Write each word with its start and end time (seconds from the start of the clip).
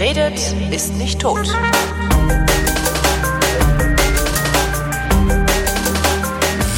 Wer 0.00 0.16
redet, 0.16 0.54
ist 0.70 0.94
nicht 0.94 1.20
tot. 1.20 1.46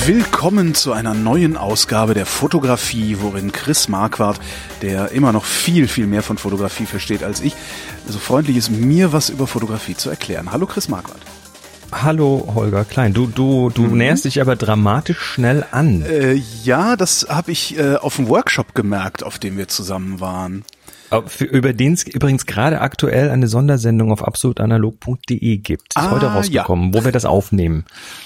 Willkommen 0.04 0.74
zu 0.74 0.92
einer 0.92 1.14
neuen 1.14 1.56
Ausgabe 1.56 2.14
der 2.14 2.26
Fotografie, 2.26 3.18
worin 3.20 3.52
Chris 3.52 3.86
Marquardt, 3.86 4.40
der 4.82 5.12
immer 5.12 5.30
noch 5.30 5.44
viel, 5.44 5.86
viel 5.86 6.08
mehr 6.08 6.24
von 6.24 6.36
Fotografie 6.36 6.84
versteht 6.84 7.22
als 7.22 7.40
ich, 7.40 7.54
so 8.08 8.18
freundlich 8.18 8.56
ist, 8.56 8.70
mir 8.70 9.12
was 9.12 9.28
über 9.28 9.46
Fotografie 9.46 9.94
zu 9.94 10.10
erklären. 10.10 10.50
Hallo 10.50 10.66
Chris 10.66 10.88
Marquardt. 10.88 11.22
Hallo 11.92 12.52
Holger 12.56 12.84
Klein, 12.84 13.12
du 13.12 13.28
du 13.28 13.70
du 13.70 13.82
mhm. 13.82 13.98
näherst 13.98 14.24
dich 14.24 14.40
aber 14.40 14.56
dramatisch 14.56 15.20
schnell 15.20 15.64
an. 15.70 16.02
Äh, 16.02 16.42
ja, 16.64 16.96
das 16.96 17.28
habe 17.28 17.52
ich 17.52 17.78
äh, 17.78 17.94
auf 17.94 18.16
dem 18.16 18.26
Workshop 18.26 18.74
gemerkt, 18.74 19.22
auf 19.22 19.38
dem 19.38 19.56
wir 19.56 19.68
zusammen 19.68 20.18
waren. 20.18 20.64
Für, 21.26 21.44
über 21.44 21.72
den 21.72 21.92
es 21.92 22.04
übrigens 22.04 22.46
gerade 22.46 22.80
aktuell 22.80 23.30
eine 23.30 23.48
Sondersendung 23.48 24.12
auf 24.12 24.24
absolutanalog.de 24.24 25.56
gibt. 25.58 25.88
Ist 25.88 25.96
ah, 25.96 26.10
heute 26.10 26.26
rausgekommen, 26.26 26.92
ja. 26.92 26.98
wo 26.98 27.04
wir 27.04 27.12
das 27.12 27.24
aufnehmen. 27.24 27.84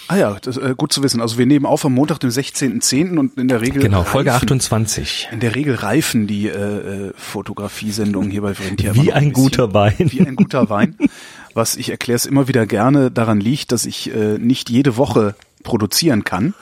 Ah 0.08 0.16
ja, 0.16 0.36
das, 0.40 0.56
äh, 0.56 0.74
gut 0.76 0.92
zu 0.92 1.02
wissen. 1.02 1.20
Also 1.20 1.38
wir 1.38 1.46
nehmen 1.46 1.66
auf 1.66 1.84
am 1.84 1.94
Montag, 1.94 2.20
dem 2.20 2.30
16.10. 2.30 3.18
und 3.18 3.36
in 3.38 3.48
der 3.48 3.60
Regel 3.60 3.82
Genau, 3.82 4.04
Folge 4.04 4.30
reifen, 4.30 4.44
28. 4.44 5.28
In 5.32 5.40
der 5.40 5.54
Regel 5.54 5.74
reifen 5.74 6.26
die 6.26 6.46
äh, 6.46 7.08
äh 7.08 7.12
Fotografiesendungen 7.16 8.30
hier 8.30 8.42
bei 8.42 8.54
Frontier. 8.54 8.94
Wie 8.94 9.12
ein, 9.12 9.24
ein 9.24 9.32
guter 9.32 9.74
Wein. 9.74 9.94
Wie 9.98 10.20
ein 10.20 10.36
guter 10.36 10.70
Wein. 10.70 10.96
Was 11.54 11.76
ich 11.76 11.88
erkläre 11.88 12.16
es 12.16 12.26
immer 12.26 12.48
wieder 12.48 12.66
gerne 12.66 13.10
daran 13.10 13.40
liegt, 13.40 13.72
dass 13.72 13.86
ich 13.86 14.14
äh, 14.14 14.36
nicht 14.38 14.68
jede 14.68 14.98
Woche 14.98 15.34
produzieren 15.66 16.24
kann 16.24 16.54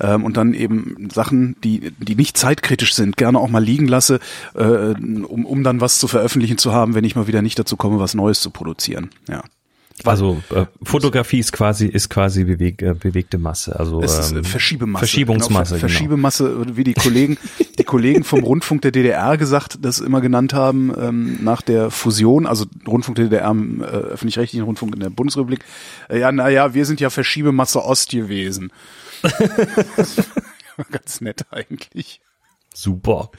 ähm, 0.00 0.24
und 0.24 0.36
dann 0.36 0.52
eben 0.52 1.08
Sachen, 1.10 1.56
die, 1.64 1.92
die 1.98 2.16
nicht 2.16 2.36
zeitkritisch 2.36 2.94
sind, 2.94 3.16
gerne 3.16 3.38
auch 3.38 3.48
mal 3.48 3.64
liegen 3.64 3.88
lasse, 3.88 4.20
äh, 4.54 4.60
um, 4.62 5.46
um 5.46 5.64
dann 5.64 5.80
was 5.80 5.98
zu 5.98 6.08
veröffentlichen 6.08 6.58
zu 6.58 6.74
haben, 6.74 6.94
wenn 6.94 7.04
ich 7.04 7.16
mal 7.16 7.26
wieder 7.26 7.40
nicht 7.40 7.58
dazu 7.58 7.78
komme, 7.78 7.98
was 7.98 8.12
Neues 8.12 8.40
zu 8.40 8.50
produzieren. 8.50 9.08
Ja. 9.28 9.42
Also 10.04 10.42
äh, 10.54 10.66
Fotografie 10.82 11.38
ist 11.38 11.52
quasi 11.52 11.86
ist 11.86 12.08
quasi 12.08 12.44
beweg, 12.44 12.82
äh, 12.82 12.94
bewegte 12.94 13.38
Masse, 13.38 13.78
also 13.78 14.02
es 14.02 14.18
ist 14.18 14.32
ähm, 14.32 14.44
Verschiebemasse, 14.44 15.00
Verschiebungsmasse, 15.00 15.74
genau, 15.74 15.80
Verschiebemasse, 15.80 16.48
genau. 16.50 16.76
wie 16.76 16.84
die 16.84 16.94
Kollegen 16.94 17.38
die 17.78 17.84
Kollegen 17.84 18.24
vom 18.24 18.42
Rundfunk 18.42 18.82
der 18.82 18.90
DDR 18.90 19.36
gesagt, 19.36 19.78
das 19.82 20.00
immer 20.00 20.20
genannt 20.20 20.52
haben 20.54 20.92
ähm, 20.98 21.38
nach 21.42 21.62
der 21.62 21.90
Fusion, 21.90 22.46
also 22.46 22.66
Rundfunk 22.86 23.16
der 23.16 23.26
DDR, 23.26 23.54
äh, 23.54 23.84
öffentlich-rechtlichen 23.84 24.64
Rundfunk 24.64 24.94
in 24.94 25.00
der 25.00 25.10
Bundesrepublik. 25.10 25.60
Äh, 26.08 26.20
ja, 26.20 26.32
naja, 26.32 26.74
wir 26.74 26.84
sind 26.84 27.00
ja 27.00 27.10
Verschiebemasse 27.10 27.84
Ost 27.84 28.10
gewesen. 28.10 28.72
Ganz 30.90 31.20
nett 31.20 31.46
eigentlich. 31.50 32.20
Super. 32.74 33.30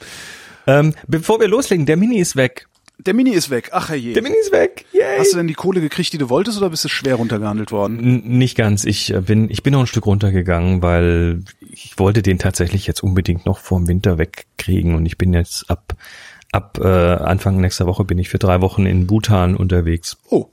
Ähm, 0.66 0.94
bevor 1.06 1.40
wir 1.40 1.48
loslegen, 1.48 1.86
der 1.86 1.96
Mini 1.96 2.18
ist 2.18 2.36
weg. 2.36 2.68
Der 3.06 3.14
Mini 3.14 3.30
ist 3.30 3.50
weg. 3.50 3.70
Ach 3.72 3.92
je. 3.94 4.12
Der 4.12 4.22
Mini 4.22 4.36
ist 4.40 4.52
weg. 4.52 4.84
Yay. 4.92 5.18
Hast 5.18 5.32
du 5.32 5.36
denn 5.36 5.46
die 5.46 5.54
Kohle 5.54 5.80
gekriegt, 5.80 6.12
die 6.12 6.18
du 6.18 6.28
wolltest, 6.28 6.58
oder 6.58 6.70
bist 6.70 6.84
du 6.84 6.88
schwer 6.88 7.16
runtergehandelt 7.16 7.72
worden? 7.72 7.98
N 7.98 8.38
nicht 8.38 8.56
ganz. 8.56 8.84
Ich 8.84 9.12
äh, 9.12 9.20
bin, 9.20 9.50
ich 9.50 9.62
bin 9.62 9.72
noch 9.72 9.80
ein 9.80 9.86
Stück 9.86 10.06
runtergegangen, 10.06 10.82
weil 10.82 11.42
ich 11.60 11.98
wollte 11.98 12.22
den 12.22 12.38
tatsächlich 12.38 12.86
jetzt 12.86 13.02
unbedingt 13.02 13.46
noch 13.46 13.58
vorm 13.58 13.88
Winter 13.88 14.18
wegkriegen 14.18 14.94
und 14.94 15.06
ich 15.06 15.18
bin 15.18 15.32
jetzt 15.32 15.70
ab 15.70 15.94
ab 16.52 16.78
äh, 16.82 16.86
Anfang 16.86 17.60
nächster 17.60 17.86
Woche 17.86 18.04
bin 18.04 18.18
ich 18.18 18.28
für 18.28 18.38
drei 18.38 18.60
Wochen 18.60 18.86
in 18.86 19.06
Bhutan 19.06 19.56
unterwegs. 19.56 20.18
Oh. 20.28 20.46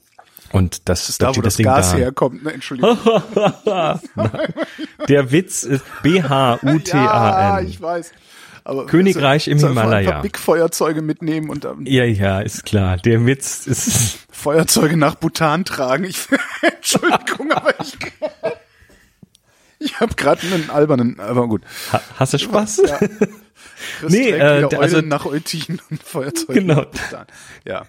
Und 0.51 0.87
das, 0.87 1.01
das 1.01 1.09
ist 1.09 1.21
da, 1.21 1.35
wo 1.35 1.41
das, 1.41 1.57
das 1.57 1.65
Gas 1.65 1.91
da. 1.91 1.97
herkommt, 1.97 2.43
ne? 2.43 2.53
Entschuldigung. 2.53 2.97
Der 5.09 5.31
Witz 5.31 5.63
ist 5.63 5.83
B-H-U-T-A-N. 6.03 6.87
Ja, 6.93 7.59
ich 7.59 7.81
weiß. 7.81 8.13
Aber 8.67 8.85
Königreich 8.85 9.47
im 9.47 9.59
Himalaya. 9.59 10.09
Einfach 10.09 10.21
Big 10.23 10.37
Feuerzeuge 10.37 11.01
mitnehmen 11.01 11.49
und 11.49 11.63
dann. 11.63 11.85
Ja, 11.85 12.03
ja, 12.03 12.41
ist 12.41 12.65
klar. 12.65 12.97
Der 12.97 13.25
Witz 13.25 13.65
ist. 13.65 14.19
Feuerzeuge 14.29 14.97
nach 14.97 15.15
Bhutan 15.15 15.63
tragen. 15.63 16.03
Ich, 16.03 16.27
Entschuldigung, 16.61 17.51
aber 17.51 17.73
ich. 17.81 17.97
Ich 19.79 19.99
habe 19.99 20.15
gerade 20.15 20.41
einen 20.41 20.71
albernen, 20.71 21.19
aber 21.19 21.47
gut. 21.47 21.61
Ha, 21.93 22.01
hast 22.15 22.33
du 22.33 22.39
Spaß? 22.39 22.81
Ja. 22.87 22.97
Chris 22.97 24.11
nee, 24.11 24.31
äh, 24.31 24.67
also 24.75 25.01
nach 25.01 25.27
Eutin 25.27 25.79
und 25.91 26.01
Feuerzeuge. 26.01 26.61
Genau. 26.61 26.87
Ja. 27.63 27.85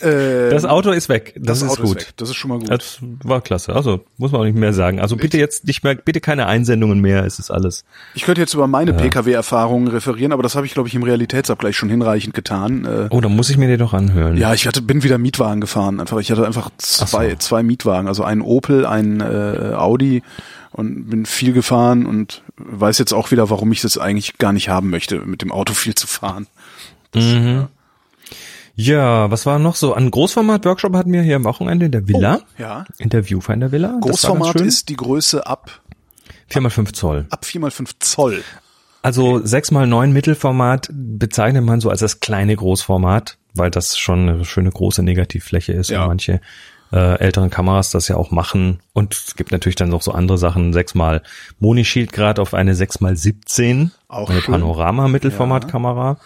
Äh, 0.00 0.50
das 0.50 0.64
Auto 0.66 0.90
ist 0.90 1.08
weg. 1.08 1.32
Das, 1.36 1.60
das 1.60 1.62
ist 1.62 1.70
Auto 1.78 1.88
gut. 1.88 2.02
Ist 2.02 2.14
das 2.16 2.28
ist 2.28 2.36
schon 2.36 2.50
mal 2.50 2.58
gut. 2.58 2.70
Das 2.70 2.98
war 3.00 3.40
klasse. 3.40 3.74
Also 3.74 4.04
muss 4.18 4.30
man 4.30 4.42
auch 4.42 4.44
nicht 4.44 4.56
mehr 4.56 4.72
sagen. 4.72 5.00
Also 5.00 5.16
bitte 5.16 5.38
jetzt 5.38 5.66
nicht 5.66 5.84
mehr, 5.84 5.94
bitte 5.94 6.20
keine 6.20 6.46
Einsendungen 6.46 7.00
mehr. 7.00 7.24
Es 7.24 7.38
ist 7.38 7.50
alles. 7.50 7.84
Ich 8.14 8.22
könnte 8.22 8.40
jetzt 8.40 8.52
über 8.52 8.66
meine 8.66 8.90
ja. 8.90 8.96
PKW-Erfahrungen 8.98 9.88
referieren, 9.88 10.32
aber 10.32 10.42
das 10.42 10.54
habe 10.54 10.66
ich 10.66 10.74
glaube 10.74 10.88
ich 10.88 10.94
im 10.94 11.02
Realitätsabgleich 11.02 11.76
schon 11.76 11.88
hinreichend 11.88 12.34
getan. 12.34 12.84
Äh, 12.84 13.08
oh, 13.10 13.20
dann 13.20 13.34
muss 13.34 13.48
ich 13.48 13.56
mir 13.56 13.68
den 13.68 13.78
doch 13.78 13.94
anhören. 13.94 14.36
Ja, 14.36 14.52
ich 14.52 14.66
hatte, 14.66 14.82
bin 14.82 15.02
wieder 15.02 15.18
Mietwagen 15.18 15.60
gefahren. 15.60 15.98
Einfach, 16.00 16.18
ich 16.18 16.30
hatte 16.30 16.46
einfach 16.46 16.70
zwei, 16.76 17.30
so. 17.30 17.36
zwei 17.36 17.62
Mietwagen, 17.62 18.08
also 18.08 18.22
einen 18.22 18.42
Opel, 18.42 18.84
einen 18.84 19.20
äh, 19.20 19.74
Audi 19.76 20.22
und 20.72 21.08
bin 21.08 21.24
viel 21.24 21.54
gefahren 21.54 22.04
und 22.04 22.42
weiß 22.58 22.98
jetzt 22.98 23.14
auch 23.14 23.30
wieder, 23.30 23.48
warum 23.48 23.72
ich 23.72 23.80
das 23.80 23.96
eigentlich 23.96 24.36
gar 24.36 24.52
nicht 24.52 24.68
haben 24.68 24.90
möchte, 24.90 25.20
mit 25.20 25.40
dem 25.40 25.50
Auto 25.50 25.72
viel 25.72 25.94
zu 25.94 26.06
fahren. 26.06 26.46
Das, 27.12 27.24
mhm. 27.24 27.46
ja. 27.46 27.68
Ja, 28.76 29.30
was 29.30 29.46
war 29.46 29.58
noch 29.58 29.74
so? 29.74 29.94
Ein 29.94 30.10
Großformat-Workshop 30.10 30.94
hatten 30.94 31.10
wir 31.12 31.22
hier 31.22 31.36
am 31.36 31.44
Wochenende 31.44 31.86
in 31.86 31.92
der 31.92 32.06
Villa. 32.06 32.40
Oh, 32.42 32.62
ja. 32.62 32.84
In 32.98 33.08
der 33.08 33.24
Viewfinder 33.24 33.72
Villa. 33.72 33.98
Großformat 34.00 34.60
ist 34.60 34.90
die 34.90 34.96
Größe 34.96 35.46
ab 35.46 35.80
4x5 36.50 36.92
Zoll. 36.92 37.26
Ab 37.30 37.44
4x5 37.44 37.90
Zoll. 38.00 38.44
Also 39.00 39.36
6x9 39.36 40.08
Mittelformat 40.08 40.90
bezeichnet 40.92 41.64
man 41.64 41.80
so 41.80 41.88
als 41.88 42.00
das 42.00 42.20
kleine 42.20 42.54
Großformat, 42.54 43.38
weil 43.54 43.70
das 43.70 43.96
schon 43.96 44.28
eine 44.28 44.44
schöne 44.44 44.70
große 44.70 45.02
Negativfläche 45.02 45.72
ist 45.72 45.90
ja. 45.90 46.02
und 46.02 46.08
manche 46.08 46.40
äh, 46.92 47.18
älteren 47.18 47.48
Kameras 47.48 47.90
das 47.90 48.08
ja 48.08 48.16
auch 48.16 48.30
machen. 48.30 48.80
Und 48.92 49.14
es 49.14 49.36
gibt 49.36 49.52
natürlich 49.52 49.76
dann 49.76 49.88
noch 49.88 50.02
so 50.02 50.12
andere 50.12 50.38
Sachen. 50.38 50.74
6x 50.74 51.22
Moni 51.60 51.84
Shield 51.84 52.12
gerade 52.12 52.42
auf 52.42 52.52
eine 52.52 52.74
6x17, 52.74 53.90
auch 54.08 54.28
eine 54.28 54.40
Panorama-Mittelformatkamera. 54.40 56.10
Ja. 56.10 56.18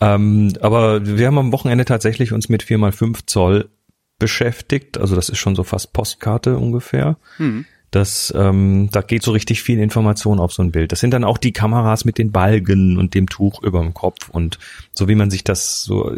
Ähm, 0.00 0.52
aber 0.60 1.06
wir 1.06 1.26
haben 1.26 1.38
am 1.38 1.52
Wochenende 1.52 1.84
tatsächlich 1.84 2.32
uns 2.32 2.48
mit 2.48 2.62
4x5 2.62 3.20
Zoll 3.26 3.70
beschäftigt. 4.18 4.98
Also 4.98 5.14
das 5.14 5.28
ist 5.28 5.38
schon 5.38 5.56
so 5.56 5.64
fast 5.64 5.92
Postkarte 5.92 6.56
ungefähr. 6.56 7.16
Hm. 7.36 7.64
Das, 7.90 8.34
ähm, 8.36 8.88
da 8.90 9.00
geht 9.00 9.22
so 9.22 9.30
richtig 9.30 9.62
viel 9.62 9.78
Information 9.78 10.40
auf 10.40 10.52
so 10.52 10.62
ein 10.62 10.72
Bild. 10.72 10.92
Das 10.92 11.00
sind 11.00 11.12
dann 11.12 11.24
auch 11.24 11.38
die 11.38 11.52
Kameras 11.52 12.04
mit 12.04 12.18
den 12.18 12.32
Balgen 12.32 12.98
und 12.98 13.14
dem 13.14 13.28
Tuch 13.28 13.62
über 13.62 13.80
dem 13.80 13.94
Kopf 13.94 14.28
und 14.28 14.58
so 14.92 15.08
wie 15.08 15.14
man 15.14 15.30
sich 15.30 15.44
das 15.44 15.84
so, 15.84 16.12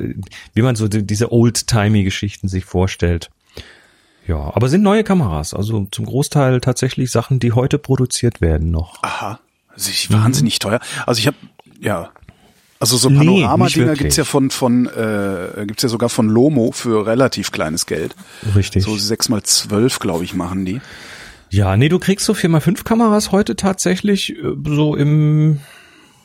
wie 0.55 0.63
man 0.63 0.77
so 0.77 0.89
diese 0.89 1.31
old-timey-Geschichten 1.31 2.49
sich 2.49 2.65
vorstellt. 2.65 3.31
Ja, 4.27 4.55
aber 4.55 4.69
sind 4.69 4.83
neue 4.83 5.05
Kameras, 5.05 5.55
also 5.55 5.87
zum 5.91 6.05
Großteil 6.05 6.61
tatsächlich 6.61 7.11
Sachen, 7.11 7.39
die 7.39 7.53
heute 7.53 7.79
produziert 7.79 8.41
werden 8.41 8.71
noch. 8.71 9.03
Aha, 9.03 9.41
ist 9.75 10.13
wahnsinnig 10.13 10.57
mhm. 10.57 10.61
teuer. 10.61 10.81
Also 11.07 11.21
ich 11.21 11.27
habe 11.27 11.37
ja 11.81 12.11
also 12.81 12.97
so 12.97 13.09
Panorama-Dinger 13.09 13.93
nee, 13.93 13.99
gibt's 13.99 14.17
ja 14.17 14.25
von, 14.25 14.51
von 14.51 14.87
äh, 14.87 15.65
gibt's 15.67 15.83
ja 15.83 15.89
sogar 15.89 16.09
von 16.09 16.29
Lomo 16.29 16.71
für 16.73 17.07
relativ 17.07 17.51
kleines 17.51 17.87
Geld. 17.87 18.15
Richtig. 18.55 18.85
So 18.85 18.97
sechs 18.97 19.29
mal 19.29 19.43
zwölf, 19.43 19.99
glaube 19.99 20.25
ich, 20.25 20.35
machen 20.35 20.65
die. 20.65 20.81
Ja, 21.51 21.77
nee, 21.77 21.89
du 21.89 21.99
kriegst 21.99 22.27
so 22.27 22.35
vier 22.35 22.51
mal 22.51 22.61
fünf 22.61 22.85
Kameras 22.85 23.33
heute 23.33 23.57
tatsächlich 23.57 24.37
äh, 24.37 24.55
so 24.65 24.95
im 24.95 25.61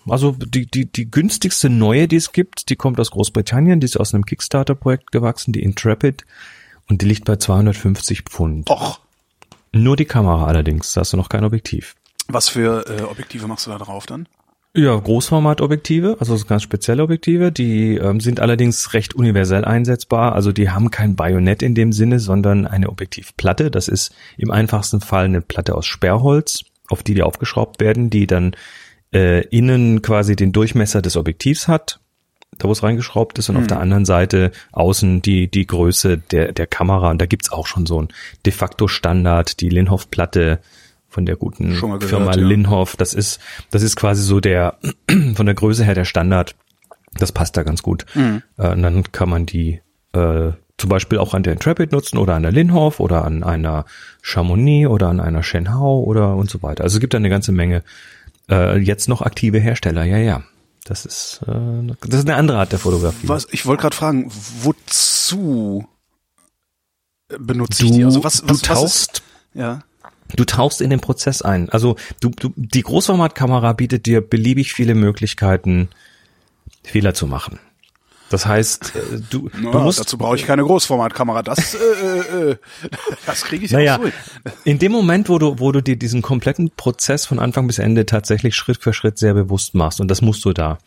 also 0.07 0.31
die, 0.37 0.65
die, 0.65 0.85
die 0.85 1.09
günstigste 1.09 1.69
neue, 1.69 2.07
die 2.07 2.17
es 2.17 2.33
gibt, 2.33 2.69
die 2.69 2.75
kommt 2.75 2.99
aus 2.99 3.11
Großbritannien, 3.11 3.79
die 3.79 3.85
ist 3.85 3.97
aus 3.97 4.13
einem 4.13 4.25
Kickstarter-Projekt 4.25 5.11
gewachsen, 5.11 5.53
die 5.53 5.63
Intrepid, 5.63 6.25
und 6.89 7.01
die 7.01 7.05
liegt 7.05 7.25
bei 7.25 7.37
250 7.37 8.23
Pfund. 8.23 8.69
Och. 8.69 8.99
Nur 9.71 9.95
die 9.95 10.05
Kamera 10.05 10.45
allerdings, 10.45 10.93
da 10.93 11.01
hast 11.01 11.13
du 11.13 11.17
noch 11.17 11.29
kein 11.29 11.45
Objektiv. 11.45 11.95
Was 12.27 12.49
für 12.49 12.85
äh, 12.87 13.03
Objektive 13.03 13.47
machst 13.47 13.65
du 13.65 13.71
da 13.71 13.77
drauf 13.77 14.05
dann? 14.05 14.27
Ja, 14.75 14.95
Großformatobjektive, 14.95 16.17
also 16.19 16.35
ganz 16.47 16.63
spezielle 16.63 17.03
Objektive, 17.03 17.51
die 17.51 17.95
ähm, 17.95 18.19
sind 18.19 18.39
allerdings 18.39 18.95
recht 18.95 19.13
universell 19.13 19.65
einsetzbar. 19.65 20.33
Also 20.33 20.51
die 20.51 20.71
haben 20.71 20.89
kein 20.89 21.15
Bajonett 21.15 21.61
in 21.61 21.75
dem 21.75 21.91
Sinne, 21.91 22.19
sondern 22.19 22.65
eine 22.65 22.89
Objektivplatte. 22.89 23.69
Das 23.69 23.87
ist 23.87 24.15
im 24.35 24.49
einfachsten 24.49 24.99
Fall 24.99 25.25
eine 25.25 25.41
Platte 25.41 25.75
aus 25.75 25.85
Sperrholz, 25.85 26.63
auf 26.89 27.03
die 27.03 27.13
die 27.13 27.21
aufgeschraubt 27.21 27.81
werden, 27.81 28.09
die 28.09 28.25
dann 28.25 28.55
äh, 29.13 29.45
innen 29.49 30.01
quasi 30.01 30.35
den 30.35 30.53
Durchmesser 30.53 31.03
des 31.03 31.17
Objektivs 31.17 31.67
hat, 31.67 31.99
da 32.57 32.67
wo 32.67 32.71
es 32.71 32.81
reingeschraubt 32.81 33.37
ist, 33.37 33.49
und 33.49 33.57
hm. 33.57 33.61
auf 33.61 33.67
der 33.67 33.79
anderen 33.79 34.05
Seite 34.05 34.51
außen 34.71 35.21
die 35.21 35.51
die 35.51 35.67
Größe 35.67 36.17
der 36.17 36.51
der 36.51 36.65
Kamera. 36.65 37.11
Und 37.11 37.21
da 37.21 37.27
gibt's 37.27 37.51
auch 37.51 37.67
schon 37.67 37.85
so 37.85 38.01
ein 38.01 38.07
de 38.43 38.51
facto 38.51 38.87
Standard, 38.87 39.59
die 39.59 39.69
Linhof-Platte 39.69 40.61
von 41.13 41.25
der 41.25 41.35
guten 41.35 41.79
gehört, 41.79 42.03
Firma 42.03 42.35
ja. 42.35 42.41
Linhoff. 42.41 42.95
Das 42.95 43.13
ist, 43.13 43.39
das 43.71 43.83
ist 43.83 43.95
quasi 43.95 44.21
so 44.23 44.39
der, 44.39 44.77
von 45.35 45.45
der 45.45 45.55
Größe 45.55 45.83
her 45.83 45.95
der 45.95 46.05
Standard. 46.05 46.55
Das 47.15 47.31
passt 47.31 47.55
da 47.55 47.63
ganz 47.63 47.83
gut. 47.83 48.05
Mhm. 48.15 48.41
Äh, 48.57 48.71
und 48.71 48.81
dann 48.81 49.03
kann 49.11 49.29
man 49.29 49.45
die 49.45 49.81
äh, 50.13 50.51
zum 50.77 50.89
Beispiel 50.89 51.19
auch 51.19 51.33
an 51.33 51.43
der 51.43 51.53
Intrepid 51.53 51.91
nutzen 51.91 52.17
oder 52.17 52.35
an 52.35 52.43
der 52.43 52.51
Linhoff 52.51 52.99
oder 52.99 53.23
an 53.23 53.43
einer 53.43 53.85
Chamonix 54.21 54.89
oder 54.89 55.09
an 55.09 55.19
einer 55.19 55.43
Shenhao 55.43 56.03
oder 56.03 56.35
und 56.35 56.49
so 56.49 56.61
weiter. 56.63 56.83
Also 56.83 56.97
es 56.97 56.99
gibt 56.99 57.13
da 57.13 57.17
eine 57.17 57.29
ganze 57.29 57.51
Menge 57.51 57.83
äh, 58.49 58.77
jetzt 58.79 59.07
noch 59.07 59.21
aktive 59.21 59.59
Hersteller. 59.59 60.03
Ja, 60.03 60.17
ja. 60.17 60.43
Das 60.83 61.05
ist, 61.05 61.41
äh, 61.47 61.93
das 62.01 62.19
ist 62.19 62.27
eine 62.27 62.35
andere 62.35 62.57
Art 62.57 62.71
der 62.71 62.79
Fotografie. 62.79 63.27
Was, 63.29 63.47
ich 63.51 63.65
wollte 63.65 63.81
gerade 63.81 63.95
fragen, 63.95 64.29
wozu 64.61 65.87
benutze 67.39 67.83
Du, 67.83 67.89
ich 67.89 67.91
die? 67.95 68.03
Also 68.03 68.23
was, 68.23 68.41
du 68.41 68.49
was, 68.49 68.51
was 68.55 68.61
tauchst, 68.61 69.17
ist, 69.17 69.23
ja. 69.53 69.83
Du 70.35 70.45
tauchst 70.45 70.81
in 70.81 70.89
den 70.89 70.99
Prozess 70.99 71.41
ein. 71.41 71.69
Also 71.69 71.95
du, 72.19 72.29
du, 72.29 72.53
die 72.55 72.81
Großformatkamera 72.81 73.73
bietet 73.73 74.05
dir 74.05 74.21
beliebig 74.21 74.73
viele 74.73 74.95
Möglichkeiten, 74.95 75.89
Fehler 76.83 77.13
zu 77.13 77.27
machen. 77.27 77.59
Das 78.33 78.47
heißt, 78.47 78.95
äh, 78.95 79.21
du, 79.29 79.47
Na, 79.61 79.69
du 79.69 79.79
musst 79.81 79.99
dazu 79.99 80.17
brauche 80.17 80.35
ich 80.35 80.47
keine 80.47 80.63
Großformatkamera. 80.63 81.43
Das, 81.43 81.75
äh, 81.75 81.77
äh, 81.77 82.51
äh, 82.51 82.55
das 83.27 83.43
kriege 83.43 83.63
ich 83.65 83.71
Naja, 83.71 83.99
hin. 84.01 84.11
in 84.63 84.79
dem 84.79 84.91
Moment, 84.91 85.29
wo 85.29 85.37
du, 85.37 85.59
wo 85.59 85.71
du 85.71 85.83
dir 85.83 85.95
diesen 85.97 86.23
kompletten 86.23 86.71
Prozess 86.75 87.27
von 87.27 87.37
Anfang 87.37 87.67
bis 87.67 87.77
Ende 87.77 88.07
tatsächlich 88.07 88.55
Schritt 88.55 88.81
für 88.81 88.91
Schritt 88.91 89.19
sehr 89.19 89.35
bewusst 89.35 89.75
machst, 89.75 90.01
und 90.01 90.07
das 90.07 90.23
musst 90.23 90.43
du 90.45 90.51
da. 90.51 90.79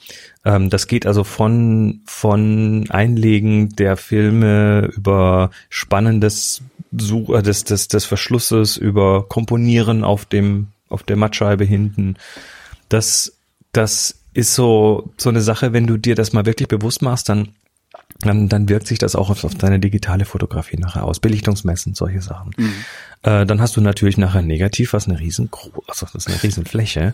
Ähm, 0.45 0.71
das 0.71 0.89
geht 0.89 1.07
also 1.07 1.23
von, 1.23 2.01
von 2.05 2.87
Einlegen 2.91 3.69
der 3.77 3.97
Filme 3.97 4.91
über 4.97 5.51
spannendes 5.69 6.63
Such, 6.99 7.31
äh, 7.31 7.43
des, 7.43 7.63
des, 7.63 7.87
des 7.87 8.05
Verschlusses, 8.05 8.77
über 8.77 9.29
Komponieren 9.29 10.03
auf 10.03 10.25
dem, 10.25 10.67
auf 10.89 11.05
der 11.05 11.15
Mattscheibe 11.15 11.65
hinten. 11.65 12.17
Das, 12.89 13.35
das 13.71 14.17
ist 14.37 14.55
so, 14.55 15.11
so 15.17 15.29
eine 15.31 15.41
Sache, 15.41 15.73
wenn 15.73 15.87
du 15.87 15.97
dir 15.97 16.15
das 16.15 16.33
mal 16.33 16.47
wirklich 16.47 16.69
bewusst 16.69 17.03
machst, 17.03 17.29
dann 17.29 17.49
dann, 18.21 18.49
dann 18.49 18.69
wirkt 18.71 18.87
sich 18.87 18.99
das 18.99 19.15
auch 19.15 19.29
auf, 19.29 19.45
auf 19.45 19.55
deine 19.57 19.79
digitale 19.79 20.25
Fotografie 20.25 20.77
nachher 20.79 21.05
aus. 21.05 21.21
Belichtungsmessen, 21.21 21.95
solche 21.95 22.23
Sachen. 22.23 22.55
Äh, 23.23 23.45
dann 23.45 23.61
hast 23.61 23.77
du 23.77 23.81
natürlich 23.83 24.17
nachher 24.17 24.41
negativ, 24.43 24.95
was 24.95 25.07
eine 25.07 25.19
riesen, 25.21 25.51
also 25.87 26.07
das 26.07 26.15
ist 26.15 26.29
eine 26.29 26.43
riesen 26.43 26.65
Fläche. 26.65 27.13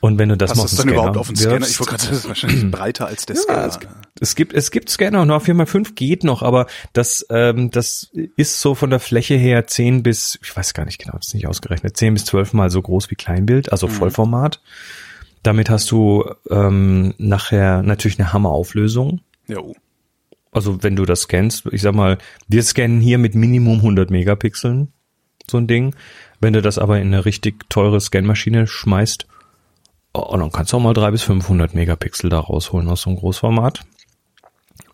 Und 0.00 0.18
wenn 0.18 0.28
du 0.28 0.36
das 0.36 0.50
Passt 0.50 0.58
mal 0.58 0.64
das 0.68 0.76
dann 0.76 0.86
den 0.86 0.94
überhaupt 0.94 1.14
Scanner 1.14 1.20
auf 1.20 1.26
den 1.28 1.36
Scanner? 1.36 1.56
wirfst- 1.66 1.70
Ich 1.70 1.80
wollte 1.80 1.90
gerade 1.90 2.02
sagen, 2.02 2.12
das 2.14 2.18
ist 2.22 2.28
wahrscheinlich 2.28 2.70
breiter 2.70 3.06
als 3.06 3.26
der 3.26 3.36
Scanner. 3.36 3.66
es, 3.66 3.78
es 4.20 4.34
gibt 4.36 4.52
es 4.52 4.70
gibt 4.70 4.88
Scanner 4.90 5.22
und 5.22 5.30
auf 5.32 5.46
4x5 5.48 5.94
geht 5.94 6.22
noch, 6.22 6.42
aber 6.42 6.66
das 6.92 7.26
ähm, 7.30 7.70
das 7.72 8.10
ist 8.36 8.60
so 8.60 8.74
von 8.76 8.90
der 8.90 9.00
Fläche 9.00 9.34
her 9.34 9.66
10 9.66 10.02
bis 10.04 10.38
ich 10.42 10.56
weiß 10.56 10.74
gar 10.74 10.84
nicht 10.84 10.98
genau, 11.02 11.16
das 11.16 11.28
ist 11.28 11.34
nicht 11.34 11.48
ausgerechnet, 11.48 11.96
10 11.96 12.14
bis 12.14 12.24
12 12.26 12.52
mal 12.52 12.70
so 12.70 12.80
groß 12.82 13.10
wie 13.10 13.16
Kleinbild, 13.16 13.72
also 13.72 13.88
Vollformat. 13.88 14.60
Damit 15.46 15.70
hast 15.70 15.92
du 15.92 16.28
ähm, 16.50 17.14
nachher 17.18 17.84
natürlich 17.84 18.18
eine 18.18 18.32
Hammerauflösung. 18.32 19.20
ja. 19.46 19.58
Also 20.50 20.82
wenn 20.82 20.96
du 20.96 21.04
das 21.04 21.20
scannst, 21.20 21.66
ich 21.70 21.82
sag 21.82 21.94
mal, 21.94 22.18
wir 22.48 22.62
scannen 22.62 23.00
hier 23.00 23.18
mit 23.18 23.34
Minimum 23.34 23.76
100 23.76 24.10
Megapixeln 24.10 24.90
so 25.48 25.58
ein 25.58 25.66
Ding. 25.66 25.94
Wenn 26.40 26.52
du 26.52 26.62
das 26.62 26.78
aber 26.78 26.98
in 26.98 27.08
eine 27.08 27.26
richtig 27.26 27.68
teure 27.68 28.00
Scanmaschine 28.00 28.66
schmeißt, 28.66 29.26
oh, 30.14 30.36
dann 30.36 30.50
kannst 30.50 30.72
du 30.72 30.78
auch 30.78 30.80
mal 30.80 30.94
300 30.94 31.12
bis 31.12 31.22
500 31.22 31.74
Megapixel 31.74 32.28
da 32.30 32.40
rausholen 32.40 32.88
aus 32.88 33.02
so 33.02 33.10
einem 33.10 33.18
Großformat. 33.18 33.82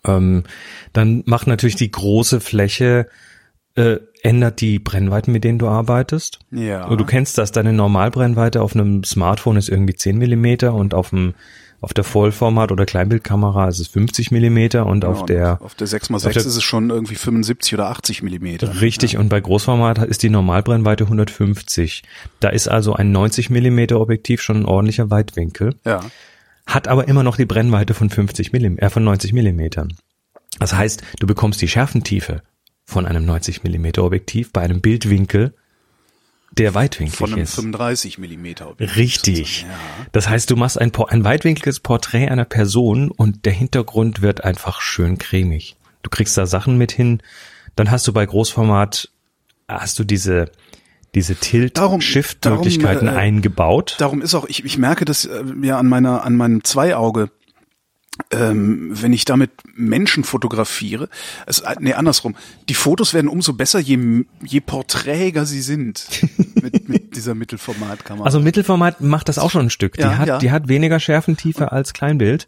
Ähm, 0.05 0.43
dann 0.91 1.23
macht 1.25 1.47
natürlich 1.47 1.77
die 1.77 1.91
große 1.91 2.41
Fläche, 2.41 3.07
äh, 3.75 3.97
ändert 4.23 4.61
die 4.61 4.79
Brennweiten, 4.79 5.31
mit 5.31 5.43
denen 5.43 5.59
du 5.59 5.67
arbeitest. 5.67 6.39
Ja. 6.51 6.87
Du 6.95 7.05
kennst 7.05 7.37
das, 7.37 7.51
deine 7.51 7.73
Normalbrennweite 7.73 8.61
auf 8.61 8.73
einem 8.75 9.03
Smartphone 9.03 9.57
ist 9.57 9.69
irgendwie 9.69 9.95
10 9.95 10.17
Millimeter 10.17 10.73
und 10.73 10.93
auf 10.93 11.09
dem 11.11 11.33
auf 11.81 11.93
der 11.93 12.05
Vollformat- 12.05 12.71
oder 12.71 12.85
Kleinbildkamera 12.85 13.67
ist 13.67 13.79
es 13.79 13.89
50 13.89 14.31
Millimeter 14.31 14.85
und 14.85 15.03
auf 15.03 15.17
Ja, 15.17 15.21
und 15.21 15.29
der 15.29 15.61
auf 15.61 15.75
der 15.75 15.85
6x6 15.89 16.15
auf 16.27 16.31
der- 16.31 16.37
ist 16.37 16.45
es 16.55 16.63
schon 16.63 16.89
irgendwie 16.89 17.15
75 17.15 17.73
oder 17.73 17.89
80 17.89 18.23
Millimeter. 18.23 18.79
Richtig, 18.79 19.17
und 19.17 19.27
bei 19.27 19.41
Großformat 19.41 19.97
ist 20.05 20.23
die 20.23 20.29
Normalbrennweite 20.29 21.03
150. 21.03 22.03
Da 22.39 22.47
ist 22.47 22.69
also 22.69 22.93
ein 22.93 23.11
90 23.11 23.49
Millimeter 23.49 23.99
Objektiv 23.99 24.41
schon 24.41 24.61
ein 24.61 24.65
ordentlicher 24.65 25.09
Weitwinkel, 25.11 25.75
Ja. 25.83 25.99
hat 26.65 26.87
aber 26.87 27.09
immer 27.09 27.21
noch 27.23 27.35
die 27.35 27.45
Brennweite 27.45 27.93
von 27.93 28.09
50 28.09 28.53
Millim 28.53 28.77
äh, 28.77 28.89
von 28.89 29.03
90 29.03 29.33
Millimetern. 29.33 29.93
Das 30.59 30.73
heißt, 30.73 31.03
du 31.19 31.27
bekommst 31.27 31.61
die 31.61 31.67
Schärfentiefe 31.67 32.43
von 32.93 33.05
einem 33.07 33.25
90 33.25 33.63
Millimeter 33.63 34.03
Objektiv 34.03 34.53
bei 34.53 34.61
einem 34.61 34.79
Bildwinkel, 34.79 35.53
der 36.51 36.75
weitwinklig 36.75 37.17
Von 37.17 37.33
einem 37.33 37.43
ist. 37.43 37.55
35 37.55 38.19
Millimeter 38.19 38.69
Objektiv. 38.69 38.97
Richtig. 38.97 39.61
Ja. 39.63 39.69
Das 40.11 40.29
heißt, 40.29 40.49
du 40.51 40.55
machst 40.55 40.79
ein, 40.79 40.91
ein 41.07 41.23
weitwinkliges 41.23 41.79
Porträt 41.79 42.29
einer 42.29 42.45
Person 42.45 43.09
und 43.09 43.45
der 43.45 43.53
Hintergrund 43.53 44.21
wird 44.21 44.43
einfach 44.43 44.79
schön 44.81 45.17
cremig. 45.17 45.75
Du 46.03 46.11
kriegst 46.11 46.37
da 46.37 46.45
Sachen 46.45 46.77
mit 46.77 46.91
hin. 46.91 47.23
Dann 47.75 47.89
hast 47.89 48.07
du 48.07 48.13
bei 48.13 48.23
Großformat, 48.23 49.09
hast 49.67 49.97
du 49.97 50.03
diese, 50.03 50.51
diese 51.15 51.35
Tilt-Shift-Möglichkeiten 51.35 53.07
äh, 53.07 53.11
nee, 53.11 53.17
Darum 53.97 54.21
ist 54.21 54.35
auch, 54.35 54.45
ich, 54.45 54.63
ich 54.63 54.77
merke 54.77 55.05
das 55.05 55.25
äh, 55.25 55.43
ja 55.63 55.79
an 55.79 55.87
meiner, 55.87 56.23
an 56.23 56.35
meinem 56.35 56.63
Zweiauge, 56.63 57.31
ähm, 58.31 58.89
wenn 58.93 59.13
ich 59.13 59.25
damit 59.25 59.51
Menschen 59.75 60.23
fotografiere. 60.23 61.09
Es, 61.45 61.59
äh, 61.59 61.75
nee, 61.79 61.93
andersrum. 61.93 62.35
Die 62.69 62.73
Fotos 62.73 63.13
werden 63.13 63.27
umso 63.27 63.53
besser, 63.53 63.79
je, 63.79 64.25
je 64.43 64.59
porträger 64.59 65.45
sie 65.45 65.61
sind 65.61 66.05
mit, 66.61 66.89
mit 66.89 67.15
dieser 67.15 67.35
Mittelformatkamera. 67.35 68.25
Also 68.25 68.39
Mittelformat 68.39 69.01
macht 69.01 69.29
das 69.29 69.39
auch 69.39 69.51
schon 69.51 69.67
ein 69.67 69.69
Stück. 69.69 69.93
Die 69.93 70.01
Ja, 70.01 70.17
hat, 70.17 70.27
ja. 70.27 70.37
die 70.37 70.51
hat 70.51 70.67
weniger 70.67 70.99
Schärfentiefe 70.99 71.71
als 71.71 71.93
Kleinbild. 71.93 72.47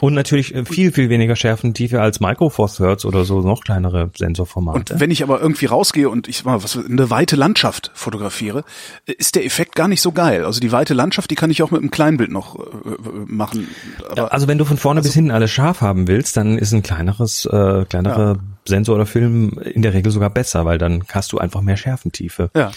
Und 0.00 0.14
natürlich 0.14 0.54
äh, 0.54 0.64
viel, 0.64 0.92
viel 0.92 1.08
weniger 1.08 1.36
Schärfentiefe 1.36 2.00
als 2.00 2.20
Micro 2.20 2.48
Four 2.48 2.68
Thirds 2.68 3.04
oder 3.04 3.24
so 3.24 3.40
noch 3.40 3.62
kleinere 3.62 4.10
Sensorformate. 4.16 4.94
Und 4.94 5.00
wenn 5.00 5.10
ich 5.10 5.22
aber 5.22 5.40
irgendwie 5.40 5.66
rausgehe 5.66 6.08
und 6.08 6.28
ich 6.28 6.44
mal 6.44 6.62
was 6.62 6.76
eine 6.76 7.10
weite 7.10 7.36
Landschaft 7.36 7.90
fotografiere, 7.94 8.64
ist 9.06 9.36
der 9.36 9.44
Effekt 9.44 9.74
gar 9.76 9.88
nicht 9.88 10.00
so 10.00 10.12
geil. 10.12 10.44
Also 10.44 10.60
die 10.60 10.72
weite 10.72 10.94
Landschaft, 10.94 11.30
die 11.30 11.36
kann 11.36 11.50
ich 11.50 11.62
auch 11.62 11.70
mit 11.70 11.80
einem 11.80 11.90
Kleinbild 11.90 12.30
noch 12.30 12.58
äh, 12.58 12.60
äh, 12.60 12.96
machen. 13.26 13.68
Aber 14.10 14.32
also 14.32 14.48
wenn 14.48 14.58
du 14.58 14.64
von 14.64 14.78
vorne 14.78 15.02
bis 15.02 15.14
hinten 15.14 15.30
alles 15.30 15.50
scharf 15.50 15.80
haben 15.80 16.08
willst, 16.08 16.36
dann 16.36 16.58
ist 16.58 16.72
ein 16.72 16.82
kleineres, 16.82 17.46
äh, 17.46 17.84
kleinerer 17.84 18.38
Sensor 18.66 18.96
oder 18.96 19.06
Film 19.06 19.58
in 19.58 19.82
der 19.82 19.94
Regel 19.94 20.10
sogar 20.10 20.30
besser, 20.30 20.64
weil 20.64 20.78
dann 20.78 21.04
hast 21.12 21.32
du 21.32 21.38
einfach 21.38 21.60
mehr 21.60 21.76
Schärfentiefe. 21.76 22.50
ja, 22.56 22.72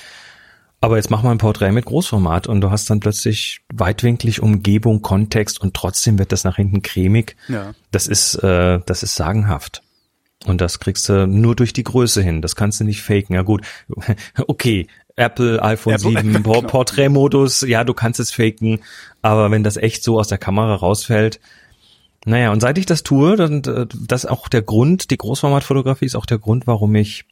Aber 0.80 0.98
jetzt 0.98 1.10
mach 1.10 1.24
mal 1.24 1.32
ein 1.32 1.40
Porträt 1.40 1.72
mit 1.72 1.86
Großformat 1.86 2.48
und 2.48 2.62
du 2.62 2.70
hast 2.70 2.90
dann 2.90 3.00
plötzlich 3.00 3.62
weitwinklig 3.74 4.44
Umgebung, 4.44 5.02
Kontext 5.02 5.60
und 5.60 5.74
trotzdem 5.74 6.20
wird 6.20 6.32
das 6.32 6.44
nach 6.44 6.58
hinten 6.58 6.84
cremig. 6.84 7.36
Ja. 7.48 7.74
Das 7.92 8.08
ist, 8.08 8.36
äh, 8.36 8.80
das 8.86 9.02
ist 9.02 9.16
sagenhaft. 9.16 9.82
Und 10.46 10.62
das 10.62 10.80
kriegst 10.80 11.10
du 11.10 11.26
nur 11.26 11.56
durch 11.56 11.74
die 11.74 11.84
Größe 11.84 12.22
hin. 12.22 12.44
Das 12.44 12.56
kannst 12.56 12.80
du 12.80 12.84
nicht 12.84 13.02
faken. 13.02 13.34
Ja 13.34 13.42
gut, 13.42 13.66
okay. 14.48 14.88
Apple, 15.16 15.64
iPhone 15.64 15.96
Apple, 15.96 16.12
7, 16.12 16.44
Por 16.44 16.58
genau. 16.58 16.68
Porträtmodus, 16.68 17.62
ja, 17.62 17.84
du 17.84 17.96
kannst 17.96 18.20
es 18.20 18.30
faken, 18.30 18.82
aber 19.24 19.50
wenn 19.50 19.64
das 19.64 19.76
echt 19.76 20.04
so 20.04 20.20
aus 20.20 20.28
der 20.28 20.38
Kamera 20.38 20.76
rausfällt, 20.76 21.40
naja, 22.26 22.52
und 22.52 22.60
seit 22.60 22.78
ich 22.78 22.86
das 22.86 23.02
tue, 23.02 23.36
dann 23.36 23.64
äh, 23.64 23.88
das 24.00 24.26
ist 24.26 24.30
auch 24.30 24.48
der 24.48 24.62
Grund, 24.62 25.10
die 25.10 25.18
Großformatfotografie 25.18 26.06
ist 26.06 26.16
auch 26.16 26.28
der 26.28 26.38
Grund, 26.38 26.68
warum 26.68 26.94
ich 26.94 27.26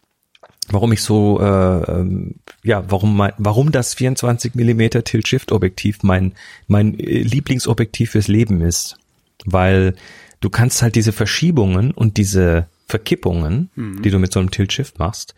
warum 0.69 0.91
ich 0.93 1.01
so, 1.01 1.39
äh, 1.39 1.43
ähm, 1.91 2.35
ja, 2.63 2.83
warum 2.89 3.15
mein, 3.15 3.33
warum 3.37 3.71
das 3.71 3.93
24 3.93 4.55
Millimeter 4.55 5.03
Tilt-Shift-Objektiv 5.03 6.03
mein, 6.03 6.33
mein 6.67 6.97
äh, 6.99 7.21
Lieblingsobjektiv 7.21 8.11
fürs 8.11 8.27
Leben 8.27 8.61
ist. 8.61 8.97
Weil 9.45 9.95
du 10.39 10.49
kannst 10.49 10.81
halt 10.81 10.95
diese 10.95 11.11
Verschiebungen 11.11 11.91
und 11.91 12.17
diese 12.17 12.67
Verkippungen, 12.87 13.69
Mhm. 13.75 14.01
die 14.01 14.09
du 14.09 14.19
mit 14.19 14.31
so 14.31 14.39
einem 14.39 14.51
Tilt-Shift 14.51 14.99
machst, 14.99 15.35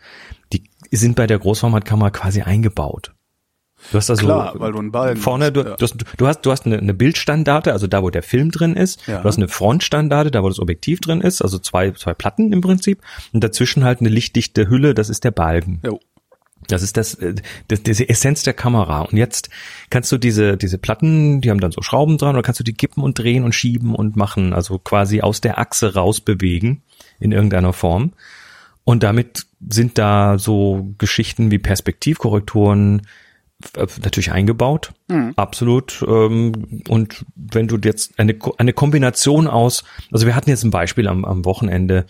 die 0.52 0.64
sind 0.90 1.16
bei 1.16 1.26
der 1.26 1.38
Großformatkamera 1.38 2.10
quasi 2.10 2.42
eingebaut. 2.42 3.12
Du 3.90 3.96
hast 3.96 4.10
also 4.10 4.24
Klar, 4.24 4.54
weil 4.56 4.72
du 4.72 4.78
einen 4.78 4.92
Balken 4.92 5.20
vorne, 5.20 5.52
du, 5.52 5.60
ja. 5.60 5.76
du 5.76 5.82
hast, 5.84 5.96
du 6.16 6.26
hast, 6.26 6.40
du 6.42 6.50
hast 6.50 6.66
eine, 6.66 6.78
eine 6.78 6.94
Bildstandarte, 6.94 7.72
also 7.72 7.86
da, 7.86 8.02
wo 8.02 8.10
der 8.10 8.22
Film 8.22 8.50
drin 8.50 8.74
ist. 8.74 9.06
Ja. 9.06 9.20
Du 9.20 9.24
hast 9.28 9.36
eine 9.36 9.48
Frontstandarte, 9.48 10.30
da, 10.30 10.42
wo 10.42 10.48
das 10.48 10.58
Objektiv 10.58 11.00
drin 11.00 11.20
ist, 11.20 11.42
also 11.42 11.58
zwei, 11.58 11.92
zwei 11.92 12.14
Platten 12.14 12.52
im 12.52 12.60
Prinzip. 12.60 13.00
Und 13.32 13.42
dazwischen 13.42 13.84
halt 13.84 14.00
eine 14.00 14.08
lichtdichte 14.08 14.68
Hülle, 14.68 14.94
das 14.94 15.08
ist 15.08 15.24
der 15.24 15.30
Balken. 15.30 15.80
Jo. 15.84 16.00
Das 16.66 16.82
ist 16.82 16.96
das, 16.96 17.14
äh, 17.14 17.34
das, 17.68 17.82
diese 17.82 18.08
Essenz 18.08 18.42
der 18.42 18.52
Kamera. 18.52 19.02
Und 19.02 19.16
jetzt 19.16 19.48
kannst 19.90 20.10
du 20.12 20.18
diese, 20.18 20.56
diese 20.56 20.78
Platten, 20.78 21.40
die 21.40 21.50
haben 21.50 21.60
dann 21.60 21.72
so 21.72 21.82
Schrauben 21.82 22.18
dran, 22.18 22.34
oder 22.34 22.42
kannst 22.42 22.60
du 22.60 22.64
die 22.64 22.74
kippen 22.74 23.02
und 23.02 23.18
drehen 23.18 23.44
und 23.44 23.54
schieben 23.54 23.94
und 23.94 24.16
machen, 24.16 24.52
also 24.52 24.78
quasi 24.78 25.20
aus 25.20 25.40
der 25.40 25.58
Achse 25.58 25.94
rausbewegen 25.94 26.82
in 27.20 27.32
irgendeiner 27.32 27.72
Form. 27.72 28.12
Und 28.84 29.02
damit 29.02 29.46
sind 29.68 29.98
da 29.98 30.38
so 30.38 30.88
Geschichten 30.98 31.50
wie 31.50 31.58
Perspektivkorrekturen 31.58 33.02
natürlich 33.76 34.30
eingebaut, 34.30 34.92
absolut. 35.36 36.04
Ähm, 36.06 36.82
und 36.88 37.24
wenn 37.34 37.66
du 37.66 37.76
jetzt 37.82 38.18
eine, 38.18 38.36
eine 38.56 38.72
Kombination 38.72 39.48
aus, 39.48 39.84
also 40.12 40.26
wir 40.26 40.36
hatten 40.36 40.50
jetzt 40.50 40.64
ein 40.64 40.70
Beispiel 40.70 41.08
am, 41.08 41.24
am 41.24 41.44
Wochenende, 41.44 42.06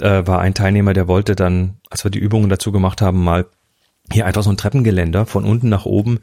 äh, 0.00 0.26
war 0.26 0.40
ein 0.40 0.54
Teilnehmer, 0.54 0.94
der 0.94 1.08
wollte 1.08 1.36
dann, 1.36 1.74
als 1.90 2.04
wir 2.04 2.10
die 2.10 2.18
Übungen 2.18 2.48
dazu 2.48 2.72
gemacht 2.72 3.02
haben, 3.02 3.22
mal 3.22 3.46
hier 4.10 4.26
einfach 4.26 4.42
so 4.42 4.50
ein 4.50 4.56
Treppengeländer 4.56 5.26
von 5.26 5.44
unten 5.44 5.68
nach 5.68 5.84
oben 5.84 6.20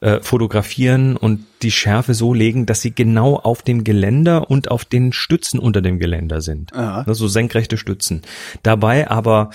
äh, 0.00 0.20
fotografieren 0.20 1.16
und 1.16 1.46
die 1.62 1.70
Schärfe 1.70 2.14
so 2.14 2.34
legen, 2.34 2.66
dass 2.66 2.80
sie 2.80 2.94
genau 2.94 3.36
auf 3.36 3.62
dem 3.62 3.84
Geländer 3.84 4.50
und 4.50 4.70
auf 4.70 4.84
den 4.84 5.12
Stützen 5.12 5.60
unter 5.60 5.80
dem 5.80 5.98
Geländer 5.98 6.40
sind. 6.40 6.74
Aha. 6.74 7.04
Also 7.06 7.28
senkrechte 7.28 7.76
Stützen. 7.76 8.22
Dabei 8.62 9.08
aber 9.08 9.50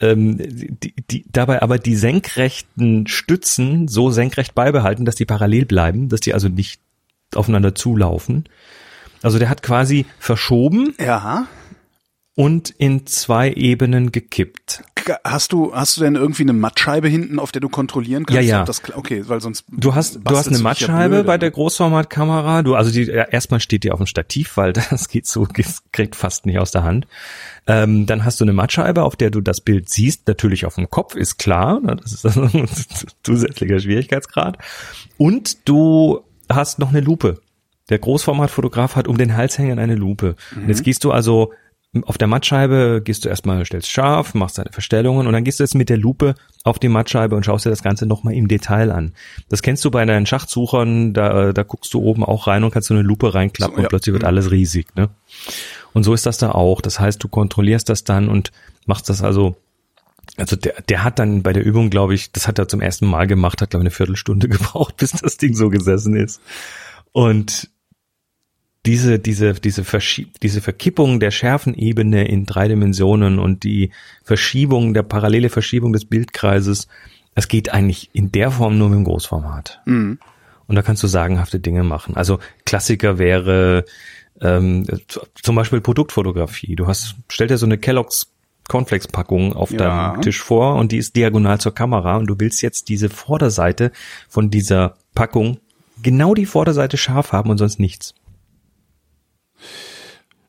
ähm, 0.00 0.38
die, 0.38 0.94
die, 1.10 1.24
dabei 1.30 1.62
aber 1.62 1.78
die 1.78 1.96
senkrechten 1.96 3.06
Stützen 3.06 3.88
so 3.88 4.10
senkrecht 4.10 4.54
beibehalten, 4.54 5.04
dass 5.04 5.16
die 5.16 5.24
parallel 5.24 5.66
bleiben, 5.66 6.08
dass 6.08 6.20
die 6.20 6.34
also 6.34 6.48
nicht 6.48 6.80
aufeinander 7.34 7.74
zulaufen. 7.74 8.44
Also 9.22 9.38
der 9.38 9.48
hat 9.48 9.62
quasi 9.62 10.06
verschoben 10.18 10.94
Ja. 10.98 11.46
Und 12.38 12.70
in 12.70 13.04
zwei 13.04 13.50
Ebenen 13.50 14.12
gekippt. 14.12 14.84
Hast 15.24 15.50
du, 15.50 15.74
hast 15.74 15.96
du 15.96 16.02
denn 16.02 16.14
irgendwie 16.14 16.44
eine 16.44 16.52
Mattscheibe 16.52 17.08
hinten, 17.08 17.40
auf 17.40 17.50
der 17.50 17.60
du 17.60 17.68
kontrollieren 17.68 18.26
kannst? 18.26 18.48
Ja, 18.48 18.58
ja. 18.58 18.64
Das, 18.64 18.80
okay, 18.94 19.24
weil 19.26 19.40
sonst. 19.40 19.64
Du 19.72 19.96
hast, 19.96 20.20
du 20.22 20.36
hast 20.36 20.46
eine 20.46 20.60
Mattscheibe 20.60 21.16
ja 21.16 21.22
bei 21.24 21.36
der 21.36 21.50
Großformatkamera. 21.50 22.62
Du, 22.62 22.76
also 22.76 22.92
die, 22.92 23.06
ja, 23.10 23.24
erstmal 23.24 23.58
steht 23.58 23.82
die 23.82 23.90
auf 23.90 23.98
dem 23.98 24.06
Stativ, 24.06 24.56
weil 24.56 24.72
das 24.90 25.08
geht 25.08 25.26
so, 25.26 25.48
kriegt 25.90 26.14
fast 26.14 26.46
nicht 26.46 26.60
aus 26.60 26.70
der 26.70 26.84
Hand. 26.84 27.08
Ähm, 27.66 28.06
dann 28.06 28.24
hast 28.24 28.38
du 28.38 28.44
eine 28.44 28.52
Mattscheibe, 28.52 29.02
auf 29.02 29.16
der 29.16 29.30
du 29.30 29.40
das 29.40 29.60
Bild 29.60 29.88
siehst. 29.88 30.28
Natürlich 30.28 30.64
auf 30.64 30.76
dem 30.76 30.88
Kopf, 30.88 31.16
ist 31.16 31.38
klar. 31.38 31.80
Ne? 31.80 31.96
Das 31.96 32.12
ist 32.12 32.24
ein 32.36 32.68
zusätzlicher 33.24 33.80
Schwierigkeitsgrad. 33.80 34.58
Und 35.16 35.68
du 35.68 36.20
hast 36.48 36.78
noch 36.78 36.90
eine 36.90 37.00
Lupe. 37.00 37.40
Der 37.88 37.98
Großformatfotograf 37.98 38.94
hat 38.94 39.08
um 39.08 39.18
den 39.18 39.36
Halshänger 39.36 39.76
eine 39.82 39.96
Lupe. 39.96 40.36
Mhm. 40.54 40.62
Und 40.62 40.68
jetzt 40.68 40.84
gehst 40.84 41.02
du 41.02 41.10
also 41.10 41.52
auf 42.02 42.18
der 42.18 42.28
Mattscheibe 42.28 43.00
gehst 43.02 43.24
du 43.24 43.30
erstmal, 43.30 43.64
stellst 43.64 43.90
scharf, 43.90 44.34
machst 44.34 44.58
deine 44.58 44.70
Verstellungen 44.72 45.26
und 45.26 45.32
dann 45.32 45.44
gehst 45.44 45.58
du 45.58 45.64
jetzt 45.64 45.74
mit 45.74 45.88
der 45.88 45.96
Lupe 45.96 46.34
auf 46.64 46.78
die 46.78 46.88
Mattscheibe 46.88 47.34
und 47.34 47.44
schaust 47.44 47.64
dir 47.64 47.70
das 47.70 47.82
Ganze 47.82 48.04
nochmal 48.04 48.34
im 48.34 48.46
Detail 48.46 48.92
an. 48.92 49.14
Das 49.48 49.62
kennst 49.62 49.84
du 49.84 49.90
bei 49.90 50.04
deinen 50.04 50.26
Schachtsuchern, 50.26 51.14
da, 51.14 51.52
da 51.52 51.62
guckst 51.62 51.94
du 51.94 52.00
oben 52.00 52.24
auch 52.24 52.46
rein 52.46 52.62
und 52.62 52.72
kannst 52.72 52.88
so 52.88 52.94
eine 52.94 53.02
Lupe 53.02 53.32
reinklappen 53.32 53.76
so, 53.76 53.80
ja. 53.80 53.86
und 53.86 53.88
plötzlich 53.88 54.12
wird 54.12 54.22
mhm. 54.22 54.28
alles 54.28 54.50
riesig. 54.50 54.94
Ne? 54.96 55.08
Und 55.94 56.04
so 56.04 56.12
ist 56.12 56.26
das 56.26 56.36
da 56.36 56.52
auch. 56.52 56.82
Das 56.82 57.00
heißt, 57.00 57.22
du 57.22 57.28
kontrollierst 57.28 57.88
das 57.88 58.04
dann 58.04 58.28
und 58.28 58.52
machst 58.86 59.08
das 59.08 59.22
also 59.22 59.56
also 60.36 60.56
der, 60.56 60.74
der 60.88 61.04
hat 61.04 61.18
dann 61.18 61.42
bei 61.42 61.54
der 61.54 61.64
Übung, 61.64 61.88
glaube 61.88 62.14
ich, 62.14 62.32
das 62.32 62.46
hat 62.46 62.58
er 62.58 62.68
zum 62.68 62.82
ersten 62.82 63.06
Mal 63.06 63.26
gemacht, 63.26 63.62
hat 63.62 63.70
glaube 63.70 63.82
ich 63.82 63.86
eine 63.86 63.90
Viertelstunde 63.96 64.48
gebraucht, 64.48 64.98
bis 64.98 65.12
das 65.12 65.38
Ding 65.38 65.54
so 65.54 65.70
gesessen 65.70 66.14
ist. 66.14 66.40
Und 67.12 67.70
diese, 68.86 69.18
diese, 69.18 69.54
diese, 69.54 69.84
Verschieb 69.84 70.40
diese 70.40 70.60
Verkippung 70.60 71.20
der 71.20 71.30
Schärfenebene 71.30 72.26
in 72.26 72.46
drei 72.46 72.68
Dimensionen 72.68 73.38
und 73.38 73.64
die 73.64 73.90
Verschiebung, 74.24 74.94
der 74.94 75.02
parallele 75.02 75.50
Verschiebung 75.50 75.92
des 75.92 76.04
Bildkreises, 76.04 76.88
das 77.34 77.48
geht 77.48 77.72
eigentlich 77.72 78.10
in 78.12 78.32
der 78.32 78.50
Form 78.50 78.78
nur 78.78 78.88
mit 78.88 78.98
dem 78.98 79.04
Großformat. 79.04 79.82
Mhm. 79.84 80.18
Und 80.66 80.76
da 80.76 80.82
kannst 80.82 81.02
du 81.02 81.06
sagenhafte 81.06 81.60
Dinge 81.60 81.82
machen. 81.82 82.16
Also 82.16 82.38
Klassiker 82.64 83.18
wäre 83.18 83.84
ähm, 84.40 84.86
zum 85.42 85.56
Beispiel 85.56 85.80
Produktfotografie. 85.80 86.76
Du 86.76 86.86
hast, 86.86 87.16
stell 87.28 87.46
dir 87.46 87.58
so 87.58 87.66
eine 87.66 87.78
Kellogg's 87.78 88.28
Cornflakes-Packung 88.68 89.54
auf 89.54 89.70
ja. 89.70 89.78
deinem 89.78 90.22
Tisch 90.22 90.42
vor 90.42 90.76
und 90.76 90.92
die 90.92 90.98
ist 90.98 91.16
diagonal 91.16 91.58
zur 91.58 91.74
Kamera 91.74 92.16
und 92.16 92.26
du 92.26 92.38
willst 92.38 92.62
jetzt 92.62 92.88
diese 92.88 93.08
Vorderseite 93.08 93.92
von 94.28 94.50
dieser 94.50 94.96
Packung 95.14 95.58
genau 96.02 96.34
die 96.34 96.46
Vorderseite 96.46 96.96
scharf 96.96 97.32
haben 97.32 97.50
und 97.50 97.58
sonst 97.58 97.80
nichts. 97.80 98.14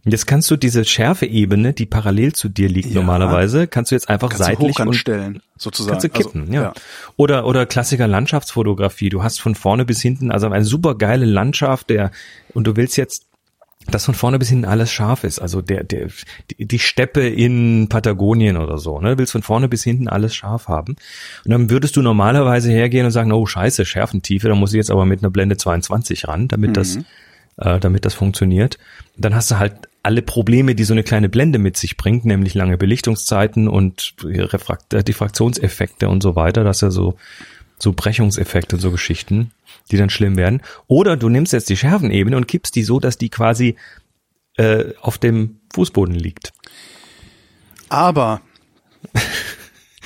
Jetzt 0.05 0.27
kannst 0.27 0.49
du 0.49 0.55
diese 0.55 0.85
Schärfeebene, 0.85 1.73
die 1.73 1.85
parallel 1.85 2.33
zu 2.33 2.47
dir 2.47 2.69
liegt 2.69 2.89
ja. 2.89 2.95
normalerweise, 2.95 3.67
kannst 3.67 3.91
du 3.91 3.95
jetzt 3.95 4.09
einfach 4.09 4.29
kannst 4.29 4.45
seitlich 4.45 4.75
du 4.77 4.93
stellen, 4.93 5.41
sozusagen. 5.57 5.99
Kannst 5.99 6.05
du 6.05 6.09
kippen, 6.09 6.41
also, 6.43 6.53
ja. 6.53 6.61
ja. 6.61 6.73
Oder 7.17 7.45
oder 7.45 7.65
Klassiker 7.65 8.07
Landschaftsfotografie. 8.07 9.09
Du 9.09 9.23
hast 9.23 9.41
von 9.41 9.55
vorne 9.55 9.85
bis 9.85 10.01
hinten 10.01 10.31
also 10.31 10.47
eine 10.47 10.63
super 10.63 10.95
geile 10.95 11.25
Landschaft, 11.25 11.89
der 11.89 12.11
und 12.53 12.65
du 12.65 12.75
willst 12.75 12.97
jetzt 12.97 13.29
dass 13.87 14.05
von 14.05 14.13
vorne 14.13 14.39
bis 14.39 14.49
hinten 14.49 14.65
alles 14.65 14.91
scharf 14.91 15.23
ist. 15.23 15.39
Also 15.39 15.61
der, 15.61 15.83
der, 15.83 16.09
die 16.57 16.79
Steppe 16.79 17.27
in 17.27 17.87
Patagonien 17.89 18.57
oder 18.57 18.77
so, 18.77 18.99
ne? 18.99 19.11
Du 19.11 19.17
willst 19.17 19.31
von 19.31 19.41
vorne 19.41 19.67
bis 19.67 19.83
hinten 19.83 20.07
alles 20.07 20.35
scharf 20.35 20.67
haben. 20.67 20.95
Und 21.45 21.51
dann 21.51 21.69
würdest 21.69 21.95
du 21.95 22.01
normalerweise 22.01 22.69
hergehen 22.71 23.05
und 23.05 23.11
sagen, 23.11 23.31
oh 23.31 23.45
scheiße, 23.45 23.85
Schärfentiefe, 23.85 24.47
da 24.47 24.55
muss 24.55 24.73
ich 24.73 24.77
jetzt 24.77 24.91
aber 24.91 25.05
mit 25.05 25.23
einer 25.23 25.31
Blende 25.31 25.57
22 25.57 26.27
ran, 26.27 26.47
damit 26.47 26.71
mhm. 26.71 26.73
das, 26.73 26.99
äh, 27.59 27.79
damit 27.79 28.05
das 28.05 28.13
funktioniert. 28.13 28.77
Dann 29.17 29.35
hast 29.35 29.51
du 29.51 29.59
halt 29.59 29.73
alle 30.01 30.21
Probleme, 30.21 30.75
die 30.75 30.83
so 30.83 30.93
eine 30.93 31.03
kleine 31.03 31.29
Blende 31.29 31.59
mit 31.59 31.77
sich 31.77 31.97
bringt, 31.97 32.25
nämlich 32.25 32.53
lange 32.53 32.77
Belichtungszeiten 32.77 33.67
und 33.67 34.15
Refrakt 34.23 34.93
äh, 34.93 35.03
Diffraktionseffekte 35.03 36.09
und 36.09 36.23
so 36.23 36.35
weiter, 36.35 36.63
dass 36.63 36.81
er 36.81 36.91
so, 36.91 37.15
so 37.77 37.93
Brechungseffekte 37.93 38.77
und 38.77 38.81
so 38.81 38.91
Geschichten, 38.91 39.51
die 39.91 39.97
dann 39.97 40.09
schlimm 40.09 40.37
werden. 40.37 40.61
Oder 40.87 41.17
du 41.17 41.29
nimmst 41.29 41.53
jetzt 41.53 41.69
die 41.69 41.77
Schärfenebene 41.77 42.37
und 42.37 42.47
kippst 42.47 42.75
die 42.75 42.83
so, 42.83 42.99
dass 42.99 43.17
die 43.17 43.29
quasi 43.29 43.75
äh, 44.57 44.93
auf 45.01 45.17
dem 45.17 45.59
Fußboden 45.73 46.15
liegt. 46.15 46.53
Aber 47.89 48.41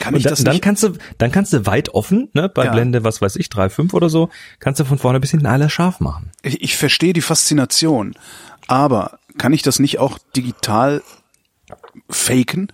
kann 0.03 0.15
ich 0.15 0.23
dann, 0.23 0.31
das 0.31 0.39
nicht? 0.39 0.47
Dann 0.47 0.61
kannst 0.61 0.83
du, 0.83 0.93
dann 1.17 1.31
kannst 1.31 1.53
du 1.53 1.65
weit 1.65 1.89
offen, 1.89 2.29
ne, 2.33 2.49
bei 2.49 2.65
ja. 2.65 2.71
Blende, 2.71 3.03
was 3.03 3.21
weiß 3.21 3.37
ich, 3.37 3.47
3,5 3.47 3.93
oder 3.93 4.09
so, 4.09 4.29
kannst 4.59 4.79
du 4.79 4.85
von 4.85 4.97
vorne 4.97 5.19
bis 5.19 5.31
hinten 5.31 5.45
alles 5.45 5.71
scharf 5.71 6.01
machen. 6.01 6.31
Ich, 6.41 6.61
ich 6.61 6.77
verstehe 6.77 7.13
die 7.13 7.21
Faszination, 7.21 8.15
aber 8.67 9.19
kann 9.37 9.53
ich 9.53 9.61
das 9.61 9.79
nicht 9.79 9.99
auch 9.99 10.19
digital 10.35 11.01
faken? 12.09 12.67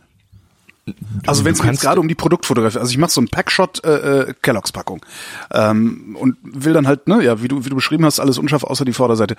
Also 1.27 1.45
wenn 1.45 1.53
es 1.53 1.63
jetzt 1.63 1.81
gerade 1.81 2.01
um 2.01 2.07
die 2.07 2.15
Produktfotografie, 2.15 2.79
also 2.79 2.89
ich 2.89 2.97
mache 2.97 3.11
so 3.11 3.21
ein 3.21 3.27
Packshot 3.27 3.83
äh, 3.83 4.21
äh, 4.29 4.33
Kelloggs 4.41 4.71
Packung 4.71 5.05
ähm, 5.51 6.17
und 6.19 6.37
will 6.41 6.73
dann 6.73 6.87
halt, 6.87 7.07
ne, 7.07 7.23
ja, 7.23 7.43
wie 7.43 7.47
du 7.47 7.63
wie 7.63 7.69
du 7.69 7.75
beschrieben 7.75 8.05
hast, 8.05 8.19
alles 8.19 8.39
unscharf 8.39 8.63
außer 8.63 8.85
die 8.85 8.93
Vorderseite. 8.93 9.35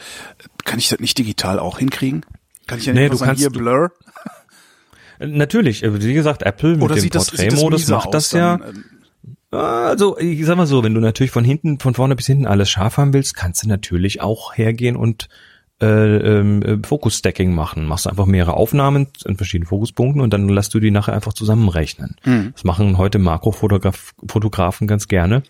Kann 0.64 0.78
ich 0.78 0.88
das 0.88 1.00
nicht 1.00 1.18
digital 1.18 1.58
auch 1.58 1.80
hinkriegen? 1.80 2.24
Kann 2.68 2.78
ich 2.78 2.86
ja 2.86 2.92
nicht 2.92 3.02
nee, 3.02 3.08
du 3.08 3.16
sagen, 3.16 3.30
kannst, 3.30 3.40
hier 3.40 3.50
Blur? 3.50 3.90
Natürlich, 5.20 5.82
äh, 5.82 6.02
wie 6.02 6.14
gesagt, 6.14 6.42
Apple 6.42 6.72
mit 6.72 6.82
Oder 6.82 6.94
dem 6.96 7.10
Porträtmodus 7.10 7.88
macht 7.88 8.14
das 8.14 8.32
ja. 8.32 8.58
Dann, 8.58 8.84
äh, 9.52 9.56
also, 9.56 10.18
ich 10.18 10.44
sag 10.44 10.56
mal 10.56 10.66
so, 10.66 10.82
wenn 10.82 10.94
du 10.94 11.00
natürlich 11.00 11.30
von 11.30 11.44
hinten, 11.44 11.78
von 11.78 11.94
vorne 11.94 12.16
bis 12.16 12.26
hinten 12.26 12.46
alles 12.46 12.70
scharf 12.70 12.96
haben 12.96 13.12
willst, 13.12 13.36
kannst 13.36 13.62
du 13.62 13.68
natürlich 13.68 14.20
auch 14.20 14.56
hergehen 14.56 14.96
und 14.96 15.28
äh, 15.80 15.86
ähm, 15.86 16.62
äh, 16.62 16.78
Fokus-Stacking 16.86 17.54
machen. 17.54 17.86
Machst 17.86 18.06
einfach 18.06 18.26
mehrere 18.26 18.54
Aufnahmen 18.54 19.08
in 19.24 19.36
verschiedenen 19.36 19.68
Fokuspunkten 19.68 20.20
und 20.20 20.32
dann 20.32 20.48
lässt 20.48 20.74
du 20.74 20.80
die 20.80 20.90
nachher 20.90 21.14
einfach 21.14 21.32
zusammenrechnen. 21.32 22.16
Mhm. 22.24 22.50
Das 22.52 22.64
machen 22.64 22.98
heute 22.98 23.18
Makrofotografen 23.18 24.86
ganz 24.86 25.08
gerne. 25.08 25.42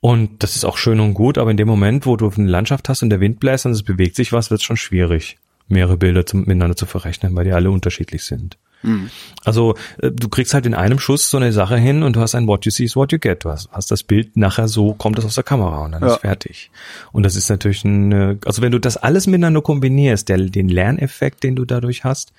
Und 0.00 0.42
das 0.42 0.56
ist 0.56 0.64
auch 0.64 0.76
schön 0.76 1.00
und 1.00 1.14
gut, 1.14 1.38
aber 1.38 1.50
in 1.50 1.56
dem 1.56 1.68
Moment, 1.68 2.06
wo 2.06 2.16
du 2.16 2.30
eine 2.30 2.48
Landschaft 2.48 2.88
hast 2.88 3.02
und 3.02 3.10
der 3.10 3.20
Wind 3.20 3.40
bläst 3.40 3.66
und 3.66 3.72
es 3.72 3.82
bewegt 3.82 4.14
sich 4.16 4.32
was, 4.32 4.50
wird 4.50 4.60
es 4.60 4.64
schon 4.64 4.76
schwierig, 4.76 5.38
mehrere 5.66 5.96
Bilder 5.96 6.24
zum, 6.24 6.40
miteinander 6.40 6.76
zu 6.76 6.86
verrechnen, 6.86 7.34
weil 7.34 7.44
die 7.44 7.52
alle 7.52 7.70
unterschiedlich 7.70 8.24
sind. 8.24 8.58
Mhm. 8.82 9.10
Also 9.44 9.74
äh, 10.00 10.10
du 10.10 10.28
kriegst 10.28 10.54
halt 10.54 10.66
in 10.66 10.74
einem 10.74 10.98
Schuss 10.98 11.30
so 11.30 11.36
eine 11.36 11.52
Sache 11.52 11.76
hin 11.76 12.02
und 12.02 12.16
du 12.16 12.20
hast 12.20 12.34
ein 12.34 12.46
What 12.46 12.64
you 12.64 12.70
see 12.70 12.84
is 12.84 12.96
what 12.96 13.12
you 13.12 13.18
get. 13.18 13.44
Du 13.44 13.50
hast, 13.50 13.68
hast 13.72 13.90
das 13.90 14.02
Bild 14.02 14.36
nachher 14.36 14.68
so, 14.68 14.94
kommt 14.94 15.18
das 15.18 15.24
aus 15.24 15.34
der 15.34 15.44
Kamera 15.44 15.84
und 15.84 15.92
dann 15.92 16.02
ja. 16.02 16.14
ist 16.14 16.20
fertig. 16.20 16.70
Und 17.12 17.24
das 17.24 17.36
ist 17.36 17.48
natürlich 17.48 17.84
ein, 17.84 18.38
also 18.44 18.62
wenn 18.62 18.72
du 18.72 18.78
das 18.78 18.96
alles 18.96 19.26
miteinander 19.26 19.62
kombinierst, 19.62 20.28
der, 20.28 20.38
den 20.38 20.68
Lerneffekt, 20.68 21.42
den 21.42 21.56
du 21.56 21.64
dadurch 21.64 22.04
hast, 22.04 22.32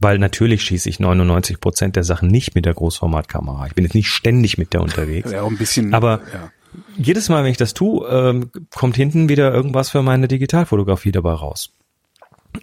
weil 0.00 0.18
natürlich 0.18 0.62
schieße 0.62 0.88
ich 0.88 0.98
99 1.00 1.60
Prozent 1.60 1.96
der 1.96 2.04
Sachen 2.04 2.28
nicht 2.28 2.54
mit 2.54 2.66
der 2.66 2.74
Großformatkamera. 2.74 3.66
Ich 3.66 3.74
bin 3.74 3.84
jetzt 3.84 3.94
nicht 3.94 4.08
ständig 4.08 4.58
mit 4.58 4.72
der 4.72 4.82
unterwegs. 4.82 5.30
Ja, 5.30 5.46
ein 5.46 5.56
bisschen. 5.56 5.94
Aber 5.94 6.20
ja. 6.32 6.50
jedes 6.96 7.28
Mal, 7.28 7.44
wenn 7.44 7.52
ich 7.52 7.56
das 7.56 7.72
tue, 7.72 8.06
ähm, 8.08 8.50
kommt 8.74 8.96
hinten 8.96 9.28
wieder 9.28 9.54
irgendwas 9.54 9.90
für 9.90 10.02
meine 10.02 10.26
Digitalfotografie 10.26 11.12
dabei 11.12 11.34
raus. 11.34 11.70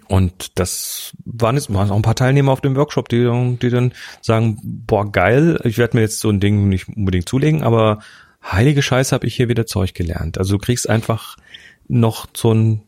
Und 0.06 0.58
das 0.58 1.12
waren 1.24 1.56
jetzt 1.56 1.72
waren 1.72 1.90
auch 1.90 1.96
ein 1.96 2.02
paar 2.02 2.14
Teilnehmer 2.14 2.52
auf 2.52 2.60
dem 2.60 2.76
Workshop, 2.76 3.08
die, 3.08 3.56
die 3.60 3.70
dann 3.70 3.92
sagen, 4.20 4.58
boah, 4.62 5.10
geil, 5.10 5.60
ich 5.64 5.78
werde 5.78 5.96
mir 5.96 6.02
jetzt 6.02 6.20
so 6.20 6.30
ein 6.30 6.40
Ding 6.40 6.68
nicht 6.68 6.88
unbedingt 6.88 7.28
zulegen, 7.28 7.62
aber 7.62 8.00
heilige 8.42 8.82
Scheiße 8.82 9.14
habe 9.14 9.26
ich 9.26 9.34
hier 9.34 9.48
wieder 9.48 9.66
Zeug 9.66 9.94
gelernt. 9.94 10.38
Also 10.38 10.56
du 10.56 10.58
kriegst 10.58 10.88
einfach 10.88 11.36
noch 11.88 12.28
so 12.34 12.52
ein, 12.54 12.82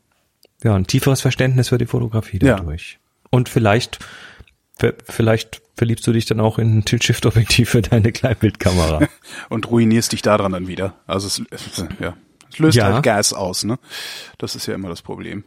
ja, 0.63 0.75
ein 0.75 0.87
tieferes 0.87 1.21
Verständnis 1.21 1.71
für 1.71 1.79
die 1.79 1.87
Fotografie 1.87 2.39
dadurch. 2.39 2.93
Ja. 2.93 2.99
Und 3.31 3.49
vielleicht, 3.49 3.99
vielleicht 5.09 5.63
verliebst 5.77 6.07
du 6.07 6.13
dich 6.13 6.27
dann 6.27 6.41
auch 6.41 6.59
in 6.59 6.79
ein 6.79 6.85
Tilt-Shift-Objektiv 6.85 7.71
für 7.71 7.83
deine 7.83 8.13
Kleinbildkamera. 8.13 9.09
Und 9.49 9.71
ruinierst 9.71 10.13
dich 10.13 10.23
daran 10.23 10.53
dann 10.53 10.69
wieder. 10.69 10.95
Also 11.07 11.27
es, 11.27 11.43
ja, 11.99 12.17
es 12.51 12.59
löst 12.59 12.77
ja. 12.77 12.93
halt 12.93 13.03
Gas 13.03 13.33
aus, 13.33 13.65
ne? 13.65 13.79
Das 14.39 14.55
ist 14.55 14.67
ja 14.67 14.75
immer 14.75 14.89
das 14.89 15.03
Problem. 15.03 15.45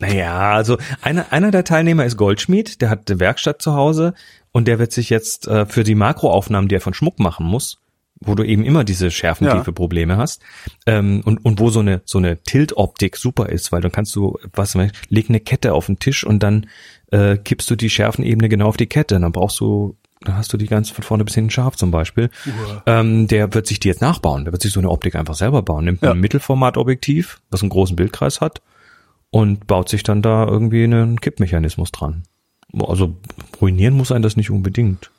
Naja, 0.00 0.52
also 0.52 0.78
einer, 1.02 1.30
einer 1.30 1.50
der 1.50 1.64
Teilnehmer 1.64 2.06
ist 2.06 2.16
Goldschmied, 2.16 2.80
der 2.80 2.88
hat 2.88 3.10
eine 3.10 3.20
Werkstatt 3.20 3.60
zu 3.60 3.74
Hause 3.74 4.14
und 4.50 4.66
der 4.66 4.78
wird 4.78 4.92
sich 4.92 5.10
jetzt 5.10 5.46
äh, 5.46 5.66
für 5.66 5.84
die 5.84 5.94
Makroaufnahmen, 5.94 6.68
die 6.68 6.74
er 6.74 6.80
von 6.80 6.94
Schmuck 6.94 7.18
machen 7.18 7.44
muss, 7.44 7.78
wo 8.18 8.34
du 8.34 8.42
eben 8.42 8.64
immer 8.64 8.82
diese 8.82 9.10
schärfentiefe 9.10 9.72
Probleme 9.74 10.16
hast 10.16 10.42
ähm, 10.86 11.20
und, 11.24 11.44
und 11.44 11.60
wo 11.60 11.68
so 11.68 11.80
eine 11.80 12.00
so 12.06 12.16
eine 12.16 12.42
Tilt-Optik 12.42 13.18
super 13.18 13.50
ist, 13.50 13.72
weil 13.72 13.82
dann 13.82 13.92
kannst 13.92 14.16
du, 14.16 14.38
was 14.54 14.74
leg 15.10 15.28
eine 15.28 15.40
Kette 15.40 15.74
auf 15.74 15.86
den 15.86 15.98
Tisch 15.98 16.24
und 16.24 16.42
dann 16.42 16.66
äh, 17.12 17.36
kippst 17.36 17.68
du 17.70 17.76
die 17.76 17.90
Schärfenebene 17.90 18.48
genau 18.48 18.68
auf 18.68 18.78
die 18.78 18.86
Kette. 18.86 19.20
Dann 19.20 19.32
brauchst 19.32 19.60
du 19.60 19.96
dann 20.22 20.36
hast 20.36 20.52
du 20.52 20.58
die 20.58 20.66
ganz 20.66 20.90
von 20.90 21.02
vorne 21.02 21.24
bis 21.24 21.34
hinten 21.34 21.50
scharf 21.50 21.76
zum 21.76 21.90
Beispiel. 21.90 22.28
Ähm, 22.84 23.26
der 23.26 23.54
wird 23.54 23.66
sich 23.66 23.80
die 23.80 23.88
jetzt 23.88 24.02
nachbauen. 24.02 24.44
Der 24.44 24.52
wird 24.52 24.60
sich 24.60 24.72
so 24.72 24.80
eine 24.80 24.90
Optik 24.90 25.14
einfach 25.14 25.34
selber 25.34 25.62
bauen. 25.62 25.86
Nimmt 25.86 26.02
ja. 26.02 26.10
ein 26.10 26.20
Mittelformatobjektiv, 26.20 27.40
was 27.50 27.62
einen 27.62 27.70
großen 27.70 27.96
Bildkreis 27.96 28.42
hat 28.42 28.60
und 29.30 29.66
baut 29.66 29.88
sich 29.88 30.02
dann 30.02 30.22
da 30.22 30.46
irgendwie 30.46 30.84
einen 30.84 31.20
Kippmechanismus 31.20 31.92
dran. 31.92 32.24
Also 32.78 33.16
ruinieren 33.60 33.94
muss 33.94 34.12
einen 34.12 34.22
das 34.22 34.36
nicht 34.36 34.50
unbedingt. 34.50 35.10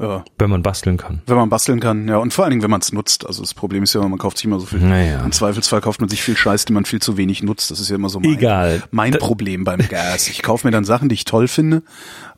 Ja. 0.00 0.24
Wenn 0.38 0.48
man 0.50 0.62
basteln 0.62 0.96
kann. 0.96 1.22
Wenn 1.26 1.34
man 1.36 1.48
basteln 1.48 1.80
kann, 1.80 2.06
ja, 2.06 2.18
und 2.18 2.32
vor 2.32 2.44
allen 2.44 2.50
Dingen, 2.50 2.62
wenn 2.62 2.70
man 2.70 2.80
es 2.80 2.92
nutzt. 2.92 3.26
Also 3.26 3.42
das 3.42 3.52
Problem 3.52 3.82
ist 3.82 3.94
ja, 3.94 4.00
man 4.06 4.18
kauft 4.18 4.36
sich 4.38 4.44
immer 4.44 4.60
so 4.60 4.66
viel. 4.66 4.78
Naja. 4.78 5.24
Im 5.24 5.32
Zweifelsfall 5.32 5.80
kauft 5.80 6.00
man 6.00 6.08
sich 6.08 6.22
viel 6.22 6.36
Scheiß, 6.36 6.66
den 6.66 6.74
man 6.74 6.84
viel 6.84 7.02
zu 7.02 7.16
wenig 7.16 7.42
nutzt. 7.42 7.72
Das 7.72 7.80
ist 7.80 7.88
ja 7.88 7.96
immer 7.96 8.08
so 8.08 8.20
mein, 8.20 8.34
Egal. 8.34 8.84
mein 8.92 9.10
Da- 9.12 9.18
Problem 9.18 9.64
beim 9.64 9.80
Gas. 9.88 10.28
Ich 10.28 10.42
kaufe 10.42 10.64
mir 10.66 10.70
dann 10.70 10.84
Sachen, 10.84 11.08
die 11.08 11.14
ich 11.16 11.24
toll 11.24 11.48
finde, 11.48 11.82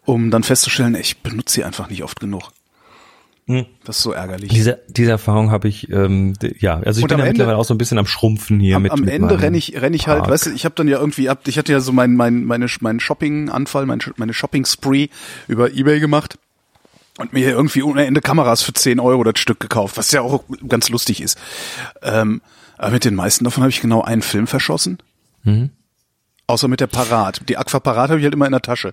um 0.06 0.30
dann 0.30 0.42
festzustellen, 0.42 0.94
ich 0.94 1.18
benutze 1.22 1.56
sie 1.56 1.64
einfach 1.64 1.90
nicht 1.90 2.02
oft 2.02 2.18
genug. 2.18 2.50
Hm. 3.50 3.66
Das 3.84 3.96
ist 3.96 4.02
so 4.04 4.12
ärgerlich. 4.12 4.50
Diese, 4.50 4.80
diese 4.88 5.10
Erfahrung 5.10 5.50
habe 5.50 5.66
ich, 5.66 5.90
ähm, 5.90 6.34
ja, 6.60 6.78
also 6.78 6.98
ich 6.98 7.04
Und 7.04 7.08
bin 7.08 7.18
ja 7.18 7.24
Ende- 7.24 7.32
mittlerweile 7.32 7.56
auch 7.58 7.64
so 7.64 7.74
ein 7.74 7.78
bisschen 7.78 7.98
am 7.98 8.06
Schrumpfen 8.06 8.60
hier 8.60 8.76
am, 8.76 8.82
mit. 8.82 8.92
am 8.92 9.00
mit 9.00 9.08
Ende 9.12 9.40
renne 9.40 9.58
ich, 9.58 9.80
renn 9.80 9.92
ich 9.94 10.06
halt, 10.06 10.20
Park. 10.20 10.30
weißt 10.30 10.46
du, 10.46 10.50
ich 10.50 10.64
habe 10.64 10.74
dann 10.76 10.86
ja 10.88 10.98
irgendwie 11.00 11.28
ab, 11.28 11.40
ich 11.48 11.58
hatte 11.58 11.72
ja 11.72 11.80
so 11.80 11.90
mein, 11.92 12.14
mein, 12.14 12.44
meine, 12.44 12.66
meinen 12.80 13.00
Shopping-Anfall, 13.00 13.86
mein, 13.86 13.98
meine 14.16 14.32
Shopping-Spree 14.34 15.08
über 15.48 15.72
Ebay 15.72 15.98
gemacht 16.00 16.38
und 17.18 17.32
mir 17.32 17.48
irgendwie 17.48 17.82
ohne 17.82 18.06
Ende 18.06 18.20
Kameras 18.20 18.62
für 18.62 18.72
10 18.72 19.00
Euro 19.00 19.24
das 19.24 19.38
Stück 19.40 19.58
gekauft, 19.58 19.96
was 19.96 20.12
ja 20.12 20.20
auch 20.20 20.44
ganz 20.68 20.88
lustig 20.88 21.20
ist. 21.20 21.36
Ähm, 22.02 22.40
aber 22.78 22.92
mit 22.92 23.04
den 23.04 23.14
meisten 23.14 23.44
davon 23.44 23.62
habe 23.64 23.70
ich 23.70 23.80
genau 23.80 24.02
einen 24.02 24.22
Film 24.22 24.46
verschossen. 24.46 24.98
Mhm. 25.42 25.70
Außer 26.50 26.68
mit 26.68 26.80
der 26.80 26.86
Parat. 26.88 27.40
Die 27.48 27.56
Aqua 27.56 27.80
Parat 27.80 28.10
habe 28.10 28.18
ich 28.20 28.24
halt 28.24 28.34
immer 28.34 28.46
in 28.46 28.52
der 28.52 28.60
Tasche. 28.60 28.92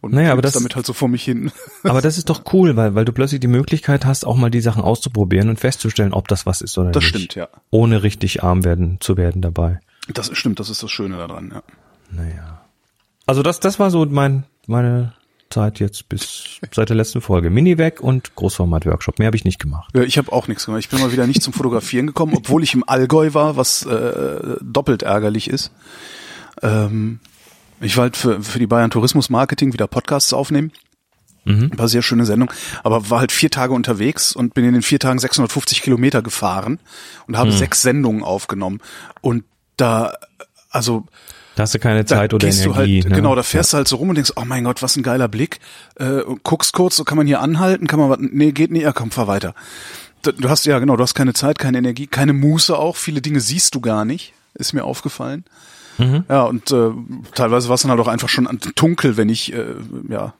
Und 0.00 0.12
Naja, 0.14 0.32
aber 0.32 0.42
das- 0.42 0.52
damit 0.54 0.76
halt 0.76 0.86
so 0.86 0.92
vor 0.92 1.08
mich 1.08 1.24
hin. 1.24 1.50
Aber 1.82 2.00
das 2.02 2.18
ist 2.18 2.28
doch 2.30 2.42
cool, 2.52 2.76
weil, 2.76 2.94
weil 2.94 3.04
du 3.04 3.12
plötzlich 3.12 3.40
die 3.40 3.46
Möglichkeit 3.48 4.04
hast, 4.04 4.26
auch 4.26 4.36
mal 4.36 4.50
die 4.50 4.60
Sachen 4.60 4.82
auszuprobieren 4.82 5.48
und 5.48 5.58
festzustellen, 5.58 6.12
ob 6.12 6.28
das 6.28 6.44
was 6.46 6.60
ist 6.60 6.76
oder 6.78 6.90
Das 6.92 7.02
nicht. 7.02 7.08
stimmt, 7.08 7.34
ja. 7.34 7.48
Ohne 7.70 8.02
richtig 8.02 8.42
arm 8.42 8.64
werden 8.64 8.98
zu 9.00 9.16
werden 9.16 9.42
dabei. 9.42 9.80
Das 10.12 10.30
stimmt, 10.36 10.60
das 10.60 10.70
ist 10.70 10.82
das 10.82 10.90
Schöne 10.90 11.16
daran, 11.16 11.50
ja. 11.54 11.62
Naja. 12.10 12.62
Also 13.26 13.42
das, 13.42 13.60
das 13.60 13.78
war 13.78 13.90
so 13.90 14.04
mein, 14.06 14.44
meine 14.66 15.12
Zeit 15.50 15.80
jetzt 15.80 16.08
bis 16.08 16.58
seit 16.74 16.88
der 16.90 16.96
letzten 16.96 17.20
Folge. 17.22 17.48
Mini-Weg 17.50 18.00
und 18.00 18.34
Großformat-Workshop. 18.34 19.18
Mehr 19.18 19.26
habe 19.26 19.36
ich 19.36 19.44
nicht 19.44 19.58
gemacht. 19.58 19.90
Ja, 19.94 20.02
ich 20.02 20.18
habe 20.18 20.30
auch 20.32 20.46
nichts 20.48 20.66
gemacht. 20.66 20.80
Ich 20.80 20.88
bin 20.90 21.00
mal 21.00 21.10
wieder 21.12 21.26
nicht 21.26 21.42
zum 21.42 21.52
Fotografieren 21.54 22.06
gekommen, 22.06 22.34
obwohl 22.36 22.62
ich 22.62 22.74
im 22.74 22.84
Allgäu 22.86 23.32
war, 23.34 23.56
was 23.56 23.84
äh, 23.86 24.56
doppelt 24.62 25.02
ärgerlich 25.02 25.48
ist. 25.48 25.70
Ähm, 26.62 27.20
ich 27.80 27.96
war 27.96 28.02
halt 28.04 28.16
für, 28.16 28.42
für 28.42 28.58
die 28.58 28.66
Bayern 28.66 28.90
Tourismus 28.90 29.30
Marketing 29.30 29.72
wieder 29.72 29.86
Podcasts 29.86 30.32
aufnehmen. 30.32 30.72
Mhm. 31.44 31.70
War 31.78 31.88
sehr 31.88 32.02
schöne 32.02 32.26
Sendung, 32.26 32.50
aber 32.82 33.08
war 33.10 33.20
halt 33.20 33.32
vier 33.32 33.50
Tage 33.50 33.72
unterwegs 33.72 34.32
und 34.34 34.54
bin 34.54 34.64
in 34.64 34.72
den 34.74 34.82
vier 34.82 34.98
Tagen 34.98 35.18
650 35.18 35.80
Kilometer 35.82 36.20
gefahren 36.22 36.78
und 37.26 37.32
Mhm. 37.34 37.38
habe 37.38 37.52
sechs 37.52 37.80
Sendungen 37.82 38.22
aufgenommen. 38.22 38.80
Und 39.20 39.44
da, 39.76 40.12
also 40.70 41.06
Da 41.54 41.62
hast 41.62 41.74
du 41.74 41.78
keine 41.78 42.04
Zeit 42.04 42.34
oder 42.34 42.46
Energie. 42.48 43.00
halt, 43.02 43.08
ne? 43.10 43.14
genau, 43.16 43.34
da 43.34 43.42
fährst 43.42 43.72
du 43.72 43.76
halt 43.78 43.88
so 43.88 43.96
rum 43.96 44.10
und 44.10 44.16
denkst, 44.16 44.32
oh 44.36 44.44
mein 44.44 44.64
Gott, 44.64 44.82
was 44.82 44.96
ein 44.96 45.02
geiler 45.02 45.28
Blick. 45.28 45.60
Äh, 45.96 46.20
guckst 46.42 46.72
kurz, 46.72 46.96
so 46.96 47.04
kann 47.04 47.16
man 47.16 47.26
hier 47.26 47.40
anhalten, 47.40 47.86
kann 47.86 47.98
man 48.00 48.10
was, 48.10 48.18
nee, 48.20 48.52
geht 48.52 48.70
nicht, 48.72 48.82
ja 48.82 48.92
komm, 48.92 49.10
fahr 49.10 49.28
weiter. 49.28 49.54
Du 50.22 50.32
du 50.32 50.48
hast, 50.50 50.66
ja 50.66 50.78
genau, 50.80 50.96
du 50.96 51.02
hast 51.04 51.14
keine 51.14 51.32
Zeit, 51.32 51.58
keine 51.60 51.78
Energie, 51.78 52.08
keine 52.08 52.32
Muße 52.32 52.76
auch, 52.76 52.96
viele 52.96 53.22
Dinge 53.22 53.40
siehst 53.40 53.74
du 53.76 53.80
gar 53.80 54.04
nicht, 54.04 54.34
ist 54.54 54.72
mir 54.72 54.82
aufgefallen. 54.84 55.44
Mhm. 55.98 56.24
Ja, 56.28 56.42
und 56.44 56.70
äh, 56.70 56.90
teilweise 57.34 57.68
war 57.68 57.74
es 57.74 57.82
dann 57.82 57.90
halt 57.90 58.00
auch 58.00 58.08
einfach 58.08 58.28
schon 58.28 58.46
an- 58.46 58.60
dunkel, 58.76 59.16
wenn 59.16 59.28
ich, 59.28 59.52
äh, 59.52 59.64
ja, 60.08 60.34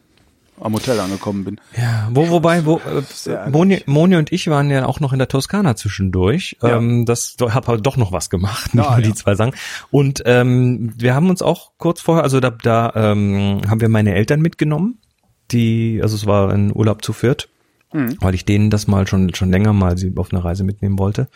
am 0.60 0.72
Hotel 0.74 0.98
angekommen 0.98 1.44
bin. 1.44 1.60
Ja, 1.76 2.08
wo, 2.12 2.30
wobei, 2.30 2.64
wo, 2.66 2.78
äh. 2.78 3.50
Moni, 3.50 3.82
Moni 3.86 4.16
und 4.16 4.32
ich 4.32 4.48
waren 4.50 4.70
ja 4.70 4.86
auch 4.86 4.98
noch 4.98 5.12
in 5.12 5.18
der 5.20 5.28
Toskana 5.28 5.76
zwischendurch. 5.76 6.56
Ja. 6.62 6.78
Ähm, 6.78 7.04
das 7.06 7.36
hab 7.40 7.68
halt 7.68 7.86
doch 7.86 7.96
noch 7.96 8.10
was 8.10 8.28
gemacht, 8.28 8.70
Ja, 8.74 8.96
ja. 8.96 9.00
die 9.00 9.14
zwei 9.14 9.36
Sachen. 9.36 9.52
Und 9.92 10.22
ähm, 10.26 10.92
wir 10.96 11.14
haben 11.14 11.30
uns 11.30 11.42
auch 11.42 11.70
kurz 11.78 12.00
vorher, 12.00 12.24
also 12.24 12.40
da, 12.40 12.50
da 12.50 12.92
ähm, 12.96 13.60
haben 13.68 13.80
wir 13.80 13.88
meine 13.88 14.14
Eltern 14.14 14.40
mitgenommen, 14.40 14.98
die, 15.52 16.00
also 16.02 16.16
es 16.16 16.26
war 16.26 16.50
ein 16.52 16.74
Urlaub 16.74 17.04
zu 17.04 17.12
viert, 17.12 17.48
Mhm. 17.92 18.16
weil 18.20 18.34
ich 18.34 18.44
denen 18.44 18.68
das 18.68 18.86
mal 18.86 19.06
schon 19.06 19.32
schon 19.34 19.50
länger 19.50 19.72
mal 19.72 19.96
sie 19.96 20.12
auf 20.16 20.30
eine 20.30 20.44
Reise 20.44 20.62
mitnehmen 20.62 20.98
wollte. 20.98 21.28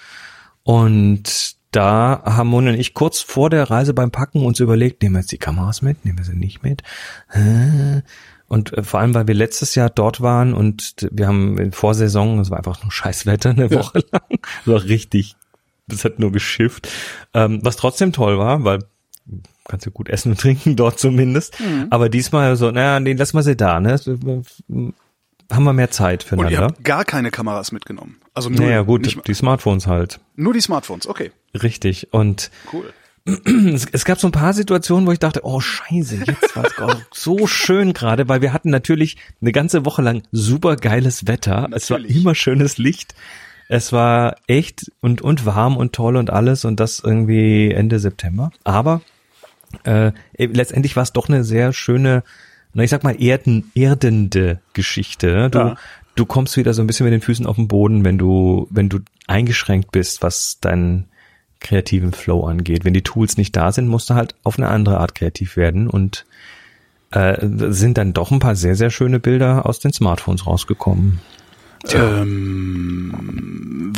Und 0.64 1.54
da 1.72 2.22
haben 2.24 2.48
Moni 2.48 2.68
und 2.70 2.74
ich 2.78 2.94
kurz 2.94 3.20
vor 3.20 3.50
der 3.50 3.70
Reise 3.70 3.92
beim 3.94 4.10
Packen 4.10 4.44
uns 4.44 4.60
überlegt, 4.60 5.02
nehmen 5.02 5.14
wir 5.16 5.20
jetzt 5.20 5.32
die 5.32 5.38
Kameras 5.38 5.82
mit, 5.82 6.04
nehmen 6.04 6.18
wir 6.18 6.24
sie 6.24 6.36
nicht 6.36 6.62
mit? 6.62 6.82
Und 8.48 8.72
äh, 8.74 8.82
vor 8.82 9.00
allem, 9.00 9.14
weil 9.14 9.26
wir 9.26 9.34
letztes 9.34 9.74
Jahr 9.74 9.88
dort 9.90 10.20
waren 10.20 10.52
und 10.54 11.08
wir 11.10 11.26
haben 11.26 11.58
in 11.58 11.72
Vorsaison, 11.72 12.38
es 12.40 12.50
war 12.50 12.58
einfach 12.58 12.82
nur 12.82 12.92
Scheißwetter 12.92 13.50
eine 13.50 13.66
Ja. 13.66 13.78
Woche 13.78 14.04
lang. 14.12 14.22
Es 14.60 14.66
war 14.66 14.82
richtig, 14.84 15.36
das 15.88 16.04
hat 16.04 16.18
nur 16.18 16.32
geschifft. 16.32 16.88
Ähm, 17.34 17.60
was 17.62 17.76
trotzdem 17.76 18.12
toll 18.12 18.38
war, 18.38 18.62
weil 18.64 18.80
kannst 19.66 19.86
du 19.86 19.90
gut 19.90 20.08
essen 20.10 20.32
und 20.32 20.40
trinken 20.40 20.76
dort 20.76 20.98
zumindest. 20.98 21.58
Mhm. 21.60 21.86
Aber 21.90 22.08
diesmal 22.08 22.56
so, 22.56 22.70
naja, 22.70 23.00
nee, 23.00 23.14
lass 23.14 23.32
mal 23.32 23.42
sie 23.42 23.56
da, 23.56 23.80
ne? 23.80 23.94
Äh, 23.94 24.92
Haben 25.52 25.64
wir 25.64 25.72
mehr 25.72 25.90
Zeit 25.90 26.24
Und 26.24 26.38
ihr 26.38 26.44
füreinander. 26.44 26.62
habt 26.64 26.84
gar 26.84 27.04
keine 27.04 27.30
Kameras 27.30 27.72
mitgenommen. 27.72 28.16
Also 28.34 28.50
nur, 28.50 28.60
Naja, 28.66 28.82
gut, 28.82 29.16
die 29.26 29.34
Smartphones 29.34 29.86
halt. 29.86 30.20
nur 30.36 30.52
die 30.52 30.60
Smartphones, 30.60 31.06
okay, 31.06 31.30
Richtig. 31.60 32.12
Und 32.12 32.50
cool. 32.72 32.92
es, 33.24 33.86
es 33.92 34.04
gab 34.04 34.18
so 34.18 34.26
ein 34.28 34.32
paar 34.32 34.52
Situationen, 34.52 35.06
wo 35.06 35.12
ich 35.12 35.18
dachte, 35.20 35.40
oh 35.44 35.60
scheiße, 35.60 36.16
jetzt 36.26 36.56
war 36.56 36.64
es 36.64 36.74
so 37.12 37.46
schön 37.46 37.92
gerade, 37.92 38.28
weil 38.28 38.42
wir 38.42 38.52
hatten 38.52 38.70
natürlich 38.70 39.16
eine 39.40 39.52
ganze 39.52 39.84
Woche 39.84 40.02
lang 40.02 40.22
super 40.32 40.76
geiles 40.76 41.26
Wetter. 41.28 41.68
Es 41.72 41.90
war 41.90 41.98
Natürlich. 41.98 42.16
immer 42.20 42.34
schönes 42.34 42.78
Licht. 42.78 43.14
Es 43.68 43.92
war 43.92 44.36
echt 44.48 44.90
und, 45.00 45.22
und 45.22 45.46
warm 45.46 45.76
und 45.76 45.92
toll 45.94 46.16
und 46.16 46.30
alles 46.30 46.64
und 46.64 46.80
das 46.80 46.98
irgendwie 46.98 47.70
Ende 47.70 48.00
September. 48.00 48.50
Aber 48.64 49.02
äh, 49.84 50.12
letztendlich 50.36 50.96
war 50.96 51.04
es 51.04 51.12
doch 51.12 51.28
eine 51.28 51.44
sehr 51.44 51.72
schöne, 51.72 52.24
na 52.74 52.82
ich 52.82 52.90
sag 52.90 53.04
mal, 53.04 53.22
erden, 53.22 53.70
erdende 53.74 54.60
Geschichte. 54.72 55.48
Du, 55.48 55.58
Ja. 55.58 55.76
du 56.16 56.26
kommst 56.26 56.56
wieder 56.56 56.74
so 56.74 56.82
ein 56.82 56.86
bisschen 56.86 57.04
mit 57.04 57.12
den 57.14 57.22
Füßen 57.22 57.46
auf 57.46 57.56
den 57.56 57.68
Boden, 57.68 58.04
wenn 58.04 58.18
du, 58.18 58.66
wenn 58.70 58.88
du 58.88 58.98
eingeschränkt 59.28 59.92
bist, 59.92 60.22
was 60.22 60.58
deinen 60.60 61.06
kreativen 61.62 62.12
Flow 62.12 62.44
angeht. 62.44 62.84
Wenn 62.84 62.94
die 62.94 63.02
Tools 63.02 63.36
nicht 63.36 63.56
da 63.56 63.72
sind, 63.72 63.88
musst 63.88 64.10
du 64.10 64.14
halt 64.14 64.34
auf 64.42 64.58
eine 64.58 64.68
andere 64.68 64.98
Art 64.98 65.14
kreativ 65.14 65.56
werden 65.56 65.88
und 65.88 66.26
äh, 67.10 67.46
sind 67.70 67.98
dann 67.98 68.12
doch 68.12 68.30
ein 68.30 68.38
paar 68.38 68.56
sehr, 68.56 68.74
sehr 68.74 68.90
schöne 68.90 69.20
Bilder 69.20 69.66
aus 69.66 69.80
den 69.80 69.92
Smartphones 69.92 70.46
rausgekommen. 70.46 71.20
Ähm, 71.92 73.92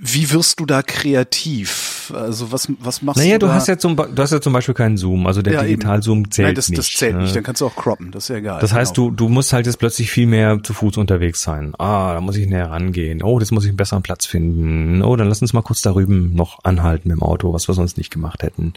wie 0.00 0.30
wirst 0.32 0.60
du 0.60 0.66
da 0.66 0.82
kreativ? 0.82 2.12
Also 2.14 2.50
was, 2.52 2.68
was 2.80 3.02
machst 3.02 3.18
Naja, 3.18 3.34
du 3.38 3.40
du 3.40 3.46
da? 3.46 3.54
hast 3.54 3.68
ja 3.68 3.78
zum, 3.78 3.96
du 3.96 4.22
hast 4.22 4.32
ja 4.32 4.40
zum 4.40 4.52
Beispiel 4.52 4.74
keinen 4.74 4.96
Zoom, 4.96 5.26
also 5.26 5.42
der 5.42 5.52
Ja. 5.54 5.62
Digital-Zoom 5.62 6.30
zählt 6.30 6.46
Nein, 6.48 6.54
das, 6.54 6.68
nicht. 6.68 6.78
das 6.78 6.88
zählt 6.90 7.16
ne? 7.16 7.22
nicht, 7.22 7.36
dann 7.36 7.42
kannst 7.42 7.60
du 7.60 7.66
auch 7.66 7.76
croppen, 7.76 8.10
das 8.10 8.24
ist 8.24 8.28
ja 8.30 8.36
egal. 8.36 8.60
Das 8.60 8.72
heißt, 8.72 8.94
genau. 8.94 9.10
du, 9.10 9.16
du 9.16 9.28
musst 9.28 9.52
halt 9.52 9.66
jetzt 9.66 9.78
plötzlich 9.78 10.10
viel 10.10 10.26
mehr 10.26 10.58
zu 10.62 10.74
Fuß 10.74 10.96
unterwegs 10.96 11.42
sein. 11.42 11.74
Ah, 11.78 12.14
da 12.14 12.20
muss 12.20 12.36
ich 12.36 12.46
näher 12.48 12.70
rangehen. 12.70 13.22
Oh, 13.22 13.38
das 13.38 13.50
muss 13.50 13.64
ich 13.64 13.68
einen 13.70 13.76
besseren 13.76 14.02
Platz 14.02 14.26
finden. 14.26 15.02
Oh, 15.02 15.14
dann 15.16 15.28
lass 15.28 15.40
uns 15.42 15.52
mal 15.52 15.62
kurz 15.62 15.82
da 15.82 15.92
drüben 15.92 16.34
noch 16.34 16.64
anhalten 16.64 17.08
mit 17.08 17.16
dem 17.18 17.22
Auto, 17.22 17.52
was 17.52 17.68
wir 17.68 17.74
sonst 17.74 17.96
nicht 17.96 18.10
gemacht 18.10 18.42
hätten. 18.42 18.72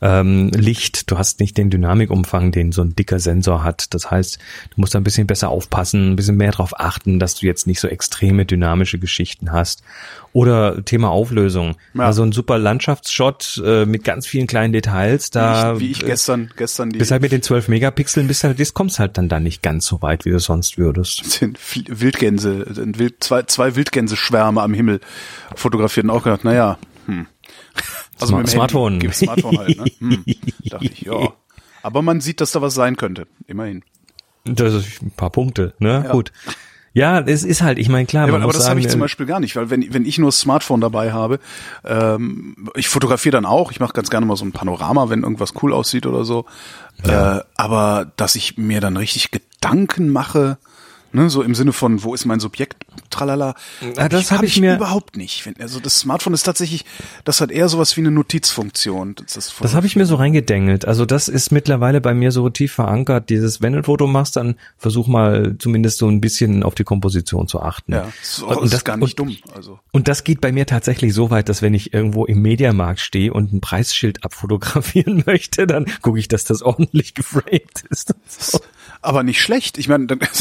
Ähm, 0.00 0.50
Licht, 0.54 1.10
du 1.10 1.18
hast 1.18 1.40
nicht 1.40 1.56
den 1.58 1.70
Dynamikumfang, 1.70 2.52
den 2.52 2.72
so 2.72 2.82
ein 2.82 2.94
dicker 2.94 3.18
Sensor 3.18 3.64
hat. 3.64 3.92
Das 3.94 4.10
heißt, 4.10 4.38
du 4.70 4.80
musst 4.80 4.94
da 4.94 5.00
ein 5.00 5.04
bisschen 5.04 5.26
besser 5.26 5.48
aufpassen, 5.48 6.12
ein 6.12 6.16
bisschen 6.16 6.36
mehr 6.36 6.52
darauf 6.52 6.78
achten, 6.78 7.18
dass 7.18 7.34
du 7.34 7.46
jetzt 7.46 7.66
nicht 7.66 7.80
so 7.80 7.88
extreme 7.88 8.46
dynamische 8.46 8.98
Geschichten 8.98 9.52
hast. 9.52 9.82
Oder 10.32 10.84
Thema 10.84 11.10
Auflösung. 11.10 11.76
Ja. 11.94 12.04
Also 12.04 12.22
ein 12.22 12.32
super 12.32 12.58
Landschaftsshot 12.58 13.60
äh, 13.64 13.86
mit 13.86 14.04
ganz 14.04 14.26
vielen 14.26 14.46
kleinen 14.46 14.72
Details. 14.72 15.30
Da 15.30 15.80
wie 15.80 15.90
ich, 15.90 15.98
wie 15.98 16.02
ich 16.02 16.06
gestern, 16.06 16.50
gestern 16.56 16.90
die 16.90 16.98
bist 16.98 17.10
halt 17.10 17.22
mit 17.22 17.32
den 17.32 17.42
12 17.42 17.68
Megapixeln, 17.68 18.28
bist 18.28 18.44
halt, 18.44 18.60
das 18.60 18.74
kommst 18.74 18.98
halt 18.98 19.18
dann 19.18 19.28
da 19.28 19.40
nicht 19.40 19.62
ganz 19.62 19.86
so 19.86 20.00
weit, 20.02 20.24
wie 20.24 20.30
du 20.30 20.38
sonst 20.38 20.78
würdest. 20.78 21.40
Wildgänse, 21.88 22.66
zwei, 23.20 23.42
zwei 23.44 23.74
Wildgänseschwärme 23.74 24.62
am 24.62 24.74
Himmel 24.74 25.00
fotografiert 25.56 26.04
und 26.04 26.10
auch 26.10 26.22
gedacht, 26.22 26.44
naja, 26.44 26.78
hm. 27.06 27.26
Also 28.20 28.26
Smart- 28.32 28.42
mit 28.42 28.46
dem 28.48 28.52
Smartphone. 28.52 28.92
Handy, 29.00 29.12
Smartphone 29.12 29.58
halt, 29.58 29.76
ne? 29.78 29.84
Hm. 30.00 30.24
Dachte 30.64 30.84
ich, 30.84 31.00
ja. 31.02 31.32
Aber 31.82 32.02
man 32.02 32.20
sieht, 32.20 32.40
dass 32.40 32.52
da 32.52 32.62
was 32.62 32.74
sein 32.74 32.96
könnte, 32.96 33.26
immerhin. 33.46 33.82
Das 34.44 34.74
ist 34.74 35.02
ein 35.02 35.10
paar 35.10 35.30
Punkte, 35.30 35.74
ne? 35.78 36.02
Ja. 36.06 36.12
Gut. 36.12 36.32
Ja, 36.94 37.20
es 37.20 37.44
ist 37.44 37.62
halt, 37.62 37.78
ich 37.78 37.88
meine, 37.88 38.06
klar, 38.06 38.26
Ja, 38.26 38.34
aber, 38.34 38.42
aber 38.42 38.52
das 38.52 38.68
habe 38.68 38.80
ich 38.80 38.88
zum 38.88 39.00
äh, 39.00 39.04
Beispiel 39.04 39.26
gar 39.26 39.38
nicht, 39.40 39.54
weil 39.54 39.70
wenn, 39.70 39.92
wenn 39.94 40.04
ich 40.04 40.18
nur 40.18 40.28
das 40.28 40.40
Smartphone 40.40 40.80
dabei 40.80 41.12
habe, 41.12 41.38
ähm, 41.84 42.68
ich 42.74 42.88
fotografiere 42.88 43.34
dann 43.34 43.44
auch, 43.44 43.70
ich 43.70 43.78
mache 43.78 43.92
ganz 43.92 44.10
gerne 44.10 44.26
mal 44.26 44.36
so 44.36 44.44
ein 44.44 44.52
Panorama, 44.52 45.08
wenn 45.08 45.22
irgendwas 45.22 45.52
cool 45.62 45.72
aussieht 45.72 46.06
oder 46.06 46.24
so. 46.24 46.46
Äh, 47.04 47.40
aber 47.56 48.10
dass 48.16 48.34
ich 48.34 48.56
mir 48.58 48.80
dann 48.80 48.96
richtig 48.96 49.30
Gedanken 49.30 50.08
mache, 50.08 50.58
ne, 51.12 51.30
so 51.30 51.42
im 51.42 51.54
Sinne 51.54 51.72
von, 51.72 52.02
wo 52.02 52.14
ist 52.14 52.24
mein 52.24 52.40
Subjekt, 52.40 52.84
tralala, 53.10 53.54
Ja, 53.96 54.08
das 54.08 54.30
hab 54.30 54.38
hab 54.38 54.44
ich 54.44 54.60
mir- 54.60 54.76
überhaupt 54.76 55.16
nicht. 55.16 55.48
Also 55.58 55.80
das 55.80 55.98
Smartphone 56.00 56.34
ist 56.34 56.42
tatsächlich, 56.44 56.84
das 57.24 57.40
hat 57.40 57.50
eher 57.50 57.68
sowas 57.68 57.96
wie 57.96 58.00
eine 58.02 58.10
Notizfunktion. 58.10 59.14
Das, 59.16 59.34
das, 59.34 59.54
Das 59.60 59.74
habe 59.74 59.86
ich 59.86 59.96
mir 59.96 60.06
so 60.06 60.16
reingedengelt. 60.16 60.84
Also 60.86 61.04
das 61.06 61.28
ist 61.28 61.50
mittlerweile 61.52 62.00
bei 62.00 62.14
mir 62.14 62.32
so 62.32 62.48
tief 62.50 62.72
verankert. 62.72 63.30
Dieses, 63.30 63.60
wenn 63.62 63.72
du 63.72 63.78
ein 63.80 63.84
Foto 63.84 64.06
machst, 64.06 64.36
dann 64.36 64.56
versuch 64.76 65.06
mal 65.06 65.56
zumindest 65.58 65.98
so 65.98 66.08
ein 66.08 66.20
bisschen 66.20 66.62
auf 66.62 66.74
die 66.74 66.84
Komposition 66.84 67.48
zu 67.48 67.60
achten. 67.62 67.92
ja, 67.92 68.02
das 68.20 68.38
ist, 68.38 68.42
auch, 68.42 68.48
Und 68.48 68.62
das 68.62 68.70
das- 68.70 68.80
ist 68.80 68.84
gar 68.84 68.96
nicht 68.96 69.18
und- 69.20 69.28
dumm. 69.30 69.36
Also 69.54 69.78
Und 69.92 70.08
das 70.08 70.24
geht 70.24 70.40
bei 70.40 70.52
mir 70.52 70.66
tatsächlich 70.66 71.14
so 71.14 71.30
weit, 71.30 71.48
dass 71.48 71.62
wenn 71.62 71.74
ich 71.74 71.92
irgendwo 71.94 72.24
im 72.26 72.40
Mediamarkt 72.42 73.00
stehe 73.00 73.32
und 73.32 73.52
ein 73.52 73.60
Preisschild 73.60 74.24
abfotografieren 74.24 75.22
möchte, 75.26 75.66
dann 75.66 75.86
gucke 76.02 76.18
ich, 76.18 76.28
dass 76.28 76.44
das 76.44 76.62
ordentlich 76.62 77.14
geframed 77.14 77.84
ist. 77.90 78.14
so. 78.28 78.60
aber 79.02 79.22
nicht 79.22 79.40
schlecht. 79.40 79.78
Ich 79.78 79.88
meine, 79.88 80.06
dann 80.06 80.18
Pre 80.18 80.34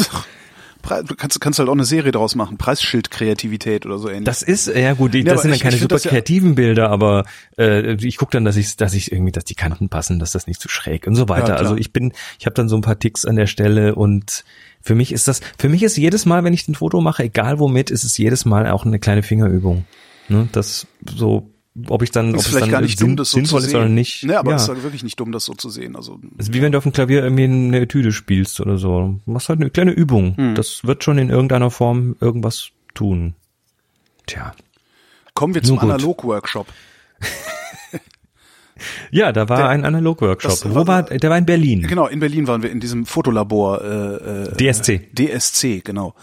du 0.90 1.16
kannst, 1.16 1.40
kannst 1.42 1.60
halt 1.60 1.70
auch 1.70 1.74
eine 1.74 1.86
Serie 1.86 2.12
daraus 2.12 2.36
machen, 2.36 2.58
Preisschildkreativität 2.58 3.86
oder 3.86 3.98
so 4.00 4.10
ähnlich. 4.10 4.26
Das 4.26 4.42
ist, 4.42 4.68
ja 4.68 4.94
gut, 4.94 5.14
die, 5.14 5.20
Ja, 5.20 5.34
das 5.34 5.42
sind 5.44 5.52
dann 5.52 5.56
ich- 5.58 5.62
keine 5.64 5.76
ich 5.76 5.82
super 5.82 5.96
das 5.96 6.04
ja- 6.04 6.12
kreativen 6.12 6.56
Bilder, 6.56 6.90
aber 6.90 7.26
äh, 7.58 7.94
ich 8.06 8.18
gucke 8.18 8.32
dann, 8.32 8.46
dass 8.46 8.56
ich, 8.56 8.76
dass 8.78 8.94
ich 8.94 9.12
irgendwie, 9.12 9.32
dass 9.32 9.44
die 9.46 9.56
Kanten 9.56 9.90
passen, 9.90 10.20
dass 10.20 10.32
das 10.32 10.48
nicht 10.48 10.60
zu 10.62 10.70
schräg 10.70 11.08
und 11.08 11.16
so 11.16 11.30
weiter. 11.30 11.46
klar. 11.46 11.60
also 11.60 11.76
ich 11.78 11.94
bin, 11.94 12.14
ich 12.40 12.46
habe 12.46 12.54
dann 12.54 12.70
so 12.70 12.76
ein 12.76 12.82
paar 12.82 13.00
Ticks 13.00 13.26
an 13.26 13.36
der 13.36 13.48
Stelle 13.48 13.96
und 13.96 14.44
für 14.82 14.96
mich 14.96 15.12
ist 15.12 15.28
das, 15.28 15.42
für 15.58 15.70
mich 15.70 15.84
ist 15.84 15.98
jedes 15.98 16.26
Mal, 16.26 16.44
wenn 16.44 16.54
ich 16.54 16.68
ein 16.68 16.76
Foto 16.76 17.02
mache, 17.02 17.24
egal 17.24 17.60
womit, 17.60 17.92
ist 17.92 18.04
es 18.04 18.18
jedes 18.18 18.46
Mal 18.46 18.70
auch 18.70 18.86
eine 18.86 19.00
kleine 19.00 19.24
Fingerübung. 19.24 19.86
Ne? 20.30 20.48
Das 20.52 20.88
so, 21.06 21.50
ob 21.88 22.02
ich 22.02 22.12
dann, 22.12 22.30
ob 22.32 22.36
ist 22.38 22.42
es 22.42 22.48
vielleicht 22.48 22.64
dann 22.64 22.72
gar 22.72 22.82
nicht 22.82 22.98
sinn- 22.98 23.10
dumm, 23.10 23.16
das 23.18 23.32
so 23.32 23.38
sinnvoll 23.38 23.62
ist 23.62 23.76
oder 23.76 23.88
nicht. 23.90 24.24
Nee, 24.24 24.34
aber 24.34 24.52
ja. 24.52 24.56
es 24.58 24.64
ist 24.64 24.70
halt 24.70 24.84
wirklich 24.84 25.04
nicht 25.04 25.20
dumm, 25.20 25.32
das 25.32 25.46
so 25.46 25.54
zu 25.54 25.70
sehen. 25.70 25.96
Also 25.96 26.20
ist 26.38 26.54
wie 26.54 26.62
wenn 26.62 26.72
du 26.72 26.78
auf 26.78 26.84
dem 26.84 26.94
Klavier 26.94 27.24
irgendwie 27.24 27.44
eine 27.44 27.80
Etüde 27.82 28.12
spielst 28.12 28.60
oder 28.60 28.78
so. 28.78 29.20
Du 29.26 29.32
machst 29.32 29.50
halt 29.50 29.60
eine 29.62 29.70
kleine 29.70 29.92
Übung. 29.92 30.36
Hm. 30.38 30.56
Das 30.56 30.84
wird 30.86 31.04
schon 31.04 31.18
in 31.18 31.30
irgendeiner 31.30 31.70
Form 31.72 32.16
irgendwas 32.20 32.70
tun. 32.94 33.36
Tja. 34.26 34.54
kommen 35.34 35.54
wir 35.56 35.64
zum. 35.64 35.80
Analog-Workshop. 35.80 36.68
Ja, 39.10 39.32
da 39.32 39.50
war 39.50 39.58
Der- 39.58 39.70
ein 39.70 39.86
Analog-Workshop. 39.86 40.66
Wo 40.66 40.76
war- 40.76 40.88
war, 40.88 41.04
der 41.04 41.30
war 41.32 41.38
in 41.40 41.48
Berlin. 41.48 41.88
Genau, 41.88 42.06
in 42.08 42.20
Berlin 42.20 42.48
waren 42.48 42.62
wir 42.62 42.70
in 42.70 42.80
diesem 42.80 43.08
Fotolabor. 43.08 43.82
Äh, 43.84 44.44
äh, 44.54 44.56
DSC. 44.56 45.10
DSC, 45.18 45.82
genau. 45.84 46.14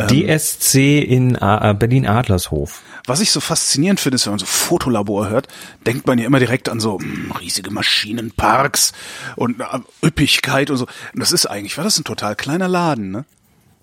DSC 0.00 0.98
in 1.02 1.34
äh, 1.34 1.74
Berlin-Adlershof. 1.78 2.82
Was 3.06 3.20
ich 3.20 3.30
so 3.30 3.40
faszinierend 3.40 4.00
finde, 4.00 4.16
ist, 4.16 4.26
wenn 4.26 4.32
man 4.32 4.38
so 4.38 4.46
Fotolabor 4.46 5.28
hört, 5.28 5.48
denkt 5.86 6.06
man 6.06 6.18
ja 6.18 6.26
immer 6.26 6.38
direkt 6.38 6.68
an 6.68 6.80
so 6.80 6.98
mh, 6.98 7.38
riesige 7.38 7.70
Maschinenparks 7.70 8.92
und 9.36 9.60
äh, 9.60 9.64
Üppigkeit 10.06 10.70
und 10.70 10.76
so. 10.76 10.86
Und 11.14 11.20
das 11.20 11.32
ist 11.32 11.46
eigentlich, 11.46 11.76
war 11.76 11.84
das 11.84 11.98
ein 11.98 12.04
total 12.04 12.36
kleiner 12.36 12.68
Laden, 12.68 13.10
ne? 13.10 13.24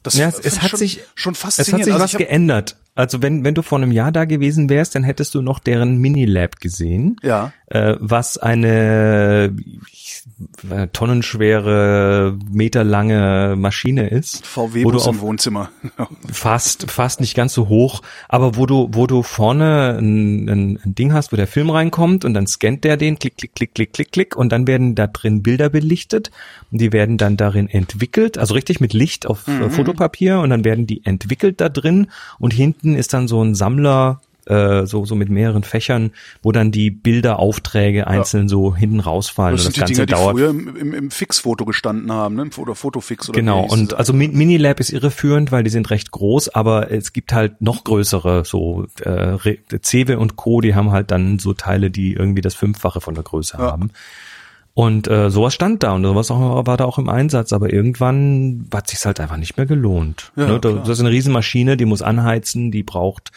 Das 0.04 0.14
Ja, 0.16 0.28
es, 0.28 0.40
es 0.40 0.62
hat 0.62 0.70
schon, 0.70 0.80
sich, 0.80 1.02
schon 1.16 1.34
es 1.34 1.40
faszinierend. 1.40 1.82
hat 1.82 1.86
sich 1.86 1.94
Also 1.94 2.04
was 2.04 2.18
geändert. 2.18 2.76
Also 2.94 3.22
wenn, 3.22 3.44
wenn 3.44 3.56
du 3.56 3.62
vor 3.64 3.80
einem 3.80 3.92
Jahr 3.92 4.12
da 4.12 4.26
gewesen 4.26 4.70
wärst, 4.70 4.94
dann 4.96 5.04
hättest 5.04 5.34
du 5.36 5.42
noch 5.42 5.60
deren 5.60 5.98
Minilab 5.98 6.60
gesehen. 6.62 7.18
Ja. 7.24 7.52
Äh, 7.68 7.96
was 8.00 8.38
eine 8.38 9.56
äh, 10.70 10.88
tonnenschwere, 10.88 12.38
meterlange 12.52 13.56
Maschine 13.58 14.10
ist. 14.10 14.46
VW-Bus 14.46 15.08
im 15.08 15.22
Wohnzimmer. 15.22 15.70
fast, 16.32 16.92
fast 16.92 17.22
nicht 17.22 17.36
ganz 17.36 17.54
so 17.54 17.68
hoch, 17.68 18.02
aber 18.30 18.56
wo 18.56 18.66
du, 18.66 18.90
wo 18.92 19.08
du 19.08 19.24
vorne 19.24 19.98
ein, 19.98 20.48
ein, 20.48 20.80
ein 20.84 20.96
Ding 20.96 21.14
hast, 21.14 21.32
wo 21.32 21.38
der 21.38 21.48
Film 21.48 21.70
reinkommt 21.70 22.24
und 22.24 22.34
dann 22.34 22.46
scannt 22.46 22.84
der 22.84 22.98
den, 22.98 23.18
klick, 23.18 23.38
klick, 23.38 23.56
klick, 23.56 23.74
klick, 23.74 23.94
klick, 23.94 24.12
klick 24.12 24.36
und 24.36 24.52
dann 24.52 24.68
werden 24.68 24.94
da 24.94 25.08
drin 25.08 25.42
Bilder 25.42 25.70
belichtet 25.70 26.32
und 26.72 26.82
die 26.82 26.94
werden 26.94 27.18
dann 27.18 27.36
darin 27.38 27.68
entwickelt, 27.68 28.38
also 28.38 28.54
richtig 28.54 28.80
mit 28.80 28.94
Licht 28.94 29.26
auf 29.26 29.48
äh, 29.48 29.70
Fotopapier 29.70 30.40
und 30.40 30.52
dann 30.52 30.66
werden 30.66 30.86
die 30.86 31.04
entwickelt 31.06 31.62
da 31.62 31.70
drin 31.70 32.08
und 32.38 32.54
hinten 32.54 32.96
ist 32.96 33.14
dann 33.14 33.28
so 33.28 33.42
ein 33.42 33.56
Sammler, 33.56 34.22
äh, 34.46 34.86
so, 34.86 35.06
so 35.06 35.16
mit 35.16 35.30
mehreren 35.30 35.64
Fächern, 35.64 36.12
wo 36.44 36.52
dann 36.52 36.72
die 36.72 36.92
Bilderaufträge 36.92 38.08
einzeln 38.08 38.48
so 38.48 38.76
hinten 38.76 39.00
rausfallen 39.00 39.58
Das 39.58 39.66
und 39.66 39.76
das 39.76 39.80
Ganze 39.82 39.94
Dinger, 39.94 40.06
die 40.06 40.14
dauert 40.14 40.36
früher 40.36 40.50
im, 40.50 40.76
im, 40.76 40.94
im 40.94 41.12
Fixfoto 41.12 41.66
gestanden 41.66 42.12
haben, 42.12 42.36
ne? 42.36 42.50
Oder 42.58 42.76
Fotofix 42.76 43.30
oder 43.30 43.40
Genau, 43.40 43.66
und 43.66 43.94
also 43.96 44.14
Mi- 44.14 44.32
Minilab 44.32 44.80
ist 44.80 44.92
irreführend, 44.92 45.52
weil 45.52 45.64
die 45.64 45.70
sind 45.70 45.90
recht 45.90 46.12
groß, 46.12 46.50
aber 46.50 46.92
es 46.92 47.14
gibt 47.14 47.34
halt 47.34 47.62
noch 47.62 47.84
größere, 47.84 48.46
so 48.46 48.86
äh, 49.02 49.38
Cewe 49.84 50.20
und 50.20 50.36
Co., 50.36 50.62
die 50.62 50.76
haben 50.76 50.92
halt 50.92 51.12
dann 51.12 51.40
so 51.40 51.54
Teile, 51.54 51.90
die 51.92 52.14
irgendwie 52.14 52.42
das 52.42 52.54
Fünffache 52.56 53.02
von 53.02 53.16
der 53.16 53.24
Größe 53.24 53.58
Ja. 53.58 53.72
haben. 53.72 53.92
Und 54.78 55.08
äh, 55.08 55.30
sowas 55.30 55.54
stand 55.54 55.84
da 55.84 55.94
und 55.94 56.04
sowas 56.04 56.30
auch, 56.32 56.68
war 56.68 56.76
da 56.76 56.84
auch 56.84 56.98
im 57.00 57.08
Einsatz, 57.08 57.54
aber 57.54 57.72
irgendwann 57.72 58.68
hat 58.74 58.90
sich's 58.90 59.06
halt 59.06 59.22
einfach 59.22 59.38
nicht 59.38 59.56
mehr 59.56 59.66
gelohnt. 59.66 60.34
Ja, 60.36 60.48
ne? 60.48 60.60
Das 60.60 60.90
ist 60.90 61.00
eine 61.00 61.12
Riesenmaschine, 61.12 61.78
die 61.78 61.86
muss 61.86 62.02
anheizen, 62.02 62.72
die 62.72 62.84
braucht 62.84 63.32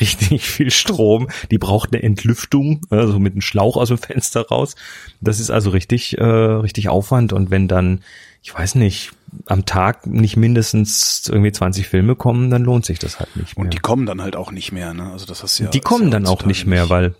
richtig 0.00 0.42
viel 0.48 0.70
Strom, 0.70 1.28
die 1.50 1.58
braucht 1.58 1.92
eine 1.92 2.02
Entlüftung, 2.02 2.80
also 2.90 3.18
mit 3.18 3.32
einem 3.34 3.42
Schlauch 3.42 3.76
aus 3.76 3.88
dem 3.88 3.98
Fenster 3.98 4.46
raus. 4.48 4.74
Das 5.20 5.40
ist 5.40 5.50
also 5.50 5.70
richtig, 5.70 6.18
äh, 6.18 6.24
richtig 6.24 6.88
Aufwand 6.88 7.32
und 7.32 7.50
wenn 7.50 7.68
dann, 7.68 8.00
ich 8.42 8.54
weiß 8.54 8.74
nicht, 8.76 9.12
am 9.46 9.64
Tag 9.64 10.06
nicht 10.06 10.36
mindestens 10.36 11.28
irgendwie 11.28 11.52
20 11.52 11.88
Filme 11.88 12.16
kommen, 12.16 12.50
dann 12.50 12.64
lohnt 12.64 12.84
sich 12.84 12.98
das 12.98 13.18
halt 13.18 13.34
nicht 13.36 13.56
mehr. 13.56 13.64
Und 13.64 13.74
die 13.74 13.78
kommen 13.78 14.04
dann 14.06 14.20
halt 14.20 14.36
auch 14.36 14.50
nicht 14.50 14.72
mehr, 14.72 14.92
ne? 14.92 15.10
Also 15.12 15.24
das 15.26 15.42
hast 15.42 15.58
du 15.58 15.64
ja. 15.64 15.70
Die 15.70 15.80
kommen 15.80 16.04
ja 16.04 16.10
dann 16.10 16.26
auch 16.26 16.44
nicht 16.44 16.66
mehr, 16.66 16.90
weil 16.90 17.14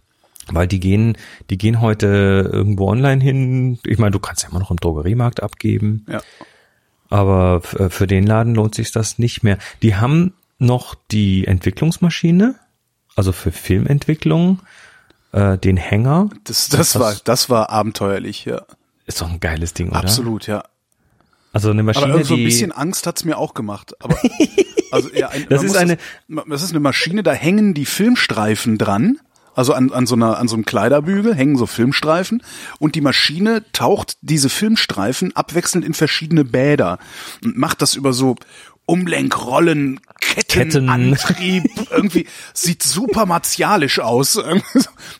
weil 0.50 0.66
die 0.66 0.80
gehen, 0.80 1.16
die 1.50 1.56
gehen 1.56 1.80
heute 1.80 2.50
irgendwo 2.52 2.88
online 2.88 3.22
hin. 3.22 3.78
Ich 3.87 3.98
meine, 3.98 4.11
du 4.11 4.18
kannst 4.18 4.42
ja 4.42 4.48
immer 4.50 4.58
noch 4.58 4.72
im 4.72 4.76
Drogeriemarkt 4.76 5.40
abgeben, 5.40 6.04
Ja. 6.11 6.20
aber 7.08 7.61
für 7.62 8.06
den 8.06 8.26
Laden 8.26 8.54
lohnt 8.56 8.74
sich 8.74 8.90
das 8.90 9.18
nicht 9.18 9.42
mehr. 9.44 9.58
Die 9.82 9.94
haben 9.96 10.35
noch 10.58 10.96
die 11.11 11.46
Entwicklungsmaschine, 11.46 12.56
also 13.16 13.33
für 13.33 13.53
Filmentwicklung, 13.53 14.61
äh, 15.33 15.59
den 15.59 15.77
Hänger. 15.77 16.31
Das, 16.44 16.68
das 16.68 16.94
Was- 16.94 17.01
war, 17.01 17.16
das 17.25 17.51
war 17.51 17.70
abenteuerlich, 17.70 18.44
ja. 18.44 18.62
Ist 19.07 19.20
doch 19.20 19.31
ein 19.31 19.40
geiles 19.40 19.75
Ding, 19.75 19.88
oder? 19.90 19.98
Absolut, 19.98 20.46
ja. 20.46 20.62
Also 21.53 21.70
eine 21.70 21.81
Aber 21.81 21.87
Maschine, 21.87 22.12
irgend 22.12 22.27
so 22.27 22.35
ein 22.35 22.44
bisschen 22.44 22.72
Angst 22.72 23.07
hat's 23.07 23.25
mir 23.25 23.37
auch 23.37 23.53
gemacht. 23.55 23.92
Aber 24.03 24.16
also 24.90 25.11
ja, 25.12 25.29
ein, 25.29 25.46
Das 25.51 25.62
ist 25.62 25.77
eine- 25.77 25.98
Das, 26.29 26.44
das 26.48 26.62
ist 26.62 26.70
eine 26.70 26.81
Maschine, 26.81 27.22
da 27.22 27.33
hängen 27.33 27.75
die 27.75 27.85
Filmstreifen 27.87 28.79
dran. 28.79 29.18
Also 29.55 29.75
an, 29.75 29.92
an 29.92 30.07
so 30.07 30.14
einer 30.14 30.38
an 30.38 30.48
so 30.48 30.55
einem 30.57 30.64
Kleiderbügel 30.64 31.35
hängen 31.35 31.59
so 31.59 31.66
Filmstreifen 31.66 32.42
und 32.79 32.94
die 32.94 33.03
Maschine 33.03 33.62
taucht 33.75 34.16
diese 34.22 34.48
Filmstreifen 34.48 35.37
abwechselnd 35.37 35.85
in 35.85 35.92
verschiedene 35.92 36.42
Bäder 36.46 36.98
und 37.44 37.59
macht 37.59 37.83
das 37.83 37.94
über 37.94 38.14
so 38.14 38.37
Umlenkrollen, 38.92 40.00
Ketten. 40.20 40.46
Kettenantrieb, 40.48 41.64
irgendwie 41.90 42.26
sieht 42.52 42.83
super 42.83 43.24
martialisch 43.26 44.00
aus. 44.00 44.37
Und 44.37 44.62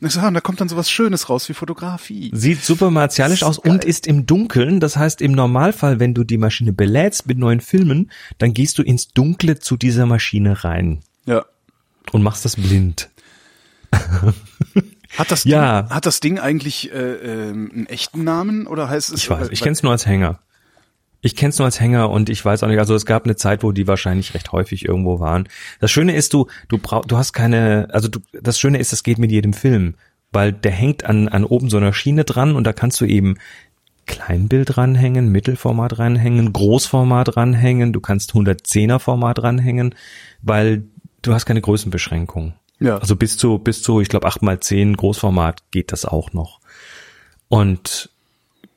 da 0.01 0.41
kommt 0.41 0.61
dann 0.61 0.69
sowas 0.69 0.91
Schönes 0.91 1.31
raus 1.31 1.49
wie 1.49 1.55
Fotografie. 1.55 2.31
Sieht 2.35 2.63
super 2.63 2.91
martialisch 2.91 3.43
aus 3.43 3.59
und 3.59 3.85
ist 3.85 4.07
im 4.07 4.27
Dunkeln. 4.27 4.79
Das 4.79 4.97
heißt, 4.97 5.23
im 5.23 5.33
Normalfall, 5.33 6.01
wenn 6.01 6.13
du 6.15 6.23
die 6.25 6.37
Maschine 6.39 6.73
belädst 6.73 7.27
mit 7.27 7.39
neuen 7.39 7.61
Filmen, 7.61 8.11
dann 8.39 8.53
gehst 8.53 8.77
du 8.79 8.83
ins 8.83 9.09
Dunkle 9.09 9.59
zu 9.59 9.77
dieser 9.79 10.05
Maschine 10.07 10.65
rein 10.65 11.01
Ja. 11.25 11.45
und 12.13 12.23
machst 12.23 12.45
das 12.45 12.57
blind. 12.57 13.09
Hat 15.19 15.31
das 15.31 15.45
Ja. 15.45 15.83
Ding, 15.83 15.91
hat 15.95 16.07
das 16.07 16.21
Ding 16.21 16.39
eigentlich 16.39 16.91
äh, 16.93 16.97
ähm, 16.97 17.71
einen 17.73 17.87
echten 17.87 18.25
Namen 18.25 18.67
oder 18.67 18.89
heißt 18.89 19.13
es? 19.13 19.21
Ich 19.21 19.31
weiß, 19.31 19.49
ich 19.51 19.61
kenne 19.61 19.73
es 19.73 19.83
nur 19.83 19.93
als 19.93 20.07
Hänger. 20.07 20.39
Ich 21.25 21.37
kenne 21.37 21.51
es 21.51 21.59
nur 21.59 21.67
als 21.67 21.81
Hänger 21.81 22.11
und 22.11 22.29
ich 22.29 22.45
weiß 22.45 22.63
auch 22.63 22.69
nicht, 22.69 22.81
also 22.81 22.97
es 22.97 23.07
gab 23.07 23.25
eine 23.25 23.37
Zeit, 23.37 23.63
wo 23.63 23.71
die 23.71 23.87
wahrscheinlich 23.87 24.35
recht 24.35 24.51
häufig 24.51 24.85
irgendwo 24.85 25.21
waren. 25.21 25.49
Das 25.81 25.91
Schöne 25.93 26.15
ist, 26.17 26.35
du, 26.35 26.49
du 26.69 26.79
brauch, 26.79 27.05
du 27.05 27.17
hast 27.17 27.33
keine, 27.33 27.89
also 27.93 28.09
du, 28.09 28.19
das 28.33 28.59
Schöne 28.59 28.79
ist, 28.79 28.93
das 28.93 29.05
geht 29.05 29.19
mit 29.19 29.31
jedem 29.31 29.53
Film, 29.53 29.95
weil 30.33 30.53
der 30.53 30.73
hängt 30.73 31.07
an, 31.07 31.29
an 31.29 31.45
oben 31.45 31.71
so 31.71 31.77
einer 31.77 31.93
Schiene 31.93 32.25
dran 32.25 32.57
und 32.57 32.65
da 32.65 32.73
kannst 32.73 33.01
du 33.01 33.05
eben 33.05 33.37
Kleinbild 34.07 34.77
ranhängen, 34.77 35.31
Mittelformat 35.31 36.01
ranhängen, 36.01 36.53
Großformat 36.53 37.37
ranhängen, 37.37 37.93
du 37.93 38.01
kannst 38.01 38.33
110er 38.33 38.99
Format 38.99 39.45
ranhängen, 39.45 39.95
weil 40.43 40.83
du 41.23 41.33
hast 41.33 41.47
keine 41.47 41.61
Größenbeschränkung. 41.61 42.55
Ja. 42.81 42.99
Also 42.99 43.15
bis 43.15 43.37
zu, 43.37 43.59
bis 43.59 43.81
zu, 43.81 44.01
ich 44.01 44.09
glaube, 44.09 44.27
8x10 44.27 44.97
Großformat 44.97 45.71
geht 45.71 45.93
das 45.93 46.05
auch 46.05 46.33
noch. 46.33 46.59
Und 47.47 48.11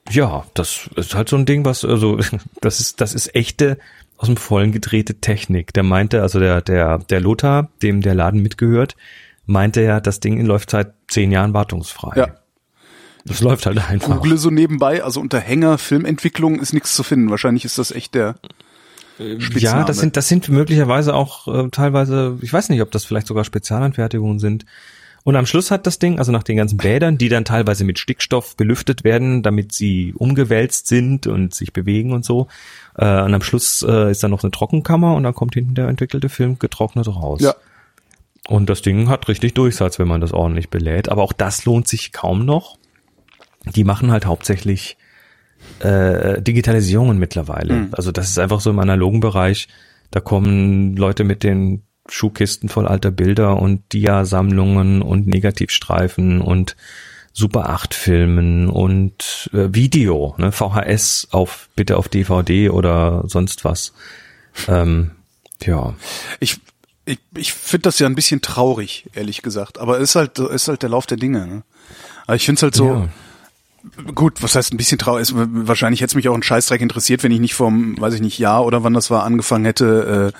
ja, 0.09 0.45
das 0.53 0.89
ist 0.95 1.15
halt 1.15 1.29
so 1.29 1.35
ein 1.35 1.45
Ding, 1.45 1.65
was, 1.65 1.83
also, 1.85 2.19
das 2.61 2.79
ist, 2.79 3.01
das 3.01 3.13
ist 3.13 3.35
echte, 3.35 3.77
aus 4.17 4.27
dem 4.27 4.37
Vollen 4.37 4.71
gedrehte 4.71 5.15
Technik. 5.15 5.73
Der 5.73 5.83
meinte, 5.83 6.21
also 6.21 6.39
der, 6.39 6.61
der, 6.61 6.99
der 6.99 7.19
Lothar, 7.19 7.69
dem 7.81 8.01
der 8.01 8.15
Laden 8.15 8.41
mitgehört, 8.41 8.95
meinte 9.45 9.81
ja, 9.81 9.99
das 9.99 10.19
Ding 10.19 10.43
läuft 10.45 10.69
seit 10.69 10.93
zehn 11.07 11.31
Jahren 11.31 11.53
wartungsfrei. 11.53 12.15
Ja. 12.15 12.27
Das 13.25 13.41
läuft 13.41 13.65
halt 13.65 13.77
einfach. 13.89 14.21
Google 14.21 14.37
so 14.37 14.51
nebenbei, 14.51 15.03
also 15.03 15.19
unter 15.19 15.39
Hänger 15.39 15.77
Filmentwicklung 15.79 16.59
ist 16.59 16.73
nichts 16.73 16.95
zu 16.95 17.01
finden. 17.03 17.31
Wahrscheinlich 17.31 17.65
ist 17.65 17.77
das 17.79 17.91
echt 17.91 18.13
der 18.13 18.35
Ja, 19.17 19.39
Spitzname. 19.41 19.85
das 19.85 19.97
sind, 19.97 20.15
das 20.15 20.27
sind 20.27 20.47
möglicherweise 20.47 21.13
auch 21.15 21.47
äh, 21.47 21.69
teilweise, 21.71 22.37
ich 22.41 22.53
weiß 22.53 22.69
nicht, 22.69 22.81
ob 22.81 22.91
das 22.91 23.03
vielleicht 23.03 23.27
sogar 23.27 23.43
Spezialanfertigungen 23.43 24.37
sind. 24.39 24.65
Und 25.25 25.35
am 25.35 25.47
Schluss 25.47 25.71
hat 25.71 25.87
das 25.87 25.97
Ding, 25.97 26.19
also 26.19 26.31
nach 26.31 26.43
den 26.43 26.55
ganzen 26.55 26.77
Bädern, 26.77 27.17
die 27.17 27.29
dann 27.29 27.45
teilweise 27.45 27.83
mit 27.83 27.97
Stickstoff 27.97 28.55
belüftet 28.55 29.03
werden, 29.03 29.41
damit 29.41 29.71
sie 29.71 30.13
umgewälzt 30.15 30.85
sind 30.85 31.25
und 31.25 31.55
sich 31.55 31.73
bewegen 31.73 32.13
und 32.13 32.23
so. 32.23 32.47
Äh, 32.95 33.23
und 33.23 33.33
am 33.33 33.41
Schluss 33.41 33.81
äh, 33.81 34.11
ist 34.11 34.21
dann 34.23 34.29
noch 34.29 34.43
eine 34.43 34.51
Trockenkammer 34.51 35.15
und 35.15 35.23
dann 35.23 35.33
kommt 35.33 35.55
hinten 35.55 35.73
der 35.73 35.87
entwickelte 35.87 36.29
Film 36.29 36.59
getrocknet 36.59 37.07
raus. 37.07 37.41
Ja. 37.41 37.55
Und 38.47 38.69
das 38.69 38.83
Ding 38.83 39.09
hat 39.09 39.27
richtig 39.27 39.55
Durchsatz, 39.55 39.97
wenn 39.97 40.07
man 40.07 40.21
das 40.21 40.31
ordentlich 40.31 40.69
belädt. 40.69 41.09
Aber 41.09 41.23
auch 41.23 41.33
das 41.33 41.65
lohnt 41.65 41.87
sich 41.87 42.11
kaum 42.11 42.45
noch. 42.45 42.77
Die 43.75 43.83
machen 43.83 44.11
halt 44.11 44.27
hauptsächlich 44.27 44.95
äh, 45.79 46.39
Digitalisierungen 46.39 47.17
mittlerweile. 47.17 47.87
Also 47.93 48.11
das 48.11 48.29
ist 48.29 48.37
einfach 48.37 48.59
so 48.59 48.69
im 48.69 48.77
analogen 48.77 49.21
Bereich. 49.21 49.69
Da 50.11 50.19
kommen 50.19 50.95
Leute 50.95 51.23
mit 51.23 51.41
den 51.41 51.81
Schuhkisten 52.07 52.69
voll 52.69 52.87
alter 52.87 53.11
Bilder 53.11 53.59
und 53.59 53.91
Dia-Sammlungen 53.93 55.01
und 55.01 55.27
Negativstreifen 55.27 56.41
und 56.41 56.75
Super 57.33 57.69
8 57.69 57.93
Filmen 57.93 58.69
und 58.69 59.49
äh, 59.53 59.67
Video, 59.73 60.35
ne, 60.37 60.51
VHS 60.53 61.27
auf 61.31 61.67
bitte 61.75 61.97
auf 61.97 62.07
DVD 62.07 62.69
oder 62.69 63.23
sonst 63.27 63.65
was. 63.65 63.93
Ähm, 64.69 65.11
Ja. 65.65 65.95
Ich, 66.39 66.57
ich, 67.05 67.19
ich 67.35 67.53
finde 67.53 67.83
das 67.83 67.99
ja 67.99 68.07
ein 68.07 68.15
bisschen 68.15 68.41
traurig, 68.41 69.09
ehrlich 69.13 69.41
gesagt. 69.41 69.79
Aber 69.79 69.97
es 69.97 70.11
ist 70.11 70.15
halt, 70.15 70.39
ist 70.39 70.67
halt 70.69 70.81
der 70.81 70.89
Lauf 70.89 71.07
der 71.07 71.17
Dinge. 71.17 71.45
Ne? 71.45 71.63
Aber 72.25 72.35
ich 72.35 72.45
finde 72.45 72.59
es 72.59 72.63
halt 72.63 72.75
so, 72.75 72.87
Ja. 72.87 73.09
Gut, 74.13 74.41
was 74.41 74.55
heißt 74.55 74.73
ein 74.73 74.77
bisschen 74.77 74.97
traurig? 74.97 75.23
Ist, 75.23 75.33
wahrscheinlich 75.35 76.01
hätte 76.01 76.11
es 76.11 76.15
mich 76.15 76.29
auch 76.29 76.35
ein 76.35 76.43
Scheißdreck 76.43 76.81
interessiert, 76.81 77.23
wenn 77.23 77.31
ich 77.31 77.39
nicht 77.39 77.55
vom, 77.55 77.99
weiß 77.99 78.13
ich 78.15 78.21
nicht, 78.21 78.39
Jahr 78.39 78.65
oder 78.65 78.83
wann 78.83 78.93
das 78.93 79.09
war, 79.09 79.23
angefangen 79.23 79.65
hätte, 79.65 80.33
äh, 80.33 80.37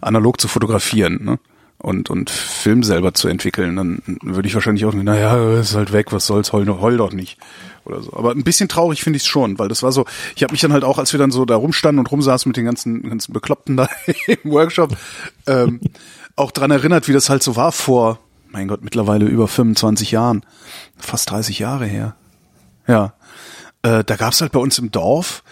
analog 0.00 0.40
zu 0.40 0.48
fotografieren. 0.48 1.24
Ne? 1.24 1.38
Und, 1.78 2.10
und 2.10 2.28
Film 2.28 2.82
selber 2.82 3.14
zu 3.14 3.28
entwickeln, 3.28 3.76
dann 3.76 4.02
würde 4.22 4.46
ich 4.46 4.54
wahrscheinlich 4.54 4.84
auch, 4.84 4.92
naja, 4.92 5.58
ist 5.58 5.74
halt 5.74 5.92
weg, 5.92 6.12
was 6.12 6.26
soll's, 6.26 6.52
heul, 6.52 6.68
heul 6.68 6.98
doch 6.98 7.12
nicht. 7.12 7.38
Oder 7.86 8.02
so. 8.02 8.12
Aber 8.12 8.32
ein 8.32 8.44
bisschen 8.44 8.68
traurig 8.68 9.02
finde 9.02 9.16
ich 9.16 9.22
es 9.22 9.28
schon, 9.28 9.58
weil 9.58 9.68
das 9.68 9.82
war 9.82 9.90
so, 9.90 10.04
ich 10.36 10.42
habe 10.42 10.52
mich 10.52 10.60
dann 10.60 10.74
halt 10.74 10.84
auch, 10.84 10.98
als 10.98 11.12
wir 11.12 11.18
dann 11.18 11.30
so 11.30 11.46
da 11.46 11.56
rumstanden 11.56 11.98
und 11.98 12.10
rumsaßen 12.10 12.50
mit 12.50 12.58
den 12.58 12.66
ganzen, 12.66 13.08
ganzen 13.08 13.32
Bekloppten 13.32 13.76
da 13.78 13.88
im 14.26 14.50
Workshop, 14.50 14.94
ähm, 15.46 15.80
auch 16.36 16.50
dran 16.50 16.70
erinnert, 16.70 17.08
wie 17.08 17.12
das 17.14 17.30
halt 17.30 17.42
so 17.42 17.56
war 17.56 17.72
vor, 17.72 18.18
mein 18.50 18.68
Gott, 18.68 18.82
mittlerweile 18.82 19.26
über 19.26 19.48
25 19.48 20.10
Jahren. 20.10 20.44
Fast 20.96 21.30
30 21.30 21.58
Jahre 21.60 21.86
her. 21.86 22.16
Ja. 22.90 23.14
Äh, 23.82 24.04
da 24.04 24.16
gab's 24.16 24.40
halt 24.40 24.52
bei 24.52 24.58
uns 24.58 24.78
im 24.78 24.90
Dorf, 24.90 25.42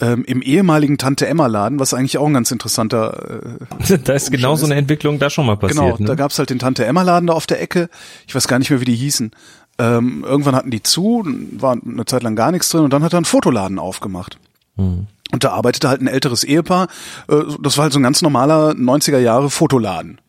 ähm, 0.00 0.24
im 0.24 0.42
ehemaligen 0.42 0.98
Tante-Emma-Laden, 0.98 1.80
was 1.80 1.94
eigentlich 1.94 2.18
auch 2.18 2.26
ein 2.26 2.34
ganz 2.34 2.50
interessanter 2.50 3.58
äh, 3.88 3.98
Da 4.04 4.12
ist 4.12 4.30
genau 4.30 4.56
so 4.56 4.66
eine 4.66 4.76
Entwicklung 4.76 5.18
da 5.18 5.30
schon 5.30 5.46
mal 5.46 5.56
passiert. 5.56 5.78
Genau, 5.78 5.96
ne? 5.98 6.04
da 6.04 6.14
gab's 6.14 6.38
halt 6.38 6.50
den 6.50 6.58
Tante-Emma-Laden 6.58 7.28
da 7.28 7.32
auf 7.32 7.46
der 7.46 7.60
Ecke. 7.60 7.88
Ich 8.26 8.34
weiß 8.34 8.46
gar 8.48 8.58
nicht 8.58 8.70
mehr, 8.70 8.80
wie 8.80 8.84
die 8.86 8.94
hießen. 8.94 9.32
Ähm, 9.78 10.24
irgendwann 10.26 10.56
hatten 10.56 10.70
die 10.70 10.82
zu, 10.82 11.24
war 11.52 11.72
eine 11.80 12.04
Zeit 12.04 12.22
lang 12.22 12.36
gar 12.36 12.52
nichts 12.52 12.68
drin 12.68 12.82
und 12.82 12.92
dann 12.92 13.02
hat 13.02 13.12
er 13.12 13.18
einen 13.18 13.24
Fotoladen 13.24 13.78
aufgemacht. 13.78 14.38
Hm. 14.76 15.06
Und 15.30 15.44
da 15.44 15.50
arbeitete 15.50 15.88
halt 15.88 16.00
ein 16.00 16.06
älteres 16.06 16.44
Ehepaar. 16.44 16.88
Äh, 17.28 17.42
das 17.60 17.76
war 17.76 17.84
halt 17.84 17.92
so 17.92 17.98
ein 17.98 18.02
ganz 18.02 18.22
normaler 18.22 18.72
90er 18.72 19.18
Jahre 19.18 19.50
Fotoladen. 19.50 20.20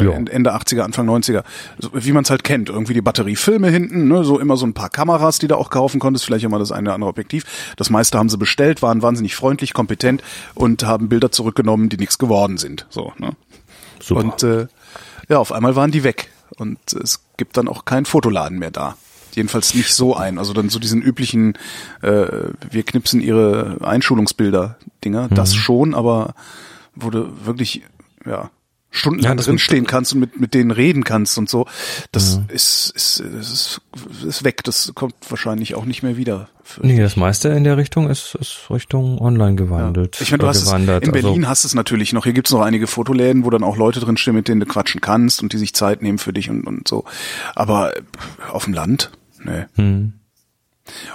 Ja. 0.00 0.10
Ende 0.12 0.54
80er, 0.54 0.80
Anfang 0.80 1.08
90er. 1.08 1.44
So, 1.78 1.90
wie 1.92 2.12
man 2.12 2.24
es 2.24 2.30
halt 2.30 2.42
kennt. 2.42 2.68
Irgendwie 2.68 2.94
die 2.94 3.00
Batteriefilme 3.00 3.68
hinten, 3.68 4.08
ne? 4.08 4.24
so 4.24 4.40
immer 4.40 4.56
so 4.56 4.66
ein 4.66 4.74
paar 4.74 4.90
Kameras, 4.90 5.38
die 5.38 5.48
du 5.48 5.56
auch 5.56 5.70
kaufen 5.70 6.00
konntest, 6.00 6.24
vielleicht 6.24 6.44
immer 6.44 6.58
das 6.58 6.72
eine 6.72 6.88
oder 6.88 6.94
andere 6.94 7.10
Objektiv. 7.10 7.44
Das 7.76 7.90
meiste 7.90 8.18
haben 8.18 8.28
sie 8.28 8.38
bestellt, 8.38 8.82
waren 8.82 9.02
wahnsinnig 9.02 9.36
freundlich, 9.36 9.72
kompetent 9.72 10.22
und 10.54 10.84
haben 10.84 11.08
Bilder 11.08 11.30
zurückgenommen, 11.30 11.88
die 11.88 11.96
nichts 11.96 12.18
geworden 12.18 12.58
sind. 12.58 12.86
So, 12.90 13.12
ne? 13.18 13.36
Super. 14.00 14.20
Und 14.20 14.42
äh, 14.42 14.66
ja, 15.28 15.38
auf 15.38 15.52
einmal 15.52 15.76
waren 15.76 15.92
die 15.92 16.02
weg. 16.04 16.30
Und 16.56 16.78
es 16.92 17.24
gibt 17.36 17.56
dann 17.56 17.68
auch 17.68 17.84
keinen 17.84 18.04
Fotoladen 18.04 18.58
mehr 18.58 18.70
da. 18.70 18.96
Jedenfalls 19.34 19.74
nicht 19.74 19.94
so 19.94 20.14
ein. 20.14 20.38
Also 20.38 20.52
dann 20.52 20.68
so 20.68 20.78
diesen 20.78 21.00
üblichen, 21.00 21.54
äh, 22.02 22.26
wir 22.70 22.82
knipsen 22.82 23.20
ihre 23.20 23.78
Einschulungsbilder-Dinger. 23.80 25.28
Mhm. 25.30 25.34
Das 25.34 25.54
schon, 25.54 25.94
aber 25.94 26.34
du 26.94 27.28
wirklich, 27.44 27.82
ja, 28.26 28.50
stundenlang 28.92 29.36
Ja, 29.38 29.42
drinstehen 29.44 29.86
kannst 29.86 30.12
und 30.12 30.20
mit, 30.20 30.38
mit 30.38 30.54
denen 30.54 30.70
reden 30.70 31.02
kannst 31.02 31.36
und 31.38 31.48
so, 31.48 31.66
das 32.12 32.36
Mhm. 32.36 32.44
ist, 32.48 32.92
ist, 32.94 33.20
ist, 33.20 33.80
ist 34.24 34.44
weg. 34.44 34.62
Das 34.64 34.92
kommt 34.94 35.14
wahrscheinlich 35.28 35.74
auch 35.74 35.84
nicht 35.84 36.02
mehr 36.04 36.16
wieder. 36.16 36.48
Nee, 36.80 37.00
das 37.00 37.16
meiste 37.16 37.48
in 37.48 37.64
der 37.64 37.76
Richtung 37.76 38.08
ist, 38.08 38.36
ist 38.36 38.70
Richtung 38.70 39.18
online 39.18 39.56
gewandelt. 39.56 40.18
Ich 40.20 40.30
meine, 40.30 40.42
du 40.42 40.46
hast 40.46 40.58
es, 40.58 40.64
gewandert. 40.66 41.04
in 41.04 41.10
Berlin 41.12 41.40
Also, 41.40 41.48
hast 41.48 41.64
du 41.64 41.68
es 41.68 41.74
natürlich 41.74 42.12
noch. 42.12 42.24
Hier 42.24 42.32
gibt's 42.34 42.52
noch 42.52 42.60
einige 42.60 42.86
Fotoläden, 42.86 43.44
wo 43.44 43.50
dann 43.50 43.64
auch 43.64 43.76
Leute 43.76 43.98
drinstehen, 43.98 44.36
mit 44.36 44.46
denen 44.46 44.60
du 44.60 44.66
quatschen 44.66 45.00
kannst 45.00 45.42
und 45.42 45.52
die 45.52 45.58
sich 45.58 45.74
Zeit 45.74 46.02
nehmen 46.02 46.18
für 46.18 46.32
dich 46.32 46.48
und, 46.50 46.64
und 46.66 46.86
so. 46.86 47.04
Aber 47.54 47.92
auf 48.50 48.64
dem 48.64 48.74
Land, 48.74 49.10
nee. 49.42 49.64
hm. 49.74 50.12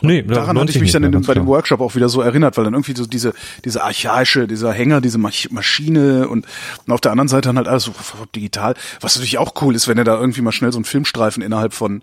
Nee, 0.01 0.21
da 0.23 0.35
Daran 0.35 0.59
hatte 0.59 0.71
ich 0.71 0.79
mich 0.79 0.91
dann 0.91 1.03
in 1.03 1.11
dem, 1.11 1.21
bei 1.21 1.33
dem. 1.33 1.47
Workshop 1.47 1.81
auch 1.81 1.95
wieder 1.95 2.09
so 2.09 2.21
erinnert, 2.21 2.57
weil 2.57 2.63
dann 2.63 2.73
irgendwie 2.73 2.95
so 2.95 3.05
diese, 3.05 3.33
diese 3.63 3.83
archaische, 3.83 4.47
dieser 4.47 4.71
Hänger, 4.71 5.01
diese 5.01 5.17
Maschine 5.17 6.27
und, 6.27 6.45
und 6.85 6.93
auf 6.93 7.01
der 7.01 7.11
anderen 7.11 7.27
Seite 7.27 7.49
dann 7.49 7.57
halt 7.57 7.67
alles 7.67 7.83
so 7.85 7.93
digital, 8.35 8.75
was 9.01 9.15
natürlich 9.15 9.37
auch 9.37 9.53
cool 9.61 9.75
ist, 9.75 9.87
wenn 9.87 9.97
er 9.97 10.03
da 10.03 10.19
irgendwie 10.19 10.41
mal 10.41 10.51
schnell 10.51 10.71
so 10.71 10.77
einen 10.77 10.85
Filmstreifen 10.85 11.41
innerhalb 11.43 11.73
von 11.73 12.01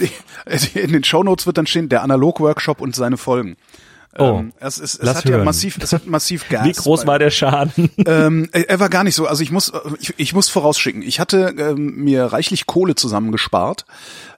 in 0.75 0.93
den 0.93 1.05
Shownotes 1.05 1.47
wird 1.47 1.59
dann 1.59 1.67
stehen, 1.67 1.89
der 1.89 2.03
Analog-Workshop 2.03 2.81
und 2.81 2.95
seine 2.95 3.17
Folgen. 3.17 3.57
Oh, 4.19 4.39
Ähm, 4.39 4.53
es, 4.61 4.79
es, 4.79 4.95
es 4.95 5.15
hat 5.15 5.25
ja 5.27 5.33
hören. 5.33 5.45
massiv, 5.45 5.79
es 5.81 5.93
hat 5.93 6.07
massiv 6.07 6.49
Gas. 6.49 6.65
wie 6.65 6.73
groß 6.73 7.07
war 7.07 7.19
der 7.19 7.31
Schaden? 7.31 7.91
ähm, 8.07 8.49
er 8.53 8.71
er 8.71 8.81
war 8.81 8.89
gar 8.89 9.05
nicht 9.05 9.15
so. 9.15 9.27
Also 9.27 9.43
ich 9.43 9.51
muss, 9.51 9.69
äh, 9.71 9.79
ich, 10.01 10.15
ich 10.17 10.33
muss 10.33 10.49
vorausschicken. 10.49 11.03
Ich 11.03 11.21
hatte 11.21 11.55
ähm, 11.59 11.97
mir 11.97 12.25
reichlich 12.25 12.67
Kohle 12.67 12.95
zusammengespart 12.95 13.85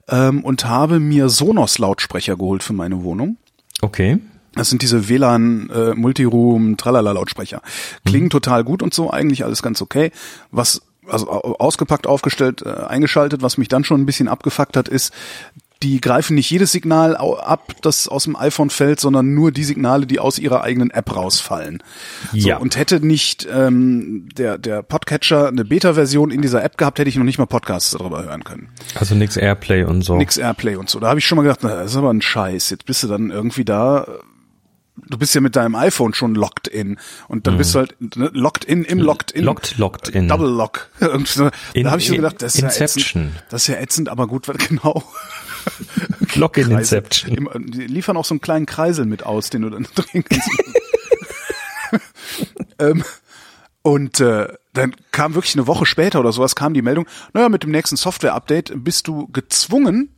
ähm, 0.09 0.43
und 0.43 0.65
habe 0.65 0.99
mir 0.99 1.29
Sonos-Lautsprecher 1.29 2.35
geholt 2.35 2.63
für 2.63 2.73
meine 2.73 3.03
Wohnung. 3.03 3.37
Okay. 3.81 4.17
Das 4.55 4.69
sind 4.69 4.81
diese 4.81 5.09
WLAN 5.09 5.69
äh, 5.69 5.93
Multiroom 5.95 6.77
Tralala 6.77 7.11
Lautsprecher. 7.11 7.61
Klingen 8.05 8.25
Mhm. 8.25 8.29
total 8.31 8.63
gut 8.63 8.81
und 8.83 8.93
so, 8.93 9.11
eigentlich 9.11 9.43
alles 9.45 9.61
ganz 9.61 9.81
okay. 9.81 10.11
Was 10.51 10.81
also 11.07 11.29
au- 11.31 11.55
ausgepackt, 11.59 12.05
aufgestellt, 12.07 12.61
äh, 12.63 12.69
eingeschaltet, 12.69 13.41
was 13.41 13.57
mich 13.57 13.67
dann 13.67 13.83
schon 13.83 14.01
ein 14.01 14.05
bisschen 14.05 14.27
abgefuckt 14.27 14.77
hat, 14.77 14.87
ist 14.87 15.13
die 15.81 16.01
greifen 16.01 16.35
nicht 16.35 16.51
jedes 16.51 16.73
Signal 16.73 17.15
ab, 17.15 17.73
das 17.81 18.09
aus 18.09 18.25
dem 18.25 18.35
iPhone 18.35 18.69
fällt, 18.69 18.99
sondern 18.99 19.33
nur 19.33 19.53
die 19.53 19.63
Signale, 19.63 20.05
die 20.05 20.19
aus 20.19 20.37
ihrer 20.37 20.61
eigenen 20.61 20.91
App 20.91 21.15
rausfallen. 21.15 21.81
So, 22.33 22.37
Ja. 22.49 22.57
und 22.57 22.75
hätte 22.75 22.99
nicht 22.99 23.47
ähm, 23.49 24.27
der, 24.37 24.57
der 24.57 24.83
Podcatcher 24.83 25.47
eine 25.47 25.63
Beta-Version 25.63 26.31
in 26.31 26.41
dieser 26.41 26.65
App 26.65 26.77
gehabt, 26.77 26.99
hätte 26.99 27.07
ich 27.09 27.15
noch 27.15 27.23
nicht 27.23 27.37
mal 27.39 27.45
Podcasts 27.45 27.91
darüber 27.91 28.23
hören 28.25 28.43
können. 28.43 28.67
Also 28.95 29.15
nix 29.15 29.37
Airplay 29.37 29.85
und 29.85 30.01
so. 30.01 30.17
Nix 30.17 30.35
Airplay 30.35 30.75
und 30.75 30.89
so. 30.89 30.99
Da 30.99 31.07
habe 31.07 31.19
ich 31.19 31.25
schon 31.25 31.37
mal 31.37 31.43
gedacht, 31.43 31.59
na, 31.63 31.69
das 31.75 31.91
ist 31.91 31.97
aber 31.97 32.11
ein 32.13 32.21
Scheiß. 32.21 32.69
Jetzt 32.71 32.85
bist 32.85 33.01
du 33.03 33.07
dann 33.07 33.31
irgendwie 33.31 33.63
da. 33.63 34.05
Du 35.07 35.17
bist 35.17 35.33
ja 35.35 35.41
mit 35.41 35.55
deinem 35.55 35.75
iPhone 35.75 36.13
schon 36.13 36.35
locked 36.35 36.67
in 36.67 36.97
und 37.27 37.47
dann 37.47 37.57
bist 37.57 37.73
du 37.75 37.79
halt 37.79 37.95
ne, 38.15 38.29
locked 38.33 38.65
in 38.65 38.83
im 38.83 38.99
locked 38.99 39.31
in. 39.31 39.41
Mhm. 39.41 39.45
Locked, 39.47 39.77
locked 39.77 40.09
in. 40.09 40.27
Double 40.27 40.49
Lock. 40.49 40.89
In- 41.73 41.83
da 41.83 41.91
habe 41.91 42.01
ich 42.01 42.07
so 42.07 42.15
gedacht, 42.15 42.41
das 42.41 42.55
ist 42.55 42.61
ja 42.61 42.67
Inception. 42.67 43.23
ätzend. 43.27 43.43
Das 43.49 43.61
ist 43.63 43.67
ja 43.67 43.75
ätzend, 43.79 44.09
aber 44.09 44.27
gut, 44.27 44.47
genau. 44.69 45.03
Lock 46.35 46.57
in 46.57 46.65
Kreisel. 46.69 46.99
Inception. 46.99 47.49
Die 47.71 47.87
liefern 47.87 48.17
auch 48.17 48.25
so 48.25 48.33
einen 48.33 48.41
kleinen 48.41 48.65
Kreisel 48.65 49.05
mit 49.05 49.23
aus, 49.23 49.49
den 49.49 49.63
du 49.63 49.69
dann 49.69 49.87
kannst. 49.95 50.49
ähm, 52.79 53.03
und 53.81 54.19
äh, 54.19 54.47
dann 54.73 54.95
kam 55.11 55.33
wirklich 55.35 55.55
eine 55.55 55.67
Woche 55.67 55.85
später 55.85 56.19
oder 56.19 56.31
sowas, 56.31 56.55
kam 56.55 56.73
die 56.73 56.81
Meldung, 56.81 57.07
naja, 57.33 57.49
mit 57.49 57.63
dem 57.63 57.71
nächsten 57.71 57.95
Software-Update 57.97 58.73
bist 58.83 59.07
du 59.07 59.27
gezwungen, 59.27 60.09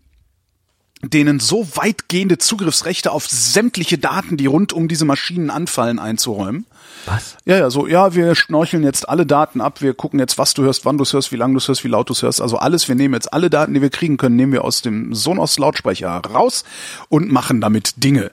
denen 1.04 1.40
so 1.40 1.68
weitgehende 1.76 2.38
Zugriffsrechte 2.38 3.12
auf 3.12 3.28
sämtliche 3.28 3.98
Daten, 3.98 4.38
die 4.38 4.46
rund 4.46 4.74
um 4.74 4.88
diese 4.88 5.06
Maschinen 5.06 5.50
anfallen, 5.50 6.00
einzuräumen. 6.00 6.66
Was? 7.06 7.38
Ja, 7.46 7.58
ja, 7.58 7.70
so, 7.70 7.88
ja, 7.88 8.14
wir 8.14 8.36
schnorcheln 8.36 8.84
jetzt 8.84 9.10
alle 9.10 9.26
Daten 9.26 9.62
ab, 9.62 9.82
wir 9.82 9.94
gucken 9.94 10.20
jetzt, 10.20 10.38
was 10.38 10.54
du 10.54 10.64
hörst, 10.64 10.86
wann 10.86 10.98
du 10.98 11.04
es 11.04 11.14
hörst, 11.14 11.32
wie 11.32 11.36
lange 11.36 11.54
du 11.54 11.58
es 11.58 11.68
hörst, 11.68 11.84
wie 11.84 11.88
laut 11.88 12.10
du 12.10 12.14
es 12.14 12.22
hörst, 12.22 12.42
also 12.42 12.58
alles, 12.58 12.88
wir 12.88 12.96
nehmen 12.96 13.16
jetzt 13.16 13.34
alle 13.34 13.50
Daten, 13.50 13.74
die 13.74 13.82
wir 13.82 13.90
kriegen 13.90 14.18
können, 14.18 14.36
nehmen 14.36 14.52
wir 14.52 14.64
aus 14.64 14.82
dem 14.82 15.16
Sonos 15.16 15.58
Lautsprecher 15.58 16.10
raus 16.10 16.64
und 17.10 17.32
machen 17.32 17.62
damit 17.62 18.04
Dinge. 18.04 18.32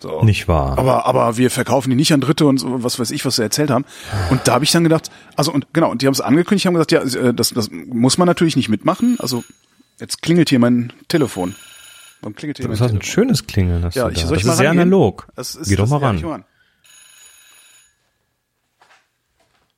So. 0.00 0.24
Nicht 0.24 0.48
wahr. 0.48 0.78
Aber, 0.78 1.06
aber 1.06 1.36
wir 1.36 1.48
verkaufen 1.48 1.90
die 1.90 1.96
nicht 1.96 2.12
an 2.12 2.20
Dritte 2.20 2.46
und 2.46 2.58
so, 2.58 2.82
was 2.82 2.98
weiß 2.98 3.12
ich, 3.12 3.24
was 3.24 3.36
sie 3.36 3.42
erzählt 3.42 3.70
haben. 3.70 3.84
Und 4.30 4.48
da 4.48 4.54
habe 4.54 4.64
ich 4.64 4.72
dann 4.72 4.82
gedacht, 4.82 5.12
also 5.36 5.52
und 5.52 5.72
genau, 5.72 5.92
und 5.92 6.02
die 6.02 6.06
haben 6.06 6.12
es 6.12 6.20
angekündigt, 6.20 6.66
haben 6.66 6.74
gesagt, 6.74 6.90
ja, 6.90 7.02
äh, 7.02 7.32
das, 7.32 7.50
das 7.50 7.70
muss 7.70 8.18
man 8.18 8.26
natürlich 8.26 8.56
nicht 8.56 8.68
mitmachen. 8.68 9.16
Also 9.20 9.44
jetzt 10.00 10.20
klingelt 10.20 10.48
hier 10.48 10.58
mein 10.58 10.92
Telefon. 11.06 11.54
Warum 12.22 12.34
klingelt 12.34 12.58
hier 12.58 12.68
Das 12.68 12.80
ist 12.80 12.90
ein 12.92 13.02
schönes 13.02 13.46
Klingeln. 13.46 13.84
Hast 13.84 13.96
Ja, 13.96 14.04
du 14.06 14.12
ich 14.12 14.20
da. 14.22 14.26
soll 14.28 14.36
ich 14.38 14.44
das 14.44 14.52
ist 14.52 14.58
sehr 14.58 14.68
rangehen? 14.68 14.82
analog. 14.88 15.28
Das 15.36 15.54
ist, 15.56 15.68
Geh 15.68 15.76
doch 15.76 15.88
mal 15.88 16.00
ja, 16.00 16.06
ran. 16.06 16.16
ich 16.16 16.22
mal. 16.22 16.44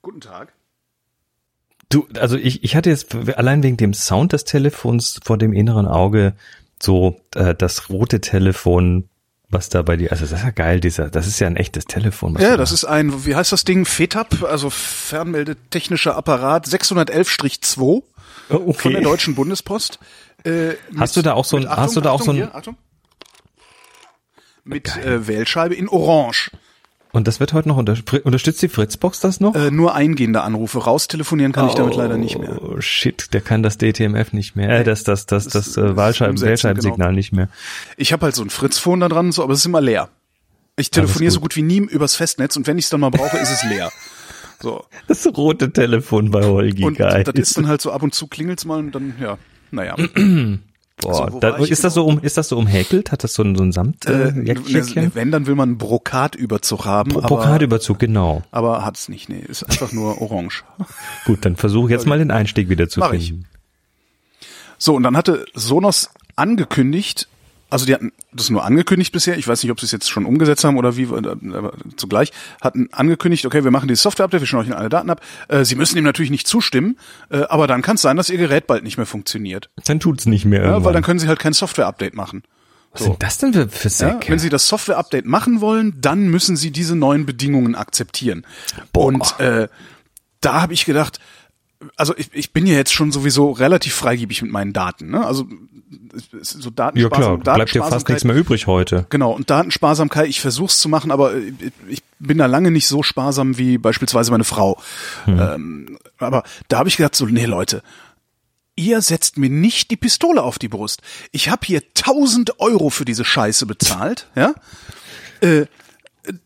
Guten 0.03 0.21
Tag. 0.21 0.53
Du, 1.89 2.07
also 2.19 2.37
ich, 2.37 2.65
ich 2.65 2.77
hatte 2.77 2.91
jetzt 2.91 3.15
allein 3.37 3.63
wegen 3.63 3.77
dem 3.77 3.95
Sound 3.95 4.33
des 4.33 4.45
Telefons 4.45 5.21
vor 5.25 5.39
dem 5.39 5.53
inneren 5.53 5.87
Auge 5.87 6.35
so 6.83 7.21
äh, 7.35 7.55
das 7.55 7.89
rote 7.89 8.21
Telefon, 8.21 9.09
was 9.49 9.69
da 9.69 9.83
bei 9.83 9.97
dir, 9.97 10.11
also 10.13 10.25
das 10.27 10.33
ist 10.41 10.45
ja 10.45 10.51
geil, 10.51 10.81
dieser, 10.81 11.09
das 11.09 11.27
ist 11.27 11.39
ja 11.39 11.47
ein 11.47 11.57
echtes 11.57 11.85
Telefon. 11.87 12.37
Ja, 12.39 12.57
das 12.57 12.71
da- 12.71 12.75
ist 12.75 12.85
ein, 12.85 13.25
wie 13.25 13.37
heißt 13.37 13.53
das 13.53 13.65
Ding? 13.65 13.85
FETAP, 13.87 14.43
also 14.43 14.69
Fernmeldetechnischer 14.71 16.17
Apparat 16.17 16.67
611-2 16.67 17.79
Oh, 17.81 18.03
von 18.51 18.69
okay. 18.69 18.93
der 18.93 19.01
Deutschen 19.03 19.35
Bundespost. 19.35 19.99
Äh, 20.45 20.75
Hast 20.97 21.17
du 21.17 21.23
da 21.23 21.33
auch 21.35 21.45
so 21.45 21.57
ein- 21.57 21.63
mit- 21.63 21.71
hast 21.71 21.97
du 21.97 22.01
da 22.01 22.11
auch 22.11 22.21
so 22.23 22.31
ein- 22.31 22.37
hier, 22.37 22.55
Achtung. 22.55 22.77
Mit 24.65 24.97
äh, 24.97 25.27
Wählscheibe 25.27 25.75
in 25.75 25.89
Orange. 25.89 26.51
Und 27.13 27.29
das 27.29 27.39
wird 27.39 27.53
heute 27.53 27.69
noch 27.69 27.77
unter, 27.77 27.97
unterstützt 28.25 28.61
die 28.63 28.69
Fritzbox 28.69 29.21
das 29.21 29.39
noch? 29.39 29.55
Äh, 29.55 29.71
nur 29.71 29.95
eingehende 29.95 30.43
Anrufe. 30.43 30.79
Raustelefonieren 30.83 31.53
kann 31.53 31.69
ich 31.69 31.75
damit 31.75 31.95
leider 31.95 32.17
nicht 32.17 32.39
mehr. 32.39 32.61
Oh 32.61 32.81
shit, 32.81 33.33
der 33.33 33.41
kann 33.41 33.63
das 33.63 33.79
DTMF 33.79 34.33
nicht 34.33 34.57
mehr. 34.57 34.69
Äh, 34.81 34.85
das 34.85 35.05
das 35.05 35.27
das 35.27 35.45
das, 35.45 35.75
das 35.75 35.77
äh, 35.77 35.97
Wahlscheiben 35.97 36.33
umsetzen, 36.33 36.49
Wählscheibensignal 36.49 37.09
genau. 37.09 37.17
nicht 37.17 37.33
mehr. 37.33 37.49
Ich 37.97 38.13
habe 38.13 38.25
halt 38.25 38.35
so 38.35 38.43
ein 38.43 38.51
Fritzphone 38.51 38.99
da 39.01 39.09
dran, 39.09 39.31
so, 39.31 39.45
aber 39.45 39.53
es 39.53 39.61
ist 39.61 39.67
immer 39.67 39.81
leer. 39.81 40.09
Ich 40.77 40.91
telefoniere 40.91 41.31
so 41.31 41.39
gut 41.39 41.55
wie 41.55 41.63
nie 41.63 41.79
übers 41.79 42.17
Festnetz 42.17 42.57
und 42.57 42.67
wenn 42.67 42.79
ich 42.79 42.87
es 42.87 42.91
dann 42.91 42.99
mal 43.01 43.11
brauche, 43.11 43.37
ist 43.39 43.51
es 43.53 43.63
leer. 43.65 43.93
So. 44.61 44.85
Das 45.07 45.25
rote 45.37 45.73
Telefon 45.73 46.33
bei 46.33 46.43
Holgi, 46.45 46.83
Und 46.85 46.97
geil. 46.99 47.23
das 47.23 47.35
ist 47.37 47.57
dann 47.57 47.69
halt 47.69 47.81
so 47.81 47.93
ab 47.93 48.03
und 48.03 48.13
zu 48.13 48.27
klingelt's 48.27 48.65
mal 48.65 48.79
und 48.81 48.93
dann, 48.93 49.15
ja, 49.21 49.39
naja. 49.75 49.97
Boah, 51.01 51.15
so, 51.15 51.33
wo 51.33 51.41
da, 51.41 51.59
ich 51.59 51.71
ist 51.73 51.83
das 51.83 51.95
so 51.95 52.07
um 52.07 52.21
ist 52.21 52.37
das 52.37 52.49
so 52.49 52.57
umhäkelt? 52.57 53.11
Hat 53.11 53.25
das 53.25 53.35
so 53.35 53.43
ein 53.43 53.57
so 53.57 53.65
ein 53.65 53.73
Samt 53.73 54.07
äh, 54.07 54.29
Äh, 54.29 55.11
wenn, 55.15 55.33
dann 55.33 55.47
will 55.47 55.57
man 55.57 55.71
einen 55.71 55.79
Brokatüberzug 55.79 56.85
haben, 56.85 57.13
aber, 57.17 57.27
Brokatüberzug, 57.27 57.99
genau. 57.99 58.43
aber 58.53 58.85
hat's 58.85 59.09
nicht, 59.09 59.29
nee, 59.29 59.41
ist 59.41 59.65
einfach 59.65 59.93
nur 59.93 60.23
orange. 60.23 60.63
Gut, 61.27 61.45
dann 61.45 61.57
versuche 61.57 61.91
jetzt 61.91 62.07
mal 62.07 62.19
den 62.19 62.31
Einstieg 62.31 62.69
wieder 62.69 62.89
zu 62.89 63.01
Mach 63.01 63.13
ich. 63.13 63.29
finden. 63.29 63.47
So, 64.79 64.95
und 64.95 65.03
dann 65.03 65.17
hatte 65.17 65.47
Sonos 65.55 66.11
angekündigt, 66.37 67.29
also 67.71 67.87
die 67.87 67.95
hatten 67.95 68.13
das 68.33 68.51
nur 68.51 68.65
angekündigt 68.65 69.13
bisher, 69.13 69.37
ich 69.37 69.49
weiß 69.49 69.63
nicht, 69.63 69.73
ob 69.73 69.81
sie 69.81 69.87
es 69.87 69.93
jetzt 69.93 70.09
schon 70.09 70.27
umgesetzt 70.27 70.63
haben 70.65 70.77
oder 70.77 70.97
wie, 70.97 71.07
aber 71.07 71.73
zugleich, 71.97 72.31
hatten 72.61 72.89
angekündigt, 72.93 73.45
okay, 73.47 73.65
wir 73.65 73.71
machen 73.71 73.89
dieses 73.89 74.03
Software-Update, 74.03 74.41
wir 74.43 74.47
schauen 74.47 74.61
euch 74.67 74.77
alle 74.77 74.89
Daten 74.89 75.11
ab. 75.11 75.21
Äh, 75.49 75.65
sie 75.65 75.75
müssen 75.75 75.99
ihm 75.99 76.05
natürlich 76.05 76.31
nicht 76.31 76.47
zustimmen, 76.47 76.99
äh, 77.31 77.39
aber 77.49 77.67
dann 77.67 77.83
kann 77.83 77.97
es 77.97 78.03
sein, 78.03 78.17
dass 78.17 78.31
ihr 78.31 78.39
Gerät 78.39 78.67
bald 78.67 78.85
nicht 78.85 78.97
mehr 78.97 79.07
funktioniert. 79.07 79.71
Dann 79.87 79.99
tut's 80.01 80.27
nicht 80.27 80.45
mehr 80.45 80.61
Ja, 80.61 80.65
irgendwann. 80.67 80.85
weil 80.85 80.93
dann 80.93 81.03
können 81.03 81.19
sie 81.19 81.29
halt 81.29 81.39
kein 81.39 81.53
Software-Update 81.53 82.15
machen. 82.15 82.43
Was 82.93 83.03
sind 83.03 83.23
das 83.25 83.39
denn 83.39 83.53
für, 83.53 83.69
für 83.69 83.89
Ja, 83.89 83.91
Säcke? 83.91 84.29
wenn 84.31 84.39
Sie 84.39 84.51
das 84.51 84.69
Software-Update 84.69 85.25
machen 85.27 85.61
wollen, 85.61 86.01
dann 86.01 86.29
müssen 86.29 86.57
Sie 86.57 86.71
diese 86.71 86.95
neuen 86.95 87.27
Bedingungen 87.27 87.75
akzeptieren. 87.75 88.47
Boah. 88.93 89.07
Und 89.07 89.41
äh, 89.41 89.67
da 90.41 90.63
habe 90.63 90.75
ich 90.75 90.85
gedacht, 90.85 91.19
also 91.97 92.17
ich, 92.17 92.31
ich 92.33 92.53
bin 92.53 92.67
ja 92.67 92.75
jetzt 92.75 92.93
schon 92.95 93.11
sowieso 93.11 93.51
relativ 93.51 93.95
freigebig 93.95 94.43
mit 94.43 94.53
meinen 94.53 94.73
Daten. 94.73 95.11
Ne? 95.11 95.27
Also 95.27 95.49
es 96.41 96.51
so 96.51 96.69
ja 96.69 96.75
Datensparsam, 96.75 97.41
klar, 97.41 97.57
bleibt 97.57 97.75
dir 97.75 97.81
fast 97.81 97.93
Datensparsamkeit- 97.93 98.09
nichts 98.11 98.25
mehr 98.25 98.37
übrig 98.37 98.67
heute. 98.67 99.07
Genau, 99.11 99.33
und 99.33 99.51
Datensparsamkeit, 99.51 100.29
ich 100.29 100.41
versuch's 100.41 100.81
zu 100.81 100.89
machen, 100.89 101.11
aber 101.11 101.35
ich, 101.37 101.73
ich 101.89 102.03
bin 102.19 102.39
da 102.39 102.47
lange 102.47 102.71
nicht 102.71 102.87
so 102.87 103.03
sparsam 103.03 103.59
wie 103.59 103.79
beispielsweise 103.79 104.31
meine 104.31 104.45
Frau. 104.45 104.81
Ähm, 105.27 105.99
aber 106.19 106.43
da 106.69 106.79
habe 106.79 106.89
ich 106.89 106.97
gedacht, 106.97 107.15
so, 107.15 107.27
nee 107.27 107.47
Leute, 107.47 107.83
ihr 108.77 109.01
setzt 109.03 109.39
mir 109.39 109.51
nicht 109.51 109.91
die 109.91 109.97
Pistole 109.97 110.43
auf 110.43 110.59
die 110.59 110.69
Brust. 110.69 111.03
Ich 111.33 111.49
habe 111.49 111.67
hier 111.67 111.83
1000 111.97 112.61
Euro 112.61 112.91
für 112.91 113.05
diese 113.05 113.25
Scheiße 113.25 113.67
bezahlt, 113.67 114.29
ja. 114.35 114.55
Äh, 115.41 115.67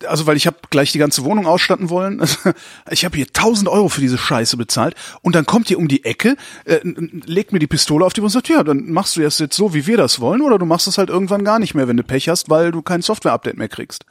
also 0.06 0.26
weil 0.26 0.36
ich 0.36 0.46
habe 0.46 0.56
gleich 0.70 0.92
die 0.92 0.98
ganze 0.98 1.24
Wohnung 1.24 1.46
ausstatten 1.46 1.90
wollen. 1.90 2.22
Ich 2.90 3.04
habe 3.04 3.16
hier 3.16 3.26
1000 3.26 3.68
Euro 3.68 3.88
für 3.88 4.00
diese 4.00 4.18
Scheiße 4.18 4.56
bezahlt 4.56 4.94
und 5.22 5.34
dann 5.34 5.44
kommt 5.46 5.70
ihr 5.70 5.78
um 5.78 5.88
die 5.88 6.04
Ecke, 6.04 6.36
äh, 6.64 6.80
legt 6.84 7.52
mir 7.52 7.58
die 7.58 7.66
Pistole 7.66 8.04
auf 8.04 8.12
die 8.12 8.20
Brust 8.20 8.34
und 8.36 8.44
sagt, 8.46 8.48
ja, 8.48 8.64
dann 8.64 8.90
machst 8.90 9.16
du 9.16 9.20
das 9.20 9.38
jetzt 9.38 9.56
so, 9.56 9.74
wie 9.74 9.86
wir 9.86 9.96
das 9.96 10.20
wollen 10.20 10.40
oder 10.42 10.58
du 10.58 10.64
machst 10.66 10.86
es 10.88 10.98
halt 10.98 11.10
irgendwann 11.10 11.44
gar 11.44 11.58
nicht 11.58 11.74
mehr, 11.74 11.86
wenn 11.88 11.96
du 11.96 12.02
Pech 12.02 12.28
hast, 12.28 12.48
weil 12.50 12.72
du 12.72 12.82
kein 12.82 13.02
Software-Update 13.02 13.56
mehr 13.58 13.68
kriegst. 13.68 14.04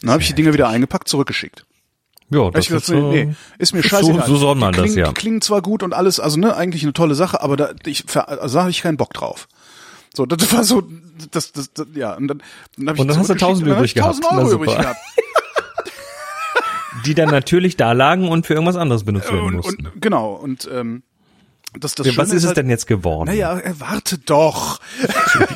Dann 0.00 0.10
habe 0.10 0.22
ich 0.22 0.28
die 0.28 0.34
Dinger 0.34 0.52
wieder 0.52 0.68
eingepackt, 0.68 1.08
zurückgeschickt. 1.08 1.64
Ja, 2.30 2.50
das 2.50 2.70
ist, 2.70 2.88
äh, 2.88 3.00
nee, 3.00 3.34
ist 3.58 3.74
mir 3.74 3.82
so- 3.82 3.88
scheißegal. 3.88 4.26
So 4.26 4.36
soll 4.36 4.54
man 4.56 4.72
die 4.72 4.78
das, 4.78 4.84
klingen, 4.86 4.98
ja. 4.98 5.08
Die 5.08 5.14
klingen 5.14 5.40
zwar 5.40 5.62
gut 5.62 5.82
und 5.82 5.92
alles, 5.92 6.18
also 6.18 6.38
ne, 6.38 6.56
eigentlich 6.56 6.82
eine 6.82 6.92
tolle 6.92 7.14
Sache, 7.14 7.40
aber 7.42 7.56
da, 7.56 7.70
ich, 7.86 8.04
also 8.16 8.54
da 8.56 8.62
habe 8.62 8.70
ich 8.70 8.82
keinen 8.82 8.96
Bock 8.96 9.12
drauf. 9.12 9.46
So, 10.16 10.26
das 10.26 10.52
war 10.52 10.64
so, 10.64 10.82
das, 11.30 11.52
das, 11.52 11.72
das 11.72 11.86
ja, 11.94 12.14
und 12.14 12.28
dann, 12.28 12.42
dann 12.76 12.88
habe 12.88 12.96
ich 12.96 13.00
Und 13.00 13.08
dann 13.08 13.18
hast 13.18 13.30
du 13.30 13.34
zurückgeschickt 13.36 13.42
1000 13.42 13.62
und 13.62 13.68
dann 13.68 13.76
hab 13.76 13.78
übrig 13.78 13.96
ich 13.96 14.02
1000 14.02 14.24
gehabt. 14.24 14.38
Euro 14.38 14.52
übrig 14.54 14.76
gehabt. 14.76 15.00
die 17.06 17.14
dann 17.14 17.28
natürlich 17.30 17.76
da 17.76 17.92
lagen 17.92 18.28
und 18.28 18.46
für 18.46 18.54
irgendwas 18.54 18.76
anderes 18.76 19.04
benutzt 19.04 19.30
werden 19.30 19.44
Und, 19.44 19.54
mussten. 19.56 19.86
und 19.86 20.00
genau, 20.00 20.32
und 20.32 20.68
ähm, 20.72 21.02
das, 21.78 21.94
das 21.96 22.06
Ja, 22.06 22.16
was 22.16 22.30
ist 22.30 22.42
es 22.42 22.46
halt, 22.46 22.56
denn 22.58 22.70
jetzt 22.70 22.86
geworden? 22.86 23.28
Naja, 23.28 23.58
äh, 23.58 23.74
warte 23.78 24.18
doch. 24.18 24.80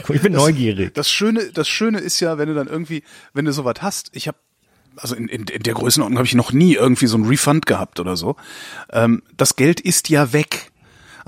ich 0.08 0.20
bin 0.20 0.32
neugierig. 0.34 0.92
Das 0.94 1.08
Schöne, 1.10 1.50
das 1.52 1.68
Schöne 1.68 1.98
ist 2.00 2.18
ja, 2.20 2.38
wenn 2.38 2.48
du 2.48 2.54
dann 2.54 2.66
irgendwie, 2.66 3.04
wenn 3.34 3.44
du 3.44 3.52
sowas 3.52 3.76
hast, 3.80 4.10
ich 4.12 4.26
habe 4.28 4.36
also 4.96 5.14
in, 5.14 5.28
in, 5.28 5.44
in 5.44 5.62
der 5.62 5.74
Größenordnung 5.74 6.18
habe 6.18 6.26
ich 6.26 6.34
noch 6.34 6.52
nie 6.52 6.74
irgendwie 6.74 7.06
so 7.06 7.16
ein 7.16 7.24
Refund 7.24 7.66
gehabt 7.66 8.00
oder 8.00 8.16
so. 8.16 8.34
Ähm, 8.90 9.22
das 9.36 9.54
Geld 9.54 9.80
ist 9.80 10.08
ja 10.08 10.32
weg. 10.32 10.72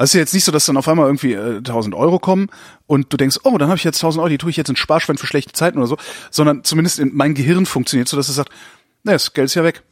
Also 0.00 0.04
es 0.04 0.10
ist 0.12 0.14
ja 0.14 0.20
jetzt 0.20 0.32
nicht 0.32 0.44
so, 0.44 0.52
dass 0.52 0.64
dann 0.64 0.78
auf 0.78 0.88
einmal 0.88 1.04
irgendwie 1.04 1.34
äh, 1.34 1.58
1000 1.58 1.94
Euro 1.94 2.18
kommen 2.18 2.48
und 2.86 3.12
du 3.12 3.18
denkst, 3.18 3.40
oh, 3.44 3.58
dann 3.58 3.68
habe 3.68 3.76
ich 3.76 3.84
jetzt 3.84 3.98
1000 3.98 4.20
Euro, 4.20 4.30
die 4.30 4.38
tue 4.38 4.48
ich 4.48 4.56
jetzt 4.56 4.70
in 4.70 4.76
Sparschwein 4.76 5.18
für 5.18 5.26
schlechte 5.26 5.52
Zeiten 5.52 5.76
oder 5.76 5.88
so, 5.88 5.98
sondern 6.30 6.64
zumindest 6.64 6.98
in 6.98 7.14
mein 7.14 7.34
Gehirn 7.34 7.66
funktioniert 7.66 8.08
so, 8.08 8.16
dass 8.16 8.30
es 8.30 8.34
sagt, 8.34 8.50
na, 9.02 9.12
das 9.12 9.34
Geld 9.34 9.44
ist 9.44 9.56
ja 9.56 9.62
weg. 9.62 9.82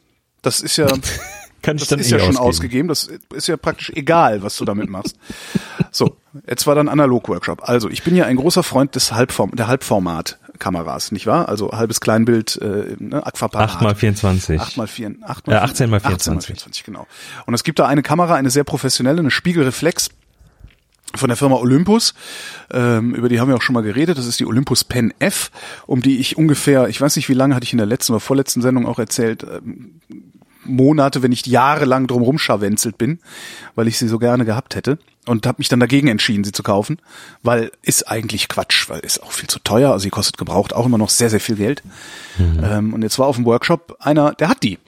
Das 0.40 0.62
ist 0.62 0.78
ja, 0.78 0.86
Kann 1.62 1.76
ich 1.76 1.82
das 1.82 1.88
dann 1.88 1.98
ist 1.98 2.10
eh 2.10 2.16
ja 2.16 2.24
schon 2.24 2.38
ausgegeben. 2.38 2.88
Das 2.88 3.10
ist 3.34 3.48
ja 3.48 3.58
praktisch 3.58 3.90
egal, 3.90 4.42
was 4.42 4.56
du 4.56 4.64
damit 4.64 4.88
machst. 4.88 5.16
So, 5.90 6.16
jetzt 6.48 6.66
war 6.66 6.74
dann 6.74 6.88
Analog-Workshop. 6.88 7.68
Also, 7.68 7.90
ich 7.90 8.02
bin 8.02 8.16
ja 8.16 8.24
ein 8.24 8.36
großer 8.36 8.62
Freund 8.62 8.94
des 8.94 9.12
Halbform 9.12 9.50
der 9.56 9.68
Halbformat-Kameras, 10.58 11.12
nicht 11.12 11.26
wahr? 11.26 11.48
Also 11.48 11.72
halbes 11.72 12.00
Kleinbild, 12.00 12.56
äh, 12.60 12.96
ne, 12.98 13.24
Aquaparat. 13.24 13.70
8 13.70 13.82
mal 13.82 13.94
24. 13.94 14.60
8 14.60 14.76
mal 14.76 14.86
4, 14.86 15.14
8 15.22 15.48
Äh, 15.48 15.54
18 15.54 15.90
mal 15.90 15.96
18 15.96 16.10
mal 16.34 16.40
24. 16.40 16.46
24, 16.46 16.84
genau. 16.84 17.06
Und 17.46 17.54
es 17.54 17.64
gibt 17.64 17.78
da 17.78 17.86
eine 17.86 18.02
Kamera, 18.02 18.34
eine 18.34 18.50
sehr 18.50 18.64
professionelle, 18.64 19.20
eine 19.20 19.30
Spiegelreflex 19.30 20.10
von 21.14 21.28
der 21.28 21.36
Firma 21.36 21.56
Olympus. 21.56 22.14
Ähm, 22.70 23.14
über 23.14 23.28
die 23.28 23.40
haben 23.40 23.48
wir 23.48 23.56
auch 23.56 23.62
schon 23.62 23.74
mal 23.74 23.82
geredet. 23.82 24.18
Das 24.18 24.26
ist 24.26 24.40
die 24.40 24.46
Olympus 24.46 24.84
Pen 24.84 25.12
F, 25.18 25.50
um 25.86 26.02
die 26.02 26.18
ich 26.18 26.36
ungefähr, 26.36 26.88
ich 26.88 27.00
weiß 27.00 27.16
nicht 27.16 27.28
wie 27.28 27.34
lange, 27.34 27.54
hatte 27.54 27.64
ich 27.64 27.72
in 27.72 27.78
der 27.78 27.86
letzten 27.86 28.12
oder 28.12 28.20
vorletzten 28.20 28.60
Sendung 28.62 28.86
auch 28.86 28.98
erzählt, 28.98 29.42
ähm, 29.44 30.00
Monate, 30.64 31.22
wenn 31.22 31.30
nicht 31.30 31.46
jahrelang 31.46 32.08
drum 32.08 32.22
rumscharwenzelt 32.22 32.98
bin, 32.98 33.20
weil 33.74 33.88
ich 33.88 33.96
sie 33.96 34.08
so 34.08 34.18
gerne 34.18 34.44
gehabt 34.44 34.74
hätte 34.74 34.98
und 35.28 35.46
habe 35.46 35.56
mich 35.58 35.68
dann 35.68 35.80
dagegen 35.80 36.08
entschieden, 36.08 36.44
sie 36.44 36.52
zu 36.52 36.62
kaufen, 36.62 36.98
weil 37.42 37.70
ist 37.82 38.08
eigentlich 38.08 38.48
Quatsch, 38.48 38.88
weil 38.88 39.00
ist 39.00 39.22
auch 39.22 39.32
viel 39.32 39.48
zu 39.48 39.58
teuer, 39.60 39.92
also 39.92 40.02
sie 40.02 40.10
kostet 40.10 40.38
gebraucht 40.38 40.72
auch 40.72 40.86
immer 40.86 40.98
noch 40.98 41.10
sehr, 41.10 41.30
sehr 41.30 41.40
viel 41.40 41.56
Geld. 41.56 41.82
Ähm, 42.62 42.94
und 42.94 43.02
jetzt 43.02 43.18
war 43.18 43.26
auf 43.26 43.36
dem 43.36 43.44
Workshop 43.44 43.96
einer, 44.00 44.32
der 44.32 44.48
hat 44.48 44.62
die. 44.62 44.78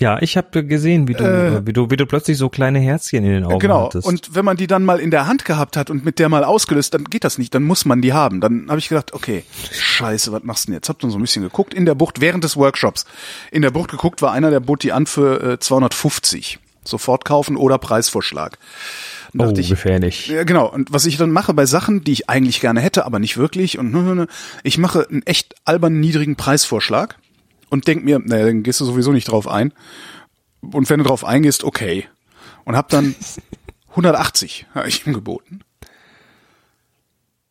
Ja, 0.00 0.20
ich 0.22 0.38
habe 0.38 0.64
gesehen, 0.64 1.08
wie 1.08 1.12
du, 1.12 1.24
Äh, 1.24 1.66
wie 1.66 1.74
du, 1.74 1.90
wie 1.90 1.96
du 1.98 2.06
plötzlich 2.06 2.38
so 2.38 2.48
kleine 2.48 2.78
Herzchen 2.78 3.22
in 3.22 3.32
den 3.32 3.44
Augen 3.44 3.58
genau. 3.58 3.84
hattest. 3.84 4.08
Und 4.08 4.34
wenn 4.34 4.46
man 4.46 4.56
die 4.56 4.66
dann 4.66 4.82
mal 4.82 4.98
in 4.98 5.10
der 5.10 5.26
Hand 5.26 5.44
gehabt 5.44 5.76
hat 5.76 5.90
und 5.90 6.06
mit 6.06 6.18
der 6.18 6.30
mal 6.30 6.42
ausgelöst, 6.42 6.94
dann 6.94 7.04
geht 7.04 7.22
das 7.22 7.36
nicht, 7.36 7.54
dann 7.54 7.64
muss 7.64 7.84
man 7.84 8.00
die 8.00 8.14
haben. 8.14 8.40
Dann 8.40 8.70
habe 8.70 8.78
ich 8.78 8.88
gedacht, 8.88 9.12
okay, 9.12 9.44
scheiße, 9.72 10.32
was 10.32 10.42
machst 10.42 10.64
du 10.64 10.66
denn 10.68 10.76
jetzt? 10.76 10.88
Hab 10.88 10.98
dann 11.00 11.10
so 11.10 11.18
ein 11.18 11.20
bisschen 11.20 11.42
geguckt 11.42 11.74
in 11.74 11.84
der 11.84 11.94
Bucht 11.94 12.22
während 12.22 12.44
des 12.44 12.56
Workshops. 12.56 13.04
In 13.50 13.60
der 13.60 13.70
Bucht 13.70 13.90
geguckt 13.90 14.22
war 14.22 14.32
einer, 14.32 14.50
der 14.50 14.60
bot 14.60 14.82
die 14.82 14.92
an 14.92 15.04
für 15.04 15.42
äh, 15.42 15.58
250. 15.58 16.58
Sofort 16.84 17.24
kaufen 17.24 17.56
oder 17.56 17.78
Preisvorschlag. 17.78 18.58
Dann 19.32 19.48
oh, 19.54 19.58
ich, 19.58 19.68
gefährlich. 19.68 20.26
ja, 20.26 20.44
genau. 20.44 20.68
Und 20.68 20.92
was 20.92 21.06
ich 21.06 21.16
dann 21.16 21.30
mache 21.30 21.54
bei 21.54 21.66
Sachen, 21.66 22.02
die 22.02 22.12
ich 22.12 22.28
eigentlich 22.28 22.60
gerne 22.60 22.80
hätte, 22.80 23.04
aber 23.04 23.18
nicht 23.18 23.36
wirklich, 23.36 23.78
und 23.78 24.28
ich 24.64 24.78
mache 24.78 25.06
einen 25.08 25.22
echt 25.22 25.54
albernen 25.64 26.00
niedrigen 26.00 26.36
Preisvorschlag 26.36 27.16
und 27.68 27.86
denk 27.86 28.04
mir, 28.04 28.18
naja, 28.18 28.46
dann 28.46 28.62
gehst 28.62 28.80
du 28.80 28.84
sowieso 28.84 29.12
nicht 29.12 29.30
drauf 29.30 29.46
ein. 29.46 29.72
Und 30.60 30.90
wenn 30.90 30.98
du 30.98 31.04
drauf 31.04 31.24
eingehst, 31.24 31.64
okay. 31.64 32.08
Und 32.64 32.76
hab 32.76 32.88
dann 32.88 33.14
180 33.90 34.66
habe 34.74 34.88
ich 34.88 35.06
ihm 35.06 35.12
geboten. 35.12 35.60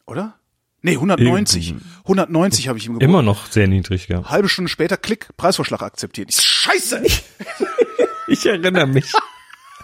Oder? 0.05 0.35
Nee, 0.81 0.93
190. 0.93 1.75
190 2.03 2.67
habe 2.67 2.77
ich 2.77 2.85
ihm 2.85 2.93
geboten. 2.93 3.09
Immer 3.09 3.21
noch 3.21 3.47
sehr 3.47 3.67
niedrig, 3.67 4.07
ja. 4.07 4.23
Halbe 4.29 4.49
Stunde 4.49 4.69
später, 4.69 4.97
klick, 4.97 5.29
Preisvorschlag 5.37 5.81
akzeptiert. 5.81 6.29
Ich, 6.29 6.41
Scheiße! 6.41 7.03
Ich 8.29 8.45
erinnere 8.45 8.87
mich. 8.87 9.11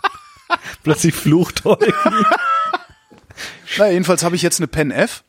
Plötzlich 0.84 1.16
flucht 1.16 1.64
Holgi. 1.64 1.92
Na, 3.78 3.90
jedenfalls 3.90 4.24
habe 4.24 4.36
ich 4.36 4.42
jetzt 4.42 4.60
eine 4.60 4.68
Pen 4.68 4.92
F, 4.92 5.24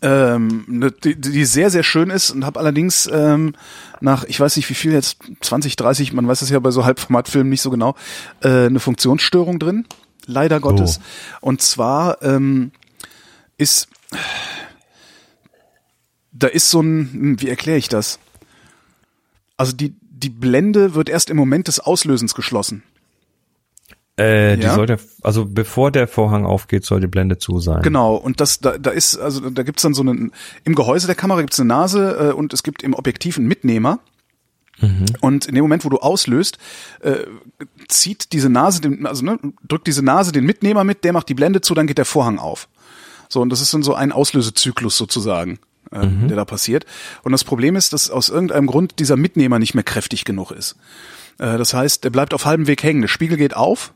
ähm, 0.00 0.64
ne, 0.68 0.90
die, 0.90 1.20
die 1.20 1.44
sehr, 1.44 1.70
sehr 1.70 1.82
schön 1.82 2.10
ist 2.10 2.30
und 2.30 2.46
habe 2.46 2.58
allerdings 2.58 3.08
ähm, 3.12 3.54
nach, 4.00 4.24
ich 4.24 4.38
weiß 4.38 4.56
nicht 4.56 4.68
wie 4.70 4.74
viel 4.74 4.92
jetzt, 4.92 5.18
20, 5.40 5.76
30, 5.76 6.12
man 6.12 6.26
weiß 6.26 6.42
es 6.42 6.50
ja 6.50 6.58
bei 6.60 6.70
so 6.70 6.84
Halbformatfilmen 6.84 7.50
nicht 7.50 7.62
so 7.62 7.70
genau, 7.70 7.94
äh, 8.42 8.66
eine 8.66 8.80
Funktionsstörung 8.80 9.58
drin, 9.58 9.86
leider 10.26 10.60
Gottes. 10.60 11.00
Und 11.40 11.60
zwar 11.60 12.22
ähm, 12.22 12.72
ist, 13.58 13.88
da 16.32 16.46
ist 16.46 16.70
so 16.70 16.80
ein, 16.80 17.10
hm, 17.12 17.40
wie 17.40 17.48
erkläre 17.48 17.78
ich 17.78 17.88
das? 17.88 18.18
Also 19.56 19.72
die, 19.72 19.94
die 20.22 20.30
Blende 20.30 20.94
wird 20.94 21.08
erst 21.08 21.30
im 21.30 21.36
Moment 21.36 21.68
des 21.68 21.80
Auslösens 21.80 22.34
geschlossen. 22.34 22.82
Äh, 24.16 24.56
die 24.56 24.64
Ja? 24.64 24.74
sollte, 24.74 24.98
also 25.22 25.46
bevor 25.46 25.90
der 25.90 26.06
Vorhang 26.06 26.44
aufgeht, 26.44 26.84
soll 26.84 27.00
die 27.00 27.06
Blende 27.06 27.38
zu 27.38 27.60
sein. 27.60 27.82
Genau, 27.82 28.14
und 28.14 28.40
das, 28.40 28.60
da, 28.60 28.76
da 28.76 28.90
ist, 28.90 29.16
also 29.16 29.48
da 29.48 29.62
gibt's 29.62 29.82
dann 29.82 29.94
so 29.94 30.02
einen, 30.02 30.32
im 30.64 30.74
Gehäuse 30.74 31.06
der 31.06 31.16
Kamera 31.16 31.40
gibt's 31.40 31.58
eine 31.58 31.68
Nase 31.68 32.30
äh, 32.30 32.32
und 32.32 32.52
es 32.52 32.62
gibt 32.62 32.82
im 32.82 32.94
Objektiv 32.94 33.38
einen 33.38 33.48
Mitnehmer. 33.48 34.00
Und 35.20 35.46
in 35.46 35.54
dem 35.54 35.62
Moment, 35.62 35.84
wo 35.84 35.90
du 35.90 35.98
auslöst, 35.98 36.58
äh, 37.02 37.18
zieht 37.86 38.32
diese 38.32 38.48
Nase, 38.48 38.80
den, 38.80 39.06
also 39.06 39.24
ne, 39.24 39.38
drückt 39.68 39.86
diese 39.86 40.02
Nase 40.02 40.32
den 40.32 40.44
Mitnehmer 40.44 40.82
mit, 40.82 41.04
der 41.04 41.12
macht 41.12 41.28
die 41.28 41.34
Blende 41.34 41.60
zu, 41.60 41.74
dann 41.74 41.86
geht 41.86 41.98
der 41.98 42.04
Vorhang 42.04 42.38
auf. 42.40 42.68
So, 43.28 43.40
und 43.40 43.50
das 43.50 43.60
ist 43.60 43.72
dann 43.72 43.84
so 43.84 43.94
ein 43.94 44.10
Auslösezyklus 44.10 44.96
sozusagen. 44.96 45.60
Äh, 45.92 46.06
mhm. 46.06 46.28
der 46.28 46.36
da 46.36 46.44
passiert. 46.44 46.86
Und 47.22 47.32
das 47.32 47.44
Problem 47.44 47.76
ist, 47.76 47.92
dass 47.92 48.10
aus 48.10 48.28
irgendeinem 48.28 48.66
Grund 48.66 48.98
dieser 48.98 49.16
Mitnehmer 49.16 49.58
nicht 49.58 49.74
mehr 49.74 49.84
kräftig 49.84 50.24
genug 50.24 50.50
ist. 50.50 50.76
Äh, 51.38 51.58
das 51.58 51.74
heißt, 51.74 52.04
der 52.04 52.10
bleibt 52.10 52.34
auf 52.34 52.44
halbem 52.44 52.66
Weg 52.66 52.82
hängen. 52.82 53.02
Der 53.02 53.08
Spiegel 53.08 53.36
geht 53.36 53.56
auf, 53.56 53.92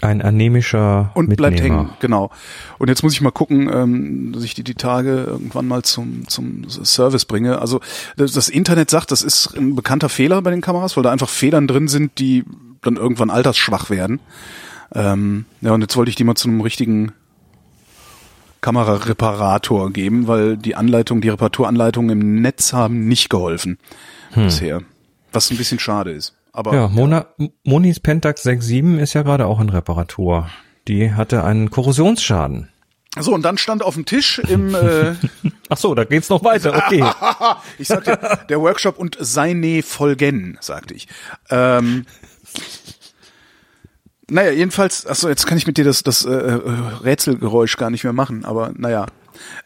ein 0.00 0.22
anemischer 0.22 1.12
und 1.14 1.28
Mitnehmer. 1.28 1.50
bleibt 1.50 1.62
hängen, 1.62 1.90
genau. 2.00 2.30
Und 2.78 2.88
jetzt 2.88 3.02
muss 3.02 3.12
ich 3.12 3.20
mal 3.20 3.30
gucken, 3.30 3.70
ähm, 3.72 4.32
dass 4.32 4.42
ich 4.42 4.54
die 4.54 4.64
die 4.64 4.74
Tage 4.74 5.24
irgendwann 5.24 5.68
mal 5.68 5.82
zum 5.82 6.26
zum 6.28 6.68
Service 6.68 7.26
bringe. 7.26 7.60
Also 7.60 7.80
das, 8.16 8.32
das 8.32 8.48
Internet 8.48 8.88
sagt, 8.88 9.10
das 9.10 9.22
ist 9.22 9.54
ein 9.54 9.74
bekannter 9.76 10.08
Fehler 10.08 10.40
bei 10.40 10.50
den 10.50 10.62
Kameras, 10.62 10.96
weil 10.96 11.02
da 11.02 11.12
einfach 11.12 11.28
Federn 11.28 11.68
drin 11.68 11.88
sind, 11.88 12.18
die 12.18 12.44
dann 12.80 12.96
irgendwann 12.96 13.30
altersschwach 13.30 13.90
werden. 13.90 14.20
Ähm, 14.94 15.44
ja, 15.60 15.72
und 15.72 15.82
jetzt 15.82 15.96
wollte 15.96 16.08
ich 16.08 16.16
die 16.16 16.24
mal 16.24 16.34
zu 16.34 16.48
einem 16.48 16.62
richtigen 16.62 17.12
Kamerareparator 18.62 19.92
geben, 19.92 20.26
weil 20.28 20.56
die 20.56 20.74
Anleitung, 20.74 21.20
die 21.20 21.28
Reparaturanleitungen 21.28 22.18
im 22.18 22.40
Netz 22.40 22.72
haben 22.72 23.06
nicht 23.06 23.28
geholfen 23.28 23.78
hm. 24.32 24.44
bisher. 24.44 24.80
Was 25.32 25.50
ein 25.50 25.58
bisschen 25.58 25.78
schade 25.78 26.12
ist. 26.12 26.34
Aber, 26.52 26.74
ja, 26.74 26.88
Mona, 26.88 27.26
ja. 27.38 27.48
Monis 27.64 28.00
Pentax 28.00 28.46
6.7 28.46 28.98
ist 28.98 29.14
ja 29.14 29.22
gerade 29.22 29.46
auch 29.46 29.60
in 29.60 29.68
Reparatur. 29.68 30.48
Die 30.88 31.12
hatte 31.12 31.44
einen 31.44 31.70
Korrosionsschaden. 31.70 32.68
So, 33.18 33.34
und 33.34 33.42
dann 33.42 33.58
stand 33.58 33.82
auf 33.82 33.94
dem 33.94 34.06
Tisch 34.06 34.38
im 34.38 34.74
äh 34.74 35.14
Ach 35.68 35.76
so, 35.76 35.94
da 35.94 36.04
geht's 36.04 36.30
noch 36.30 36.44
weiter, 36.44 36.74
okay. 36.74 37.04
ich 37.78 37.88
sagte, 37.88 38.18
der 38.48 38.60
Workshop 38.60 38.98
und 38.98 39.16
seine 39.20 39.82
Folgen, 39.82 40.56
sagte 40.60 40.94
ich. 40.94 41.08
Ähm, 41.50 42.06
naja, 44.32 44.50
jedenfalls, 44.50 45.06
ach 45.06 45.14
so, 45.14 45.28
jetzt 45.28 45.46
kann 45.46 45.58
ich 45.58 45.66
mit 45.66 45.76
dir 45.76 45.84
das, 45.84 46.02
das 46.02 46.24
äh, 46.24 46.30
äh, 46.30 46.60
Rätselgeräusch 47.04 47.76
gar 47.76 47.90
nicht 47.90 48.04
mehr 48.04 48.12
machen, 48.12 48.44
aber 48.44 48.72
naja. 48.76 49.06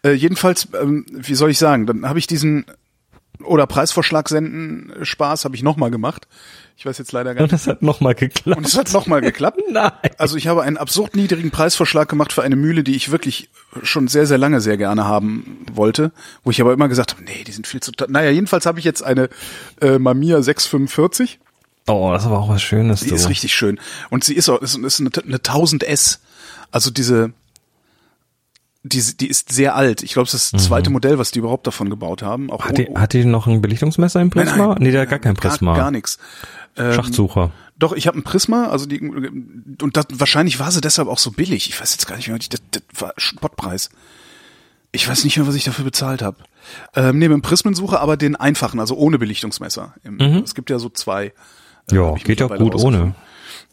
Äh, 0.02 0.12
jedenfalls, 0.12 0.68
ähm, 0.80 1.06
wie 1.10 1.34
soll 1.34 1.50
ich 1.50 1.58
sagen, 1.58 1.86
dann 1.86 2.08
habe 2.08 2.18
ich 2.18 2.26
diesen 2.26 2.66
oder 3.44 3.66
Preisvorschlag 3.66 4.28
senden 4.28 4.92
Spaß 5.04 5.44
habe 5.44 5.54
ich 5.54 5.62
nochmal 5.62 5.90
gemacht. 5.90 6.26
Ich 6.78 6.84
weiß 6.84 6.98
jetzt 6.98 7.12
leider 7.12 7.34
gar 7.34 7.42
nicht. 7.42 7.52
Und 7.52 7.56
es 7.56 7.66
hat 7.66 7.82
nochmal 7.82 8.14
geklappt. 8.14 8.56
Und 8.56 8.66
es 8.66 8.76
hat 8.76 8.92
nochmal 8.92 9.20
geklappt. 9.20 9.60
Nein. 9.70 9.92
Also 10.18 10.36
ich 10.36 10.46
habe 10.46 10.62
einen 10.62 10.76
absurd 10.76 11.16
niedrigen 11.16 11.50
Preisvorschlag 11.50 12.08
gemacht 12.08 12.32
für 12.32 12.42
eine 12.42 12.56
Mühle, 12.56 12.82
die 12.82 12.96
ich 12.96 13.10
wirklich 13.10 13.50
schon 13.82 14.08
sehr, 14.08 14.26
sehr 14.26 14.38
lange 14.38 14.60
sehr 14.60 14.76
gerne 14.76 15.04
haben 15.04 15.64
wollte, 15.72 16.12
wo 16.44 16.50
ich 16.50 16.60
aber 16.60 16.72
immer 16.72 16.88
gesagt 16.88 17.12
habe, 17.12 17.24
nee, 17.24 17.44
die 17.46 17.52
sind 17.52 17.66
viel 17.66 17.80
zu 17.80 17.92
Naja, 18.08 18.30
jedenfalls 18.30 18.66
habe 18.66 18.78
ich 18.78 18.84
jetzt 18.84 19.02
eine 19.02 19.28
äh, 19.80 19.98
Mamiya 19.98 20.42
645. 20.42 21.38
Oh, 21.86 22.10
das 22.12 22.22
ist 22.22 22.26
aber 22.26 22.40
auch 22.40 22.48
was 22.48 22.62
Schönes. 22.62 23.00
Die 23.00 23.10
du. 23.10 23.14
ist 23.14 23.28
richtig 23.28 23.54
schön. 23.54 23.78
Und 24.10 24.24
sie 24.24 24.34
ist 24.34 24.48
auch, 24.48 24.60
ist, 24.60 24.76
ist 24.76 25.00
eine, 25.00 25.10
eine 25.24 25.38
1000S. 25.38 26.18
Also 26.72 26.90
diese, 26.90 27.32
die, 28.82 29.02
die 29.16 29.28
ist 29.28 29.52
sehr 29.52 29.76
alt. 29.76 30.02
Ich 30.02 30.14
glaube, 30.14 30.26
es 30.26 30.34
ist 30.34 30.52
das 30.52 30.64
zweite 30.64 30.90
mhm. 30.90 30.94
Modell, 30.94 31.18
was 31.18 31.30
die 31.30 31.38
überhaupt 31.38 31.66
davon 31.66 31.90
gebaut 31.90 32.22
haben. 32.22 32.50
Auch 32.50 32.64
hat, 32.64 32.78
die, 32.78 32.88
hat 32.94 33.12
die 33.12 33.24
noch 33.24 33.46
ein 33.46 33.62
Belichtungsmesser 33.62 34.20
im 34.20 34.30
Prisma? 34.30 34.56
Nein, 34.56 34.68
nein, 34.68 34.78
nee, 34.80 34.90
der 34.90 35.02
hat 35.02 35.10
gar 35.10 35.18
kein 35.18 35.34
Prisma. 35.34 35.72
Gar, 35.74 35.84
gar 35.84 35.90
nichts. 35.90 36.18
Ähm, 36.76 36.92
Schachtsucher. 36.92 37.52
Doch, 37.78 37.92
ich 37.92 38.06
habe 38.06 38.18
ein 38.18 38.22
Prisma, 38.22 38.68
also 38.68 38.86
die 38.86 39.00
und 39.00 39.96
das, 39.96 40.06
wahrscheinlich 40.12 40.58
war 40.58 40.70
sie 40.70 40.80
deshalb 40.80 41.08
auch 41.08 41.18
so 41.18 41.30
billig. 41.30 41.68
Ich 41.68 41.80
weiß 41.80 41.92
jetzt 41.92 42.06
gar 42.06 42.16
nicht 42.16 42.28
mehr, 42.28 42.38
das, 42.38 42.60
das 42.70 42.82
war 42.98 43.12
Spottpreis. 43.16 43.90
Ich 44.92 45.06
weiß 45.06 45.24
nicht 45.24 45.36
mehr, 45.36 45.46
was 45.46 45.54
ich 45.54 45.64
dafür 45.64 45.84
bezahlt 45.84 46.22
habe. 46.22 46.38
Ähm, 46.94 47.18
neben 47.18 47.34
dem 47.34 47.42
Prismensucher, 47.42 48.00
aber 48.00 48.16
den 48.16 48.34
einfachen, 48.34 48.80
also 48.80 48.96
ohne 48.96 49.18
Belichtungsmesser. 49.18 49.94
Mhm. 50.04 50.42
Es 50.44 50.54
gibt 50.54 50.70
ja 50.70 50.78
so 50.78 50.88
zwei. 50.88 51.32
Äh, 51.90 51.96
ja, 51.96 52.14
geht 52.14 52.40
ja 52.40 52.46
gut 52.46 52.74
ohne. 52.74 53.14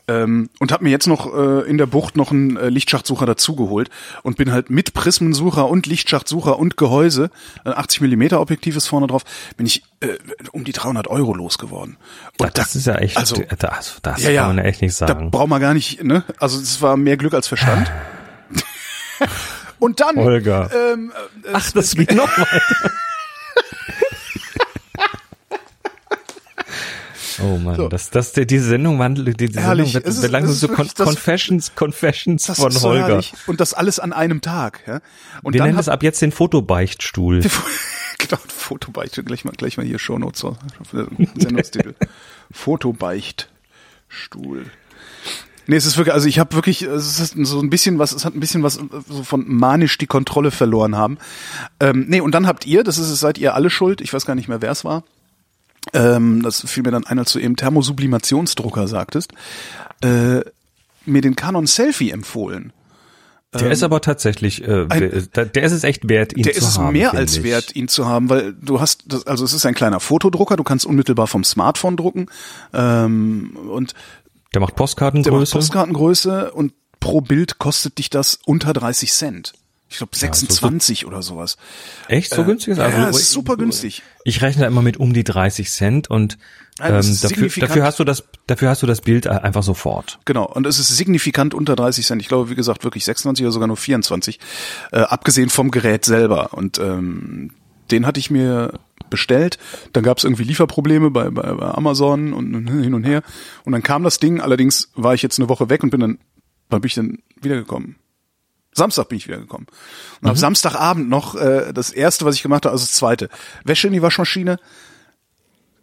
Ähm, 0.05 0.49
und 0.59 0.74
habe 0.74 0.84
mir 0.84 0.89
jetzt 0.89 1.07
noch 1.07 1.34
äh, 1.34 1.61
in 1.61 1.78
der 1.78 1.86
Bucht 1.86 2.18
noch 2.18 2.32
einen 2.32 2.57
äh, 2.57 2.68
Lichtschachtsucher 2.68 3.26
dazugeholt 3.26 3.89
und 4.22 4.36
bin 4.36 4.51
halt 4.51 4.70
mit 4.70 4.93
Prismensucher 4.93 5.70
und 5.70 5.86
Lichtschachtsucher 5.86 6.59
und 6.59 6.76
Gehäuse, 6.76 7.30
äh, 7.64 7.70
80 7.70 8.01
Millimeter 8.01 8.41
Objektiv 8.41 8.76
ist 8.76 8.88
vorne 8.88 9.07
drauf, 9.07 9.24
bin 9.55 9.66
ich 9.66 9.84
äh, 10.01 10.07
um 10.51 10.66
die 10.66 10.74
300 10.74 11.07
Euro 11.07 11.34
losgeworden. 11.34 11.95
Und 12.38 12.57
das 12.57 12.74
da, 12.74 12.80
ist 12.80 12.86
ja 12.86 12.95
echt, 12.95 13.16
also, 13.16 13.41
das, 13.57 13.99
das 14.01 14.24
ja, 14.24 14.41
kann 14.41 14.55
man 14.55 14.66
ja 14.66 14.70
echt 14.70 14.82
nicht 14.82 14.93
sagen. 14.93 15.32
Da 15.32 15.38
braucht 15.38 15.47
man 15.47 15.61
gar 15.61 15.74
nicht, 15.74 16.03
ne? 16.03 16.26
Also 16.38 16.59
es 16.59 16.82
war 16.82 16.97
mehr 16.97 17.16
Glück 17.16 17.34
als 17.34 17.47
Verstand. 17.47 17.89
und 19.80 20.01
dann, 20.01 20.18
Holger. 20.18 20.70
Ähm, 20.91 21.14
äh, 21.45 21.49
Ach, 21.53 21.72
das 21.72 21.95
geht 21.95 22.14
noch 22.14 22.28
weiter. 22.38 22.91
Oh 27.44 27.58
man, 27.58 27.76
so. 27.76 27.89
das, 27.89 28.10
das, 28.10 28.32
diese 28.34 28.68
Sendung 28.68 28.98
wandelt, 29.00 29.39
diese 29.39 29.60
herrlich. 29.60 29.91
Sendung 29.91 30.14
wird, 30.14 30.22
wird 30.22 30.32
langsam 30.32 30.56
so 30.56 30.68
Con 30.70 30.88
Confessions, 30.96 31.76
Confessions 31.76 32.46
von 32.46 32.72
so 32.72 32.89
Holger. 32.89 33.08
Herrlich. 33.08 33.34
Und 33.48 33.60
das 33.60 33.74
alles 33.74 34.00
an 34.00 34.14
einem 34.14 34.39
Tag, 34.41 34.84
ja. 34.88 35.02
Und 35.41 35.54
Wir 35.54 35.60
dann 35.60 35.70
nennen 35.70 35.80
es 35.80 35.89
ab 35.89 36.04
jetzt 36.04 36.22
den 36.22 36.32
Fotobeichtstuhl. 36.32 37.41
genau, 38.18 38.38
Fotobeicht, 38.48 39.22
gleich 39.26 39.44
mal, 39.44 39.52
gleich 39.52 39.76
mal 39.78 39.86
hier 39.86 40.00
Shownotes, 40.00 40.39
so, 40.39 40.56
Sendungstitel. 41.36 41.96
Fotobeichtstuhl. 42.52 44.68
Nee, 45.66 45.78
es 45.78 45.86
ist 45.86 45.98
wirklich, 45.98 46.14
also 46.14 46.28
ich 46.28 46.39
habe 46.39 46.56
wirklich, 46.56 46.82
es 46.82 47.20
ist 47.20 47.36
so 47.46 47.62
ein 47.62 47.70
bisschen 47.70 47.98
was, 47.98 48.12
es 48.12 48.26
hat 48.26 48.36
ein 48.36 48.41
bisschen 48.41 48.64
was 48.64 48.82
so 49.08 49.24
von 49.24 49.46
manisch 49.48 49.98
die 49.98 50.08
Kontrolle 50.08 50.52
verloren 50.52 50.98
haben. 50.98 51.18
Ähm, 51.80 52.06
nee, 52.10 52.20
und 52.20 52.36
dann 52.36 52.48
habt 52.48 52.66
ihr, 52.66 52.84
das 52.84 52.98
ist, 52.98 53.18
seid 53.18 53.38
ihr 53.38 53.56
alle 53.56 53.70
schuld, 53.70 54.02
ich 54.02 54.14
weiß 54.14 54.26
gar 54.26 54.36
nicht 54.36 54.50
mehr, 54.50 54.62
wer 54.62 54.72
es 54.72 54.84
war, 54.84 55.06
ähm, 55.94 56.42
das 56.42 56.62
fiel 56.62 56.84
mir 56.84 56.92
dann 56.92 57.06
ein, 57.06 57.20
als 57.20 57.34
du 57.34 57.40
eben 57.40 57.56
Thermosublimationsdrucker 57.56 58.88
sagtest, 58.88 59.32
äh, 60.02 60.42
mir 61.06 61.22
den 61.22 61.36
Canon 61.36 61.68
Selfie 61.68 62.12
empfohlen. 62.12 62.72
Der 63.54 63.64
ähm, 63.68 63.72
ist 63.72 63.84
aber 63.84 64.02
tatsächlich, 64.02 64.68
äh, 64.68 64.88
ein, 64.90 65.30
der 65.34 65.64
ist 65.64 65.72
es 65.74 65.84
echt 65.84 66.10
wert, 66.10 66.36
ihn 66.36 66.44
zu 66.44 66.50
haben. 66.50 66.54
Der 66.54 66.58
ist 66.58 66.64
es 66.64 66.78
mehr 66.80 67.14
als 67.14 67.38
ich. 67.38 67.44
wert, 67.44 67.76
ihn 67.76 67.88
zu 67.88 68.08
haben, 68.08 68.30
weil 68.30 68.54
du 68.54 68.80
hast, 68.80 69.04
das, 69.06 69.28
also 69.28 69.46
es 69.46 69.54
ist 69.54 69.66
ein 69.66 69.76
kleiner 69.76 70.00
Fotodrucker, 70.00 70.56
du 70.56 70.64
kannst 70.64 70.86
unmittelbar 70.86 71.28
vom 71.28 71.44
Smartphone 71.44 71.98
drucken 71.98 72.28
ähm, 72.74 73.56
und 73.70 73.94
der 74.54 74.62
macht 74.62 74.76
Postkartengröße. 74.76 75.30
Der 75.30 75.40
macht 75.40 75.52
Postkartengröße 75.52 76.52
und 76.52 76.74
pro 77.00 77.22
Bild 77.22 77.60
kostet 77.60 77.98
dich 77.98 78.10
das 78.10 78.40
unter 78.46 78.74
30 78.74 79.12
Cent 79.12 79.54
ich 79.94 80.00
glaube 80.00 80.16
26 80.16 81.00
ja, 81.00 81.04
so, 81.04 81.08
oder 81.08 81.22
sowas. 81.22 81.58
Echt 82.08 82.34
so 82.34 82.41
äh, 82.41 82.46
günstig? 82.46 82.80
Also, 82.80 82.98
ja, 82.98 83.10
ist 83.10 83.32
super 83.32 83.58
günstig. 83.58 84.02
Ich 84.26 84.41
rechne 84.41 84.66
immer 84.66 84.82
mit 84.82 84.98
um 84.98 85.14
die 85.14 85.24
30 85.24 85.72
Cent 85.72 86.10
und 86.10 86.39
ähm, 86.82 87.02
dafür, 87.22 87.50
dafür 87.60 87.84
hast 87.84 88.00
du 88.00 88.04
das, 88.04 88.24
dafür 88.48 88.70
hast 88.70 88.82
du 88.82 88.88
das 88.88 89.02
Bild 89.02 89.28
einfach 89.28 89.62
sofort. 89.62 90.20
Genau. 90.26 90.46
Und 90.46 90.66
es 90.66 90.80
ist 90.80 90.88
signifikant 90.88 91.54
unter 91.54 91.76
30 91.76 92.08
Cent. 92.08 92.22
Ich 92.24 92.28
glaube, 92.28 92.50
wie 92.50 92.56
gesagt, 92.56 92.84
wirklich 92.84 93.06
26 93.06 93.46
oder 93.46 93.52
sogar 93.52 93.68
nur 93.68 93.78
24. 93.78 94.39
Äh, 94.91 95.02
abgesehen 95.02 95.50
vom 95.50 95.70
Gerät 95.70 96.06
selber. 96.06 96.54
Und 96.54 96.80
ähm, 96.80 97.52
den 97.91 98.08
hatte 98.08 98.20
ich 98.20 98.32
mir 98.32 98.80
bestellt. 99.12 99.60
Dann 99.91 100.04
gab 100.04 100.18
es 100.18 100.24
irgendwie 100.24 100.44
Lieferprobleme 100.44 101.12
bei, 101.12 101.30
bei, 101.30 101.54
bei 101.54 101.68
Amazon 101.68 102.34
und 102.34 102.68
hin 102.68 102.96
und 102.96 103.04
her. 103.04 103.22
Und 103.64 103.74
dann 103.74 103.84
kam 103.84 104.04
das 104.04 104.18
Ding. 104.18 104.41
Allerdings 104.41 104.89
war 104.96 105.14
ich 105.14 105.22
jetzt 105.22 105.38
eine 105.38 105.50
Woche 105.50 105.70
weg 105.70 105.84
und 105.84 105.91
bin 105.91 106.00
dann, 106.00 106.18
wann 106.70 106.82
bin 106.82 106.88
ich 106.88 106.96
dann 106.96 107.20
wiedergekommen? 107.39 107.98
Samstag 108.74 109.10
bin 109.10 109.18
ich 109.18 109.28
wiedergekommen. 109.28 109.68
Und 109.68 110.24
mhm. 110.24 110.30
am 110.30 110.36
Samstagabend 110.36 111.10
noch 111.10 111.36
äh, 111.36 111.74
das 111.74 111.92
erste, 111.92 112.26
was 112.26 112.36
ich 112.36 112.44
gemacht 112.44 112.66
habe, 112.66 112.74
also 112.74 112.84
das 112.84 112.94
zweite. 112.94 113.30
Wäsche 113.64 113.88
in 113.88 113.94
die 113.94 114.02
Waschmaschine, 114.02 114.60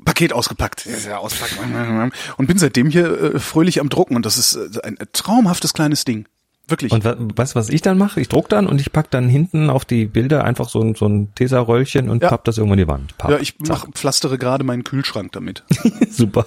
Paket 0.04 0.32
ausgepackt. 0.32 0.86
Ja, 1.06 1.18
auspacken. 1.18 2.12
Und 2.36 2.46
bin 2.46 2.58
seitdem 2.58 2.90
hier 2.90 3.34
äh, 3.34 3.38
fröhlich 3.38 3.80
am 3.80 3.88
Drucken. 3.88 4.16
Und 4.16 4.26
das 4.26 4.38
ist 4.38 4.56
äh, 4.56 4.80
ein 4.82 4.96
traumhaftes 5.12 5.74
kleines 5.74 6.04
Ding. 6.04 6.26
Wirklich. 6.70 6.92
Und 6.92 7.04
was, 7.36 7.56
was 7.56 7.68
ich 7.68 7.82
dann 7.82 7.98
mache? 7.98 8.20
Ich 8.20 8.28
druck 8.28 8.48
dann 8.48 8.68
und 8.68 8.80
ich 8.80 8.92
pack 8.92 9.10
dann 9.10 9.28
hinten 9.28 9.70
auf 9.70 9.84
die 9.84 10.06
Bilder 10.06 10.44
einfach 10.44 10.68
so 10.68 10.80
ein, 10.80 10.94
so 10.94 11.06
ein 11.06 11.34
Tesa-Röllchen 11.34 12.08
und 12.08 12.22
ja. 12.22 12.28
papp 12.28 12.44
das 12.44 12.58
irgendwo 12.58 12.74
in 12.74 12.78
die 12.78 12.86
Wand. 12.86 13.18
Papp, 13.18 13.32
ja, 13.32 13.38
ich 13.38 13.56
mach, 13.66 13.88
pflastere 13.90 14.38
gerade 14.38 14.62
meinen 14.62 14.84
Kühlschrank 14.84 15.32
damit. 15.32 15.64
Super. 16.10 16.46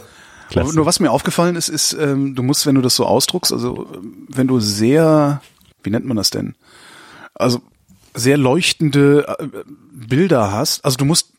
Klasse. 0.50 0.76
Nur 0.76 0.86
was 0.86 1.00
mir 1.00 1.12
aufgefallen 1.12 1.56
ist, 1.56 1.68
ist, 1.68 1.94
ähm, 1.94 2.36
du 2.36 2.44
musst, 2.44 2.66
wenn 2.66 2.76
du 2.76 2.82
das 2.82 2.96
so 2.96 3.06
ausdruckst, 3.06 3.52
also 3.52 3.88
wenn 4.30 4.48
du 4.48 4.60
sehr 4.60 5.42
wie 5.84 5.90
nennt 5.90 6.06
man 6.06 6.18
das 6.18 6.30
denn? 6.30 6.56
Also 7.34 7.62
sehr 8.14 8.38
leuchtende 8.38 9.38
äh, 9.40 9.48
Bilder 9.92 10.52
hast. 10.52 10.86
Also 10.86 10.98
du 10.98 11.06
musst 11.06 11.33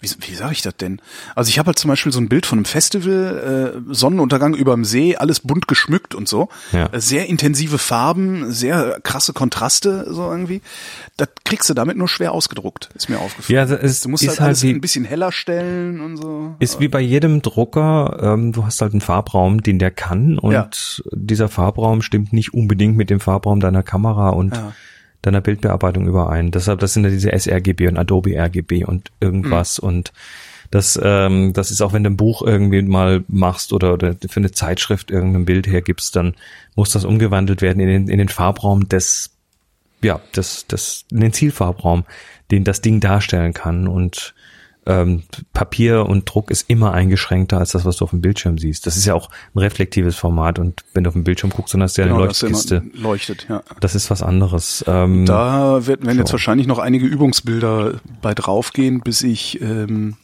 wie, 0.00 0.08
wie 0.20 0.34
sage 0.34 0.52
ich 0.52 0.62
das 0.62 0.76
denn? 0.76 1.00
Also 1.34 1.48
ich 1.48 1.58
habe 1.58 1.68
halt 1.68 1.78
zum 1.78 1.88
Beispiel 1.88 2.12
so 2.12 2.20
ein 2.20 2.28
Bild 2.28 2.46
von 2.46 2.58
einem 2.58 2.64
Festival, 2.64 3.82
äh, 3.88 3.94
Sonnenuntergang 3.94 4.54
über 4.54 4.74
dem 4.74 4.84
See, 4.84 5.16
alles 5.16 5.40
bunt 5.40 5.66
geschmückt 5.66 6.14
und 6.14 6.28
so. 6.28 6.48
Ja. 6.72 6.86
Äh, 6.86 7.00
sehr 7.00 7.26
intensive 7.26 7.78
Farben, 7.78 8.52
sehr 8.52 9.00
krasse 9.02 9.32
Kontraste 9.32 10.06
so 10.08 10.30
irgendwie. 10.30 10.62
Das 11.16 11.28
kriegst 11.44 11.68
du 11.68 11.74
damit 11.74 11.96
nur 11.96 12.06
schwer 12.06 12.32
ausgedruckt, 12.32 12.90
ist 12.94 13.08
mir 13.08 13.18
aufgefallen. 13.18 13.68
Ja, 13.68 13.76
es 13.76 14.00
du 14.02 14.08
musst 14.08 14.22
ist 14.22 14.28
halt, 14.30 14.40
halt 14.40 14.46
alles 14.48 14.62
wie, 14.62 14.70
ein 14.70 14.80
bisschen 14.80 15.04
heller 15.04 15.32
stellen 15.32 16.00
und 16.00 16.16
so. 16.16 16.54
Ist 16.60 16.78
wie 16.78 16.88
bei 16.88 17.00
jedem 17.00 17.42
Drucker, 17.42 18.18
ähm, 18.22 18.52
du 18.52 18.64
hast 18.64 18.80
halt 18.80 18.92
einen 18.92 19.00
Farbraum, 19.00 19.62
den 19.62 19.80
der 19.80 19.90
kann 19.90 20.38
und 20.38 20.52
ja. 20.52 20.70
dieser 21.12 21.48
Farbraum 21.48 22.02
stimmt 22.02 22.32
nicht 22.32 22.54
unbedingt 22.54 22.96
mit 22.96 23.10
dem 23.10 23.18
Farbraum 23.18 23.58
deiner 23.58 23.82
Kamera 23.82 24.30
und 24.30 24.54
ja 24.54 24.72
deiner 25.22 25.40
Bildbearbeitung 25.40 26.06
überein. 26.06 26.50
Deshalb, 26.50 26.80
das 26.80 26.94
sind 26.94 27.04
ja 27.04 27.10
diese 27.10 27.36
sRGB 27.36 27.88
und 27.88 27.98
Adobe 27.98 28.38
RGB 28.38 28.84
und 28.84 29.10
irgendwas 29.20 29.80
mhm. 29.80 29.88
und 29.88 30.12
das, 30.70 31.00
ähm, 31.02 31.54
das 31.54 31.70
ist 31.70 31.80
auch, 31.80 31.94
wenn 31.94 32.04
du 32.04 32.10
ein 32.10 32.18
Buch 32.18 32.42
irgendwie 32.42 32.82
mal 32.82 33.24
machst 33.26 33.72
oder, 33.72 33.94
oder 33.94 34.14
für 34.28 34.40
eine 34.40 34.50
Zeitschrift 34.50 35.10
irgendein 35.10 35.46
Bild 35.46 35.66
hergibst, 35.66 36.14
dann 36.14 36.34
muss 36.76 36.92
das 36.92 37.06
umgewandelt 37.06 37.62
werden 37.62 37.80
in 37.80 37.88
den, 37.88 38.08
in 38.08 38.18
den 38.18 38.28
Farbraum 38.28 38.86
des 38.86 39.30
ja, 40.02 40.20
das, 40.32 40.66
das, 40.68 41.06
den 41.10 41.32
Zielfarbraum, 41.32 42.04
den 42.50 42.64
das 42.64 42.80
Ding 42.80 43.00
darstellen 43.00 43.52
kann 43.52 43.88
und 43.88 44.34
ähm, 44.88 45.22
Papier 45.52 46.06
und 46.06 46.24
Druck 46.24 46.50
ist 46.50 46.68
immer 46.68 46.92
eingeschränkter 46.92 47.58
als 47.58 47.72
das, 47.72 47.84
was 47.84 47.98
du 47.98 48.04
auf 48.04 48.10
dem 48.10 48.20
Bildschirm 48.22 48.58
siehst. 48.58 48.86
Das 48.86 48.96
ist 48.96 49.04
ja 49.04 49.14
auch 49.14 49.28
ein 49.54 49.58
reflektives 49.58 50.16
Format 50.16 50.58
und 50.58 50.82
wenn 50.94 51.04
du 51.04 51.08
auf 51.08 51.14
dem 51.14 51.24
Bildschirm 51.24 51.50
guckst, 51.50 51.74
dann 51.74 51.82
hast 51.82 51.96
du 51.98 52.02
ja 52.02 52.06
Genau, 52.06 52.18
eine 52.18 52.26
Leuchtkiste. 52.26 52.82
leuchtet, 52.94 53.46
ja. 53.48 53.62
Das 53.80 53.94
ist 53.94 54.10
was 54.10 54.22
anderes. 54.22 54.82
Ähm, 54.88 55.26
Da 55.26 55.86
werden, 55.86 56.06
werden 56.06 56.18
jetzt 56.18 56.32
wahrscheinlich 56.32 56.66
noch 56.66 56.78
einige 56.78 57.06
Übungsbilder 57.06 58.00
bei 58.22 58.34
draufgehen, 58.34 59.00
bis 59.00 59.22
ich 59.22 59.60
ähm, 59.60 60.16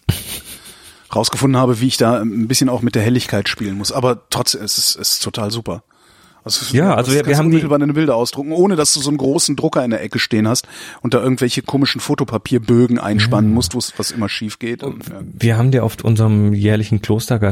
rausgefunden 1.15 1.61
habe, 1.61 1.81
wie 1.81 1.87
ich 1.87 1.97
da 1.97 2.21
ein 2.21 2.49
bisschen 2.49 2.69
auch 2.69 2.83
mit 2.83 2.95
der 2.95 3.03
Helligkeit 3.03 3.49
spielen 3.49 3.77
muss. 3.77 3.93
Aber 3.93 4.29
trotzdem, 4.31 4.63
es 4.63 4.79
ist, 4.79 4.97
es 4.97 5.13
ist 5.15 5.23
total 5.23 5.51
super. 5.51 5.83
Also, 6.45 6.77
Ja, 6.77 6.95
also 6.95 7.13
wir- 7.13 7.25
wir 7.27 7.39
haben 7.39 7.51
die- 7.51 7.61
deine 7.67 7.93
Bilder 7.95 8.17
ausdrucken, 8.17 8.53
ohne 8.53 8.77
dass 8.77 8.93
du 8.93 9.01
so 9.01 9.09
einen 9.09 9.17
großen 9.17 9.57
Drucker 9.57 9.83
in 9.85 9.91
der 9.91 10.03
Ecke 10.03 10.19
stehen 10.19 10.47
hast 10.47 10.69
und 11.01 11.15
da 11.15 11.23
irgendwelche 11.23 11.63
komischen 11.63 12.01
Fotopapierbögen 12.01 12.99
einspannen 12.99 13.49
Mhm. 13.51 13.55
musst, 13.55 13.75
wo's- 13.75 13.95
was 13.97 14.11
immer 14.11 14.29
schief 14.29 14.59
geht. 14.59 14.83
Und, 14.83 15.09
ja. 15.09 15.21
wir 15.23 15.57
haben 15.57 15.71
dir 15.71 15.85
auf 15.85 15.97
unserem 16.05 16.53
jährlichen 16.53 17.01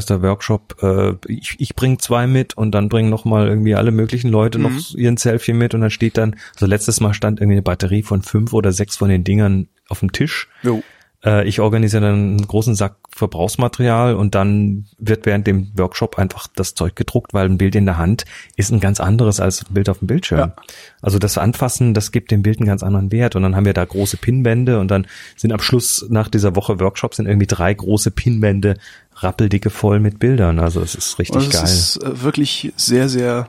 Klostergeister-Workshop, 0.03 0.83
äh, 0.83 1.15
ich, 1.33 1.57
ich 1.59 1.75
bring 1.75 1.99
zwei 1.99 2.27
mit 2.27 2.57
und 2.57 2.73
dann 2.73 2.89
bringen 2.89 3.11
noch 3.11 3.25
mal 3.25 3.49
irgendwie 3.49 3.75
alle 3.75 3.91
möglichen 3.93 4.29
Leute 4.31 4.59
noch 4.59 4.71
ihren 4.95 5.17
Selfie 5.17 5.53
mit 5.53 5.75
und 5.75 5.81
dann 5.81 5.91
steht 5.91 6.19
dann, 6.19 6.37
also 6.55 6.67
letztes 6.67 7.01
Mal 7.01 7.15
stand 7.15 7.41
irgendwie 7.41 7.55
eine 7.55 7.63
Batterie 7.63 8.03
von 8.03 8.23
fünf 8.23 8.53
oder 8.53 8.73
sechs 8.73 8.97
von 8.97 9.09
den 9.09 9.25
Dingern 9.25 9.69
auf 9.89 10.01
dem 10.01 10.13
Tisch. 10.13 10.49
Jo. 10.63 10.83
Äh, 11.25 11.47
ich 11.47 11.61
organisiere 11.61 12.03
dann 12.03 12.15
einen 12.15 12.47
großen 12.47 12.75
Sack 12.75 12.97
Verbrauchsmaterial 13.15 14.15
und 14.15 14.35
dann 14.35 14.87
wird 14.99 15.27
während 15.27 15.47
dem 15.47 15.71
Workshop 15.77 16.19
einfach 16.19 16.49
das 16.55 16.75
Zeug 16.75 16.97
gedruckt, 16.97 17.35
weil 17.35 17.47
ein 17.47 17.59
Bild 17.59 17.75
in 17.75 17.85
der 17.85 17.99
Hand 17.99 18.25
ist 18.57 18.73
ein 18.73 18.81
ganz 18.81 19.01
anderes 19.01 19.39
als 19.39 19.63
ein 19.63 19.75
Bild 19.75 19.89
auf 19.89 19.99
dem 19.99 20.09
Bildschirm. 20.09 20.39
Ja. 20.39 20.57
Also 21.03 21.19
das 21.19 21.39
Anfassen, 21.39 21.95
das 21.95 22.11
gibt 22.11 22.31
dem 22.31 22.43
Bild 22.43 22.59
einen 22.59 22.67
ganz 22.67 22.83
anderen 22.83 23.13
Wert. 23.13 23.37
Und 23.37 23.43
dann 23.43 23.55
haben 23.55 23.67
wir 23.67 23.75
da 23.75 23.85
große 23.85 24.17
Pinwände 24.17 24.81
und 24.81 24.91
dann 24.91 25.07
sind 25.37 25.53
am 25.53 25.61
Schluss 25.61 26.07
nach 26.09 26.29
dieser 26.29 26.57
Woche 26.57 26.81
Workshop 26.81 27.15
sind 27.15 27.27
irgendwie 27.27 27.47
drei 27.47 27.75
große 27.75 28.11
Pinwände 28.11 28.77
rappeldicke 29.17 29.71
voll 29.71 30.01
mit 30.01 30.19
Bildern. 30.19 30.59
Also 30.59 30.81
es 30.81 30.95
ist 30.95 31.19
richtig 31.19 31.37
Also 31.37 31.51
geil. 31.51 31.65
es 31.65 31.97
ist 31.97 32.03
äh, 32.03 32.23
wirklich 32.23 32.73
sehr, 32.77 33.09
sehr 33.09 33.49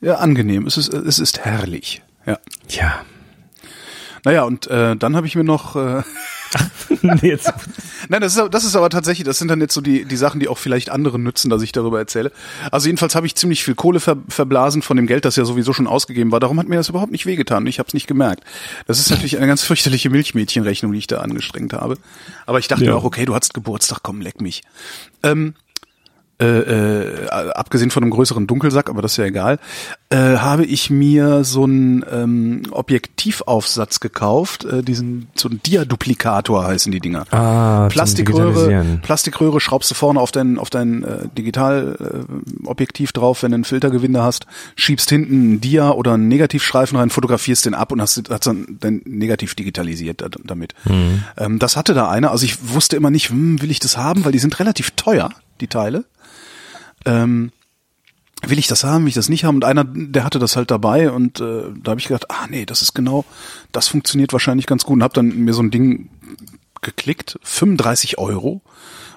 ja, 0.00 0.16
angenehm. 0.16 0.66
Es 0.66 0.76
ist, 0.76 0.92
es 0.92 1.18
ist 1.18 1.40
herrlich. 1.40 2.02
Ja. 2.26 2.38
ja. 2.68 3.00
Naja, 4.24 4.44
und 4.44 4.66
äh, 4.68 4.96
dann 4.96 5.16
habe 5.16 5.26
ich 5.26 5.34
mir 5.34 5.44
noch 5.44 5.76
äh, 5.76 6.02
Jetzt, 7.22 7.52
Nein, 8.08 8.20
das 8.20 8.36
ist, 8.36 8.48
das 8.50 8.64
ist 8.64 8.76
aber 8.76 8.90
tatsächlich, 8.90 9.24
das 9.24 9.38
sind 9.38 9.48
dann 9.48 9.60
jetzt 9.60 9.74
so 9.74 9.80
die, 9.80 10.04
die 10.04 10.16
Sachen, 10.16 10.40
die 10.40 10.48
auch 10.48 10.58
vielleicht 10.58 10.90
anderen 10.90 11.22
nützen, 11.22 11.50
dass 11.50 11.62
ich 11.62 11.72
darüber 11.72 11.98
erzähle. 11.98 12.32
Also 12.70 12.86
jedenfalls 12.86 13.14
habe 13.14 13.26
ich 13.26 13.34
ziemlich 13.34 13.62
viel 13.64 13.74
Kohle 13.74 14.00
ver, 14.00 14.16
verblasen 14.28 14.82
von 14.82 14.96
dem 14.96 15.06
Geld, 15.06 15.24
das 15.24 15.36
ja 15.36 15.44
sowieso 15.44 15.72
schon 15.72 15.86
ausgegeben 15.86 16.32
war. 16.32 16.40
Darum 16.40 16.58
hat 16.58 16.68
mir 16.68 16.76
das 16.76 16.88
überhaupt 16.88 17.12
nicht 17.12 17.26
wehgetan. 17.26 17.66
Ich 17.66 17.78
habe 17.78 17.88
es 17.88 17.94
nicht 17.94 18.06
gemerkt. 18.06 18.44
Das 18.86 18.98
ist 18.98 19.10
natürlich 19.10 19.36
eine 19.36 19.46
ganz 19.46 19.62
fürchterliche 19.62 20.10
Milchmädchenrechnung, 20.10 20.92
die 20.92 20.98
ich 20.98 21.06
da 21.06 21.18
angestrengt 21.18 21.72
habe. 21.72 21.96
Aber 22.46 22.58
ich 22.58 22.68
dachte 22.68 22.84
Ja. 22.84 22.92
mir 22.92 22.96
auch, 22.96 23.04
okay, 23.04 23.24
du 23.24 23.34
hattest 23.34 23.54
Geburtstag, 23.54 24.00
komm, 24.02 24.20
leck 24.20 24.40
mich. 24.40 24.62
Ähm, 25.22 25.54
äh, 26.40 26.46
äh, 26.46 27.28
abgesehen 27.30 27.90
von 27.90 28.04
einem 28.04 28.10
größeren 28.12 28.46
Dunkelsack, 28.46 28.88
aber 28.88 29.02
das 29.02 29.12
ist 29.12 29.16
ja 29.16 29.24
egal, 29.24 29.58
äh, 30.10 30.38
habe 30.38 30.64
ich 30.64 30.88
mir 30.88 31.44
so 31.44 31.64
einen 31.64 32.02
ähm, 32.10 32.62
Objektivaufsatz 32.70 34.00
gekauft, 34.00 34.64
äh, 34.64 34.82
diesen 34.82 35.28
so 35.34 35.48
einen 35.50 35.62
Diaduplikator 35.62 36.64
heißen 36.64 36.90
die 36.90 37.00
Dinger. 37.00 37.26
ah, 37.30 37.88
Plastikröhre. 37.90 38.98
Plastikröhre 39.02 39.60
schraubst 39.60 39.90
du 39.90 39.94
vorne 39.94 40.18
auf 40.20 40.32
dein 40.32 40.58
auf 40.58 40.70
dein 40.70 41.02
äh, 41.04 41.28
Digitalobjektiv 41.36 42.64
äh, 42.64 42.66
Objektiv 42.68 43.12
drauf, 43.12 43.42
wenn 43.42 43.50
du 43.50 43.56
einen 43.56 43.64
Filtergewinde 43.64 44.22
hast, 44.22 44.46
schiebst 44.76 45.10
hinten 45.10 45.34
einen 45.34 45.60
Dia 45.60 45.90
oder 45.90 46.14
einen 46.14 46.28
Negativstreifen 46.28 46.96
rein, 46.96 47.10
fotografierst 47.10 47.66
den 47.66 47.74
ab 47.74 47.92
und 47.92 48.00
hast, 48.00 48.22
hast 48.30 48.46
dann 48.46 48.78
dein 48.80 49.02
Negativ 49.04 49.54
digitalisiert 49.56 50.22
da- 50.22 50.28
damit. 50.42 50.74
Mhm. 50.84 51.24
Ähm, 51.36 51.58
das 51.58 51.76
hatte 51.76 51.92
da 51.92 52.08
einer, 52.08 52.30
also 52.30 52.46
ich 52.46 52.56
wusste 52.72 52.96
immer 52.96 53.10
nicht, 53.10 53.28
hm, 53.28 53.60
will 53.60 53.70
ich 53.70 53.78
das 53.80 53.98
haben, 53.98 54.24
weil 54.24 54.32
die 54.32 54.38
sind 54.38 54.58
relativ 54.58 54.92
teuer, 54.92 55.30
die 55.60 55.68
Teile. 55.68 56.04
Ähm, 57.04 57.52
will 58.46 58.58
ich 58.58 58.66
das 58.66 58.84
haben, 58.84 59.04
will 59.04 59.08
ich 59.08 59.14
das 59.14 59.28
nicht 59.28 59.44
haben? 59.44 59.56
Und 59.56 59.64
einer, 59.64 59.84
der 59.84 60.24
hatte 60.24 60.38
das 60.38 60.56
halt 60.56 60.70
dabei 60.70 61.10
und 61.10 61.40
äh, 61.40 61.64
da 61.82 61.90
habe 61.92 62.00
ich 62.00 62.08
gedacht, 62.08 62.30
ah 62.30 62.46
nee, 62.48 62.66
das 62.66 62.82
ist 62.82 62.94
genau, 62.94 63.24
das 63.72 63.88
funktioniert 63.88 64.32
wahrscheinlich 64.32 64.66
ganz 64.66 64.84
gut 64.84 64.94
und 64.96 65.02
habe 65.02 65.14
dann 65.14 65.28
mir 65.28 65.54
so 65.54 65.62
ein 65.62 65.70
Ding 65.70 66.08
geklickt, 66.80 67.38
35 67.42 68.18
Euro, 68.18 68.62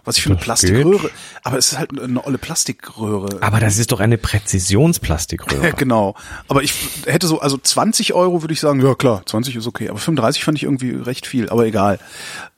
was 0.04 0.18
ich 0.18 0.24
für 0.24 0.30
eine 0.30 0.38
Das 0.38 0.46
Plastikröhre, 0.46 1.00
geht. 1.02 1.12
aber 1.44 1.58
es 1.60 1.72
ist 1.74 1.78
halt 1.78 2.00
eine 2.02 2.26
olle 2.26 2.40
Plastikröhre. 2.40 3.38
Aber 3.42 3.60
das 3.60 3.78
ist 3.78 3.92
doch 3.92 4.00
eine 4.00 4.18
Präzisionsplastikröhre. 4.18 5.64
Ja, 5.68 5.72
genau. 5.78 6.16
Aber 6.48 6.64
ich 6.64 6.74
hätte 7.06 7.28
so, 7.28 7.40
also 7.40 7.58
20 7.58 8.14
Euro 8.14 8.42
würde 8.42 8.54
ich 8.54 8.60
sagen, 8.60 8.82
ja 8.84 8.96
klar, 8.96 9.22
20 9.26 9.56
ist 9.56 9.68
okay. 9.68 9.90
Aber 9.90 10.00
35 10.00 10.44
fand 10.44 10.58
ich 10.58 10.64
irgendwie 10.64 10.92
recht 10.96 11.28
viel, 11.28 11.50
aber 11.50 11.66
egal. 11.68 12.00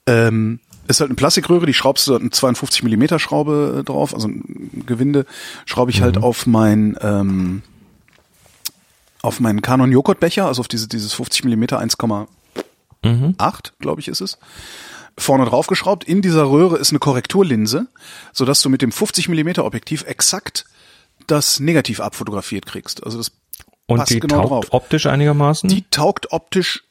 Ähm, 0.07 0.59
ist 0.87 0.99
halt 0.99 1.09
eine 1.09 1.15
Plastikröhre, 1.15 1.65
die 1.65 1.73
schraubst 1.73 2.07
du 2.07 2.15
eine 2.15 2.29
52 2.29 2.83
Millimeter 2.83 3.19
Schraube 3.19 3.79
äh, 3.79 3.83
drauf, 3.83 4.13
also 4.13 4.27
ein 4.27 4.83
Gewinde, 4.85 5.25
schraube 5.65 5.91
ich 5.91 6.01
halt 6.01 6.17
auf 6.17 6.45
mein, 6.45 6.97
ähm, 7.01 7.61
auf 9.21 9.39
meinen 9.39 9.61
Canon 9.61 9.91
Joghurtbecher, 9.91 10.45
also 10.47 10.59
auf 10.59 10.67
diese, 10.67 10.87
dieses 10.87 11.13
50 11.13 11.45
Millimeter 11.45 11.79
1,8, 11.81 12.27
glaube 13.79 14.01
ich, 14.01 14.07
ist 14.07 14.21
es. 14.21 14.37
Vorne 15.17 15.45
drauf 15.45 15.67
geschraubt. 15.67 16.03
In 16.03 16.21
dieser 16.21 16.49
Röhre 16.49 16.77
ist 16.77 16.89
eine 16.89 16.99
Korrekturlinse, 16.99 17.87
sodass 18.33 18.61
du 18.61 18.69
mit 18.69 18.81
dem 18.81 18.91
50 18.91 19.29
Millimeter 19.29 19.63
Objektiv 19.63 20.03
exakt 20.05 20.65
das 21.27 21.59
Negativ 21.59 21.99
abfotografiert 21.99 22.65
kriegst. 22.65 23.03
Also 23.03 23.19
das 23.19 23.31
Und 23.85 23.97
passt 23.97 24.11
die 24.11 24.19
genau 24.19 24.37
taugt 24.41 24.49
drauf. 24.49 24.65
optisch 24.71 25.05
einigermaßen? 25.05 25.69
Die 25.69 25.83
taugt 25.89 26.31
optisch, 26.31 26.83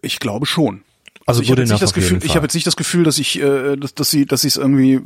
ich 0.00 0.20
glaube 0.20 0.46
schon. 0.46 0.84
Also 1.28 1.42
ich 1.42 1.50
habe 1.50 1.60
jetzt 1.60 1.70
nicht 1.70 1.82
das 1.82 1.92
Gefühl, 1.92 2.20
ich 2.24 2.36
habe 2.36 2.44
jetzt 2.46 2.54
nicht 2.54 2.66
das 2.66 2.76
Gefühl, 2.76 3.04
dass 3.04 3.18
ich, 3.18 3.38
äh, 3.38 3.76
dass, 3.76 3.94
dass 3.94 4.10
sie, 4.10 4.24
dass 4.24 4.40
sie 4.40 4.48
es 4.48 4.56
irgendwie 4.56 4.98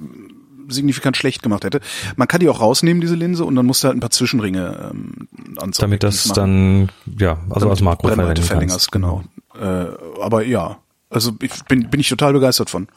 signifikant 0.69 1.17
schlecht 1.17 1.43
gemacht 1.43 1.65
hätte. 1.65 1.81
Man 2.15 2.29
kann 2.29 2.39
die 2.39 2.49
auch 2.49 2.61
rausnehmen, 2.61 3.01
diese 3.01 3.17
Linse, 3.17 3.45
und 3.45 3.57
dann 3.57 3.67
musst 3.67 3.83
du 3.83 3.89
halt 3.89 3.97
ein 3.97 4.01
paar 4.01 4.11
Zwischenringe 4.11 4.93
ähm, 4.93 5.29
ans 5.57 5.79
damit 5.79 6.05
das 6.05 6.29
machen, 6.29 6.37
dann, 6.37 7.19
ja, 7.19 7.41
also 7.49 7.61
damit 7.61 7.71
als 7.71 7.81
Makro 7.81 8.07
Brennweite 8.07 8.43
verwenden 8.43 8.71
kannst. 8.71 8.93
verlängerst, 8.93 8.93
genau. 8.93 9.25
Äh, 9.61 10.23
aber 10.23 10.45
ja, 10.45 10.79
also 11.13 11.33
ich 11.41 11.53
bin, 11.65 11.91
bin 11.91 12.01
ich 12.01 12.09
total 12.09 12.33
begeistert 12.33 12.71
von. 12.71 12.89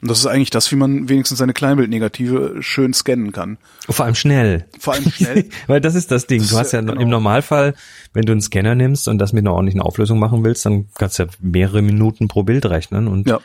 Und 0.00 0.10
das 0.10 0.18
ist 0.18 0.26
eigentlich 0.26 0.50
das, 0.50 0.70
wie 0.72 0.76
man 0.76 1.08
wenigstens 1.08 1.38
seine 1.38 1.52
Kleinbildnegative 1.52 2.56
schön 2.60 2.92
scannen 2.94 3.32
kann. 3.32 3.58
Vor 3.88 4.04
allem 4.06 4.14
schnell. 4.14 4.66
Vor 4.78 4.94
allem 4.94 5.10
schnell. 5.10 5.48
Weil 5.66 5.80
das 5.80 5.94
ist 5.94 6.10
das 6.10 6.26
Ding. 6.26 6.40
Das 6.40 6.50
du 6.50 6.58
hast 6.58 6.72
ja 6.72 6.80
ja- 6.80 6.88
im 6.92 6.98
genau. 6.98 7.10
Normalfall, 7.10 7.74
wenn 8.14 8.24
du 8.24 8.32
einen 8.32 8.40
Scanner 8.40 8.74
nimmst 8.74 9.06
und 9.08 9.18
das 9.18 9.32
mit 9.32 9.42
einer 9.42 9.52
ordentlichen 9.54 9.80
Auflösung 9.80 10.18
machen 10.18 10.42
willst, 10.44 10.64
dann 10.66 10.88
kannst 10.94 11.18
du 11.18 11.24
ja 11.24 11.28
mehrere 11.40 11.82
Minuten 11.82 12.26
pro 12.28 12.42
Bild 12.42 12.66
rechnen 12.66 13.06
und 13.08 13.28
Ja. 13.28 13.38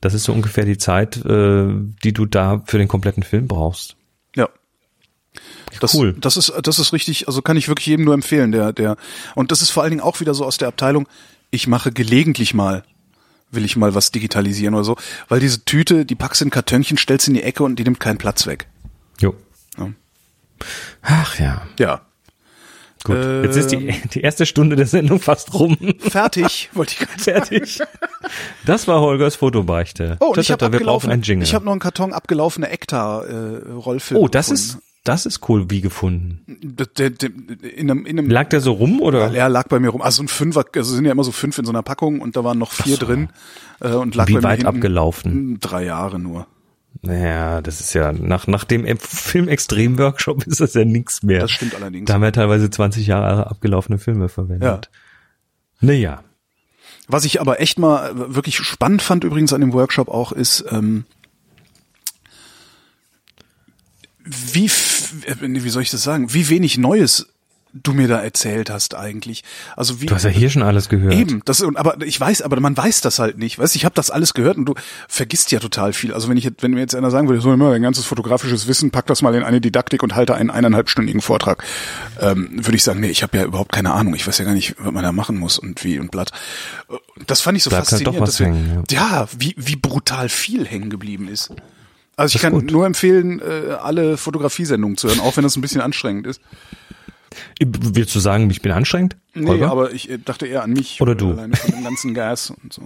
das 0.00 0.14
ist 0.14 0.24
so 0.24 0.32
ungefähr 0.32 0.64
die 0.64 0.78
Zeit, 0.78 1.16
äh, 1.24 1.68
die 2.04 2.12
du 2.12 2.26
da 2.26 2.62
für 2.66 2.78
den 2.78 2.88
kompletten 2.88 3.22
Film 3.22 3.48
brauchst. 3.48 3.96
Ja. 4.36 4.48
Das, 5.80 5.94
Cool. 5.94 6.14
Das 6.20 6.36
ist, 6.36 6.52
das 6.62 6.78
ist 6.78 6.92
richtig, 6.92 7.26
also 7.26 7.40
kann 7.42 7.56
ich 7.56 7.68
wirklich 7.68 7.86
jedem 7.86 8.04
nur 8.04 8.14
empfehlen, 8.14 8.52
der, 8.52 8.72
der, 8.72 8.96
und 9.34 9.50
das 9.50 9.62
ist 9.62 9.70
vor 9.70 9.82
allen 9.82 9.90
Dingen 9.90 10.02
auch 10.02 10.20
wieder 10.20 10.34
so 10.34 10.44
aus 10.44 10.58
der 10.58 10.68
Abteilung, 10.68 11.08
ich 11.50 11.66
mache 11.66 11.92
gelegentlich 11.92 12.54
mal, 12.54 12.82
will 13.52 13.64
ich 13.64 13.76
mal 13.76 13.94
was 13.94 14.10
digitalisieren 14.10 14.74
oder 14.74 14.84
so, 14.84 14.96
weil 15.28 15.40
diese 15.40 15.64
Tüte, 15.64 16.04
die 16.04 16.14
packst 16.14 16.42
in 16.42 16.48
ein 16.48 16.50
Kartönchen, 16.50 16.96
stellst 16.98 17.28
in 17.28 17.34
die 17.34 17.42
Ecke 17.42 17.62
und 17.62 17.76
die 17.78 17.84
nimmt 17.84 18.00
keinen 18.00 18.18
Platz 18.18 18.46
weg. 18.46 18.66
Jo. 19.20 19.34
Ja. 19.78 19.90
Ach 21.02 21.38
ja. 21.38 21.62
Ja. 21.78 22.00
Gut. 23.04 23.16
Jetzt 23.16 23.56
ist 23.56 23.72
Ähm. 23.72 23.80
die, 23.88 24.08
die 24.10 24.20
erste 24.20 24.46
Stunde 24.46 24.76
der 24.76 24.86
Sendung 24.86 25.18
fast 25.18 25.52
rum. 25.54 25.76
Fertig, 25.98 26.70
wollte 26.74 26.92
ich 26.92 26.98
gerade 27.00 27.22
sagen. 27.22 27.46
Fertig. 27.46 27.80
Das 28.64 28.86
war 28.86 29.00
Holgers 29.00 29.34
Fotobeichte. 29.36 30.16
Oh, 30.20 30.26
und 30.26 30.38
ich 30.38 30.50
habe 30.52 30.58
Tata, 30.60 30.72
wir 30.72 30.80
brauchen 30.80 31.10
einen 31.10 31.22
Jingle. 31.22 31.44
ich 31.46 31.52
habe 31.54 31.64
noch 31.64 31.72
einen 31.72 31.80
Karton 31.80 32.12
abgelaufene 32.12 32.70
Ektar 32.70 33.28
äh, 33.28 33.72
oh, 33.72 34.28
das 34.28 34.46
gefunden. 34.50 34.52
ist, 34.52 34.78
das 35.04 35.26
ist 35.26 35.48
cool, 35.48 35.68
wie 35.68 35.80
gefunden. 35.80 36.42
Der, 36.46 37.10
der, 37.10 37.30
in 37.76 37.90
einem, 37.90 38.06
in 38.06 38.18
einem 38.18 38.30
Lag 38.30 38.48
der 38.50 38.60
so 38.60 38.72
rum 38.72 39.00
oder? 39.00 39.34
Er 39.34 39.48
lag 39.48 39.66
bei 39.68 39.80
mir 39.80 39.88
rum. 39.88 40.00
Also 40.00 40.22
ein 40.22 40.28
Fünfer, 40.28 40.64
also 40.74 40.94
sind 40.94 41.04
ja 41.04 41.12
immer 41.12 41.24
so 41.24 41.32
fünf 41.32 41.58
in 41.58 41.64
so 41.64 41.72
einer 41.72 41.82
Packung 41.82 42.20
und 42.20 42.36
da 42.36 42.44
waren 42.44 42.58
noch 42.58 42.72
vier 42.72 42.96
drin 42.98 43.28
äh, 43.80 43.92
und 43.92 44.14
lag 44.14 44.28
Wie 44.28 44.34
bei 44.34 44.38
mir 44.38 44.44
weit 44.44 44.58
hinten 44.58 44.76
abgelaufen? 44.76 45.58
Drei 45.60 45.84
Jahre 45.84 46.20
nur. 46.20 46.46
Naja, 47.00 47.60
das 47.62 47.80
ist 47.80 47.94
ja, 47.94 48.12
nach, 48.12 48.46
nach 48.46 48.62
dem 48.62 48.86
Film-Extrem-Workshop 48.98 50.46
ist 50.46 50.60
das 50.60 50.74
ja 50.74 50.84
nichts 50.84 51.24
mehr. 51.24 51.40
Das 51.40 51.50
stimmt 51.50 51.74
allerdings. 51.74 52.06
Da 52.06 52.14
haben 52.14 52.22
wir 52.22 52.32
teilweise 52.32 52.70
20 52.70 53.06
Jahre 53.08 53.48
abgelaufene 53.48 53.98
Filme 53.98 54.28
verwendet. 54.28 54.88
Naja. 55.80 56.22
Was 57.08 57.24
ich 57.24 57.40
aber 57.40 57.60
echt 57.60 57.78
mal 57.78 58.12
wirklich 58.34 58.56
spannend 58.58 59.02
fand 59.02 59.24
übrigens 59.24 59.52
an 59.52 59.60
dem 59.60 59.72
Workshop 59.72 60.08
auch 60.08 60.30
ist, 60.30 60.64
ähm, 60.70 61.04
wie, 64.24 64.70
wie 64.70 65.70
soll 65.70 65.82
ich 65.82 65.90
das 65.90 66.02
sagen, 66.02 66.32
wie 66.32 66.48
wenig 66.48 66.78
Neues 66.78 67.26
du 67.72 67.92
mir 67.92 68.06
da 68.06 68.20
erzählt 68.20 68.70
hast 68.70 68.94
eigentlich. 68.94 69.44
Also 69.76 70.00
wie 70.00 70.06
Du 70.06 70.14
hast 70.14 70.24
ja 70.24 70.30
hier 70.30 70.50
schon 70.50 70.62
alles 70.62 70.88
gehört. 70.88 71.14
Eben, 71.14 71.42
das 71.44 71.62
aber 71.62 72.04
ich 72.04 72.20
weiß, 72.20 72.42
aber 72.42 72.60
man 72.60 72.76
weiß 72.76 73.00
das 73.00 73.18
halt 73.18 73.38
nicht. 73.38 73.58
Weißt, 73.58 73.74
ich 73.76 73.84
habe 73.84 73.94
das 73.94 74.10
alles 74.10 74.34
gehört 74.34 74.58
und 74.58 74.66
du 74.66 74.74
vergisst 75.08 75.50
ja 75.52 75.58
total 75.58 75.92
viel. 75.92 76.12
Also 76.12 76.28
wenn 76.28 76.36
ich 76.36 76.50
wenn 76.60 76.72
mir 76.72 76.80
jetzt 76.80 76.94
einer 76.94 77.10
sagen 77.10 77.28
würde, 77.28 77.40
so 77.40 77.52
immer 77.52 77.70
dein 77.70 77.82
ganzes 77.82 78.04
fotografisches 78.04 78.66
Wissen, 78.66 78.90
pack 78.90 79.06
das 79.06 79.22
mal 79.22 79.34
in 79.34 79.42
eine 79.42 79.60
Didaktik 79.60 80.02
und 80.02 80.14
halte 80.14 80.34
einen 80.34 80.50
eineinhalbstündigen 80.50 81.22
Vortrag, 81.22 81.64
ähm, 82.20 82.50
würde 82.52 82.76
ich 82.76 82.82
sagen, 82.82 83.00
nee, 83.00 83.08
ich 83.08 83.22
habe 83.22 83.38
ja 83.38 83.44
überhaupt 83.44 83.72
keine 83.72 83.92
Ahnung. 83.92 84.14
Ich 84.14 84.26
weiß 84.26 84.38
ja 84.38 84.44
gar 84.44 84.54
nicht, 84.54 84.74
was 84.78 84.92
man 84.92 85.02
da 85.02 85.12
machen 85.12 85.38
muss 85.38 85.58
und 85.58 85.82
wie 85.84 85.98
und 85.98 86.10
blatt. 86.10 86.30
Das 87.26 87.40
fand 87.40 87.56
ich 87.56 87.64
so 87.64 87.70
Bleibt 87.70 87.90
halt 87.90 88.02
faszinierend, 88.04 88.18
doch 88.18 88.28
was 88.28 88.40
hängen, 88.40 88.84
ja, 88.90 89.28
wie 89.38 89.54
wie 89.56 89.76
brutal 89.76 90.28
viel 90.28 90.66
hängen 90.66 90.90
geblieben 90.90 91.28
ist. 91.28 91.52
Also 92.16 92.36
ich 92.36 92.42
kann 92.42 92.52
gut. 92.52 92.70
nur 92.70 92.84
empfehlen, 92.86 93.40
äh, 93.40 93.72
alle 93.72 94.16
Fotografiesendungen 94.16 94.96
zu 94.96 95.08
hören, 95.08 95.20
auch 95.20 95.36
wenn 95.36 95.44
das 95.44 95.56
ein 95.56 95.60
bisschen 95.62 95.80
anstrengend 95.80 96.26
ist. 96.26 96.40
Willst 97.60 98.14
du 98.14 98.20
sagen, 98.20 98.50
ich 98.50 98.60
bin 98.60 98.72
anstrengend? 98.72 99.16
Nee, 99.34 99.48
Holger? 99.48 99.70
aber 99.70 99.92
ich 99.92 100.10
äh, 100.10 100.18
dachte 100.18 100.46
eher 100.46 100.62
an 100.62 100.72
mich. 100.72 101.00
Oder 101.00 101.14
du. 101.14 101.30
Alleine 101.30 101.56
von 101.56 101.70
dem 101.70 101.84
ganzen 101.84 102.12
Gas 102.14 102.50
und 102.50 102.72
so. 102.72 102.82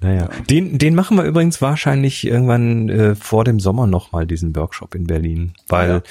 Naja, 0.00 0.30
den, 0.48 0.78
den 0.78 0.94
machen 0.94 1.16
wir 1.16 1.24
übrigens 1.24 1.60
wahrscheinlich 1.60 2.26
irgendwann 2.26 2.88
äh, 2.88 3.14
vor 3.14 3.44
dem 3.44 3.60
Sommer 3.60 3.86
nochmal, 3.86 4.26
diesen 4.26 4.54
Workshop 4.56 4.94
in 4.94 5.06
Berlin. 5.06 5.52
Weil 5.68 5.88
Ja. 5.90 6.02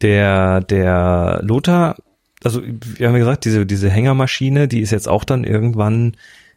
der, 0.00 0.60
der 0.62 1.40
Lothar, 1.44 1.96
also 2.42 2.62
wir 2.64 3.06
haben 3.06 3.14
ja 3.14 3.20
gesagt, 3.20 3.44
diese, 3.44 3.66
diese 3.66 3.90
Hängermaschine, 3.90 4.66
die 4.66 4.80
ist 4.80 4.90
jetzt 4.90 5.08
auch 5.08 5.24
dann 5.24 5.44
irgendwann 5.44 6.16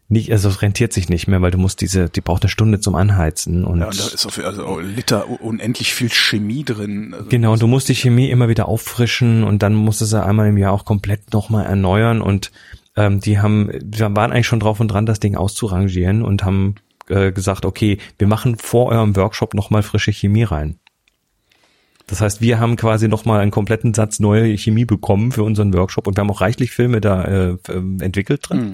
nicht, 0.10 0.32
also 0.32 0.49
es 0.49 0.64
rentiert 0.64 0.91
sich 0.91 1.07
nicht 1.07 1.28
mehr, 1.28 1.41
weil 1.41 1.51
du 1.51 1.60
musst 1.60 1.82
diese, 1.82 2.10
die 2.10 2.22
braucht 2.22 2.41
eine 2.41 2.49
Stunde 2.49 2.80
zum 2.80 2.95
Anheizen 2.95 3.64
und, 3.64 3.80
Ja, 3.80 3.88
und 3.88 3.99
da 3.99 4.07
ist 4.07 4.26
auf, 4.26 4.43
also 4.43 4.80
Liter 4.80 5.30
unendlich 5.41 5.93
viel 5.93 6.10
Chemie 6.10 6.64
drin. 6.64 7.14
Also 7.14 7.30
genau, 7.30 7.53
und 7.53 7.62
du 7.62 7.68
musst 7.68 7.89
die 7.89 7.95
Chemie 7.95 8.30
immer 8.32 8.49
wieder 8.49 8.68
auffrischen 8.68 9.43
und 9.43 9.62
dann 9.62 9.76
musst 9.76 10.01
du 10.01 10.05
sie 10.05 10.22
einmal 10.22 10.49
im 10.49 10.57
Jahr 10.57 10.74
auch 10.74 10.84
komplett 10.84 11.32
nochmal 11.32 11.68
erneuern 11.68 12.22
und 12.22 12.51
ähm, 12.95 13.20
die 13.20 13.39
haben, 13.39 13.70
wir 13.84 14.16
waren 14.16 14.32
eigentlich 14.32 14.47
schon 14.47 14.60
drauf 14.60 14.80
und 14.80 14.88
dran, 14.88 15.05
das 15.05 15.20
Ding 15.20 15.36
auszurangieren 15.36 16.24
und 16.24 16.43
haben 16.43 16.76
äh, 17.07 17.32
gesagt, 17.32 17.64
okay, 17.64 17.99
wir 18.18 18.28
machen 18.28 18.57
vor 18.57 18.88
eurem 18.88 19.16
Workshop 19.16 19.53
nochmal 19.53 19.84
frische 19.84 20.12
Chemie 20.12 20.43
rein. 20.43 20.80
Das 22.07 22.22
heißt, 22.22 22.41
wir 22.41 22.60
haben 22.60 22.76
quasi 22.76 23.07
nochmal 23.07 23.41
einen 23.41 23.51
kompletten 23.51 23.93
Satz 23.93 24.20
neue 24.20 24.57
Chemie 24.57 24.86
bekommen 24.86 25.32
für 25.32 25.43
unseren 25.43 25.72
Workshop 25.76 26.07
und 26.07 26.18
wir 26.18 26.22
haben 26.22 26.32
auch 26.32 26.41
reichlich 26.41 26.72
Filme 26.72 26.99
da 26.99 27.24
äh, 27.26 27.57
ähm, 27.70 28.01
entwickelt 28.01 28.49
drin. 28.49 28.72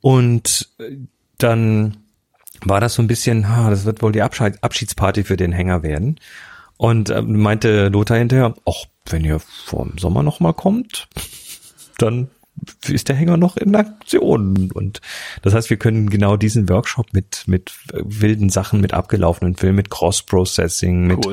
Und 0.00 0.68
äh, 0.78 0.96
dann 1.38 1.98
war 2.64 2.80
das 2.80 2.94
so 2.94 3.02
ein 3.02 3.08
bisschen, 3.08 3.48
ha, 3.48 3.70
das 3.70 3.84
wird 3.84 4.02
wohl 4.02 4.12
die 4.12 4.22
Abschied, 4.22 4.62
Abschiedsparty 4.62 5.24
für 5.24 5.36
den 5.36 5.52
Hänger 5.52 5.82
werden. 5.82 6.18
Und 6.76 7.10
äh, 7.10 7.22
meinte 7.22 7.88
Lothar 7.88 8.18
hinterher, 8.18 8.54
ach, 8.66 8.84
wenn 9.06 9.24
ihr 9.24 9.38
vor 9.38 9.86
dem 9.86 9.98
Sommer 9.98 10.22
noch 10.22 10.40
mal 10.40 10.52
kommt, 10.52 11.08
dann 11.98 12.28
ist 12.86 13.08
der 13.08 13.16
Hänger 13.16 13.36
noch 13.36 13.56
in 13.56 13.74
Aktion. 13.74 14.70
Und 14.72 15.00
das 15.42 15.54
heißt, 15.54 15.70
wir 15.70 15.76
können 15.76 16.10
genau 16.10 16.36
diesen 16.36 16.68
Workshop 16.68 17.12
mit, 17.12 17.44
mit 17.46 17.72
äh, 17.92 18.00
wilden 18.04 18.50
Sachen, 18.50 18.80
mit 18.80 18.94
abgelaufenen 18.94 19.56
Filmen, 19.56 19.76
mit 19.76 19.90
Cross-Processing, 19.90 21.06
mit. 21.06 21.26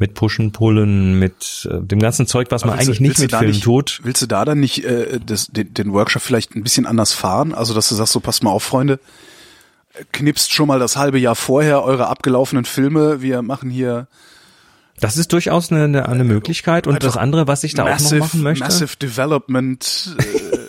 Mit 0.00 0.14
Pushen, 0.14 0.50
Pullen, 0.52 1.18
mit 1.18 1.68
äh, 1.70 1.80
dem 1.80 2.00
ganzen 2.00 2.26
Zeug, 2.26 2.48
was 2.50 2.64
man 2.64 2.74
willst 2.74 2.88
du- 2.88 2.90
eigentlich 2.92 3.00
nicht 3.00 3.18
mit 3.20 3.32
da 3.32 3.38
Filmen 3.38 3.52
nicht- 3.54 3.64
tut. 3.64 4.00
Willst 4.02 4.22
du 4.22 4.26
da 4.26 4.44
dann 4.44 4.58
nicht 4.58 4.84
äh, 4.84 5.20
das, 5.24 5.46
den, 5.48 5.72
den 5.74 5.92
Workshop 5.92 6.22
vielleicht 6.22 6.56
ein 6.56 6.62
bisschen 6.62 6.86
anders 6.86 7.12
fahren? 7.12 7.54
Also 7.54 7.74
dass 7.74 7.88
du 7.88 7.94
sagst, 7.94 8.12
so 8.12 8.20
passt 8.20 8.42
mal 8.42 8.50
auf, 8.50 8.64
Freunde, 8.64 8.98
knipst 10.12 10.52
schon 10.52 10.68
mal 10.68 10.78
das 10.78 10.96
halbe 10.96 11.18
Jahr 11.18 11.34
vorher 11.36 11.82
eure 11.82 12.06
abgelaufenen 12.08 12.64
Filme. 12.64 13.22
Wir 13.22 13.42
machen 13.42 13.70
hier 13.70 14.06
Das 15.00 15.16
ist 15.16 15.32
durchaus 15.32 15.70
eine, 15.72 15.84
eine, 15.84 16.08
eine 16.08 16.24
Möglichkeit. 16.24 16.86
Und 16.86 17.02
das 17.02 17.16
andere, 17.16 17.46
was 17.48 17.64
ich 17.64 17.74
da 17.74 17.84
auch 17.84 18.00
noch 18.00 18.12
machen 18.18 18.42
möchte, 18.42 18.64
Massive 18.64 18.96
Development, 18.96 20.16
äh, 20.18 20.56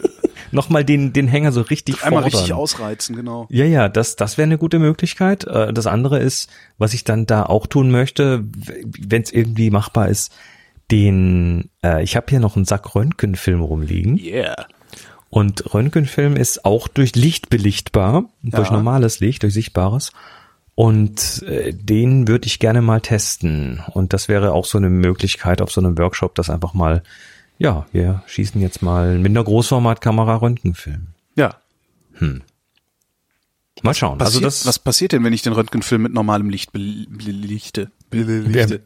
nochmal 0.51 0.83
den, 0.85 1.13
den 1.13 1.27
Hänger 1.27 1.51
so 1.51 1.61
richtig 1.61 2.03
einmal 2.03 2.23
fordern. 2.23 2.39
richtig 2.39 2.53
ausreizen, 2.53 3.15
genau. 3.15 3.47
Ja, 3.49 3.65
ja, 3.65 3.89
das, 3.89 4.15
das 4.15 4.37
wäre 4.37 4.45
eine 4.45 4.57
gute 4.57 4.79
Möglichkeit. 4.79 5.45
Äh, 5.45 5.73
Das 5.73 5.87
andere 5.87 6.19
ist, 6.19 6.49
was 6.77 6.93
ich 6.93 7.03
dann 7.03 7.25
da 7.25 7.43
auch 7.43 7.67
tun 7.67 7.91
möchte, 7.91 8.43
wenn 8.99 9.21
es 9.21 9.31
irgendwie 9.31 9.69
machbar 9.69 10.07
ist, 10.09 10.33
den, 10.91 11.69
äh, 11.83 12.03
ich 12.03 12.15
habe 12.15 12.27
hier 12.29 12.39
noch 12.39 12.55
einen 12.55 12.65
Sack 12.65 12.95
Röntgenfilm 12.95 13.61
rumliegen 13.61 14.17
Yeah. 14.19 14.65
und 15.29 15.73
Röntgenfilm 15.73 16.35
ist 16.35 16.65
auch 16.65 16.87
durch 16.89 17.15
Licht 17.15 17.49
belichtbar, 17.49 18.25
durch 18.43 18.67
Ja. 18.67 18.73
normales 18.73 19.19
Licht, 19.21 19.43
durch 19.43 19.53
sichtbares. 19.53 20.11
Und 20.75 21.43
äh, 21.43 21.73
den 21.73 22.27
würde 22.27 22.47
ich 22.47 22.59
gerne 22.59 22.81
mal 22.81 23.01
testen. 23.01 23.81
Und 23.91 24.13
das 24.13 24.27
wäre 24.29 24.53
auch 24.53 24.65
so 24.65 24.77
eine 24.77 24.89
Möglichkeit 24.89 25.61
auf 25.61 25.71
so 25.71 25.79
einem 25.81 25.97
Workshop, 25.97 26.33
das 26.35 26.49
einfach 26.49 26.73
mal, 26.73 27.03
ja, 27.61 27.85
wir 27.91 28.23
schießen 28.25 28.59
jetzt 28.61 28.81
mal 28.81 29.17
mit 29.19 29.29
einer 29.31 29.43
Großformatkamera 29.43 30.35
Röntgenfilm. 30.37 31.07
Ja. 31.35 31.55
Mal 33.83 33.93
schauen. 33.93 34.17
Passiert, 34.17 34.35
also 34.35 34.39
das, 34.41 34.65
was 34.65 34.79
passiert 34.79 35.11
denn, 35.11 35.23
wenn 35.23 35.33
ich 35.33 35.41
den 35.41 35.53
Röntgenfilm 35.53 36.01
mit 36.03 36.13
normalem 36.13 36.49
Licht 36.49 36.71
bel- 36.71 37.07
belichte? 37.09 37.91
Er, 38.11 38.17
Belichte. 38.17 38.81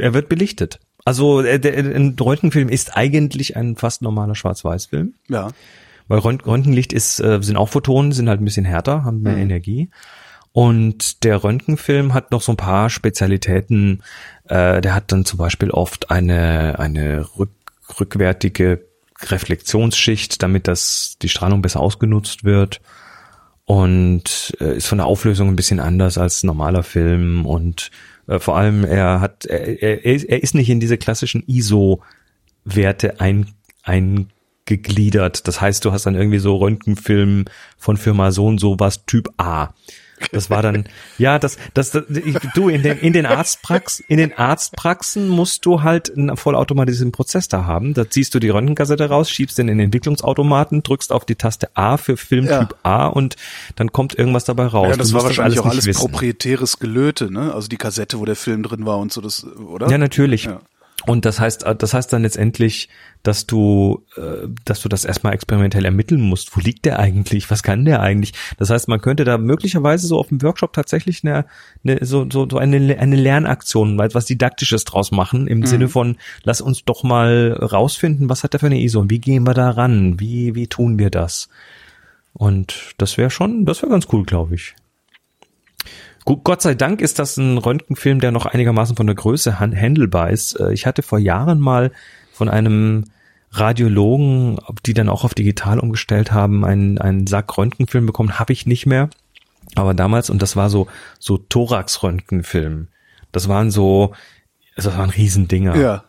er 0.00 0.14
wird 0.14 0.28
belichtet. 0.28 0.80
Also 1.04 1.40
äh, 1.42 1.58
der, 1.60 1.76
ein 1.76 2.16
Röntgenfilm 2.18 2.68
ist 2.68 2.96
eigentlich 2.96 3.56
ein 3.56 3.76
fast 3.76 4.02
normaler 4.02 4.34
Schwarz-Weiß-Film, 4.34 5.14
Ja. 5.28 5.48
weil 6.08 6.18
Rönt- 6.18 6.46
Röntgenlicht 6.46 6.92
ist 6.92 7.20
äh, 7.20 7.38
sind 7.42 7.56
auch 7.56 7.68
Photonen, 7.68 8.12
sind 8.12 8.28
halt 8.28 8.40
ein 8.40 8.44
bisschen 8.44 8.64
härter, 8.64 9.04
haben 9.04 9.22
mehr 9.22 9.36
Energie. 9.36 9.90
Und 10.52 11.24
der 11.24 11.42
Röntgenfilm 11.42 12.14
hat 12.14 12.30
noch 12.30 12.40
so 12.42 12.52
ein 12.52 12.56
paar 12.56 12.88
Spezialitäten. 12.90 14.02
Äh, 14.48 14.80
der 14.80 14.94
hat 14.94 15.10
dann 15.12 15.24
zum 15.24 15.38
Beispiel 15.38 15.70
oft 15.70 16.10
eine 16.10 16.78
eine 16.78 17.26
rück, 17.38 17.50
rückwärtige 18.00 18.84
Reflexionsschicht, 19.20 20.42
damit 20.42 20.68
das 20.68 21.16
die 21.22 21.28
Strahlung 21.28 21.62
besser 21.62 21.80
ausgenutzt 21.80 22.44
wird 22.44 22.80
und 23.64 24.54
äh, 24.60 24.76
ist 24.76 24.86
von 24.86 24.98
der 24.98 25.06
Auflösung 25.06 25.48
ein 25.48 25.56
bisschen 25.56 25.80
anders 25.80 26.18
als 26.18 26.42
normaler 26.42 26.82
Film 26.82 27.46
und 27.46 27.90
äh, 28.26 28.38
vor 28.38 28.56
allem 28.56 28.84
er 28.84 29.20
hat 29.20 29.44
er, 29.46 29.82
er, 29.82 30.04
er 30.04 30.42
ist- 30.42 30.54
nicht 30.54 30.68
in 30.68 30.80
diese 30.80 30.98
klassischen 30.98 31.42
ISO-Werte 31.46 33.20
ein, 33.20 33.46
eingegliedert. 33.82 35.46
Das 35.48 35.60
heißt, 35.60 35.84
du 35.84 35.92
hast 35.92 36.06
dann 36.06 36.14
irgendwie 36.14 36.38
so 36.38 36.56
Röntgenfilm 36.56 37.46
von 37.78 37.96
Firma 37.96 38.32
so 38.32 38.46
und 38.46 38.58
so 38.58 38.76
was 38.78 39.06
Typ 39.06 39.28
A. 39.38 39.68
Das 40.32 40.50
war 40.50 40.62
dann, 40.62 40.84
ja, 41.18 41.38
das, 41.38 41.56
das, 41.74 41.90
das 41.90 42.04
ich, 42.08 42.36
du, 42.54 42.68
in 42.68 42.82
den, 42.82 42.98
in 42.98 43.12
den 43.12 43.26
Arztprax, 43.26 44.00
in 44.00 44.18
den 44.18 44.32
Arztpraxen 44.36 45.28
musst 45.28 45.64
du 45.66 45.82
halt 45.82 46.16
einen 46.16 46.36
vollautomatisierten 46.36 47.12
Prozess 47.12 47.48
da 47.48 47.64
haben. 47.64 47.94
Da 47.94 48.08
ziehst 48.08 48.34
du 48.34 48.38
die 48.38 48.48
Röntgenkassette 48.48 49.08
raus, 49.08 49.30
schiebst 49.30 49.58
den 49.58 49.68
in 49.68 49.78
den 49.78 49.86
Entwicklungsautomaten, 49.86 50.82
drückst 50.82 51.12
auf 51.12 51.24
die 51.24 51.34
Taste 51.34 51.68
A 51.74 51.96
für 51.96 52.16
Filmtyp 52.16 52.50
Ja. 52.50 52.68
A 52.82 53.06
und 53.06 53.36
dann 53.76 53.92
kommt 53.92 54.18
irgendwas 54.18 54.44
dabei 54.44 54.66
raus. 54.66 54.88
Ja, 54.90 54.96
das 54.96 55.12
war 55.12 55.24
wahrscheinlich 55.24 55.60
auch 55.60 55.64
nicht 55.64 55.72
alles 55.72 55.86
wissen. 55.86 56.00
proprietäres 56.00 56.78
Gelöte, 56.78 57.32
ne? 57.32 57.54
Also 57.54 57.68
die 57.68 57.76
Kassette, 57.76 58.18
wo 58.18 58.24
der 58.24 58.36
Film 58.36 58.62
drin 58.62 58.86
war 58.86 58.98
und 58.98 59.12
so, 59.12 59.20
das, 59.20 59.44
oder? 59.44 59.88
Ja, 59.88 59.98
natürlich. 59.98 60.44
Ja. 60.44 60.60
Und 61.06 61.24
das 61.24 61.38
heißt, 61.38 61.64
das 61.78 61.94
heißt 61.94 62.12
dann 62.12 62.22
letztendlich, 62.22 62.88
dass 63.22 63.46
du, 63.46 64.04
äh, 64.16 64.48
dass 64.64 64.80
du 64.80 64.88
das 64.88 65.04
erstmal 65.04 65.34
experimentell 65.34 65.84
ermitteln 65.84 66.20
musst. 66.20 66.56
Wo 66.56 66.60
liegt 66.60 66.84
der 66.84 66.98
eigentlich? 66.98 67.50
Was 67.50 67.62
kann 67.62 67.84
der 67.84 68.00
eigentlich? 68.00 68.32
Das 68.58 68.70
heißt, 68.70 68.88
man 68.88 69.00
könnte 69.00 69.24
da 69.24 69.36
möglicherweise 69.36 70.06
so 70.06 70.18
auf 70.18 70.28
dem 70.28 70.42
Workshop 70.42 70.72
tatsächlich 70.72 71.22
eine, 71.24 71.44
eine 71.84 72.04
so, 72.04 72.26
so, 72.30 72.48
so 72.48 72.58
eine, 72.58 72.98
eine 72.98 73.16
Lernaktion, 73.16 73.98
was 73.98 74.24
Didaktisches 74.24 74.84
draus 74.84 75.10
machen, 75.10 75.46
im 75.46 75.64
Sinne 75.66 75.88
von, 75.88 76.16
lass 76.42 76.60
uns 76.60 76.84
doch 76.84 77.02
mal 77.02 77.52
rausfinden, 77.52 78.28
was 78.28 78.42
hat 78.42 78.52
der 78.52 78.60
für 78.60 78.66
eine 78.66 78.80
ISO 78.80 79.00
und 79.00 79.10
wie 79.10 79.20
gehen 79.20 79.46
wir 79.46 79.54
da 79.54 79.70
ran? 79.70 80.20
Wie, 80.20 80.54
wie 80.54 80.68
tun 80.68 80.98
wir 80.98 81.10
das? 81.10 81.48
Und 82.32 82.94
das 82.98 83.16
wäre 83.16 83.30
schon, 83.30 83.64
das 83.64 83.82
wäre 83.82 83.92
ganz 83.92 84.06
cool, 84.12 84.24
glaube 84.24 84.54
ich. 84.54 84.74
Gott 86.24 86.62
sei 86.62 86.74
Dank 86.74 87.00
ist 87.02 87.18
das 87.18 87.36
ein 87.36 87.58
Röntgenfilm, 87.58 88.20
der 88.20 88.30
noch 88.32 88.46
einigermaßen 88.46 88.96
von 88.96 89.06
der 89.06 89.14
Größe 89.16 89.60
han- 89.60 89.76
handelbar 89.76 90.30
ist. 90.30 90.58
Äh, 90.58 90.72
Ich 90.72 90.86
hatte 90.86 91.02
vor 91.02 91.18
Jahren 91.18 91.60
mal 91.60 91.92
von 92.32 92.48
einem 92.48 93.04
Radiologen, 93.52 94.58
die 94.86 94.94
dann 94.94 95.08
auch 95.08 95.24
auf 95.24 95.34
digital 95.34 95.78
umgestellt 95.78 96.32
haben, 96.32 96.64
einen, 96.64 96.98
einen 96.98 97.26
Sack 97.26 97.56
Röntgenfilm 97.56 98.06
bekommen. 98.06 98.38
Habe 98.38 98.52
ich 98.52 98.66
nicht 98.66 98.86
mehr. 98.86 99.10
Aber 99.76 99.94
damals, 99.94 100.30
und 100.30 100.42
das 100.42 100.56
war 100.56 100.70
so, 100.70 100.86
so 101.18 101.38
Thorax-Röntgenfilm. 101.38 102.88
Das 103.32 103.48
waren 103.48 103.70
so, 103.70 104.12
also 104.76 104.90
das 104.90 104.98
waren 104.98 105.10
Riesendinger. 105.10 105.76
Ja. 105.76 106.04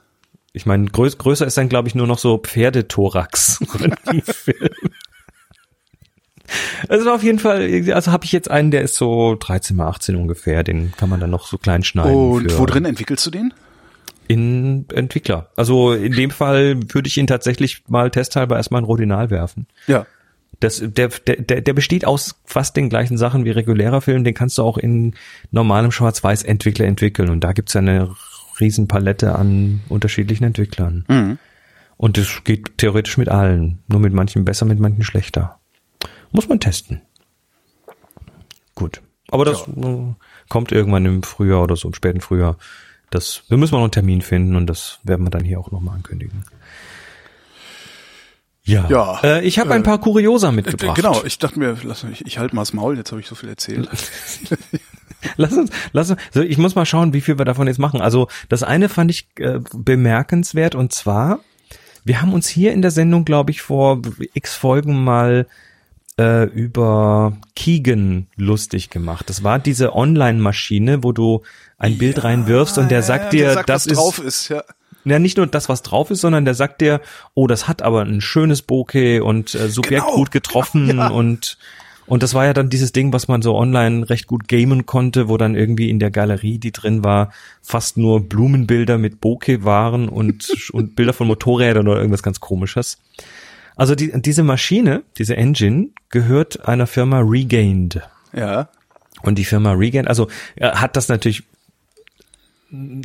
Ich 0.53 0.65
meine, 0.65 0.85
größ, 0.85 1.17
größer 1.17 1.45
ist 1.45 1.57
dann, 1.57 1.67
glaube 1.69 1.87
ich, 1.89 1.95
nur 1.95 2.07
noch 2.07 2.19
so 2.19 2.37
Pferdethorax-Röntgenfilm. 2.37 4.69
Also 6.87 7.11
auf 7.11 7.23
jeden 7.23 7.39
Fall, 7.39 7.91
also 7.93 8.11
habe 8.11 8.25
ich 8.25 8.31
jetzt 8.31 8.49
einen, 8.49 8.71
der 8.71 8.81
ist 8.81 8.95
so 8.95 9.35
13 9.35 9.75
mal 9.75 9.87
18 9.87 10.15
ungefähr, 10.15 10.63
den 10.63 10.91
kann 10.91 11.09
man 11.09 11.19
dann 11.19 11.29
noch 11.29 11.47
so 11.47 11.57
klein 11.57 11.83
schneiden. 11.83 12.15
Und 12.15 12.57
wo 12.57 12.65
drin 12.65 12.85
entwickelst 12.85 13.25
du 13.25 13.31
den? 13.31 13.53
In 14.27 14.85
Entwickler. 14.89 15.49
Also 15.55 15.93
in 15.93 16.13
dem 16.13 16.31
Fall 16.31 16.79
würde 16.93 17.07
ich 17.07 17.17
ihn 17.17 17.27
tatsächlich 17.27 17.83
mal 17.87 18.09
testhalber 18.09 18.57
erstmal 18.57 18.79
in 18.79 18.85
Rodinal 18.85 19.29
werfen. 19.29 19.67
Ja. 19.87 20.05
Das, 20.59 20.81
der, 20.83 21.09
der, 21.09 21.61
der 21.61 21.73
besteht 21.73 22.05
aus 22.05 22.41
fast 22.45 22.77
den 22.77 22.89
gleichen 22.89 23.17
Sachen 23.17 23.45
wie 23.45 23.51
regulärer 23.51 24.01
Film, 24.01 24.23
den 24.23 24.33
kannst 24.33 24.57
du 24.57 24.63
auch 24.63 24.77
in 24.77 25.15
normalem 25.51 25.91
Schwarz-Weiß-Entwickler 25.91 26.85
entwickeln 26.85 27.29
und 27.29 27.41
da 27.41 27.51
gibt's 27.51 27.73
ja 27.73 27.81
eine 27.81 28.15
riesen 28.59 28.87
Palette 28.87 29.35
an 29.35 29.81
unterschiedlichen 29.89 30.45
Entwicklern. 30.45 31.05
Mhm. 31.07 31.37
Und 31.97 32.17
das 32.17 32.43
geht 32.43 32.77
theoretisch 32.77 33.17
mit 33.17 33.29
allen. 33.29 33.79
Nur 33.87 33.99
mit 33.99 34.13
manchen 34.13 34.45
besser, 34.45 34.65
mit 34.65 34.79
manchen 34.79 35.03
schlechter. 35.03 35.59
Muss 36.35 36.47
man 36.49 36.59
testen. 36.59 37.01
Gut. 38.75 39.01
Aber 39.31 39.45
das 39.45 39.61
äh, 39.67 40.13
kommt 40.49 40.71
irgendwann 40.71 41.05
im 41.05 41.23
Frühjahr 41.23 41.63
oder 41.63 41.75
so, 41.75 41.87
im 41.87 41.93
späten 41.93 42.21
Frühjahr. 42.21 42.57
Das, 43.09 43.43
wir 43.47 43.57
müssen 43.57 43.73
mal 43.73 43.79
noch 43.79 43.85
einen 43.85 43.91
Termin 43.91 44.21
finden 44.21 44.55
und 44.55 44.67
das 44.67 44.99
werden 45.03 45.25
wir 45.25 45.29
dann 45.31 45.43
hier 45.43 45.59
auch 45.59 45.71
nochmal 45.71 45.95
ankündigen. 45.95 46.43
Ja. 48.63 48.87
Ja, 48.89 49.19
Äh, 49.23 49.45
ich 49.45 49.59
habe 49.59 49.73
ein 49.73 49.83
paar 49.83 49.99
Kuriosa 49.99 50.49
Äh, 50.49 50.53
mitgebracht. 50.53 50.95
Genau, 50.95 51.23
ich 51.23 51.37
dachte 51.39 51.59
mir, 51.59 51.77
lass 51.83 52.03
mich, 52.03 52.25
ich 52.25 52.39
halte 52.39 52.55
mal 52.55 52.63
das 52.63 52.73
Maul, 52.73 52.97
jetzt 52.97 53.11
habe 53.11 53.21
ich 53.21 53.27
so 53.27 53.35
viel 53.35 53.49
erzählt. 53.49 53.87
Lass 55.37 55.53
uns, 55.53 55.71
lass 55.91 56.11
uns, 56.11 56.21
so, 56.31 56.41
ich 56.41 56.59
muss 56.59 56.75
mal 56.75 56.85
schauen, 56.85 57.11
wie 57.13 57.21
viel 57.21 57.39
wir 57.39 57.45
davon 57.45 57.65
jetzt 57.65 57.79
machen. 57.79 57.99
Also 57.99 58.27
das 58.47 58.61
eine 58.61 58.89
fand 58.89 59.09
ich 59.09 59.27
äh, 59.39 59.59
bemerkenswert 59.73 60.75
und 60.75 60.93
zwar, 60.93 61.39
wir 62.03 62.21
haben 62.21 62.31
uns 62.31 62.47
hier 62.47 62.73
in 62.73 62.83
der 62.83 62.91
Sendung, 62.91 63.25
glaube 63.25 63.49
ich, 63.49 63.63
vor 63.63 64.01
x 64.35 64.53
Folgen 64.53 65.03
mal 65.03 65.47
äh, 66.19 66.45
über 66.45 67.37
Keegan 67.55 68.27
lustig 68.35 68.89
gemacht. 68.89 69.29
Das 69.29 69.43
war 69.43 69.59
diese 69.59 69.95
Online-Maschine, 69.95 71.03
wo 71.03 71.11
du 71.11 71.41
ein 71.77 71.97
Bild 71.97 72.23
reinwirfst 72.23 72.77
und 72.77 72.89
der 72.89 73.03
sagt 73.03 73.33
dir, 73.33 73.45
der 73.45 73.53
sagt, 73.53 73.69
das 73.69 73.85
ist 73.85 73.97
drauf 73.97 74.19
ist, 74.19 74.49
ja. 74.49 74.63
ja 75.03 75.19
nicht 75.19 75.37
nur 75.37 75.47
das, 75.47 75.67
was 75.67 75.81
drauf 75.81 76.11
ist, 76.11 76.21
sondern 76.21 76.45
der 76.45 76.55
sagt 76.55 76.81
dir, 76.81 77.01
oh, 77.33 77.47
das 77.47 77.67
hat 77.67 77.81
aber 77.81 78.01
ein 78.01 78.21
schönes 78.21 78.61
Bokeh 78.61 79.19
und 79.19 79.55
äh, 79.55 79.67
Subjekt 79.69 80.05
Genau, 80.05 80.15
gut 80.15 80.31
getroffen 80.31 80.87
genau, 80.87 81.03
ja. 81.09 81.09
und 81.09 81.57
und 82.07 82.21
das 82.21 82.35
war 82.35 82.45
ja 82.45 82.53
dann 82.53 82.69
dieses 82.69 82.91
Ding, 82.91 83.13
was 83.13 83.27
man 83.27 83.41
so 83.41 83.55
online 83.55 84.07
recht 84.09 84.27
gut 84.27 84.47
gamen 84.47 84.85
konnte, 84.85 85.27
wo 85.27 85.37
dann 85.37 85.55
irgendwie 85.55 85.89
in 85.89 85.97
der 85.97 86.11
Galerie, 86.11 86.59
die 86.59 86.71
drin 86.71 87.03
war, 87.03 87.31
fast 87.63 87.97
nur 87.97 88.29
Blumenbilder 88.29 88.99
mit 88.99 89.21
Bokeh 89.21 89.63
waren 89.63 90.07
und 90.07 90.69
und 90.71 90.95
Bilder 90.95 91.13
von 91.13 91.27
Motorrädern 91.27 91.87
oder 91.87 91.97
irgendwas 91.97 92.21
ganz 92.23 92.39
komisches. 92.39 92.99
Also 93.75 93.95
die, 93.95 94.11
diese 94.21 94.43
Maschine, 94.43 95.03
diese 95.17 95.35
Engine 95.35 95.89
gehört 96.09 96.67
einer 96.67 96.87
Firma 96.87 97.19
Regained. 97.19 98.01
Ja. 98.33 98.69
Und 99.21 99.37
die 99.37 99.45
Firma 99.45 99.73
Regain, 99.73 100.07
also 100.07 100.27
er 100.55 100.81
hat 100.81 100.95
das 100.95 101.09
natürlich, 101.09 101.43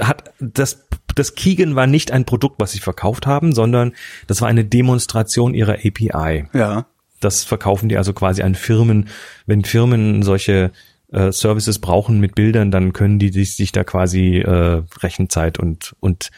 hat 0.00 0.32
das, 0.38 0.86
das 1.14 1.34
Keegan 1.34 1.76
war 1.76 1.86
nicht 1.86 2.10
ein 2.12 2.24
Produkt, 2.24 2.60
was 2.60 2.72
sie 2.72 2.80
verkauft 2.80 3.26
haben, 3.26 3.52
sondern 3.52 3.92
das 4.26 4.40
war 4.40 4.48
eine 4.48 4.64
Demonstration 4.64 5.54
ihrer 5.54 5.74
API. 5.74 6.46
Ja. 6.52 6.86
Das 7.20 7.44
verkaufen 7.44 7.88
die 7.88 7.96
also 7.96 8.12
quasi 8.12 8.42
an 8.42 8.54
Firmen. 8.54 9.08
Wenn 9.46 9.64
Firmen 9.64 10.22
solche 10.22 10.72
äh, 11.12 11.32
Services 11.32 11.78
brauchen 11.78 12.20
mit 12.20 12.34
Bildern, 12.34 12.70
dann 12.70 12.92
können 12.92 13.18
die 13.18 13.30
sich, 13.30 13.56
sich 13.56 13.72
da 13.72 13.84
quasi 13.84 14.38
äh, 14.38 14.82
Rechenzeit 15.00 15.58
und, 15.58 15.94
und 16.00 16.30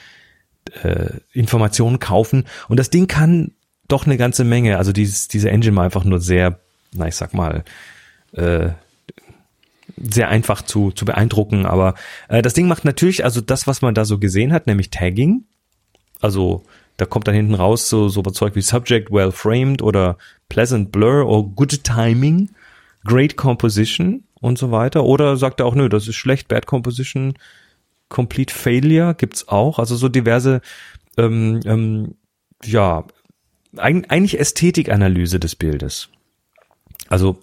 äh, 0.83 1.18
Informationen 1.33 1.99
kaufen. 1.99 2.45
Und 2.68 2.78
das 2.78 2.91
Ding 2.91 3.07
kann 3.07 3.53
doch 3.89 4.07
eine 4.07 4.16
ganze 4.16 4.45
Menge. 4.45 4.78
Also 4.78 4.93
dieses, 4.93 5.28
diese 5.28 5.51
Engine 5.51 5.76
war 5.76 5.85
einfach 5.85 6.05
nur 6.05 6.20
sehr, 6.20 6.59
na 6.95 7.09
ich 7.09 7.16
sag 7.16 7.35
mal, 7.35 7.64
äh, 8.33 8.70
sehr 9.97 10.28
einfach 10.28 10.62
zu, 10.62 10.91
zu 10.91 11.05
beeindrucken. 11.05 11.66
Aber 11.66 11.95
äh, 12.28 12.43
das 12.43 12.55
Ding 12.55 12.68
macht 12.68 12.85
natürlich 12.85 13.24
also 13.24 13.41
das, 13.41 13.66
was 13.66 13.83
man 13.83 13.95
da 13.95 14.05
so 14.05 14.18
gesehen 14.18 14.53
hat, 14.53 14.66
nämlich 14.66 14.91
Tagging. 14.91 15.45
Also 16.20 16.64
da 16.97 17.07
kommt 17.07 17.26
dann 17.26 17.35
hinten 17.35 17.55
raus 17.55 17.89
so, 17.89 18.09
so 18.09 18.22
Zeug 18.22 18.55
wie 18.55 18.62
Subject 18.62 19.11
well 19.11 19.33
framed 19.33 19.83
oder 19.83 20.16
pleasant 20.49 20.93
blur 20.93 21.26
or 21.26 21.49
good 21.49 21.85
timing, 21.85 22.51
great 23.05 23.37
composition 23.37 24.24
und 24.41 24.59
so 24.59 24.70
weiter. 24.70 25.05
Oder 25.05 25.37
sagt 25.37 25.61
er 25.61 25.66
auch, 25.66 25.74
nö, 25.74 25.89
das 25.89 26.09
ist 26.09 26.16
schlecht, 26.16 26.49
bad 26.49 26.66
composition, 26.66 27.35
complete 28.09 28.55
failure 28.55 29.14
gibt's 29.14 29.49
auch. 29.49 29.78
Also 29.78 29.97
so 29.97 30.09
diverse, 30.09 30.61
ähm, 31.16 31.61
ähm, 31.64 32.14
ja, 32.64 33.05
eigentlich 33.77 34.39
Ästhetikanalyse 34.39 35.41
des 35.41 35.57
Bildes. 35.57 36.09
Also 37.09 37.41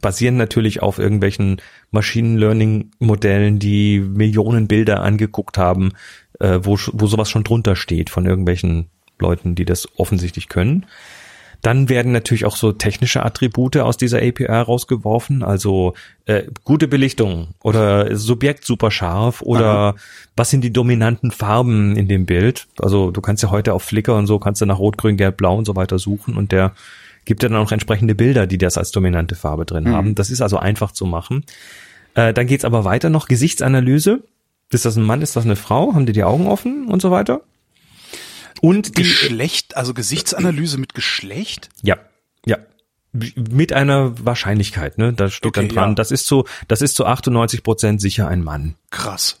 basieren 0.00 0.36
natürlich 0.36 0.82
auf 0.82 0.98
irgendwelchen 0.98 1.60
Machine 1.90 2.38
Learning 2.38 2.90
Modellen, 2.98 3.58
die 3.58 4.00
Millionen 4.00 4.68
Bilder 4.68 5.02
angeguckt 5.02 5.56
haben, 5.56 5.92
äh, 6.40 6.60
wo, 6.62 6.78
wo 6.92 7.06
sowas 7.06 7.30
schon 7.30 7.44
drunter 7.44 7.76
steht 7.76 8.10
von 8.10 8.26
irgendwelchen 8.26 8.90
Leuten, 9.18 9.54
die 9.54 9.64
das 9.64 9.88
offensichtlich 9.98 10.48
können. 10.48 10.86
Dann 11.62 11.88
werden 11.88 12.12
natürlich 12.12 12.44
auch 12.44 12.56
so 12.56 12.72
technische 12.72 13.24
Attribute 13.24 13.78
aus 13.78 13.96
dieser 13.96 14.18
API 14.18 14.46
rausgeworfen, 14.46 15.42
also 15.42 15.94
äh, 16.24 16.44
gute 16.62 16.86
Belichtung 16.86 17.48
oder 17.62 18.16
Subjekt 18.16 18.64
super 18.64 18.90
scharf 18.90 19.42
oder 19.42 19.96
was 20.36 20.50
sind 20.50 20.62
die 20.62 20.72
dominanten 20.72 21.32
Farben 21.32 21.96
in 21.96 22.06
dem 22.06 22.26
Bild. 22.26 22.68
Also 22.78 23.10
du 23.10 23.20
kannst 23.20 23.42
ja 23.42 23.50
heute 23.50 23.74
auf 23.74 23.82
Flickr 23.82 24.14
und 24.16 24.26
so 24.26 24.38
kannst 24.38 24.60
du 24.60 24.66
nach 24.66 24.78
Rot, 24.78 24.98
Grün, 24.98 25.16
Gelb, 25.16 25.36
Blau 25.36 25.56
und 25.56 25.64
so 25.64 25.74
weiter 25.74 25.98
suchen 25.98 26.36
und 26.36 26.52
der 26.52 26.72
gibt 27.24 27.42
ja 27.42 27.48
dann 27.48 27.58
auch 27.58 27.72
entsprechende 27.72 28.14
Bilder, 28.14 28.46
die 28.46 28.58
das 28.58 28.78
als 28.78 28.90
dominante 28.90 29.34
Farbe 29.34 29.66
drin 29.66 29.88
haben. 29.90 30.14
Das 30.14 30.30
ist 30.30 30.40
also 30.40 30.58
einfach 30.58 30.92
zu 30.92 31.04
machen. 31.04 31.44
Äh, 32.14 32.32
dann 32.32 32.46
geht's 32.46 32.64
aber 32.64 32.84
weiter 32.84 33.10
noch 33.10 33.28
Gesichtsanalyse. 33.28 34.22
Ist 34.70 34.84
das 34.84 34.96
ein 34.96 35.02
Mann, 35.02 35.22
ist 35.22 35.36
das 35.36 35.44
eine 35.44 35.56
Frau? 35.56 35.94
Haben 35.94 36.06
die 36.06 36.12
die 36.12 36.24
Augen 36.24 36.46
offen 36.46 36.86
und 36.88 37.02
so 37.02 37.10
weiter? 37.10 37.42
Und 38.60 38.98
die, 38.98 39.02
Geschlecht, 39.02 39.76
also 39.76 39.94
Gesichtsanalyse 39.94 40.78
mit 40.78 40.94
Geschlecht? 40.94 41.68
ja, 41.82 41.96
ja. 42.46 42.58
Mit 43.12 43.72
einer 43.72 44.24
Wahrscheinlichkeit, 44.24 44.98
ne? 44.98 45.14
Da 45.14 45.30
steht 45.30 45.48
Okay, 45.48 45.60
dann 45.60 45.68
dran, 45.74 45.90
ja. 45.90 45.94
das 45.94 46.10
ist 46.10 46.26
zu, 46.26 46.44
das 46.68 46.82
ist 46.82 46.94
zu 46.94 47.06
98 47.06 47.62
Prozent 47.62 48.00
sicher 48.02 48.28
ein 48.28 48.44
Mann. 48.44 48.74
Krass. 48.90 49.40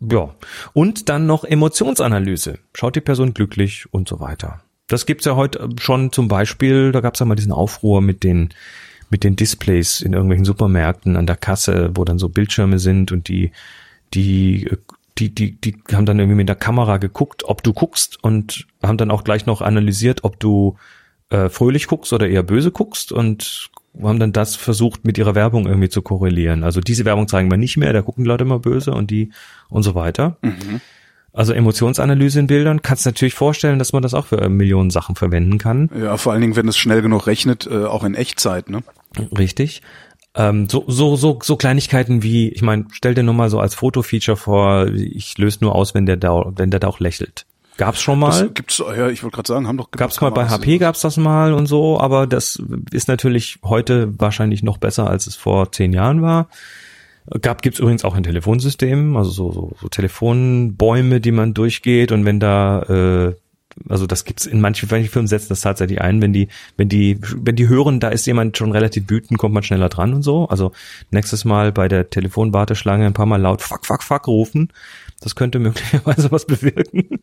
Ja. 0.00 0.34
Und 0.74 1.08
dann 1.08 1.26
noch 1.26 1.44
Emotionsanalyse. 1.44 2.58
Schaut 2.74 2.94
die 2.94 3.00
Person 3.00 3.34
glücklich 3.34 3.92
und 3.92 4.08
so 4.08 4.20
weiter. 4.20 4.62
Das 4.86 5.06
gibt's 5.06 5.24
ja 5.24 5.34
heute 5.34 5.68
schon 5.80 6.12
zum 6.12 6.28
Beispiel, 6.28 6.92
da 6.92 7.00
gab's 7.00 7.18
ja 7.18 7.26
mal 7.26 7.34
diesen 7.34 7.52
Aufruhr 7.52 8.00
mit 8.00 8.22
den, 8.22 8.50
mit 9.10 9.24
den 9.24 9.36
Displays 9.36 10.00
in 10.00 10.12
irgendwelchen 10.12 10.44
Supermärkten 10.44 11.16
an 11.16 11.26
der 11.26 11.36
Kasse, 11.36 11.90
wo 11.94 12.04
dann 12.04 12.18
so 12.18 12.28
Bildschirme 12.28 12.78
sind 12.78 13.12
und 13.12 13.28
die, 13.28 13.52
die, 14.14 14.70
die, 15.18 15.34
die, 15.34 15.60
die 15.60 15.76
haben 15.92 16.06
dann 16.06 16.18
irgendwie 16.18 16.36
mit 16.36 16.48
der 16.48 16.56
Kamera 16.56 16.98
geguckt, 16.98 17.44
ob 17.44 17.62
du 17.62 17.72
guckst 17.72 18.22
und 18.22 18.66
haben 18.82 18.98
dann 18.98 19.10
auch 19.10 19.24
gleich 19.24 19.46
noch 19.46 19.60
analysiert, 19.60 20.24
ob 20.24 20.38
du 20.38 20.76
äh, 21.30 21.48
fröhlich 21.48 21.86
guckst 21.86 22.12
oder 22.12 22.28
eher 22.28 22.42
böse 22.42 22.70
guckst 22.70 23.12
und 23.12 23.70
haben 24.00 24.20
dann 24.20 24.32
das 24.32 24.54
versucht 24.54 25.04
mit 25.04 25.18
ihrer 25.18 25.34
Werbung 25.34 25.66
irgendwie 25.66 25.88
zu 25.88 26.02
korrelieren. 26.02 26.62
Also 26.62 26.80
diese 26.80 27.04
Werbung 27.04 27.26
zeigen 27.26 27.50
wir 27.50 27.58
nicht 27.58 27.76
mehr, 27.76 27.92
da 27.92 28.02
gucken 28.02 28.24
die 28.24 28.28
Leute 28.28 28.44
immer 28.44 28.60
böse 28.60 28.92
und 28.92 29.10
die 29.10 29.32
und 29.68 29.82
so 29.82 29.94
weiter. 29.94 30.38
Also 31.32 31.52
Emotionsanalyse 31.52 32.40
in 32.40 32.46
Bildern, 32.46 32.82
kannst 32.82 33.06
natürlich 33.06 33.34
vorstellen, 33.34 33.78
dass 33.78 33.92
man 33.92 34.02
das 34.02 34.14
auch 34.14 34.26
für 34.26 34.40
äh, 34.40 34.48
Millionen 34.48 34.90
Sachen 34.90 35.14
verwenden 35.14 35.58
kann. 35.58 35.90
Ja, 35.96 36.16
vor 36.16 36.32
allen 36.32 36.40
Dingen, 36.40 36.56
wenn 36.56 36.68
es 36.68 36.78
schnell 36.78 37.02
genug 37.02 37.26
rechnet, 37.26 37.66
äh, 37.66 37.84
auch 37.84 38.04
in 38.04 38.14
Echtzeit, 38.14 38.70
ne? 38.70 38.82
Richtig. 39.36 39.82
Ähm, 40.34 40.68
so, 40.68 40.84
so, 40.86 41.16
so, 41.16 41.38
so 41.42 41.56
Kleinigkeiten 41.56 42.22
wie, 42.22 42.48
ich 42.50 42.62
meine, 42.62 42.86
stell 42.92 43.14
dir 43.14 43.22
nur 43.22 43.34
mal 43.34 43.50
so 43.50 43.58
als 43.60 43.74
Fotofeature 43.74 44.36
vor, 44.36 44.86
ich 44.88 45.36
löse 45.38 45.58
nur 45.62 45.74
aus, 45.74 45.94
wenn 45.94 46.06
der 46.06 46.16
da, 46.16 46.52
wenn 46.56 46.70
der 46.70 46.80
da 46.80 46.88
auch 46.88 47.00
lächelt. 47.00 47.46
Gab's 47.76 48.02
schon 48.02 48.18
mal? 48.18 48.30
Das 48.30 48.54
gibt's, 48.54 48.78
ja, 48.78 49.08
ich 49.08 49.22
wollte 49.22 49.36
gerade 49.36 49.46
sagen, 49.46 49.68
haben 49.68 49.78
doch 49.78 49.90
Gab's 49.92 50.20
mal 50.20 50.30
bei. 50.30 50.48
HP, 50.48 50.78
gab's 50.78 51.00
das 51.00 51.16
mal 51.16 51.52
und 51.52 51.66
so, 51.66 51.98
aber 52.00 52.26
das 52.26 52.60
ist 52.90 53.06
natürlich 53.08 53.60
heute 53.64 54.18
wahrscheinlich 54.18 54.62
noch 54.64 54.78
besser, 54.78 55.08
als 55.08 55.28
es 55.28 55.36
vor 55.36 55.70
zehn 55.70 55.92
Jahren 55.92 56.20
war. 56.20 56.48
Gab, 57.40 57.62
gibt's 57.62 57.78
übrigens 57.78 58.04
auch 58.04 58.16
in 58.16 58.24
Telefonsystemen, 58.24 59.16
also 59.16 59.30
so, 59.30 59.52
so, 59.52 59.72
so 59.80 59.88
Telefonbäume, 59.88 61.20
die 61.20 61.30
man 61.30 61.54
durchgeht 61.54 62.10
und 62.10 62.24
wenn 62.24 62.40
da, 62.40 62.82
äh, 62.82 63.34
also 63.88 64.06
das 64.06 64.24
gibt's 64.24 64.46
in 64.46 64.60
manchen, 64.60 64.88
manchen 64.90 65.10
Firmen 65.10 65.26
setzen 65.26 65.48
das 65.50 65.60
tatsächlich 65.60 66.00
ein, 66.00 66.22
wenn 66.22 66.32
die, 66.32 66.48
wenn 66.76 66.88
die, 66.88 67.18
wenn 67.36 67.56
die 67.56 67.68
hören, 67.68 68.00
da 68.00 68.08
ist 68.08 68.26
jemand 68.26 68.56
schon 68.56 68.72
relativ 68.72 69.08
wütend, 69.08 69.38
kommt 69.38 69.54
man 69.54 69.62
schneller 69.62 69.88
dran 69.88 70.14
und 70.14 70.22
so. 70.22 70.48
Also 70.48 70.72
nächstes 71.10 71.44
Mal 71.44 71.72
bei 71.72 71.88
der 71.88 72.10
Telefonwarteschlange 72.10 73.06
ein 73.06 73.14
paar 73.14 73.26
Mal 73.26 73.40
laut 73.40 73.62
fuck, 73.62 73.86
fuck, 73.86 74.02
fuck 74.02 74.26
rufen. 74.28 74.72
Das 75.20 75.34
könnte 75.34 75.58
möglicherweise 75.60 76.30
was 76.30 76.46
bewirken. 76.46 77.20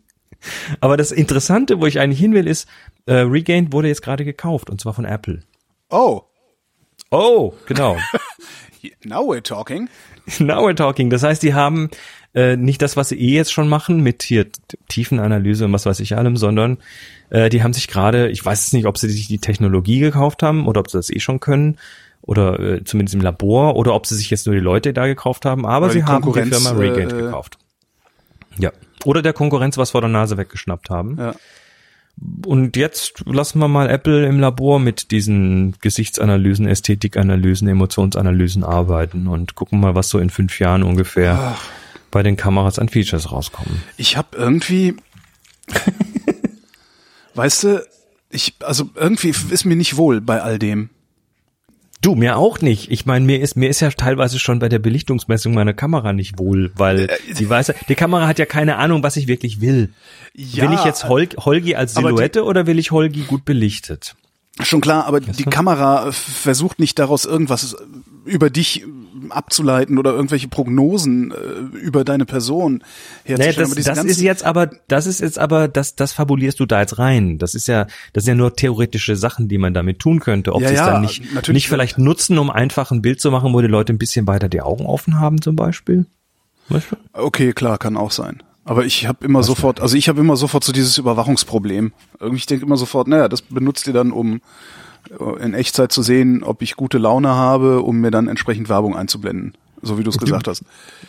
Aber 0.80 0.98
das 0.98 1.12
Interessante, 1.12 1.80
wo 1.80 1.86
ich 1.86 2.00
eigentlich 2.00 2.20
hin 2.20 2.34
will, 2.34 2.48
ist, 2.48 2.68
äh, 3.06 3.14
Regained 3.14 3.74
wurde 3.74 3.88
jetzt 3.88 4.02
gerade 4.02 4.26
gekauft 4.26 4.70
und 4.70 4.82
zwar 4.82 4.94
von 4.94 5.06
Apple. 5.06 5.42
Oh, 5.90 6.24
Oh, 7.12 7.54
genau. 7.66 7.98
now 9.06 9.22
we're 9.22 9.42
talking. 9.42 9.90
Now 10.40 10.64
we're 10.64 10.76
talking. 10.76 11.10
Das 11.10 11.24
heißt, 11.24 11.44
die 11.44 11.54
haben 11.54 11.90
äh, 12.36 12.58
nicht 12.58 12.82
das, 12.82 12.98
was 12.98 13.10
sie 13.10 13.20
eh 13.20 13.34
jetzt 13.34 13.54
schon 13.54 13.70
machen 13.70 14.02
mit 14.02 14.22
hier 14.22 14.48
Tiefenanalyse 14.90 15.66
und 15.66 15.74
was 15.74 15.86
weiß 15.86 16.02
ich 16.02 16.16
allem, 16.18 16.38
sondern 16.38 16.78
äh, 17.30 17.50
die 17.50 17.64
haben 17.64 17.74
sich 17.74 17.88
gerade, 17.88 18.30
ich 18.30 18.46
weiß 18.46 18.66
jetzt 18.66 18.74
nicht, 18.74 18.86
ob 18.86 18.98
sie 18.98 19.10
sich 19.10 19.28
die 19.28 19.40
Technologie 19.40 20.00
gekauft 20.00 20.44
haben 20.44 20.68
oder 20.68 20.82
ob 20.82 20.90
sie 20.90 20.98
das 20.98 21.10
eh 21.10 21.20
schon 21.20 21.40
können 21.40 21.78
oder 22.22 22.60
äh, 22.60 22.84
zumindest 22.84 23.16
im 23.16 23.22
Labor 23.22 23.76
oder 23.76 23.94
ob 23.94 24.06
sie 24.06 24.16
sich 24.16 24.30
jetzt 24.30 24.48
nur 24.48 24.56
die 24.56 24.62
Leute 24.62 24.94
da 24.94 25.08
gekauft 25.08 25.46
haben, 25.46 25.66
aber 25.66 25.86
Oder 25.86 25.94
sie 25.94 26.00
die 26.00 26.06
haben 26.06 26.34
die 26.34 26.42
Firma 26.42 26.72
Regained 26.72 27.14
äh, 27.14 27.22
gekauft. 27.22 27.58
Ja. 28.58 28.72
Oder 29.06 29.22
der 29.22 29.34
Konkurrenz 29.34 29.78
was 29.78 29.92
vor 29.92 30.02
der 30.02 30.10
Nase 30.10 30.38
weggeschnappt 30.38 30.90
haben. 30.90 31.18
Ja. 31.18 31.36
Und 32.46 32.78
jetzt 32.78 33.24
lassen 33.26 33.60
wir 33.60 33.68
mal 33.68 33.90
Apple 33.90 34.26
im 34.26 34.40
Labor 34.40 34.80
mit 34.80 35.12
diesen 35.12 35.76
Gesichtsanalysen, 35.82 36.66
Ästhetikanalysen, 36.66 37.68
Emotionsanalysen 37.68 38.64
arbeiten 38.64 39.28
und 39.28 39.56
gucken 39.56 39.82
mal, 39.82 39.96
was 39.96 40.10
so 40.10 40.20
in 40.20 40.30
fünf 40.30 40.60
Jahren 40.60 40.84
ungefähr 40.84 41.58
bei 42.16 42.24
den 42.24 42.38
Kameras 42.38 42.80
an 42.80 42.88
Features 42.88 43.30
rauskommen. 43.34 43.84
Ich 43.98 44.16
habe 44.16 44.38
irgendwie 44.38 44.96
Weißt 47.34 47.64
du, 47.66 47.86
ich, 48.30 48.56
also 48.62 48.90
irgendwie 48.96 49.34
ist 49.50 49.66
mir 49.66 49.76
nicht 49.76 49.98
wohl 49.98 50.22
bei 50.22 50.42
all 50.42 50.58
dem. 50.58 50.90
Du, 52.02 52.16
mir 52.16 52.38
auch 52.38 52.62
nicht. 52.62 52.90
Ich 52.92 53.06
meine, 53.06 53.26
mir 53.26 53.42
ist, 53.42 53.58
mir 53.58 53.68
ist 53.68 53.82
ja 53.82 53.90
teilweise 53.90 54.40
schon 54.40 54.60
bei 54.60 54.70
der 54.70 54.80
Belichtungsmessung 54.80 55.54
meiner 55.54 55.74
Kamera 55.74 56.14
nicht 56.14 56.40
wohl, 56.40 56.72
weil 56.76 57.10
Äh, 57.10 57.34
die 57.38 57.50
weiß, 57.50 57.74
die 57.90 57.96
Kamera 57.96 58.28
hat 58.28 58.40
ja 58.40 58.46
keine 58.46 58.78
Ahnung, 58.78 59.04
was 59.04 59.18
ich 59.18 59.28
wirklich 59.28 59.60
will. 59.60 59.92
Ja, 60.34 60.64
will 60.70 60.78
ich 60.78 60.86
jetzt 60.86 61.10
Hol 61.10 61.28
Holgi 61.38 61.76
als 61.76 61.98
aber 61.98 62.10
die- 62.12 62.16
Silhouette 62.16 62.44
oder 62.46 62.68
will 62.68 62.80
ich 62.80 62.92
Holgi 62.92 63.22
gut 63.24 63.44
belichtet? 63.44 64.16
Schon 64.62 64.80
klar, 64.80 65.06
aber 65.06 65.20
die 65.20 65.44
Kamera 65.44 66.14
versucht 66.14 66.80
nicht 66.80 66.98
daraus 67.00 67.26
irgendwas 67.26 67.76
über 68.26 68.50
dich 68.50 68.84
abzuleiten 69.30 69.98
oder 69.98 70.12
irgendwelche 70.14 70.48
Prognosen 70.48 71.32
äh, 71.32 71.78
über 71.78 72.04
deine 72.04 72.26
Person 72.26 72.84
Nee, 73.26 73.36
herzustellen. 73.38 73.56
das, 73.70 73.76
diese 73.76 73.90
das 73.90 73.98
ganzen- 73.98 74.10
ist 74.10 74.22
jetzt 74.22 74.44
aber, 74.44 74.68
das 74.88 75.06
ist 75.06 75.22
jetzt 75.22 75.40
aber, 75.40 75.68
das, 75.68 75.96
das 75.96 76.12
fabulierst 76.12 76.60
du 76.60 76.66
da 76.66 76.82
jetzt 76.82 76.98
rein. 77.00 77.38
Das 77.38 77.56
ist 77.56 77.68
ja, 77.68 77.88
das 78.14 78.26
sind 78.26 78.34
ja 78.34 78.36
nur 78.38 78.56
theoretische 78.56 79.16
Sachen, 79.16 79.48
die 79.48 79.58
man 79.58 79.74
damit 79.74 80.00
tun 80.00 80.20
könnte. 80.20 80.54
Ob 80.54 80.62
Ja, 80.62 80.68
sie 80.70 80.74
es 80.76 80.80
ja, 80.80 80.92
dann 80.92 81.02
nicht, 81.02 81.34
natürlich. 81.34 81.56
nicht 81.64 81.70
vielleicht 81.70 81.98
nutzen, 81.98 82.38
um 82.38 82.50
einfach 82.50 82.92
ein 82.92 83.02
Bild 83.02 83.22
zu 83.22 83.32
machen, 83.32 83.54
wo 83.54 83.62
die 83.62 83.68
Leute 83.68 83.94
ein 83.94 83.98
bisschen 83.98 84.28
weiter 84.28 84.50
die 84.50 84.62
Augen 84.62 84.86
offen 84.86 85.20
haben, 85.20 85.42
zum 85.42 85.56
Beispiel. 85.56 86.06
Weißt 86.70 86.88
du? 86.92 86.96
Okay, 87.14 87.54
klar, 87.54 87.78
kann 87.78 87.96
auch 87.96 88.12
sein. 88.12 88.42
Aber 88.64 88.84
ich 88.86 89.06
habe 89.06 89.24
immer 89.24 89.44
sofort, 89.44 89.80
also 89.80 89.96
ich 89.96 90.10
habe 90.10 90.20
immer 90.20 90.36
sofort 90.36 90.64
so 90.64 90.72
dieses 90.72 90.98
Überwachungsproblem. 90.98 91.94
Irgendwie 92.20 92.38
ich 92.40 92.48
denke 92.48 92.66
immer 92.66 92.78
sofort, 92.78 93.08
naja, 93.08 93.28
das 93.30 93.44
benutzt 93.44 93.86
ihr 93.86 93.94
dann, 93.94 94.12
um 94.12 94.38
äh, 94.38 94.40
in 95.40 95.54
Echtzeit 95.54 95.92
zu 95.92 96.02
sehen, 96.02 96.44
ob 96.44 96.62
ich 96.62 96.76
gute 96.76 96.98
Laune 96.98 97.30
habe, 97.30 97.82
um 97.82 97.98
mir 97.98 98.12
dann 98.12 98.28
entsprechend 98.28 98.70
Werbung 98.70 98.96
einzublenden, 98.96 99.54
so 99.82 99.98
wie 99.98 100.04
du 100.04 100.10
es 100.10 100.18
gesagt 100.18 100.48
hast. 100.48 100.64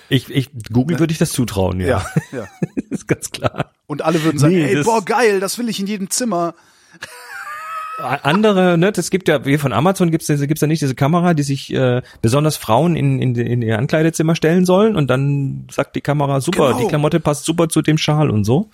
Ich, 0.09 0.31
ich, 0.31 0.51
Google 0.73 0.99
würde 0.99 1.13
ich 1.13 1.19
das 1.19 1.33
zutrauen, 1.33 1.81
ja. 1.81 1.87
Ja, 1.87 2.05
ja. 2.33 2.45
ist 2.91 3.09
ganz 3.09 3.31
klar. 3.31 3.73
Und 3.87 4.03
alle 4.03 4.23
würden 4.25 4.39
sagen, 4.39 4.55
Nee, 4.55 4.75
ey, 4.75 4.83
boah, 4.85 5.05
geil, 5.05 5.41
das 5.41 5.59
will 5.59 5.69
ich 5.69 5.81
in 5.81 5.87
jedem 5.87 6.11
Zimmer. 6.11 6.55
andere, 8.23 8.77
ne, 8.77 8.93
das 8.93 9.09
gibt 9.11 9.27
ja, 9.27 9.47
wie 9.47 9.57
von 9.57 9.73
Amazon 9.73 10.11
gibt's 10.11 10.27
diese- 10.27 10.47
gibt's 10.47 10.61
ja 10.61 10.67
nicht 10.69 10.83
diese 10.83 10.95
Kamera, 10.95 11.33
die 11.33 11.43
sich 11.43 11.73
äh, 11.73 12.03
besonders 12.21 12.59
Frauen 12.59 12.95
in, 12.95 13.21
in, 13.23 13.35
in 13.37 13.63
ihr 13.63 13.79
Ankleidezimmer 13.79 14.35
stellen 14.37 14.67
sollen 14.67 14.97
und 14.97 15.09
dann 15.09 15.67
sagt 15.71 15.97
die 15.97 16.03
Kamera, 16.03 16.43
super, 16.43 16.69
Genau. 16.69 16.79
die 16.81 16.87
Klamotte 16.89 17.21
passt 17.21 17.47
super 17.47 17.71
zu 17.71 17.81
dem 17.81 17.97
Schal 17.97 18.29
und 18.29 18.45
so. 18.45 18.69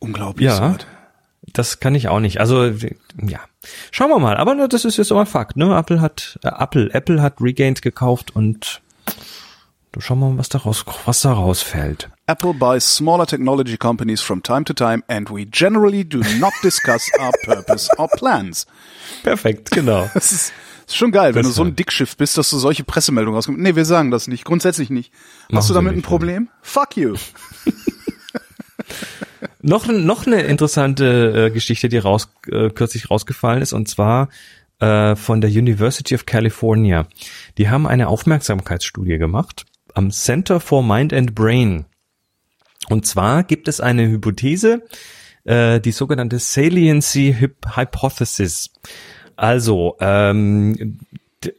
Unglaublich. 0.00 0.46
Ja. 0.46 0.56
sowas. 0.56 0.86
Das 1.52 1.80
kann 1.80 1.94
ich 1.94 2.08
auch 2.08 2.20
nicht. 2.20 2.40
Also 2.40 2.64
ja, 2.66 3.40
schauen 3.90 4.10
wir 4.10 4.18
mal. 4.18 4.36
Aber 4.36 4.54
ne, 4.54 4.68
das 4.68 4.84
ist 4.84 4.96
jetzt 4.96 5.12
aber 5.12 5.26
Fakt. 5.26 5.56
Ne, 5.56 5.76
Apple 5.76 6.00
hat 6.00 6.38
äh, 6.42 6.48
Apple 6.48 6.92
Apple 6.92 7.22
hat 7.22 7.40
Regained 7.40 7.82
gekauft 7.82 8.34
und 8.34 8.80
du 9.92 10.00
schauen 10.00 10.18
wir 10.18 10.30
mal, 10.30 10.38
was 10.38 10.48
daraus 10.48 10.84
was 11.04 11.20
da 11.20 11.32
rausfällt. 11.32 12.10
Apple 12.26 12.54
buys 12.54 12.96
smaller 12.96 13.26
technology 13.26 13.76
companies 13.76 14.20
from 14.20 14.42
time 14.42 14.64
to 14.64 14.74
time 14.74 15.02
and 15.08 15.30
we 15.30 15.46
generally 15.46 16.04
do 16.04 16.18
not 16.38 16.52
discuss 16.62 17.08
our 17.20 17.32
purpose 17.44 17.88
or 17.96 18.08
plans. 18.08 18.66
Perfekt, 19.22 19.70
genau. 19.70 20.10
Das 20.14 20.32
ist, 20.32 20.52
ist 20.86 20.96
schon 20.96 21.12
geil, 21.12 21.34
wenn 21.34 21.42
Das 21.42 21.52
du 21.52 21.54
so 21.54 21.62
ein 21.62 21.76
Dickschiff 21.76 22.16
bist, 22.16 22.36
dass 22.36 22.50
du 22.50 22.58
solche 22.58 22.84
Pressemeldungen 22.84 23.36
rauskommst. 23.36 23.60
Nee, 23.60 23.76
wir 23.76 23.84
sagen 23.84 24.10
das 24.10 24.26
nicht. 24.26 24.44
Grundsätzlich 24.44 24.90
nicht. 24.90 25.12
Machen 25.48 25.58
Hast 25.58 25.70
du 25.70 25.74
damit 25.74 25.94
ein 25.94 26.02
Problem? 26.02 26.48
Fuck 26.62 26.96
you. 26.96 27.14
noch 29.62 29.86
noch 29.88 30.26
eine 30.26 30.42
interessante 30.42 31.46
äh, 31.46 31.50
Geschichte, 31.50 31.88
die 31.88 31.98
raus 31.98 32.28
äh, 32.50 32.70
kürzlich 32.70 33.10
rausgefallen 33.10 33.62
ist 33.62 33.72
und 33.72 33.88
zwar 33.88 34.28
äh, 34.80 35.16
von 35.16 35.40
der 35.40 35.50
University 35.50 36.14
of 36.14 36.26
California. 36.26 37.06
Die 37.58 37.68
haben 37.68 37.86
eine 37.86 38.08
Aufmerksamkeitsstudie 38.08 39.18
gemacht 39.18 39.64
am 39.94 40.10
Center 40.10 40.60
for 40.60 40.82
Mind 40.82 41.12
and 41.12 41.34
Brain. 41.34 41.86
Und 42.88 43.06
zwar 43.06 43.42
gibt 43.42 43.68
es 43.68 43.80
eine 43.80 44.08
Hypothese, 44.08 44.82
äh, 45.44 45.80
die 45.80 45.92
sogenannte 45.92 46.38
Saliency 46.38 47.34
Hyp 47.38 47.76
Hypothesis. 47.76 48.70
Also, 49.36 49.96
ähm, 50.00 50.98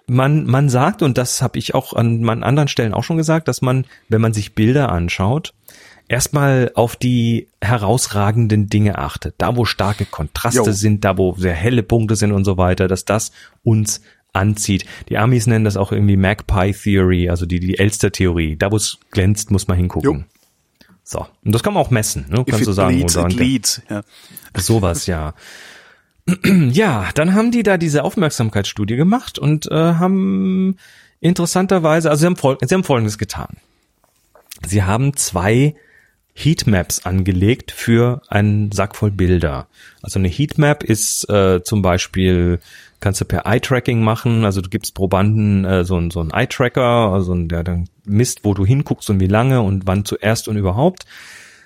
man, 0.07 0.45
man 0.45 0.70
sagt, 0.70 1.01
und 1.01 1.18
das 1.18 1.41
habe 1.41 1.59
ich 1.59 1.74
auch 1.74 1.93
an, 1.93 2.28
an 2.30 2.43
anderen 2.43 2.68
Stellen 2.68 2.93
auch 2.93 3.03
schon 3.03 3.18
gesagt, 3.18 3.47
dass 3.47 3.61
man, 3.61 3.86
wenn 4.09 4.22
man 4.22 4.34
sich 4.34 4.55
Bilder 4.55 4.91
anschaut, 4.91 5.53
erstmal 6.08 6.72
auf 6.76 6.95
die 6.95 7.47
herausragenden 7.62 8.68
Dinge 8.68 8.97
achtet. 8.97 9.36
Da, 9.38 9.55
wo 9.55 9.66
starke 9.66 10.05
Kontraste 10.05 10.60
Jo. 10.60 10.72
sind, 10.72 11.03
da, 11.05 11.18
wo 11.18 11.34
sehr 11.38 11.53
helle 11.53 11.84
Punkte 11.84 12.16
sind 12.16 12.32
und 12.32 12.45
so 12.45 12.58
weiter, 12.58 12.88
dass 12.88 13.05
das 13.05 13.32
uns 13.64 14.01
anzieht. 14.34 14.86
Die 15.10 15.18
Amis 15.18 15.47
nennen 15.47 15.66
das 15.66 15.78
auch 15.78 15.91
irgendwie 15.91 16.18
Magpie 16.18 16.72
Theory, 16.74 17.30
also 17.30 17.45
die, 17.45 17.60
die 17.60 17.78
Elster-Theorie. 17.78 18.55
Da, 18.58 18.72
wo 18.72 18.76
es 18.76 18.97
glänzt, 19.12 19.51
muss 19.51 19.68
man 19.68 19.78
hingucken. 19.78 20.20
Jo. 20.20 20.24
So. 21.03 21.26
Und 21.43 21.55
das 21.55 21.64
kann 21.64 21.74
man 21.74 21.82
auch 21.84 21.89
messen, 21.89 22.26
ne? 22.30 22.41
If 22.41 22.45
Kannst 22.47 22.66
du 22.68 22.72
it 22.72 22.76
sagen, 22.76 22.95
bleeds, 22.97 23.16
wo 23.16 23.22
da- 23.22 23.28
it 23.28 23.36
leads. 23.36 23.82
Ja. 23.89 24.01
Sowas, 24.55 25.08
ja. 25.08 25.34
Ja, 26.43 27.10
dann 27.16 27.34
haben 27.36 27.51
die 27.51 27.64
da 27.64 27.78
diese 27.78 28.03
Aufmerksamkeitsstudie 28.03 28.97
gemacht 28.97 29.39
und 29.39 29.72
äh, 29.72 29.76
haben 29.76 30.76
interessanterweise, 31.22 32.10
also 32.10 32.20
sie 32.22 32.26
haben, 32.26 32.58
sie 32.68 32.76
haben 32.76 32.84
Folgendes 32.84 33.18
getan. 33.18 33.55
Sie 34.68 34.84
haben 34.84 35.16
zwei 35.16 35.76
Heatmaps 36.38 37.04
angelegt 37.04 37.72
für 37.72 38.22
einen 38.28 38.72
Sack 38.72 38.96
voll 38.96 39.10
Bilder. 39.10 39.68
Also 40.04 40.20
eine 40.20 40.28
Heatmap 40.28 40.84
ist 40.84 41.28
äh, 41.32 41.64
zum 41.64 41.82
Beispiel, 41.82 42.60
kannst 43.00 43.20
du 43.22 43.26
per 43.26 43.48
Eye-Tracking 43.48 44.04
machen, 44.04 44.46
also 44.46 44.62
du 44.62 44.70
gibst 44.70 44.94
Probanden 44.94 45.66
äh, 45.66 45.84
so, 45.84 46.00
so 46.12 46.20
einen 46.20 46.30
Eye-Tracker, 46.30 47.12
also 47.12 47.34
der 47.34 47.64
dann 47.64 47.90
misst, 48.06 48.46
wo 48.46 48.54
du 48.54 48.68
hinguckst 48.68 49.10
und 49.10 49.20
wie 49.20 49.28
lange 49.28 49.62
und 49.62 49.88
wann 49.88 50.06
zuerst 50.06 50.48
und 50.48 50.58
überhaupt. 50.58 51.06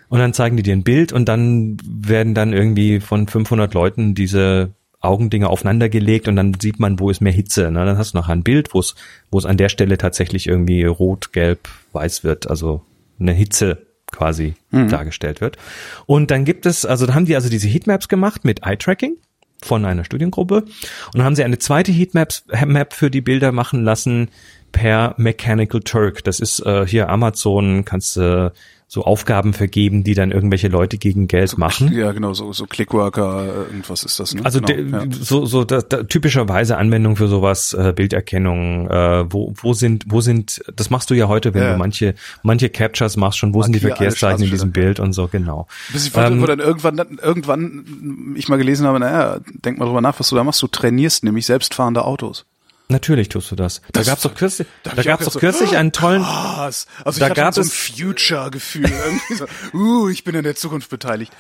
Und 0.08 0.20
dann 0.20 0.34
zeigen 0.34 0.56
die 0.56 0.64
dir 0.64 0.74
ein 0.74 0.84
Bild 0.84 1.12
und 1.12 1.28
dann 1.28 1.76
werden 1.86 2.34
dann 2.34 2.54
irgendwie 2.54 3.02
von 3.02 3.28
500 3.28 3.74
Leuten 3.74 4.16
diese 4.16 4.72
Augendinger 5.02 5.50
aufeinander 5.50 5.90
gelegt 5.90 6.30
und 6.30 6.38
dann 6.38 6.54
sieht 6.62 6.80
man, 6.80 6.98
wo 6.98 7.10
ist 7.10 7.22
mehr 7.22 7.34
Hitze. 7.34 7.72
Ne? 7.72 7.86
Dann 7.86 7.98
hast 7.98 8.14
du 8.14 8.20
nachher 8.20 8.34
ein 8.34 8.44
Bild, 8.44 8.74
wo 8.74 8.80
es, 8.80 8.96
wo 9.32 9.38
es 9.38 9.46
an 9.46 9.58
der 9.58 9.68
Stelle 9.68 9.98
tatsächlich 9.98 10.48
irgendwie 10.48 10.86
rot, 10.86 11.34
gelb, 11.34 11.68
weiß 11.92 12.24
wird, 12.24 12.50
also 12.50 12.84
eine 13.20 13.34
Hitze 13.34 13.91
quasi 14.12 14.56
dargestellt 14.72 15.42
wird. 15.42 15.58
Und 16.06 16.32
dann 16.32 16.46
gibt 16.46 16.66
es, 16.66 16.86
also 16.86 17.06
da 17.06 17.14
haben 17.14 17.26
die 17.26 17.36
also 17.36 17.50
diese 17.50 17.68
Heatmaps 17.68 18.08
gemacht 18.08 18.46
mit 18.46 18.64
Eye-Tracking 18.66 19.18
von 19.64 19.86
einer 19.86 20.04
Studiengruppe 20.04 20.56
und 20.58 21.16
dann 21.16 21.24
haben 21.24 21.36
sie 21.36 21.44
eine 21.44 21.60
zweite 21.60 21.92
Heatmap 21.92 22.34
Map 22.66 22.94
für 22.94 23.12
die 23.12 23.22
Bilder 23.22 23.52
machen 23.52 23.84
lassen 23.84 24.30
per 24.72 25.14
Mechanical 25.18 25.82
Turk. 25.82 26.24
Das 26.24 26.40
ist 26.40 26.66
äh, 26.66 26.86
hier 26.88 27.10
Amazon, 27.10 27.86
kannst 27.86 28.18
du 28.18 28.48
äh, 28.48 28.58
so 28.94 29.06
Aufgaben 29.06 29.54
vergeben, 29.54 30.04
die 30.04 30.16
dann 30.16 30.32
irgendwelche 30.32 30.68
Leute 30.68 30.98
gegen 30.98 31.30
Geld 31.30 31.58
machen. 31.58 31.94
Ja, 31.94 32.12
genau, 32.12 32.34
so, 32.34 32.52
so 32.52 32.66
Clickworker, 32.66 33.46
äh, 33.46 33.72
irgendwas 33.72 34.04
ist 34.04 34.20
das, 34.20 34.36
ne? 34.36 34.44
Also 34.44 34.60
genau, 34.60 35.00
de, 35.00 35.08
ja. 35.08 35.18
so, 35.18 35.46
so 35.46 35.64
da, 35.64 35.80
da, 35.80 36.04
typischerweise 36.04 36.76
Anwendung 36.78 37.16
für 37.16 37.30
sowas, 37.30 37.72
äh, 37.74 37.94
Bilderkennung, 37.96 38.90
äh, 38.90 39.32
wo, 39.32 39.54
wo 39.56 39.72
sind, 39.72 40.04
wo 40.10 40.20
sind, 40.20 40.62
das 40.76 40.90
machst 40.90 41.10
du 41.10 41.14
ja 41.14 41.30
heute, 41.30 41.54
wenn 41.54 41.64
Ja. 41.64 41.72
du 41.72 41.78
manche, 41.78 42.16
manche 42.44 42.68
Captures 42.68 43.16
machst 43.16 43.38
schon, 43.38 43.54
wo 43.54 43.64
sind 43.64 43.72
die 43.72 43.80
Markier 43.80 43.96
Verkehrszeichen 44.12 44.44
in 44.44 44.52
diesem. 44.52 44.74
Bild 44.74 45.00
und 45.00 45.14
so, 45.14 45.30
genau. 45.30 45.68
Bis 45.94 46.08
ich 46.08 46.18
Ähm, 46.18 46.42
wo 46.42 46.46
dann 46.46 46.60
irgendwann, 46.60 46.98
irgendwann 47.24 48.34
ich 48.36 48.50
mal 48.50 48.58
gelesen 48.58 48.86
habe, 48.86 49.00
naja, 49.00 49.40
denk 49.64 49.80
mal 49.80 49.86
drüber 49.86 50.02
nach, 50.02 50.20
was 50.20 50.28
du 50.28 50.36
da 50.36 50.44
machst. 50.44 50.62
Du 50.62 50.68
trainierst 50.68 51.24
nämlich 51.24 51.46
selbstfahrende 51.46 52.04
Autos. 52.04 52.46
Natürlich 52.92 53.30
tust 53.30 53.50
du 53.52 53.56
das. 53.56 53.82
Da 53.92 54.00
Das- 54.02 54.08
gab's 54.08 54.22
doch 54.24 54.36
kürzlich, 54.36 54.68
da 54.84 54.92
da, 54.94 55.04
gab's 55.04 55.26
doch 55.26 55.32
so, 55.32 55.40
kürzlich 55.40 55.78
einen 55.78 55.92
tollen, 55.92 56.22
Was? 56.24 56.88
Also 57.06 57.20
Da 57.22 57.30
ich 57.30 57.34
gab 57.36 57.54
so 57.54 57.62
ein 57.62 57.68
Future-Gefühl. 57.68 58.92
So, 59.38 59.46
uh, 59.74 60.10
ich 60.10 60.24
bin 60.24 60.36
in 60.36 60.44
der 60.44 60.56
Zukunft 60.56 60.90
beteiligt. 60.90 61.32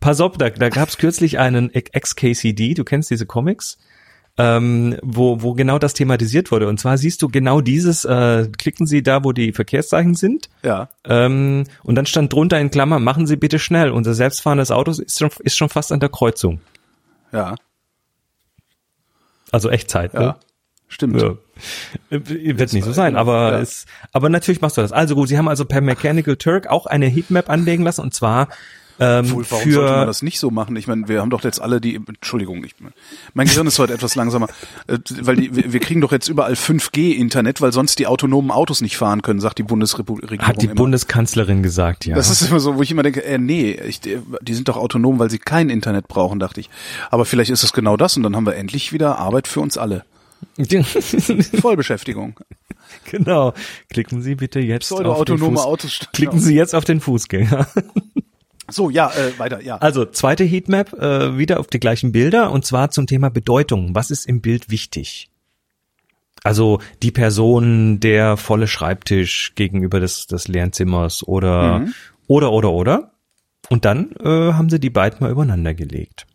Pass 0.00 0.20
auf, 0.20 0.36
da, 0.38 0.50
da 0.50 0.68
gab's 0.70 0.98
kürzlich 0.98 1.38
einen 1.38 1.70
XKCD, 1.72 2.74
du 2.74 2.82
kennst 2.84 3.10
diese 3.10 3.26
Comics, 3.26 3.78
ähm, 4.38 4.96
wo, 5.02 5.42
wo 5.42 5.52
genau 5.54 5.78
das 5.78 5.94
thematisiert 5.94 6.50
wurde. 6.50 6.66
Und 6.66 6.80
zwar 6.80 6.98
siehst 6.98 7.22
du 7.22 7.28
genau 7.28 7.60
dieses, 7.60 8.04
äh, 8.04 8.48
klicken 8.58 8.86
Sie 8.86 9.02
da, 9.02 9.22
wo 9.24 9.32
die 9.32 9.52
Verkehrszeichen 9.52 10.14
sind. 10.14 10.48
Ja. 10.64 10.88
Ähm, 11.04 11.64
und 11.84 11.94
dann 11.94 12.06
stand 12.06 12.32
drunter 12.32 12.58
in 12.58 12.70
Klammern, 12.70 13.04
machen 13.04 13.26
Sie 13.26 13.36
bitte 13.36 13.58
schnell. 13.58 13.90
Unser 13.90 14.14
selbstfahrendes 14.14 14.70
Auto 14.70 14.90
ist 14.90 15.18
schon, 15.18 15.30
ist 15.40 15.56
schon 15.56 15.68
fast 15.68 15.92
an 15.92 16.00
der 16.00 16.08
Kreuzung. 16.08 16.60
Ja. 17.30 17.54
Also 19.50 19.68
Echtzeit, 19.70 20.14
Ja. 20.14 20.20
ne? 20.20 20.36
Stimmt. 20.92 21.20
Ja. 21.22 21.36
Äh, 22.10 22.20
Wird 22.58 22.74
nicht 22.74 22.84
so 22.84 22.92
sein, 22.92 23.16
aber 23.16 23.52
ja. 23.52 23.60
es, 23.60 23.86
aber 24.12 24.28
natürlich 24.28 24.60
machst 24.60 24.76
du 24.76 24.82
das. 24.82 24.92
Also 24.92 25.14
gut, 25.14 25.28
sie 25.28 25.38
haben 25.38 25.48
also 25.48 25.64
per 25.64 25.80
Mechanical 25.80 26.36
Turk 26.36 26.66
auch 26.66 26.84
eine 26.84 27.06
Heatmap 27.06 27.48
anlegen 27.48 27.82
lassen 27.82 28.02
und 28.02 28.12
zwar 28.12 28.48
ähm, 29.00 29.24
Obwohl, 29.24 29.46
warum 29.48 29.72
sollte 29.72 29.90
man 29.90 30.00
für 30.00 30.06
das 30.06 30.22
nicht 30.22 30.38
so 30.38 30.50
machen? 30.50 30.76
Ich 30.76 30.86
meine, 30.86 31.08
wir 31.08 31.22
haben 31.22 31.30
doch 31.30 31.42
jetzt 31.44 31.60
alle 31.60 31.80
die, 31.80 31.96
Entschuldigung, 31.96 32.62
ich, 32.62 32.74
mein 33.32 33.46
Gehirn 33.46 33.66
ist 33.66 33.78
heute 33.78 33.94
etwas 33.94 34.14
langsamer, 34.16 34.48
äh, 34.86 34.98
weil 35.22 35.36
die, 35.36 35.56
wir 35.56 35.72
wir 35.72 35.80
kriegen 35.80 36.02
doch 36.02 36.12
jetzt 36.12 36.28
überall 36.28 36.52
5G-Internet, 36.52 37.62
weil 37.62 37.72
sonst 37.72 37.98
die 37.98 38.06
autonomen 38.06 38.50
Autos 38.50 38.82
nicht 38.82 38.98
fahren 38.98 39.22
können, 39.22 39.40
sagt 39.40 39.58
die 39.58 39.62
Bundesregierung 39.62 40.46
hat 40.46 40.60
die 40.60 40.66
immer. 40.66 40.74
Bundeskanzlerin 40.74 41.62
gesagt, 41.62 42.04
ja. 42.04 42.14
Das 42.14 42.30
ist 42.30 42.42
immer 42.42 42.60
so, 42.60 42.76
wo 42.76 42.82
ich 42.82 42.90
immer 42.90 43.02
denke, 43.02 43.24
äh, 43.24 43.38
nee, 43.38 43.72
ich, 43.72 44.00
die 44.00 44.54
sind 44.54 44.68
doch 44.68 44.76
autonom, 44.76 45.18
weil 45.18 45.30
sie 45.30 45.38
kein 45.38 45.70
Internet 45.70 46.06
brauchen, 46.06 46.38
dachte 46.38 46.60
ich. 46.60 46.68
Aber 47.10 47.24
vielleicht 47.24 47.50
ist 47.50 47.64
es 47.64 47.72
genau 47.72 47.96
das 47.96 48.16
und 48.16 48.22
dann 48.22 48.36
haben 48.36 48.46
wir 48.46 48.56
endlich 48.56 48.92
wieder 48.92 49.18
Arbeit 49.18 49.48
für 49.48 49.60
uns 49.60 49.78
alle. 49.78 50.04
Vollbeschäftigung. 51.60 52.38
genau. 53.10 53.52
Klicken 53.90 54.22
Sie 54.22 54.34
bitte 54.34 54.60
jetzt 54.60 54.92
auf 54.92 55.24
den 55.24 55.38
Fuß, 55.38 55.60
Autos. 55.60 56.00
klicken 56.12 56.38
Sie 56.40 56.54
jetzt 56.54 56.74
auf 56.74 56.84
den 56.84 57.00
Fußgänger. 57.00 57.66
So, 58.70 58.88
ja, 58.88 59.10
äh, 59.10 59.38
weiter, 59.38 59.60
ja. 59.60 59.76
Also 59.78 60.06
zweite 60.06 60.44
Heatmap, 60.44 60.94
äh, 60.94 61.36
wieder 61.36 61.60
auf 61.60 61.66
die 61.66 61.80
gleichen 61.80 62.12
Bilder 62.12 62.50
und 62.52 62.64
zwar 62.64 62.90
zum 62.90 63.06
Thema 63.06 63.28
Bedeutung. 63.28 63.94
Was 63.94 64.10
ist 64.10 64.24
im 64.24 64.40
Bild 64.40 64.70
wichtig? 64.70 65.28
Also 66.42 66.80
die 67.02 67.10
Person, 67.10 68.00
der 68.00 68.36
volle 68.38 68.66
Schreibtisch 68.68 69.52
gegenüber 69.56 70.00
des, 70.00 70.26
des 70.26 70.48
Lernzimmers 70.48 71.26
oder, 71.26 71.80
Mhm. 71.80 71.94
oder, 72.28 72.52
oder, 72.52 72.70
oder. 72.72 73.10
Und 73.68 73.84
dann 73.84 74.12
äh, 74.20 74.52
haben 74.54 74.70
sie 74.70 74.80
die 74.80 74.90
beiden 74.90 75.18
mal 75.20 75.30
übereinander 75.32 75.74
gelegt. 75.74 76.26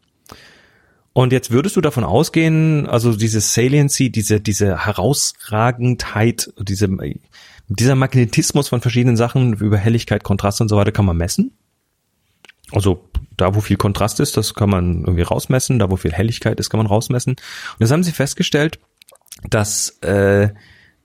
Und 1.18 1.32
jetzt 1.32 1.50
würdest 1.50 1.76
du 1.76 1.82
davon 1.82 2.04
ausgehen, 2.04 2.86
also 2.86 3.12
diese 3.12 3.42
Saliency, 3.42 4.12
diese, 4.12 4.40
diese 4.40 4.86
Herausragendheit, 4.86 6.54
diese, 6.60 6.96
dieser 7.70 7.96
Magnetismus 7.96 8.70
von 8.70 8.82
verschiedenen 8.82 9.18
Sachen 9.18 9.54
über 9.54 9.80
Helligkeit, 9.80 10.24
Kontrast 10.24 10.62
und 10.62 10.70
so 10.70 10.78
weiter 10.78 10.92
kann 10.92 11.06
man 11.08 11.18
messen? 11.18 11.58
Also 12.72 13.10
da, 13.36 13.56
wo 13.56 13.62
viel 13.62 13.78
Kontrast 13.78 14.20
ist, 14.20 14.38
das 14.38 14.54
kann 14.54 14.70
man 14.70 15.00
irgendwie 15.06 15.24
rausmessen, 15.24 15.80
da, 15.80 15.90
wo 15.90 15.96
viel 15.96 16.14
Helligkeit 16.14 16.60
ist, 16.60 16.70
kann 16.70 16.78
man 16.78 16.86
rausmessen. 16.86 17.32
Und 17.32 17.40
das 17.80 17.90
haben 17.90 18.04
sie 18.04 18.12
festgestellt, 18.12 18.78
dass, 19.50 19.98
äh, 20.02 20.50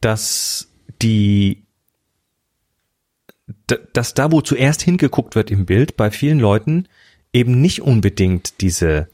dass 0.03 0.69
die 1.01 1.65
dass 3.93 4.13
da, 4.13 4.31
wo 4.31 4.43
zuerst 4.43 4.83
hingeguckt 4.83 5.37
wird 5.37 5.51
im 5.51 5.65
Bild, 5.65 5.97
bei 5.97 6.11
vielen 6.11 6.39
Leuten 6.39 6.87
eben 7.33 7.63
nicht 7.63 7.81
unbedingt 7.81 8.61
diese 8.61 9.09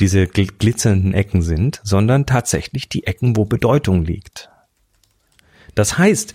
diese 0.00 0.24
gl- 0.24 0.52
glitzernden 0.58 1.14
Ecken 1.14 1.42
sind, 1.42 1.80
sondern 1.84 2.26
tatsächlich 2.26 2.88
die 2.88 3.06
Ecken, 3.06 3.36
wo 3.36 3.44
Bedeutung 3.44 4.04
liegt. 4.04 4.50
Das 5.74 5.98
heißt, 5.98 6.34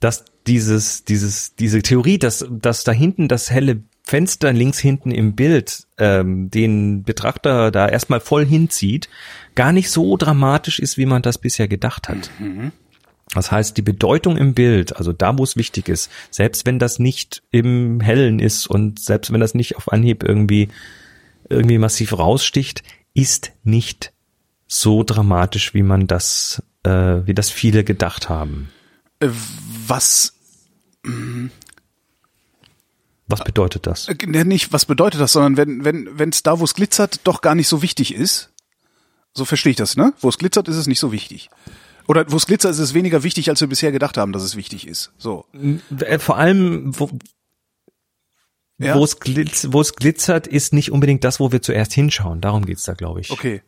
dass 0.00 0.24
dieses, 0.46 1.04
dieses, 1.04 1.54
diese 1.54 1.82
Theorie, 1.82 2.18
dass, 2.18 2.44
dass 2.50 2.84
da 2.84 2.92
hinten 2.92 3.28
das 3.28 3.50
helle 3.50 3.82
Fenster 4.04 4.52
links 4.52 4.80
hinten 4.80 5.12
im 5.12 5.36
Bild 5.36 5.86
ähm, 5.98 6.50
den 6.50 7.04
Betrachter 7.04 7.70
da 7.70 7.88
erstmal 7.88 8.18
voll 8.18 8.44
hinzieht, 8.44 9.08
gar 9.54 9.72
nicht 9.72 9.90
so 9.90 10.16
dramatisch 10.16 10.80
ist, 10.80 10.98
wie 10.98 11.06
man 11.06 11.22
das 11.22 11.38
bisher 11.38 11.68
gedacht 11.68 12.08
hat. 12.08 12.30
Das 13.32 13.52
heißt, 13.52 13.76
die 13.76 13.82
Bedeutung 13.82 14.36
im 14.36 14.54
Bild, 14.54 14.96
also 14.96 15.12
da, 15.12 15.38
wo 15.38 15.44
es 15.44 15.56
wichtig 15.56 15.88
ist, 15.88 16.10
selbst 16.30 16.66
wenn 16.66 16.80
das 16.80 16.98
nicht 16.98 17.44
im 17.52 18.00
Hellen 18.00 18.40
ist 18.40 18.66
und 18.66 18.98
selbst 18.98 19.32
wenn 19.32 19.40
das 19.40 19.54
nicht 19.54 19.76
auf 19.76 19.92
Anhieb 19.92 20.24
irgendwie 20.24 20.68
irgendwie 21.52 21.78
massiv 21.78 22.18
raussticht, 22.18 22.82
ist 23.14 23.52
nicht 23.62 24.12
so 24.66 25.02
dramatisch, 25.04 25.74
wie 25.74 25.82
man 25.82 26.06
das, 26.06 26.62
äh, 26.84 26.90
wie 27.26 27.34
das 27.34 27.50
viele 27.50 27.84
gedacht 27.84 28.28
haben. 28.28 28.70
Äh, 29.20 29.28
was, 29.86 30.34
Was 33.26 33.44
bedeutet 33.44 33.86
das? 33.86 34.08
äh, 34.08 34.16
ne, 34.26 34.44
nicht, 34.44 34.72
was 34.72 34.84
bedeutet 34.86 35.20
das, 35.20 35.32
sondern 35.32 35.56
wenn, 35.56 35.84
wenn, 35.84 36.18
wenn 36.18 36.28
es 36.30 36.42
da, 36.42 36.58
wo 36.60 36.64
es 36.64 36.74
glitzert, 36.74 37.20
doch 37.24 37.40
gar 37.40 37.54
nicht 37.54 37.68
so 37.68 37.82
wichtig 37.82 38.14
ist. 38.14 38.50
So 39.34 39.44
verstehe 39.44 39.70
ich 39.70 39.76
das, 39.76 39.96
ne? 39.96 40.12
Wo 40.20 40.28
es 40.28 40.38
glitzert, 40.38 40.68
ist 40.68 40.76
es 40.76 40.86
nicht 40.86 40.98
so 40.98 41.10
wichtig. 41.12 41.48
Oder 42.06 42.30
wo 42.30 42.36
es 42.36 42.46
glitzert, 42.46 42.72
ist 42.72 42.78
es 42.80 42.94
weniger 42.94 43.22
wichtig, 43.22 43.48
als 43.48 43.60
wir 43.60 43.68
bisher 43.68 43.92
gedacht 43.92 44.16
haben, 44.18 44.32
dass 44.32 44.42
es 44.42 44.56
wichtig 44.56 44.86
ist. 44.86 45.12
So. 45.18 45.46
Äh, 46.00 46.18
Vor 46.18 46.36
allem, 46.36 46.98
wo, 46.98 47.08
Ja? 48.82 48.94
wo, 48.96 49.04
es 49.04 49.18
glitz, 49.20 49.68
glitzert, 49.96 50.46
ist 50.46 50.72
nicht 50.72 50.90
unbedingt 50.92 51.24
das, 51.24 51.40
wo 51.40 51.52
wir 51.52 51.62
zuerst 51.62 51.92
hinschauen. 51.92 52.40
Darum 52.40 52.64
geht's 52.66 52.84
da, 52.84 52.94
glaube 52.94 53.20
ich. 53.20 53.30
Okay. 53.30 53.62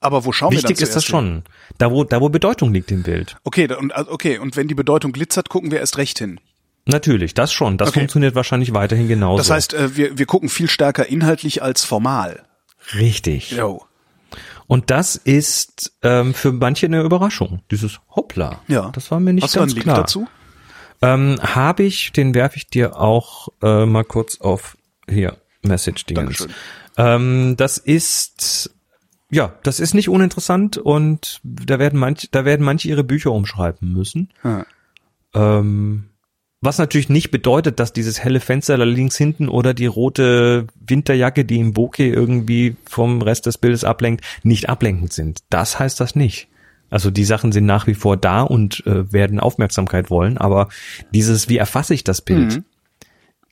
Aber 0.00 0.24
wo 0.24 0.32
schauen 0.32 0.52
Wichtig 0.52 0.68
wir 0.70 0.76
dann 0.76 0.82
ist 0.88 0.94
das 0.96 1.04
schon. 1.04 1.42
Da, 1.78 1.90
wo, 1.90 2.04
da, 2.04 2.20
wo 2.20 2.28
Bedeutung 2.28 2.72
liegt 2.72 2.90
im 2.90 3.02
Bild. 3.02 3.36
Okay, 3.44 3.72
und, 3.74 3.94
also, 3.94 4.10
okay, 4.12 4.38
und 4.38 4.56
wenn 4.56 4.68
die 4.68 4.74
Bedeutung 4.74 5.12
glitzert, 5.12 5.48
gucken 5.48 5.70
wir 5.70 5.80
erst 5.80 5.96
recht 5.98 6.18
hin. 6.18 6.38
Natürlich, 6.84 7.34
das 7.34 7.52
schon. 7.52 7.78
Das 7.78 7.88
Okay. 7.88 8.00
funktioniert 8.00 8.34
wahrscheinlich 8.34 8.72
weiterhin 8.74 9.08
genauso. 9.08 9.38
Das 9.38 9.50
heißt, 9.50 9.74
äh, 9.74 9.96
wir, 9.96 10.18
wir 10.18 10.26
gucken 10.26 10.48
viel 10.48 10.68
stärker 10.68 11.08
inhaltlich 11.08 11.62
als 11.62 11.84
formal. 11.84 12.44
richtig. 12.94 13.52
Jo. 13.52 13.82
Und 14.68 14.90
das 14.90 15.14
ist 15.16 15.92
ähm, 16.02 16.34
für 16.34 16.52
manche 16.52 16.86
eine 16.86 17.02
Überraschung. 17.02 17.60
Dieses 17.70 18.00
Hoppla. 18.14 18.60
Ja. 18.68 18.90
Das 18.94 19.10
war 19.10 19.18
mir 19.20 19.32
nicht 19.32 19.44
Hast 19.44 19.54
du 19.54 19.60
einen 19.60 19.66
ganz 19.68 19.74
Link 19.74 19.84
klar. 19.84 19.96
dazu? 19.98 20.28
Ähm, 21.02 21.38
Habe 21.40 21.82
ich, 21.82 22.12
den 22.12 22.34
werfe 22.34 22.56
ich 22.56 22.68
dir 22.68 22.98
auch 23.00 23.48
äh, 23.62 23.86
mal 23.86 24.04
kurz 24.04 24.40
auf 24.40 24.76
hier 25.08 25.36
Message-Dingens. 25.62 26.48
Ähm, 26.96 27.54
das 27.56 27.78
ist 27.78 28.70
ja, 29.30 29.54
das 29.62 29.80
ist 29.80 29.94
nicht 29.94 30.08
uninteressant 30.08 30.78
und 30.78 31.40
da 31.42 31.78
werden 31.78 31.98
manche, 31.98 32.28
da 32.30 32.44
werden 32.44 32.64
manche 32.64 32.88
ihre 32.88 33.04
Bücher 33.04 33.32
umschreiben 33.32 33.92
müssen. 33.92 34.32
Ja. 34.44 34.64
Ähm, 35.34 36.10
was 36.60 36.78
natürlich 36.78 37.08
nicht 37.08 37.30
bedeutet, 37.30 37.78
dass 37.80 37.92
dieses 37.92 38.22
helle 38.22 38.40
Fenster 38.40 38.78
da 38.78 38.84
links 38.84 39.16
hinten 39.16 39.48
oder 39.48 39.74
die 39.74 39.86
rote 39.86 40.66
Winterjacke, 40.74 41.44
die 41.44 41.58
im 41.58 41.72
Bokeh 41.72 42.08
irgendwie 42.08 42.76
vom 42.86 43.20
Rest 43.20 43.46
des 43.46 43.58
Bildes 43.58 43.84
ablenkt, 43.84 44.24
nicht 44.42 44.68
ablenkend 44.68 45.12
sind. 45.12 45.40
Das 45.50 45.78
heißt 45.78 46.00
das 46.00 46.16
nicht. 46.16 46.48
Also 46.90 47.10
die 47.10 47.24
Sachen 47.24 47.52
sind 47.52 47.66
nach 47.66 47.86
wie 47.86 47.94
vor 47.94 48.16
da 48.16 48.42
und 48.42 48.86
äh, 48.86 49.12
werden 49.12 49.40
Aufmerksamkeit 49.40 50.08
wollen, 50.10 50.38
aber 50.38 50.68
dieses, 51.12 51.48
wie 51.48 51.56
erfasse 51.56 51.94
ich 51.94 52.04
das 52.04 52.20
Bild, 52.20 52.56
Mhm. 52.56 52.64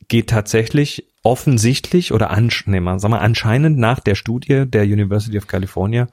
geht 0.08 0.30
tatsächlich 0.30 1.06
offensichtlich 1.22 2.12
oder 2.12 2.30
ansch 2.30 2.66
nee, 2.66 2.80
mal, 2.80 3.00
sag 3.00 3.10
mal, 3.10 3.18
anscheinend 3.18 3.78
nach 3.78 3.98
der 4.00 4.14
Studie 4.14 4.66
der 4.66 4.84
University 4.84 5.36
of 5.38 5.46
California 5.46 6.06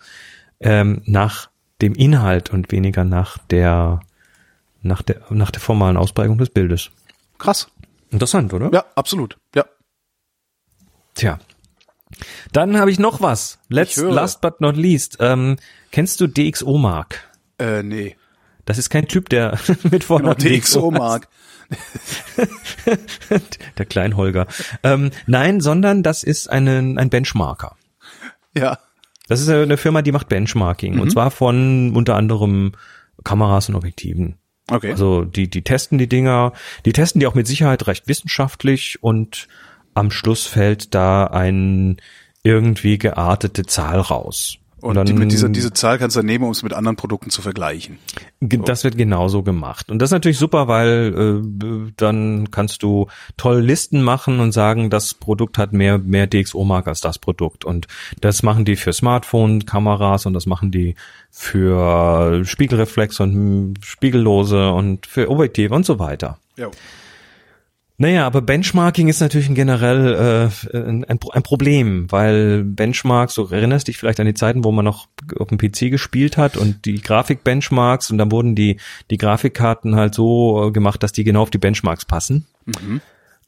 ähm, 0.61 1.01
nach 1.05 1.49
dem 1.81 1.93
Inhalt 1.93 2.51
und 2.51 2.71
weniger 2.71 3.03
nach 3.03 3.37
der 3.37 3.99
nach 4.81 5.01
der 5.01 5.21
nach 5.29 5.51
der 5.51 5.61
formalen 5.61 5.97
Ausprägung 5.97 6.37
des 6.37 6.49
Bildes. 6.49 6.91
Krass. 7.37 7.67
Interessant, 8.09 8.53
oder? 8.53 8.69
Ja, 8.73 8.85
absolut. 8.95 9.37
Ja. 9.55 9.65
Tja. 11.13 11.39
Dann 12.51 12.77
habe 12.77 12.91
ich 12.91 12.99
noch 12.99 13.21
was. 13.21 13.59
Let's, 13.69 13.97
last 13.97 14.41
but 14.41 14.61
not 14.61 14.75
least. 14.77 15.17
Ähm, 15.19 15.57
kennst 15.91 16.21
du 16.21 16.27
DxO 16.27 16.77
Mark? 16.77 17.29
Äh, 17.59 17.83
nee. 17.83 18.15
Das 18.65 18.77
ist 18.77 18.89
kein 18.89 19.07
Typ, 19.07 19.29
der 19.29 19.57
mit 19.83 19.91
Genau, 19.91 20.05
Vornamen 20.05 20.37
DxO. 20.37 20.91
Mark. 20.91 21.27
Der 23.77 23.85
Kleinholger. 23.85 24.47
Ähm, 24.83 25.11
nein, 25.25 25.61
sondern 25.61 26.03
das 26.03 26.23
ist 26.23 26.49
eine, 26.49 26.79
ein 26.79 27.09
Benchmarker. 27.09 27.77
Ja. 28.55 28.77
Das 29.29 29.39
ist 29.39 29.47
eine 29.47 29.77
Firma, 29.77 30.01
die 30.01 30.11
macht 30.11 30.27
Benchmarking. 30.27 30.99
Und 30.99 31.11
zwar 31.11 31.31
von 31.31 31.95
unter 31.95 32.17
anderem 32.17 32.73
Kameras 33.23 33.69
und 33.69 33.75
Objektiven. 33.75 34.35
Okay. 34.69 34.91
Also 34.91 35.23
die, 35.23 35.49
die 35.49 35.63
testen 35.63 35.97
die 35.97 36.07
Dinger, 36.07 36.53
die 36.85 36.93
testen 36.93 37.19
die 37.19 37.27
auch 37.27 37.35
mit 37.35 37.47
Sicherheit 37.47 37.87
recht 37.87 38.07
wissenschaftlich 38.07 39.01
und 39.01 39.47
am 39.93 40.11
Schluss 40.11 40.45
fällt 40.45 40.93
da 40.93 41.25
ein 41.25 41.97
irgendwie 42.43 42.97
geartete 42.97 43.65
Zahl 43.65 43.99
raus. 43.99 44.57
und 44.81 45.07
die, 45.07 45.13
mit 45.13 45.31
dieser, 45.31 45.47
diese 45.49 45.73
Zahl 45.73 45.99
kannst 45.99 46.15
du 46.15 46.21
dann 46.21 46.25
nehmen, 46.25 46.43
um 46.43 46.49
es 46.51 46.63
mit 46.63 46.73
anderen 46.73 46.95
Produkten 46.95 47.29
zu 47.29 47.43
vergleichen. 47.43 47.99
Das 48.39 48.83
wird 48.83 48.97
genauso 48.97 49.43
gemacht. 49.43 49.91
Und 49.91 49.99
das 49.99 50.07
ist 50.07 50.13
natürlich 50.13 50.39
super, 50.39 50.67
weil 50.67 51.43
äh, 51.43 51.91
dann 51.97 52.49
kannst 52.49 52.81
du 52.81 53.05
toll 53.37 53.61
Listen 53.61 54.01
machen 54.01 54.39
und 54.39 54.53
sagen, 54.53 54.89
das 54.89 55.13
Produkt 55.13 55.59
hat 55.59 55.71
mehr, 55.71 55.99
mehr 55.99 56.25
DxO-Mark 56.25 56.87
als 56.87 56.99
das 57.01 57.19
Produkt. 57.19 57.63
Und 57.63 57.85
das 58.21 58.41
machen 58.41 58.65
die 58.65 58.75
für 58.75 58.91
Smartphone-Kameras 58.91 60.25
und 60.25 60.33
das 60.33 60.47
machen 60.47 60.71
die 60.71 60.95
für 61.29 62.43
Spiegelreflex 62.43 63.19
und 63.19 63.75
Spiegellose 63.83 64.71
und 64.71 65.05
für 65.05 65.29
Objektive 65.29 65.75
und 65.75 65.85
so 65.85 65.99
weiter. 65.99 66.39
Ja. 66.57 66.71
Naja, 68.01 68.25
aber 68.25 68.41
Benchmarking 68.41 69.09
ist 69.09 69.19
natürlich 69.19 69.47
ein 69.47 69.53
generell 69.53 70.49
äh, 70.73 70.75
ein, 70.75 71.03
ein 71.05 71.19
Pro- 71.19 71.29
ein 71.29 71.43
Problem, 71.43 72.11
weil 72.11 72.63
Benchmarks, 72.63 73.35
du 73.35 73.45
erinnerst 73.45 73.87
dich 73.87 73.97
vielleicht 73.99 74.19
an 74.19 74.25
die 74.25 74.33
Zeiten, 74.33 74.63
wo 74.63 74.71
man 74.71 74.83
noch 74.85 75.07
auf 75.37 75.49
dem 75.49 75.59
PC 75.59 75.91
gespielt 75.91 76.35
hat 76.35 76.57
und 76.57 76.85
die 76.85 76.99
Grafik-Benchmarks 76.99 78.09
und 78.09 78.17
dann 78.17 78.31
wurden 78.31 78.55
die, 78.55 78.77
die 79.11 79.17
Grafikkarten 79.19 79.95
halt 79.95 80.15
so 80.15 80.69
äh, 80.69 80.71
gemacht, 80.71 81.03
dass 81.03 81.11
die 81.11 81.23
genau 81.23 81.43
auf 81.43 81.51
die 81.51 81.59
Benchmarks 81.59 82.05
passen. 82.05 82.47
Ne, 82.65 83.01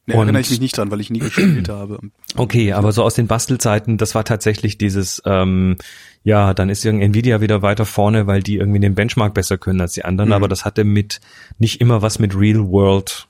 Und- 0.06 0.24
erinnere 0.26 0.42
ich 0.42 0.52
mich 0.52 0.62
nicht 0.62 0.78
dran, 0.78 0.92
weil 0.92 1.02
ich 1.02 1.10
nie 1.10 1.18
gespielt 1.18 1.70
habe. 1.70 1.98
Okay, 2.36 2.74
aber 2.74 2.92
so 2.92 3.02
aus 3.02 3.16
den 3.16 3.26
Bastelzeiten, 3.26 3.98
das 3.98 4.14
war 4.14 4.24
tatsächlich 4.24 4.78
dieses, 4.78 5.20
ähm, 5.26 5.78
ja, 6.24 6.54
dann 6.54 6.70
ist 6.70 6.86
irgendwie 6.86 7.06
Nvidia 7.06 7.42
wieder 7.42 7.64
weiter 7.64 7.86
vorne, 7.86 8.28
weil 8.28 8.44
die 8.44 8.58
irgendwie 8.58 8.80
den 8.82 8.94
Benchmark 8.94 9.34
besser 9.34 9.58
können 9.58 9.82
als 9.82 9.94
die 9.94 10.06
anderen, 10.06 10.32
aber 10.32 10.48
das 10.48 10.64
hatte 10.64 10.84
mit 10.84 11.22
nicht 11.58 11.82
immer 11.82 12.04
was 12.04 12.20
mit 12.20 12.38
Real 12.38 12.68
World 12.70 13.28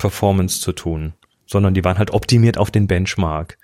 Performance 0.00 0.60
zu 0.60 0.72
tun, 0.72 1.12
sondern 1.46 1.74
die 1.74 1.84
waren 1.84 1.98
halt 1.98 2.10
optimiert 2.12 2.58
auf 2.58 2.70
den 2.72 2.86
Benchmark. 2.88 3.58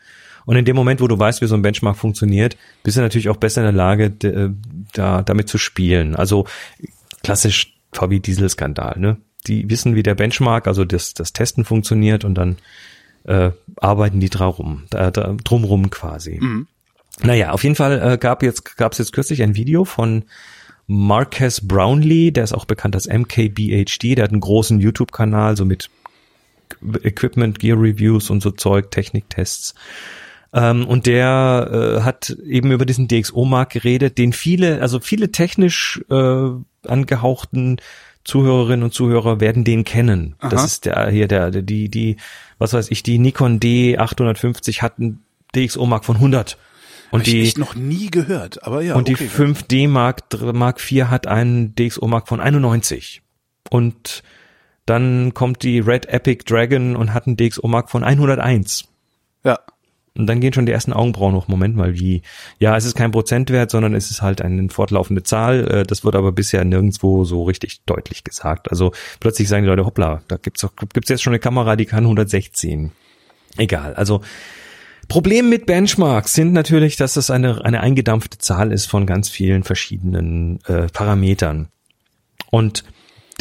Und 0.44 0.54
in 0.56 0.64
dem 0.64 0.76
Moment, 0.76 1.00
wo 1.00 1.08
du 1.08 1.18
weißt, 1.18 1.40
wie 1.42 1.46
so 1.46 1.56
ein 1.56 1.62
Benchmark 1.62 1.96
funktioniert, 1.96 2.56
bist 2.84 2.96
du 2.96 3.00
natürlich 3.00 3.28
auch 3.28 3.36
besser 3.36 3.62
in 3.62 3.64
der 3.66 3.72
Lage, 3.72 4.10
d- 4.10 4.50
da, 4.92 5.22
damit 5.22 5.48
zu 5.48 5.58
spielen. 5.58 6.14
Also 6.14 6.46
klassisch 7.24 7.74
VW 7.92 8.20
Diesel-Skandal, 8.20 8.98
ne? 9.00 9.16
Die 9.48 9.68
wissen, 9.70 9.94
wie 9.96 10.02
der 10.02 10.14
Benchmark, 10.14 10.66
also 10.68 10.84
das, 10.84 11.14
das 11.14 11.32
Testen 11.32 11.64
funktioniert 11.64 12.24
und 12.24 12.34
dann 12.34 12.56
äh, 13.24 13.50
arbeiten 13.76 14.20
die 14.20 14.28
drum, 14.30 14.84
da, 14.90 15.10
da, 15.10 15.34
drumrum 15.42 15.90
quasi. 15.90 16.38
Naja, 17.22 17.50
auf 17.52 17.62
jeden 17.64 17.74
Fall 17.76 18.00
äh, 18.14 18.18
gab 18.18 18.42
jetzt 18.42 18.76
gab 18.76 18.92
es 18.92 18.98
jetzt 18.98 19.12
kürzlich 19.12 19.42
ein 19.42 19.54
Video 19.56 19.84
von 19.84 20.24
Marcus 20.86 21.66
Brownlee, 21.66 22.30
der 22.30 22.44
ist 22.44 22.52
auch 22.52 22.64
bekannt 22.66 22.94
als 22.94 23.06
MKBHD, 23.08 24.16
der 24.16 24.24
hat 24.24 24.32
einen 24.32 24.40
großen 24.40 24.78
YouTube-Kanal, 24.80 25.56
so 25.56 25.64
mit 25.64 25.90
Equipment, 27.02 27.58
Gear 27.58 27.80
Reviews 27.80 28.30
und 28.30 28.42
so 28.42 28.50
Zeug, 28.50 28.90
Techniktests. 28.90 29.74
Ähm, 30.52 30.86
und 30.86 31.06
der 31.06 31.98
äh, 31.98 32.00
hat 32.02 32.30
eben 32.44 32.70
über 32.70 32.86
diesen 32.86 33.08
DxO-Markt 33.08 33.74
geredet, 33.74 34.18
den 34.18 34.32
viele, 34.32 34.80
also 34.80 35.00
viele 35.00 35.32
technisch 35.32 36.00
äh, 36.10 36.48
angehauchten 36.86 37.80
Zuhörerinnen 38.24 38.82
und 38.82 38.92
Zuhörer 38.92 39.40
werden 39.40 39.64
den 39.64 39.84
kennen. 39.84 40.34
Aha. 40.38 40.48
Das 40.48 40.64
ist 40.64 40.84
der 40.84 41.08
hier 41.10 41.28
der 41.28 41.50
die 41.50 41.88
die 41.88 42.16
was 42.58 42.72
weiß 42.72 42.90
ich 42.90 43.02
die 43.02 43.18
Nikon 43.18 43.60
D850 43.60 44.82
hat 44.82 44.98
einen 44.98 45.22
DxO 45.54 45.86
Mark 45.86 46.04
von 46.04 46.16
100 46.16 46.58
und 47.12 47.20
Hab 47.20 47.24
die 47.24 47.42
ich 47.42 47.56
noch 47.56 47.76
nie 47.76 48.10
gehört, 48.10 48.64
aber 48.64 48.82
ja. 48.82 48.96
Und 48.96 49.08
okay. 49.08 49.28
die 49.28 49.30
5D 49.30 49.88
Mark 49.88 50.24
Mark 50.52 50.80
IV 50.80 51.04
hat 51.04 51.28
einen 51.28 51.74
DxO 51.76 52.08
Mark 52.08 52.26
von 52.26 52.40
91 52.40 53.22
und 53.70 54.24
dann 54.86 55.34
kommt 55.34 55.62
die 55.62 55.80
Red 55.80 56.06
Epic 56.06 56.44
Dragon 56.46 56.96
und 56.96 57.12
hat 57.12 57.26
einen 57.26 57.36
DxO 57.36 57.66
Mark 57.66 57.90
von 57.90 58.04
101. 58.04 58.84
Ja. 59.44 59.58
Und 60.16 60.26
dann 60.28 60.40
gehen 60.40 60.52
schon 60.52 60.64
die 60.64 60.72
ersten 60.72 60.94
Augenbrauen 60.94 61.34
noch, 61.34 61.46
Moment 61.46 61.76
mal, 61.76 61.98
wie, 61.98 62.22
ja, 62.58 62.74
es 62.76 62.86
ist 62.86 62.96
kein 62.96 63.10
Prozentwert, 63.10 63.70
sondern 63.70 63.94
es 63.94 64.10
ist 64.10 64.22
halt 64.22 64.40
eine 64.40 64.70
fortlaufende 64.70 65.22
Zahl. 65.22 65.68
Äh, 65.68 65.82
das 65.84 66.04
wird 66.04 66.16
aber 66.16 66.32
bisher 66.32 66.64
nirgendwo 66.64 67.24
so 67.24 67.42
richtig 67.42 67.82
deutlich 67.84 68.24
gesagt. 68.24 68.70
Also 68.70 68.92
plötzlich 69.20 69.48
sagen 69.48 69.64
die 69.64 69.68
Leute, 69.68 69.84
hoppla, 69.84 70.22
da 70.28 70.36
gibt's 70.36 70.62
doch, 70.62 70.72
gibt's 70.94 71.10
jetzt 71.10 71.22
schon 71.22 71.32
eine 71.32 71.40
Kamera, 71.40 71.76
die 71.76 71.84
kann 71.84 72.04
116. 72.04 72.92
Egal. 73.58 73.94
Also, 73.94 74.22
Problem 75.08 75.48
mit 75.48 75.66
Benchmarks 75.66 76.34
sind 76.34 76.52
natürlich, 76.52 76.96
dass 76.96 77.16
es 77.16 77.30
eine, 77.30 77.64
eine 77.64 77.80
eingedampfte 77.80 78.38
Zahl 78.38 78.72
ist 78.72 78.86
von 78.86 79.06
ganz 79.06 79.28
vielen 79.28 79.62
verschiedenen 79.62 80.60
äh, 80.66 80.86
Parametern. 80.88 81.68
Und 82.50 82.84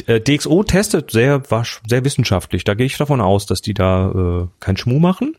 DxO 0.04 0.64
testet 0.64 1.12
sehr, 1.12 1.42
sehr 1.88 2.06
wissenschaftlich. 2.06 2.64
Da 2.64 2.74
gehe 2.74 2.86
ich 2.86 2.98
davon 2.98 3.22
aus, 3.22 3.46
dass 3.46 3.62
die 3.62 3.74
da 3.74 4.12
äh, 4.44 4.48
kein 4.60 4.78
Schmuh 4.78 5.00
machen. 5.00 5.36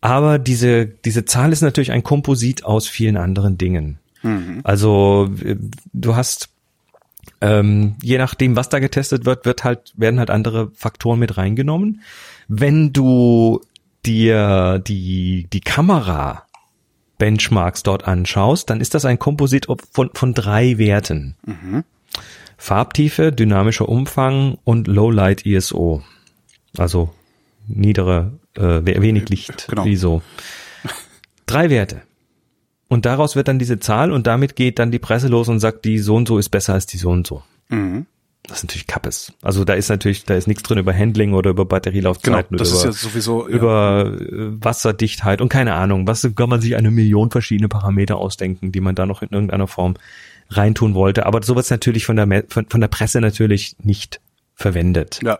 Aber 0.00 0.38
diese, 0.38 0.86
diese 0.86 1.24
Zahl 1.24 1.52
ist 1.52 1.62
natürlich 1.62 1.92
ein 1.92 2.02
Komposit 2.02 2.64
aus 2.64 2.88
vielen 2.88 3.16
anderen 3.16 3.58
Dingen. 3.58 3.98
Mhm. 4.22 4.60
Also 4.64 5.30
du 5.92 6.16
hast 6.16 6.48
ähm, 7.40 7.96
je 8.02 8.18
nachdem, 8.18 8.56
was 8.56 8.68
da 8.68 8.78
getestet 8.78 9.24
wird, 9.24 9.44
wird 9.44 9.64
halt, 9.64 9.92
werden 9.96 10.18
halt 10.18 10.30
andere 10.30 10.70
Faktoren 10.74 11.18
mit 11.18 11.36
reingenommen. 11.36 12.02
Wenn 12.48 12.92
du 12.92 13.60
dir 14.06 14.80
die, 14.86 15.48
die 15.52 15.60
Kamera 15.60 16.46
Benchmarks 17.18 17.82
dort 17.82 18.06
anschaust, 18.06 18.70
dann 18.70 18.80
ist 18.80 18.94
das 18.94 19.04
ein 19.04 19.18
Komposit 19.18 19.66
von, 19.92 20.10
von 20.14 20.34
drei 20.34 20.78
Werten. 20.78 21.36
Mhm. 21.44 21.84
Farbtiefe, 22.62 23.32
dynamischer 23.32 23.88
Umfang 23.88 24.56
und 24.62 24.86
Low 24.86 25.10
Light 25.10 25.44
ISO. 25.44 26.04
Also 26.78 27.10
niedere 27.66 28.38
äh, 28.54 28.84
wenig 28.84 29.28
Licht, 29.30 29.66
genau. 29.68 29.84
wie 29.84 29.96
so. 29.96 30.22
Drei 31.46 31.70
Werte. 31.70 32.02
Und 32.86 33.04
daraus 33.04 33.34
wird 33.34 33.48
dann 33.48 33.58
diese 33.58 33.80
Zahl 33.80 34.12
und 34.12 34.28
damit 34.28 34.54
geht 34.54 34.78
dann 34.78 34.92
die 34.92 35.00
Presse 35.00 35.26
los 35.26 35.48
und 35.48 35.58
sagt, 35.58 35.84
die 35.84 35.98
so 35.98 36.14
und 36.14 36.28
so 36.28 36.38
ist 36.38 36.50
besser 36.50 36.74
als 36.74 36.86
die 36.86 36.98
so 36.98 37.10
und 37.10 37.26
so. 37.26 37.42
Mhm. 37.68 38.06
Das 38.44 38.58
ist 38.58 38.64
natürlich 38.64 38.86
Kappes. 38.86 39.32
Also 39.42 39.64
da 39.64 39.74
ist 39.74 39.88
natürlich, 39.88 40.24
da 40.24 40.34
ist 40.34 40.46
nichts 40.46 40.62
drin 40.62 40.78
über 40.78 40.96
Handling 40.96 41.32
oder 41.32 41.50
über 41.50 41.64
Batterielaufzeiten 41.64 42.56
genau, 42.56 42.58
das 42.58 42.70
oder 42.70 42.90
ist 42.90 43.02
ja 43.02 43.08
sowieso, 43.08 43.48
ja. 43.48 43.56
über 43.56 44.18
äh, 44.20 44.64
Wasserdichtheit 44.64 45.40
und 45.40 45.48
keine 45.48 45.74
Ahnung. 45.74 46.06
Was 46.06 46.28
kann 46.36 46.48
man 46.48 46.60
sich 46.60 46.76
eine 46.76 46.92
Million 46.92 47.32
verschiedene 47.32 47.68
Parameter 47.68 48.18
ausdenken, 48.18 48.70
die 48.70 48.80
man 48.80 48.94
da 48.94 49.04
noch 49.04 49.22
in 49.22 49.30
irgendeiner 49.30 49.66
Form 49.66 49.94
reintun 50.56 50.94
wollte. 50.94 51.26
Aber 51.26 51.42
so 51.42 51.56
wird 51.56 51.70
natürlich 51.70 52.04
von 52.06 52.16
der, 52.16 52.44
von, 52.48 52.66
von 52.68 52.80
der 52.80 52.88
Presse 52.88 53.20
natürlich 53.20 53.76
nicht 53.82 54.20
verwendet. 54.54 55.20
Ja 55.22 55.38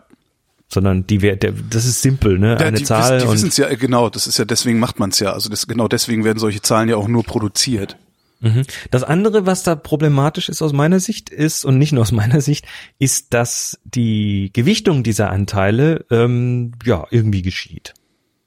sondern 0.73 1.07
die 1.07 1.19
der, 1.19 1.37
das 1.37 1.85
ist 1.85 2.01
simpel, 2.01 2.39
ne? 2.39 2.57
Eine 2.57 2.79
die, 2.79 2.85
Zahl. 2.85 3.21
Die 3.21 3.29
wissen 3.29 3.49
es 3.49 3.59
ja 3.59 3.73
genau. 3.75 4.09
Das 4.09 4.27
ist 4.27 4.39
ja 4.39 4.45
deswegen 4.45 4.79
macht 4.79 4.99
man 4.99 5.11
es 5.11 5.19
ja. 5.19 5.33
Also 5.33 5.51
das, 5.51 5.67
genau 5.67 5.87
deswegen 5.87 6.25
werden 6.25 6.39
solche 6.39 6.63
Zahlen 6.63 6.89
ja 6.89 6.97
auch 6.97 7.09
nur 7.09 7.25
produziert. 7.25 7.97
Mhm. 8.41 8.65
Das 8.91 9.05
andere, 9.05 9.47
was 9.47 9.63
da 9.63 9.77
problematisch 9.77 10.49
ist 10.49 10.63
aus 10.63 10.73
meiner 10.73 10.99
Sicht, 10.99 11.31
ist 11.31 11.65
und 11.65 11.79
nicht 11.79 11.93
nur 11.93 12.03
aus 12.03 12.13
meiner 12.13 12.41
Sicht, 12.41 12.67
ist, 12.99 13.35
dass 13.35 13.79
die 13.85 14.51
Gewichtung 14.53 15.03
dieser 15.03 15.31
Anteile 15.31 16.05
ähm, 16.11 16.73
ja 16.85 17.07
irgendwie 17.11 17.43
geschieht. 17.43 17.95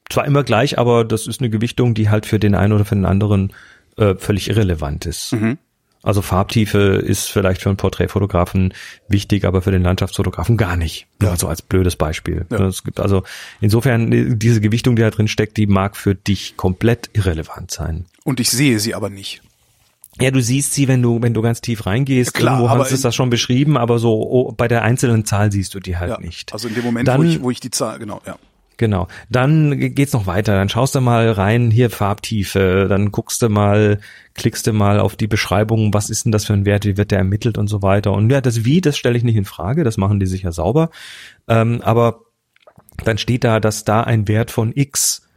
Zwar 0.09 0.25
immer 0.25 0.43
gleich, 0.43 0.77
aber 0.77 1.05
das 1.05 1.27
ist 1.27 1.41
eine 1.41 1.49
Gewichtung, 1.49 1.93
die 1.93 2.09
halt 2.09 2.25
für 2.25 2.39
den 2.39 2.55
einen 2.55 2.73
oder 2.73 2.85
für 2.85 2.95
den 2.95 3.05
anderen 3.05 3.53
äh, 3.97 4.15
völlig 4.15 4.49
irrelevant 4.49 5.05
ist. 5.05 5.33
Mhm. 5.33 5.57
Also 6.05 6.21
Farbtiefe 6.21 6.77
ist 6.77 7.31
vielleicht 7.31 7.63
für 7.63 7.69
einen 7.69 7.77
Porträtfotografen 7.77 8.75
wichtig, 9.07 9.43
aber 9.43 9.63
für 9.63 9.71
den 9.71 9.81
Landschaftsfotografen 9.81 10.55
gar 10.55 10.77
nicht. 10.77 11.07
Ja. 11.19 11.31
Also 11.31 11.47
als 11.47 11.63
blödes 11.63 11.95
Beispiel. 11.95 12.45
Ja. 12.51 12.67
Es 12.67 12.83
gibt 12.83 12.99
also 12.99 13.23
insofern 13.59 14.37
diese 14.37 14.61
Gewichtung, 14.61 14.95
die 14.95 15.01
da 15.01 15.09
drin 15.09 15.27
steckt, 15.27 15.57
die 15.57 15.65
mag 15.65 15.97
für 15.97 16.13
dich 16.13 16.57
komplett 16.57 17.09
irrelevant 17.13 17.71
sein. 17.71 18.05
Und 18.23 18.39
ich 18.39 18.51
sehe 18.51 18.79
sie 18.79 18.93
aber 18.93 19.09
nicht. 19.09 19.41
Ja, 20.21 20.29
du 20.29 20.41
siehst 20.41 20.75
sie, 20.75 20.87
wenn 20.87 21.01
du, 21.01 21.23
wenn 21.23 21.33
du 21.33 21.41
ganz 21.41 21.59
tief 21.59 21.87
reingehst. 21.87 22.35
Ja, 22.35 22.39
klar, 22.39 22.59
Irgendwo 22.59 22.79
hast 22.79 22.91
du 22.91 22.97
das 22.97 23.15
schon 23.15 23.31
beschrieben, 23.31 23.75
aber 23.75 23.97
so 23.97 24.13
oh, 24.13 24.51
bei 24.51 24.67
der 24.67 24.83
einzelnen 24.83 25.25
Zahl 25.25 25.51
siehst 25.51 25.73
du 25.73 25.79
die 25.79 25.97
halt 25.97 26.11
ja, 26.11 26.19
nicht. 26.19 26.53
Also 26.53 26.67
in 26.67 26.75
dem 26.75 26.83
Moment, 26.83 27.07
Dann, 27.07 27.19
wo, 27.19 27.23
ich, 27.23 27.41
wo 27.41 27.49
ich 27.49 27.59
die 27.59 27.71
Zahl, 27.71 27.97
genau, 27.97 28.21
ja. 28.27 28.37
Genau. 28.77 29.07
Dann 29.29 29.79
geht's 29.95 30.13
noch 30.13 30.27
weiter. 30.27 30.55
Dann 30.55 30.69
schaust 30.69 30.95
du 30.95 31.01
mal 31.01 31.31
rein, 31.31 31.71
hier 31.71 31.89
Farbtiefe. 31.89 32.87
Dann 32.89 33.11
guckst 33.11 33.41
du 33.41 33.49
mal, 33.49 33.99
klickst 34.33 34.67
du 34.67 34.73
mal 34.73 34.99
auf 34.99 35.15
die 35.15 35.27
Beschreibung, 35.27 35.93
was 35.93 36.09
ist 36.09 36.25
denn 36.25 36.31
das 36.31 36.45
für 36.45 36.53
ein 36.53 36.65
Wert, 36.65 36.85
wie 36.85 36.97
wird 36.97 37.11
der 37.11 37.19
ermittelt 37.19 37.57
und 37.57 37.67
so 37.67 37.81
weiter. 37.81 38.11
Und 38.11 38.29
ja, 38.29 38.41
das 38.41 38.65
Wie, 38.65 38.81
das 38.81 38.97
stelle 38.97 39.17
ich 39.17 39.23
nicht 39.23 39.37
in 39.37 39.45
Frage. 39.45 39.83
Das 39.83 39.97
machen 39.97 40.19
die 40.19 40.25
sicher 40.25 40.51
sauber. 40.51 40.89
Ähm, 41.47 41.81
aber 41.81 42.21
dann 43.03 43.17
steht 43.17 43.43
da, 43.43 43.59
dass 43.59 43.85
da 43.85 44.01
ein 44.01 44.27
Wert 44.27 44.51
von 44.51 44.71
X 44.75 45.27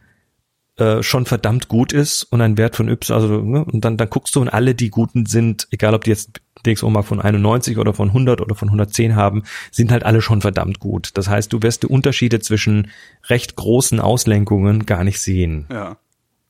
äh, 0.77 1.03
schon 1.03 1.25
verdammt 1.25 1.67
gut 1.67 1.91
ist 1.91 2.23
und 2.23 2.41
ein 2.41 2.57
Wert 2.57 2.75
von 2.75 2.87
Y, 2.87 3.15
also 3.15 3.41
ne, 3.41 3.65
und 3.65 3.83
dann, 3.83 3.97
dann 3.97 4.09
guckst 4.09 4.35
du 4.35 4.41
und 4.41 4.49
alle, 4.49 4.75
die 4.75 4.89
guten 4.89 5.25
sind, 5.25 5.67
egal 5.71 5.93
ob 5.93 6.05
die 6.05 6.11
jetzt 6.11 6.41
DxO 6.65 6.89
Mark 6.89 7.05
von 7.05 7.21
91 7.21 7.77
oder 7.77 7.93
von 7.93 8.09
100 8.09 8.41
oder 8.41 8.55
von 8.55 8.69
110 8.69 9.15
haben, 9.15 9.43
sind 9.71 9.91
halt 9.91 10.03
alle 10.03 10.21
schon 10.21 10.41
verdammt 10.41 10.79
gut. 10.79 11.11
Das 11.13 11.29
heißt, 11.29 11.51
du 11.53 11.61
wirst 11.61 11.83
die 11.83 11.87
Unterschiede 11.87 12.39
zwischen 12.39 12.91
recht 13.27 13.55
großen 13.55 13.99
Auslenkungen 13.99 14.85
gar 14.85 15.03
nicht 15.03 15.19
sehen. 15.19 15.67
Ja. 15.71 15.97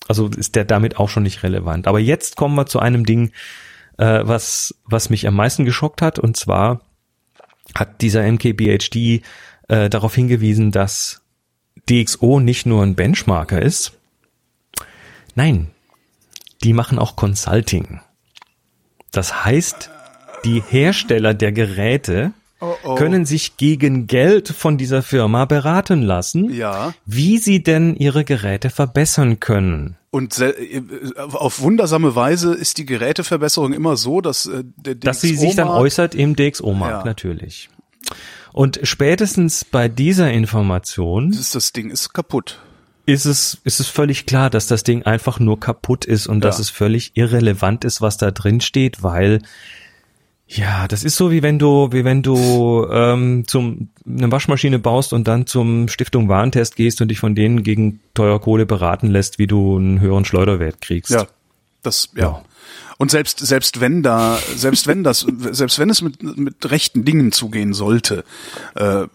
Also 0.07 0.27
ist 0.27 0.55
der 0.55 0.65
damit 0.65 0.97
auch 0.97 1.09
schon 1.09 1.23
nicht 1.23 1.43
relevant. 1.43 1.87
Aber 1.87 1.99
jetzt 1.99 2.35
kommen 2.35 2.55
wir 2.55 2.65
zu 2.65 2.79
einem 2.79 3.05
Ding, 3.05 3.31
äh, 3.97 4.21
was, 4.23 4.75
was 4.85 5.09
mich 5.09 5.27
am 5.27 5.35
meisten 5.35 5.65
geschockt 5.65 6.01
hat. 6.01 6.17
Und 6.17 6.35
zwar 6.35 6.81
hat 7.75 8.01
dieser 8.01 8.23
MKBHD 8.23 9.21
äh, 9.67 9.89
darauf 9.89 10.15
hingewiesen, 10.15 10.71
dass 10.71 11.21
DxO 11.89 12.39
nicht 12.39 12.65
nur 12.65 12.83
ein 12.83 12.95
Benchmarker 12.95 13.61
ist. 13.61 13.93
Nein, 15.35 15.69
die 16.63 16.73
machen 16.73 16.99
auch 16.99 17.15
Consulting. 17.15 18.01
Das 19.11 19.45
heißt, 19.45 19.89
die 20.45 20.61
Hersteller 20.67 21.33
der 21.33 21.51
Geräte 21.51 22.33
oh 22.61 22.73
oh. 22.83 22.95
können 22.95 23.25
sich 23.25 23.57
gegen 23.57 24.07
Geld 24.07 24.49
von 24.49 24.77
dieser 24.77 25.01
Firma 25.01 25.45
beraten 25.45 26.01
lassen, 26.01 26.51
ja. 26.53 26.93
wie 27.05 27.37
sie 27.37 27.63
denn 27.63 27.95
ihre 27.95 28.23
Geräte 28.23 28.69
verbessern 28.69 29.39
können. 29.39 29.95
Und 30.11 30.39
äh, 30.39 30.81
auf 31.33 31.61
wundersame 31.61 32.15
Weise 32.15 32.53
ist 32.53 32.77
die 32.77 32.85
Geräteverbesserung 32.85 33.73
immer 33.73 33.95
so, 33.95 34.21
dass 34.21 34.47
äh, 34.47 34.63
der 34.77 34.95
DxO 34.95 35.05
dass 35.05 35.21
sie 35.21 35.35
sich 35.35 35.55
dann 35.55 35.67
äußert 35.67 36.15
im 36.15 36.35
DxO-Markt 36.35 37.05
ja. 37.05 37.05
natürlich. 37.05 37.69
Und 38.51 38.79
spätestens 38.83 39.63
bei 39.63 39.87
dieser 39.87 40.31
Information 40.31 41.31
ist 41.31 41.53
das 41.53 41.73
Ding 41.73 41.91
ist 41.91 42.13
kaputt. 42.13 42.59
Ist 43.05 43.25
es, 43.25 43.59
ist 43.63 43.79
es 43.79 43.87
völlig 43.87 44.25
klar, 44.25 44.49
dass 44.49 44.67
das 44.67 44.83
Ding 44.83 45.03
einfach 45.03 45.39
nur 45.39 45.59
kaputt 45.59 46.05
ist 46.05 46.27
und 46.27 46.37
ja. 46.37 46.49
dass 46.49 46.59
es 46.59 46.69
völlig 46.69 47.11
irrelevant 47.15 47.83
ist, 47.83 48.01
was 48.01 48.17
da 48.17 48.31
drin 48.31 48.61
steht, 48.61 49.01
weil 49.01 49.41
ja, 50.51 50.87
das 50.87 51.03
ist 51.03 51.15
so 51.15 51.29
wie 51.29 51.43
wenn 51.43 51.59
du, 51.59 51.91
wie 51.91 52.03
wenn 52.03 52.23
du 52.23 52.87
ähm, 52.91 53.43
zum 53.47 53.89
eine 54.07 54.31
Waschmaschine 54.31 54.79
baust 54.79 55.13
und 55.13 55.27
dann 55.27 55.45
zum 55.45 55.87
Stiftung 55.87 56.27
Warentest 56.27 56.75
gehst 56.75 57.01
und 57.01 57.09
dich 57.09 57.19
von 57.19 57.35
denen 57.35 57.61
gegen 57.61 57.99
teuer 58.15 58.41
Kohle 58.41 58.65
beraten 58.65 59.07
lässt, 59.07 59.37
wie 59.37 59.45
du 59.45 59.77
einen 59.77 59.99
höheren 59.99 60.25
Schleuderwert 60.25 60.81
kriegst. 60.81 61.11
Ja, 61.11 61.27
das 61.83 62.09
ja. 62.15 62.23
ja. 62.23 62.43
Und 63.01 63.11
selbst 63.11 63.39
selbst 63.39 63.79
wenn 63.79 64.03
da 64.03 64.37
selbst 64.57 64.85
wenn 64.85 65.05
das 65.05 65.25
selbst 65.51 65.79
wenn 65.79 65.89
es 65.89 66.01
mit 66.01 66.21
mit 66.37 66.69
rechten 66.69 67.05
Dingen 67.05 67.31
zugehen 67.31 67.73
sollte, 67.73 68.25
äh, 68.75 69.07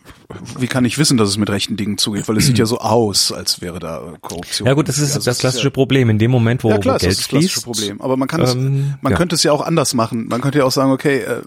wie 0.58 0.68
kann 0.68 0.86
ich 0.86 0.96
wissen, 0.96 1.18
dass 1.18 1.28
es 1.28 1.36
mit 1.36 1.50
rechten 1.50 1.76
Dingen 1.76 1.98
zugeht? 1.98 2.26
Weil 2.26 2.38
es 2.38 2.46
sieht 2.46 2.56
ja 2.56 2.64
so 2.64 2.78
aus, 2.78 3.30
als 3.30 3.60
wäre 3.60 3.80
da 3.80 4.14
Korruption. 4.22 4.66
Ja 4.66 4.72
gut, 4.72 4.88
das 4.88 4.96
ist 4.96 5.14
also 5.14 5.28
das 5.28 5.38
klassische 5.38 5.66
ja, 5.66 5.70
Problem. 5.70 6.08
In 6.08 6.18
dem 6.18 6.30
Moment, 6.30 6.64
wo, 6.64 6.70
ja, 6.70 6.78
klar, 6.78 6.94
wo 6.94 6.98
Geld 6.98 7.12
das 7.12 7.18
ist 7.18 7.24
das 7.24 7.28
klassische 7.28 7.60
fließt, 7.60 7.64
Problem. 7.64 8.00
Aber 8.00 8.16
man 8.16 8.26
kann 8.26 8.40
es, 8.40 8.54
ähm, 8.54 8.94
man 9.02 9.12
ja. 9.12 9.18
könnte 9.18 9.34
es 9.34 9.42
ja 9.42 9.52
auch 9.52 9.60
anders 9.60 9.92
machen. 9.92 10.28
Man 10.28 10.40
könnte 10.40 10.60
ja 10.60 10.64
auch 10.64 10.72
sagen, 10.72 10.90
okay, 10.90 11.18
äh, 11.18 11.42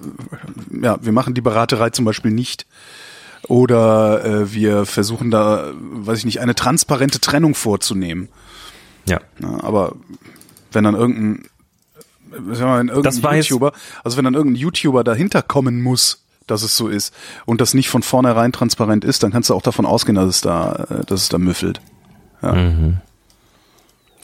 ja, 0.80 1.00
wir 1.02 1.12
machen 1.14 1.34
die 1.34 1.42
Beraterei 1.42 1.90
zum 1.90 2.06
Beispiel 2.06 2.30
nicht. 2.30 2.68
Oder 3.48 4.24
äh, 4.24 4.54
wir 4.54 4.86
versuchen 4.86 5.32
da, 5.32 5.72
weiß 5.74 6.20
ich 6.20 6.26
nicht, 6.26 6.40
eine 6.40 6.54
transparente 6.54 7.20
Trennung 7.20 7.56
vorzunehmen. 7.56 8.30
Ja. 9.08 9.22
ja 9.40 9.64
aber 9.64 9.96
wenn 10.72 10.84
dann 10.84 10.94
irgendein, 10.94 11.46
sagen 12.32 12.60
wir 12.60 12.66
mal, 12.66 12.88
irgendein 12.90 13.36
YouTuber, 13.38 13.72
also 14.04 14.18
wenn 14.18 14.26
dann 14.26 14.34
irgendein 14.34 14.62
YouTuber 14.62 15.04
dahinter 15.04 15.42
kommen 15.42 15.82
muss, 15.82 16.24
dass 16.48 16.64
es 16.64 16.78
so 16.78 16.88
ist 16.88 17.14
und 17.46 17.62
das 17.62 17.74
nicht 17.74 17.90
von 17.90 18.04
vornherein 18.04 18.52
transparent 18.52 19.04
ist, 19.04 19.24
dann 19.24 19.32
kannst 19.32 19.50
du 19.50 19.54
auch 19.54 19.62
davon 19.62 19.86
ausgehen, 19.86 20.16
dass 20.16 20.28
es 20.28 20.42
da, 20.42 20.88
äh, 20.90 21.06
dass 21.06 21.24
es 21.24 21.30
da 21.30 21.38
müffelt. 21.38 21.82
Ja. 22.42 22.54
Mhm. 22.54 22.98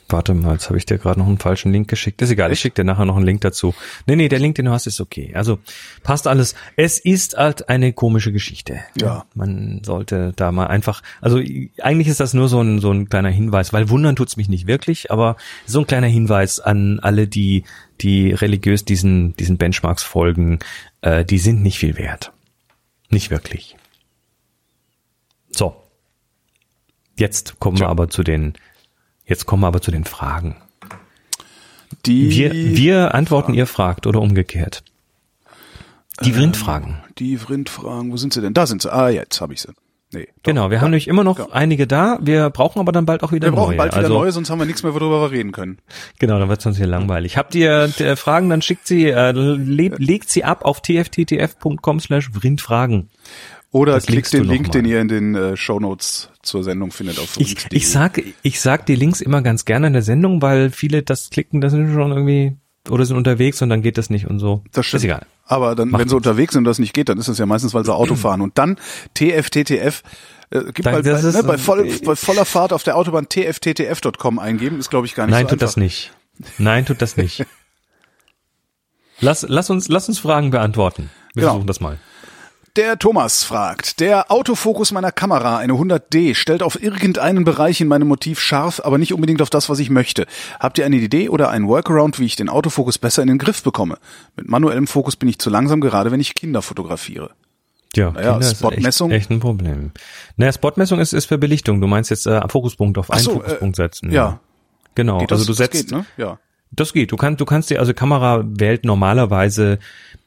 Warte 0.10 0.34
mal, 0.34 0.54
jetzt 0.54 0.68
habe 0.68 0.78
ich 0.78 0.86
dir 0.86 0.98
gerade 0.98 1.20
noch 1.20 1.28
einen 1.28 1.40
falschen 1.40 1.72
Link 1.72 1.88
geschickt. 1.88 2.22
Ist 2.22 2.30
egal, 2.30 2.52
ich 2.52 2.60
schicke 2.60 2.76
dir 2.76 2.84
nachher 2.84 3.06
noch 3.06 3.16
einen 3.16 3.26
Link 3.26 3.42
dazu. 3.42 3.74
Nee, 4.06 4.16
nee, 4.16 4.28
der 4.28 4.40
Link, 4.40 4.56
den 4.56 4.66
du 4.66 4.72
hast, 4.72 4.86
ist 4.86 5.02
okay. 5.02 5.34
Also 5.34 5.60
passt 6.04 6.28
alles. 6.28 6.56
Es 6.76 7.00
ist 7.00 7.38
halt 7.38 7.70
eine 7.70 7.94
komische 7.94 8.32
Geschichte. 8.32 8.82
Ja. 8.96 9.26
Man 9.34 9.82
sollte 9.84 10.34
da 10.36 10.52
mal 10.52 10.68
einfach, 10.68 11.02
also 11.22 11.40
eigentlich 11.82 12.08
ist 12.08 12.20
das 12.20 12.34
nur 12.34 12.50
so 12.50 12.62
ein, 12.62 12.80
so 12.80 12.92
ein 12.92 13.10
kleiner 13.10 13.30
Hinweis, 13.30 13.74
weil 13.74 13.90
wundern 13.90 14.16
tut's 14.16 14.38
mich 14.38 14.50
nicht 14.50 14.68
wirklich, 14.68 15.10
aber 15.10 15.38
so 15.66 15.80
ein 15.80 15.88
kleiner 15.88 16.08
Hinweis 16.08 16.60
an 16.60 17.00
alle, 17.00 17.28
die, 17.28 17.64
die 18.02 18.32
religiös 18.32 18.86
diesen, 18.86 19.36
diesen 19.38 19.58
Benchmarks 19.58 20.04
folgen, 20.04 20.60
äh, 21.02 21.24
die 21.24 21.40
sind 21.40 21.64
nicht 21.64 21.80
viel 21.80 21.98
wert. 21.98 22.34
Nicht 23.10 23.32
wirklich. 23.32 23.78
So. 25.52 25.76
Jetzt 27.16 27.60
kommen 27.60 27.80
wir 27.80 27.90
aber 27.90 28.10
zu 28.10 28.24
den 28.24 28.54
Jetzt 29.26 29.46
kommen 29.46 29.64
wir 29.64 29.68
aber 29.68 29.82
zu 29.82 29.92
den 29.92 30.04
Fragen. 30.06 30.56
Die 32.06 32.30
Wir, 32.30 32.52
wir 32.54 33.14
antworten, 33.16 33.54
ihr 33.54 33.68
fragt 33.68 34.08
oder 34.08 34.20
umgekehrt. 34.22 34.84
Die 36.22 36.30
Ähm, 36.30 36.36
Vrindfragen. 36.36 36.98
Die 37.18 37.38
Vrindfragen, 37.38 38.12
wo 38.12 38.18
sind 38.18 38.34
sie 38.34 38.42
denn? 38.42 38.54
Da 38.54 38.66
sind 38.68 38.82
sie. 38.82 38.92
Ah, 38.92 39.10
jetzt 39.10 39.40
habe 39.42 39.54
ich 39.54 39.62
sie. 39.62 39.70
Nee. 40.12 40.28
doch. 40.28 40.44
Genau, 40.44 40.70
wir 40.70 40.80
haben 40.82 40.92
nämlich 40.92 41.08
immer 41.08 41.24
noch 41.24 41.52
einige 41.52 41.88
da. 41.88 42.20
Wir 42.22 42.52
brauchen 42.52 42.80
aber 42.80 42.92
dann 42.92 43.06
bald 43.08 43.24
auch 43.24 43.32
wieder 43.32 43.48
Wir 43.48 43.52
brauchen 43.54 43.70
neue. 43.70 43.78
bald 43.78 43.94
wieder 43.94 44.04
also, 44.04 44.14
neue, 44.14 44.32
sonst 44.32 44.50
haben 44.52 44.60
wir 44.60 44.66
nichts 44.66 44.84
mehr, 44.84 44.94
worüber 44.94 45.22
wir 45.22 45.32
reden 45.32 45.52
können. 45.52 45.80
Genau, 46.20 46.38
dann 46.38 46.50
wird 46.50 46.60
es 46.60 46.66
uns 46.68 46.78
hier 46.78 46.86
langweilig. 46.86 47.36
Habt 47.38 47.56
ihr 47.56 47.90
äh, 48.00 48.16
Fragen, 48.16 48.50
dann 48.50 48.62
schickt 48.62 48.86
sie, 48.88 49.08
äh, 49.10 49.32
le 49.32 49.88
legt 49.98 50.30
sie 50.30 50.44
ab 50.44 50.66
auf 50.66 50.82
tfttf.com 50.82 52.00
slash 52.00 52.30
Vrindfragen. 52.32 53.10
Oder 53.74 53.94
Das 53.94 54.06
klickt 54.06 54.32
den 54.32 54.44
Link, 54.46 54.72
den 54.72 54.86
ihr 54.86 55.02
in 55.02 55.08
den 55.08 55.34
äh, 55.36 55.58
Shownotes 55.58 56.30
zur 56.44 56.64
Sendung 56.64 56.92
findet 56.92 57.18
auf 57.20 57.36
Ich, 57.40 57.58
ich 57.72 57.90
sag, 57.90 58.22
ich 58.44 58.62
sag 58.62 58.86
die 58.86 58.96
Links 58.96 59.20
immer 59.20 59.42
ganz 59.42 59.66
gerne 59.66 59.88
in 59.88 59.94
der 59.94 60.04
Sendung, 60.04 60.42
weil 60.44 60.70
viele 60.70 61.02
das 61.04 61.32
klicken, 61.32 61.60
das 61.60 61.72
sind 61.72 61.92
schon 61.92 62.12
irgendwie 62.12 62.56
oder 62.90 63.06
sind 63.06 63.18
unterwegs 63.18 63.62
und 63.64 63.70
dann 63.70 63.82
geht 63.82 63.98
das 63.98 64.10
nicht 64.12 64.28
und 64.28 64.38
so. 64.40 64.64
Das 64.74 64.86
stimmt. 64.86 65.00
Ist 65.00 65.06
egal. 65.06 65.26
Aber 65.46 65.74
dann, 65.74 65.90
Macht 65.90 66.02
wenn 66.02 66.10
sie 66.10 66.16
nichts. 66.16 66.28
unterwegs 66.28 66.54
sind 66.54 66.60
und 66.60 66.66
das 66.66 66.78
nicht 66.80 66.94
geht, 66.94 67.10
dann 67.10 67.18
ist 67.18 67.28
es 67.30 67.38
ja 67.40 67.46
meistens, 67.48 67.74
weil 67.74 67.84
sie 67.84 67.94
Auto 67.96 68.14
fahren. 68.16 68.42
Und 68.42 68.58
dann 68.60 68.78
TFTTF, 69.16 70.04
äh, 70.52 70.64
gibt 70.66 70.86
Dann- 70.86 70.94
bei, 70.94 71.02
bei, 71.02 71.22
ne, 71.22 71.44
bei, 71.44 71.58
voll, 71.58 71.90
bei 72.06 72.16
voller 72.16 72.46
Fahrt 72.46 72.74
auf 72.74 72.84
der 72.84 72.96
Autobahn 72.96 73.28
tfttf.com 73.28 74.38
eingeben, 74.38 74.78
ist 74.80 74.90
glaube 74.92 75.08
ich 75.08 75.16
gar 75.16 75.26
nicht 75.26 75.32
Nein, 75.34 75.46
so 75.46 75.50
tut 75.50 75.54
einfach. 75.64 75.66
das 75.68 75.78
nicht. 75.78 76.12
Nein, 76.60 76.86
tut 76.86 77.02
das 77.02 77.18
nicht. 77.18 77.44
Lass, 79.20 79.46
lass 79.48 79.70
uns, 79.70 79.88
lass 79.88 80.08
uns 80.10 80.20
Fragen 80.20 80.50
beantworten. 80.52 81.10
Wir 81.34 81.42
Genau. 81.42 81.54
versuchen 81.54 81.68
das 81.68 81.80
mal. 81.80 82.00
Der 82.76 82.98
Thomas 82.98 83.44
fragt, 83.44 84.00
der 84.00 84.32
Autofokus 84.32 84.92
meiner 84.92 85.12
Kamera, 85.12 85.58
eine 85.58 85.74
100D, 85.74 86.34
stellt 86.34 86.64
auf 86.64 86.82
irgendeinen 86.82 87.44
Bereich 87.44 87.80
in 87.82 87.88
meinem 87.88 88.08
Motiv 88.08 88.40
scharf, 88.40 88.82
aber 88.84 88.98
nicht 88.98 89.14
unbedingt 89.14 89.44
auf 89.44 89.52
das, 89.52 89.70
was 89.70 89.78
ich 89.78 89.92
möchte. 89.92 90.26
Habt 90.60 90.80
ihr 90.80 90.86
eine 90.88 90.96
Idee 90.96 91.30
oder 91.30 91.52
einen 91.52 91.68
Workaround, 91.68 92.18
wie 92.18 92.26
ich 92.26 92.36
den 92.36 92.50
Autofokus 92.50 92.98
besser 92.98 93.22
in 93.22 93.28
den 93.28 93.38
Griff 93.38 93.62
bekomme? 93.62 94.00
Mit 94.36 94.50
manuellem 94.50 94.88
Fokus 94.88 95.16
bin 95.16 95.30
ich 95.30 95.38
zu 95.38 95.52
langsam, 95.52 95.82
gerade 95.82 96.12
wenn 96.12 96.20
ich 96.20 96.34
Kinder 96.34 96.64
fotografiere. 96.64 97.30
Ja, 97.96 98.10
Naja, 98.10 98.42
Spotmessung. 98.42 99.12
Echt, 99.12 99.22
echt 99.22 99.30
ein 99.30 99.40
Problem. 99.40 99.92
Naja, 100.38 100.52
Spotmessung 100.52 101.00
ist, 101.00 101.14
ist 101.14 101.26
für 101.26 101.38
Belichtung. 101.38 101.80
Du 101.80 101.86
meinst 101.86 102.10
jetzt 102.10 102.26
äh, 102.26 102.42
Fokuspunkt 102.50 102.98
auf 102.98 103.12
einen 103.12 103.22
so, 103.22 103.34
Fokuspunkt 103.34 103.76
setzen. 103.76 104.12
Ja, 104.12 104.40
Genau. 104.96 105.20
geht 105.20 105.30
das, 105.30 105.42
also 105.42 105.54
du 105.54 105.58
das 105.58 105.72
setzt, 105.72 105.90
geht, 105.90 105.92
ne? 105.92 106.06
Ja. 106.18 106.40
Das 106.76 106.94
geht. 106.94 107.12
Du 107.12 107.18
kannst, 107.18 107.40
du 107.40 107.46
kannst 107.46 107.70
dir, 107.70 107.80
also 107.80 107.94
Kamera 107.94 108.44
wählt 108.46 108.86
normalerweise 108.86 109.80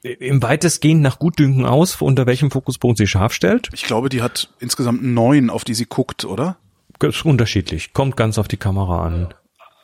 im 0.03 0.43
weitestgehend 0.43 1.03
nach 1.03 1.19
Gutdünken 1.19 1.67
aus, 1.67 2.01
unter 2.01 2.27
welchem 2.27 2.51
Fokuspunkt 2.51 2.99
sie 2.99 3.07
scharf 3.07 3.33
stellt. 3.33 3.69
Ich 3.73 3.85
glaube, 3.85 4.09
die 4.09 4.23
hat 4.23 4.49
insgesamt 4.61 5.03
neun, 5.03 5.51
auf 5.51 5.65
die 5.65 5.75
sie 5.75 5.87
guckt, 5.87 6.25
oder? 6.25 6.57
Ist 7.03 7.25
unterschiedlich. 7.25 7.93
Kommt 7.93 8.17
ganz 8.17 8.39
auf 8.39 8.49
die 8.49 8.57
Kamera 8.57 9.05
an. 9.05 9.35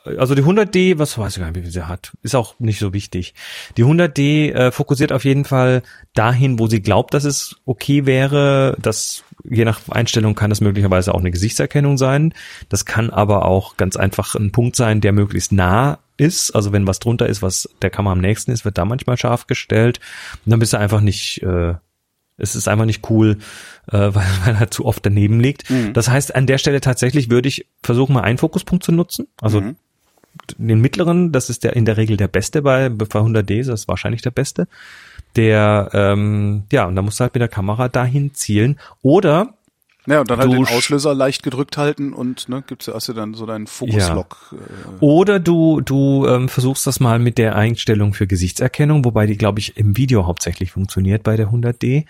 Also 0.05 0.35
die 0.35 0.43
100D, 0.43 0.99
was 0.99 1.17
weiß 1.17 1.37
ich 1.37 1.43
gar 1.43 1.51
nicht, 1.51 1.65
wie 1.65 1.71
sie 1.71 1.87
hat, 1.87 2.13
ist 2.23 2.35
auch 2.35 2.59
nicht 2.59 2.79
so 2.79 2.93
wichtig. 2.93 3.35
Die 3.77 3.85
100D 3.85 4.53
äh, 4.53 4.73
fokussiert 4.73 5.13
auf 5.13 5.25
jeden 5.25 5.45
Fall 5.45 5.83
dahin, 6.15 6.59
wo 6.59 6.67
sie 6.67 6.83
glaubt, 6.83 7.15
dass 7.15 7.25
es 7.25 7.57
okay 7.67 8.05
wäre. 8.05 8.77
Das 8.81 9.25
je 9.45 9.65
nach 9.65 9.81
Einstellung 9.89 10.35
kann 10.35 10.51
das 10.51 10.61
möglicherweise 10.61 11.15
auch 11.15 11.21
eine 11.21 11.31
Gesichtserkennung 11.31 11.99
sein. 11.99 12.35
Das 12.69 12.85
kann 12.85 13.11
aber 13.11 13.45
auch 13.45 13.77
ganz 13.77 13.97
einfach 13.97 14.35
ein 14.35 14.53
Punkt 14.53 14.77
sein, 14.77 15.01
der 15.01 15.13
möglichst 15.13 15.53
nah 15.53 15.99
ist. 16.17 16.51
Also 16.53 16.73
wenn 16.73 16.87
was 16.87 16.99
drunter 16.99 17.27
ist, 17.27 17.43
was 17.43 17.69
der 17.81 17.91
Kamera 17.91 18.13
am 18.13 18.21
nächsten 18.21 18.51
ist, 18.51 18.65
wird 18.65 18.79
da 18.79 18.85
manchmal 18.85 19.17
scharf 19.17 19.47
gestellt. 19.47 20.01
Und 20.45 20.51
dann 20.51 20.61
bist 20.61 20.73
du 20.73 20.79
einfach 20.79 21.01
nicht 21.01 21.43
äh, 21.43 21.75
es 22.39 22.57
ist 22.57 22.67
einfach 22.67 22.87
nicht 22.87 23.09
cool, 23.11 23.39
äh, 23.87 23.93
weil, 24.15 24.27
weil 24.45 24.57
er 24.59 24.71
zu 24.71 24.85
oft 24.85 25.05
daneben 25.07 25.39
liegt. 25.39 25.71
Das 25.93 26.09
heißt, 26.09 26.35
an 26.35 26.47
der 26.47 26.59
Stelle 26.59 26.81
tatsächlich 26.81 27.31
würde 27.31 27.49
ich 27.49 27.67
versuchen, 27.83 28.15
mal 28.15 28.23
einen 28.23 28.39
Fokuspunkt 28.39 28.83
zu 28.85 28.91
nutzen. 28.91 29.29
Also 29.41 29.61
Mhm. 29.61 29.77
Den 30.57 30.81
mittleren, 30.81 31.33
das 31.33 31.51
ist 31.51 31.65
der 31.65 31.77
in 31.77 31.85
der 31.85 31.97
Regel 31.97 32.17
der 32.17 32.29
beste 32.29 32.63
bei, 32.63 32.89
bei 32.89 33.07
100D, 33.07 33.59
das 33.59 33.81
ist 33.81 33.89
wahrscheinlich 33.89 34.23
der 34.23 34.31
beste. 34.31 34.69
Der, 35.37 35.91
ähm, 35.93 36.65
ja, 36.71 36.85
und 36.85 36.97
da 36.97 37.03
musst 37.03 37.19
du 37.19 37.23
halt 37.23 37.35
mit 37.35 37.41
der 37.41 37.49
Kamera 37.49 37.89
dahin 37.89 38.35
zielen. 38.35 38.79
Oder 39.01 39.55
Ja, 40.07 40.21
und 40.21 40.31
dann 40.31 40.39
halt 40.39 40.53
den 40.53 40.67
Auslöser 40.67 41.15
leicht 41.15 41.43
gedrückt 41.43 41.79
halten 41.79 42.13
und 42.13 42.49
ne, 42.49 42.63
gibt's 42.67 42.89
hast 42.89 43.09
du 43.09 43.13
dann 43.15 43.35
so 43.35 43.47
deinen 43.47 43.67
Fokuslock. 43.67 44.55
Äh, 44.55 45.05
Oder 45.05 45.41
du, 45.41 45.81
du 45.81 46.27
ähm, 46.27 46.49
versuchst 46.49 46.87
das 46.87 47.01
mal 47.01 47.19
mit 47.19 47.39
der 47.39 47.57
Einstellung 47.57 48.13
für 48.13 48.27
Gesichtserkennung, 48.27 49.05
wobei 49.05 49.27
die, 49.27 49.39
glaube 49.39 49.61
ich, 49.61 49.77
im 49.77 49.97
Video 49.97 50.27
hauptsächlich 50.27 50.73
funktioniert 50.73 51.23
bei 51.23 51.37
der 51.37 51.49
100D. 51.49 52.05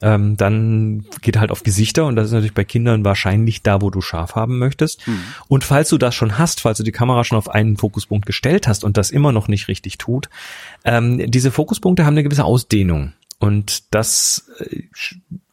Ähm, 0.00 0.36
dann 0.36 1.06
geht 1.22 1.38
halt 1.38 1.50
auf 1.50 1.64
Gesichter 1.64 2.06
und 2.06 2.16
das 2.16 2.26
ist 2.26 2.32
natürlich 2.32 2.54
bei 2.54 2.64
Kindern 2.64 3.04
wahrscheinlich 3.04 3.62
da, 3.62 3.82
wo 3.82 3.90
du 3.90 4.00
scharf 4.00 4.36
haben 4.36 4.58
möchtest. 4.58 5.00
Und 5.48 5.64
falls 5.64 5.88
du 5.88 5.98
das 5.98 6.14
schon 6.14 6.38
hast, 6.38 6.60
falls 6.60 6.78
du 6.78 6.84
die 6.84 6.92
Kamera 6.92 7.24
schon 7.24 7.38
auf 7.38 7.48
einen 7.48 7.76
Fokuspunkt 7.76 8.26
gestellt 8.26 8.68
hast 8.68 8.84
und 8.84 8.96
das 8.96 9.10
immer 9.10 9.32
noch 9.32 9.48
nicht 9.48 9.68
richtig 9.68 9.98
tut, 9.98 10.28
ähm, 10.84 11.30
diese 11.30 11.50
Fokuspunkte 11.50 12.04
haben 12.04 12.14
eine 12.14 12.22
gewisse 12.22 12.44
Ausdehnung. 12.44 13.12
Und 13.40 13.94
das 13.94 14.50
äh, 14.58 14.82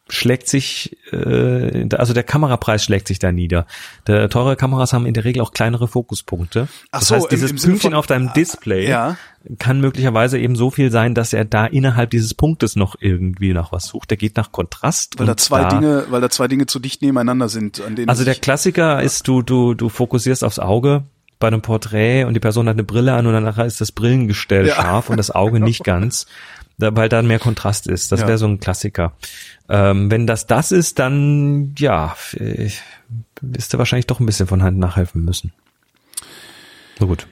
schlägt 0.07 0.47
sich, 0.47 0.97
äh, 1.11 1.87
also 1.95 2.13
der 2.13 2.23
Kamerapreis 2.23 2.83
schlägt 2.83 3.07
sich 3.07 3.17
da 3.19 3.31
nieder. 3.31 3.65
Der, 4.05 4.29
teure 4.29 4.55
Kameras 4.55 4.93
haben 4.93 5.05
in 5.07 5.13
der 5.15 5.23
Regel 5.25 5.41
auch 5.41 5.51
kleinere 5.51 5.87
Fokuspunkte. 5.87 6.67
Ach 6.91 6.99
das 6.99 7.07
so, 7.07 7.15
heißt, 7.15 7.25
im- 7.25 7.29
dieses 7.31 7.51
im 7.51 7.57
Sinne 7.57 7.71
Pünktchen 7.71 7.91
von- 7.91 7.97
auf 7.99 8.05
deinem 8.05 8.31
Display 8.33 8.87
ja. 8.87 9.17
kann 9.57 9.81
möglicherweise 9.81 10.37
eben 10.37 10.55
so 10.55 10.69
viel 10.69 10.91
sein, 10.91 11.15
dass 11.15 11.33
er 11.33 11.43
da 11.45 11.65
innerhalb 11.65 12.11
dieses 12.11 12.35
Punktes 12.35 12.75
noch 12.75 12.95
irgendwie 12.99 13.53
nach 13.53 13.71
was 13.71 13.85
sucht. 13.87 14.11
Der 14.11 14.17
geht 14.17 14.37
nach 14.37 14.51
Kontrast. 14.51 15.17
weil 15.17 15.25
da 15.25 15.37
zwei 15.37 15.63
Dinge, 15.65 16.05
weil 16.09 16.21
da 16.21 16.29
zwei 16.29 16.47
Dinge 16.47 16.67
zu 16.67 16.77
dicht 16.79 17.01
nebeneinander 17.01 17.49
sind, 17.49 17.81
an 17.81 17.95
denen 17.95 18.09
Also 18.09 18.23
der 18.25 18.35
Klassiker 18.35 19.01
ist, 19.01 19.27
du, 19.27 19.41
du, 19.41 19.73
du 19.73 19.89
fokussierst 19.89 20.43
aufs 20.43 20.59
Auge 20.59 21.03
bei 21.37 21.47
einem 21.47 21.61
Porträt 21.61 22.23
und 22.23 22.33
die 22.33 22.39
Person 22.39 22.69
hat 22.69 22.75
eine 22.75 22.85
Brille 22.85 23.13
an 23.13 23.27
und 23.27 23.33
dann 23.33 23.43
nachher 23.43 23.65
ist 23.65 23.81
das 23.81 23.91
Brillengestell 23.91 24.67
Ja. 24.67 24.75
scharf 24.75 25.09
und 25.09 25.17
das 25.17 25.31
Auge 25.31 25.59
nicht 25.59 25.83
ganz, 25.83 26.27
da, 26.77 26.95
weil 26.95 27.09
da 27.09 27.21
mehr 27.21 27.39
Kontrast 27.39 27.87
ist. 27.87 28.11
Das 28.11 28.21
Ja. 28.21 28.27
wäre 28.27 28.37
so 28.37 28.47
ein 28.47 28.59
Klassiker. 28.59 29.13
Ähm, 29.69 30.11
wenn 30.11 30.27
das 30.27 30.47
das 30.47 30.71
ist, 30.71 30.99
dann 30.99 31.73
ja, 31.77 32.15
äh, 32.33 32.69
wirst 33.41 33.73
du 33.73 33.77
wahrscheinlich 33.77 34.07
doch 34.07 34.19
ein 34.19 34.25
bisschen 34.25 34.47
von 34.47 34.61
Hand 34.63 34.77
nachhelfen 34.77 35.23
müssen. 35.25 35.53
Na 36.99 37.05
gut. 37.07 37.27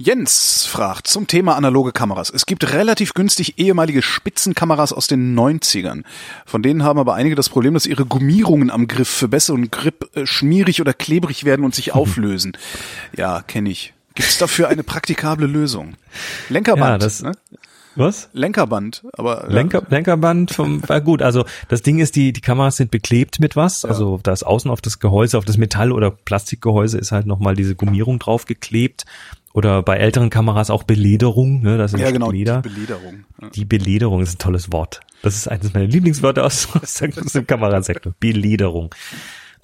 Jens 0.00 0.64
fragt 0.64 1.08
zum 1.08 1.26
Thema 1.26 1.56
analoge 1.56 1.90
Kameras. 1.90 2.30
Es 2.30 2.46
gibt 2.46 2.72
relativ 2.72 3.14
günstig 3.14 3.58
ehemalige 3.58 4.00
Spitzenkameras 4.00 4.92
aus 4.92 5.08
den 5.08 5.34
90ern. 5.36 6.04
Von 6.46 6.62
denen 6.62 6.84
haben 6.84 7.00
aber 7.00 7.14
einige 7.14 7.34
das 7.34 7.48
Problem, 7.48 7.74
dass 7.74 7.84
ihre 7.84 8.06
Gummierungen 8.06 8.70
am 8.70 8.86
Griff 8.86 9.08
für 9.08 9.26
besseren 9.26 9.72
Grip 9.72 10.08
äh, 10.16 10.24
schmierig 10.24 10.80
oder 10.80 10.92
klebrig 10.94 11.44
werden 11.44 11.64
und 11.64 11.74
sich 11.74 11.92
auflösen. 11.94 12.56
Ja, 13.16 13.42
kenne 13.42 13.70
ich. 13.70 13.92
Gibt 14.14 14.28
es 14.28 14.38
dafür 14.38 14.68
eine 14.68 14.84
praktikable 14.84 15.46
Lösung? 15.48 15.94
Lenkerband, 16.48 17.02
Ja, 17.02 17.06
das- 17.06 17.22
ne? 17.22 17.32
Was? 17.96 18.28
Lenkerband, 18.32 19.04
aber 19.12 19.44
ja. 19.48 19.52
Lenker, 19.54 19.82
Lenkerband 19.88 20.52
vom, 20.52 20.82
war 20.88 21.00
gut. 21.00 21.20
Also 21.22 21.44
das 21.68 21.82
Ding 21.82 21.98
ist, 21.98 22.14
die, 22.16 22.32
die 22.32 22.40
Kameras 22.40 22.76
sind 22.76 22.90
beklebt 22.90 23.40
mit 23.40 23.56
was. 23.56 23.84
Also 23.84 24.20
da 24.22 24.32
ist 24.32 24.44
außen 24.44 24.70
auf 24.70 24.80
das 24.80 24.98
Gehäuse, 25.00 25.36
auf 25.38 25.44
das 25.44 25.56
Metall- 25.58 25.92
oder 25.92 26.10
Plastikgehäuse 26.10 26.98
ist 26.98 27.10
halt 27.12 27.26
nochmal 27.26 27.54
diese 27.56 27.74
Gummierung 27.74 28.18
draufgeklebt. 28.18 29.04
Oder 29.54 29.82
bei 29.82 29.96
älteren 29.96 30.30
Kameras 30.30 30.70
auch 30.70 30.84
Belederung, 30.84 31.62
ne? 31.62 31.78
Das 31.78 31.92
ist 31.92 31.98
ein 31.98 32.04
ja 32.04 32.10
genau, 32.12 32.30
die 32.30 32.38
Leder. 32.38 32.60
Belederung. 32.62 33.24
Ja. 33.40 33.48
Die 33.50 33.64
Belederung 33.64 34.20
ist 34.20 34.34
ein 34.34 34.38
tolles 34.38 34.70
Wort. 34.70 35.00
Das 35.22 35.34
ist 35.34 35.48
eines 35.48 35.72
meiner 35.72 35.86
Lieblingswörter 35.86 36.44
aus, 36.44 36.68
aus, 36.80 36.94
dem 36.94 37.46
Kamerasektor. 37.46 38.14
Belederung. 38.20 38.94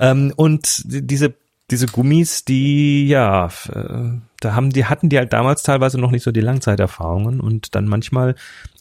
Ähm, 0.00 0.32
und 0.34 0.82
die- 0.90 1.06
diese, 1.06 1.34
diese 1.70 1.86
Gummis, 1.86 2.44
die, 2.44 3.06
ja, 3.06 3.46
äh, 3.72 4.08
da 4.44 4.54
haben 4.54 4.70
die, 4.70 4.84
hatten 4.84 5.08
die 5.08 5.18
halt 5.18 5.32
damals 5.32 5.62
teilweise 5.62 5.98
noch 6.00 6.10
nicht 6.10 6.22
so 6.22 6.30
die 6.32 6.40
Langzeiterfahrungen 6.40 7.40
und 7.40 7.74
dann 7.74 7.86
manchmal 7.86 8.34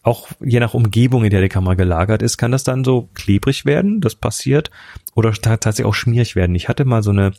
auch 0.04 0.28
je 0.44 0.60
nach 0.60 0.74
Umgebung, 0.74 1.24
in 1.24 1.30
der 1.30 1.42
die 1.42 1.50
Kamera 1.50 1.76
gelagert 1.76 2.22
ist, 2.22 2.38
kann 2.38 2.52
das 2.52 2.64
dann 2.64 2.84
so 2.84 3.10
klebrig 3.14 3.66
werden, 3.66 4.02
das 4.02 4.16
passiert, 4.16 4.70
oder 5.16 5.32
ta- 5.32 5.58
tatsächlich 5.58 5.86
auch 5.86 5.96
schmierig 5.96 6.36
werden. 6.36 6.56
Ich 6.56 6.68
hatte 6.68 6.86
mal 6.86 7.02
so 7.04 7.12
eine 7.12 7.32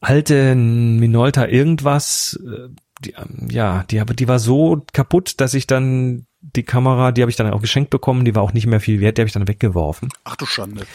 alte 0.00 0.54
Minolta 0.54 1.46
irgendwas, 1.46 2.38
äh, 2.44 2.68
die, 3.04 3.12
ähm, 3.12 3.48
ja, 3.50 3.84
die, 3.90 4.02
die 4.04 4.28
war 4.28 4.38
so 4.38 4.84
kaputt, 4.92 5.40
dass 5.40 5.54
ich 5.54 5.66
dann 5.66 6.26
die 6.42 6.62
Kamera, 6.62 7.12
die 7.12 7.22
habe 7.22 7.30
ich 7.30 7.36
dann 7.36 7.50
auch 7.50 7.60
geschenkt 7.60 7.90
bekommen, 7.90 8.24
die 8.24 8.34
war 8.34 8.42
auch 8.42 8.52
nicht 8.52 8.66
mehr 8.66 8.80
viel 8.80 9.00
wert, 9.00 9.18
die 9.18 9.22
habe 9.22 9.28
ich 9.28 9.34
dann 9.34 9.48
weggeworfen. 9.48 10.08
Ach 10.24 10.36
du 10.36 10.46
Schande. 10.46 10.86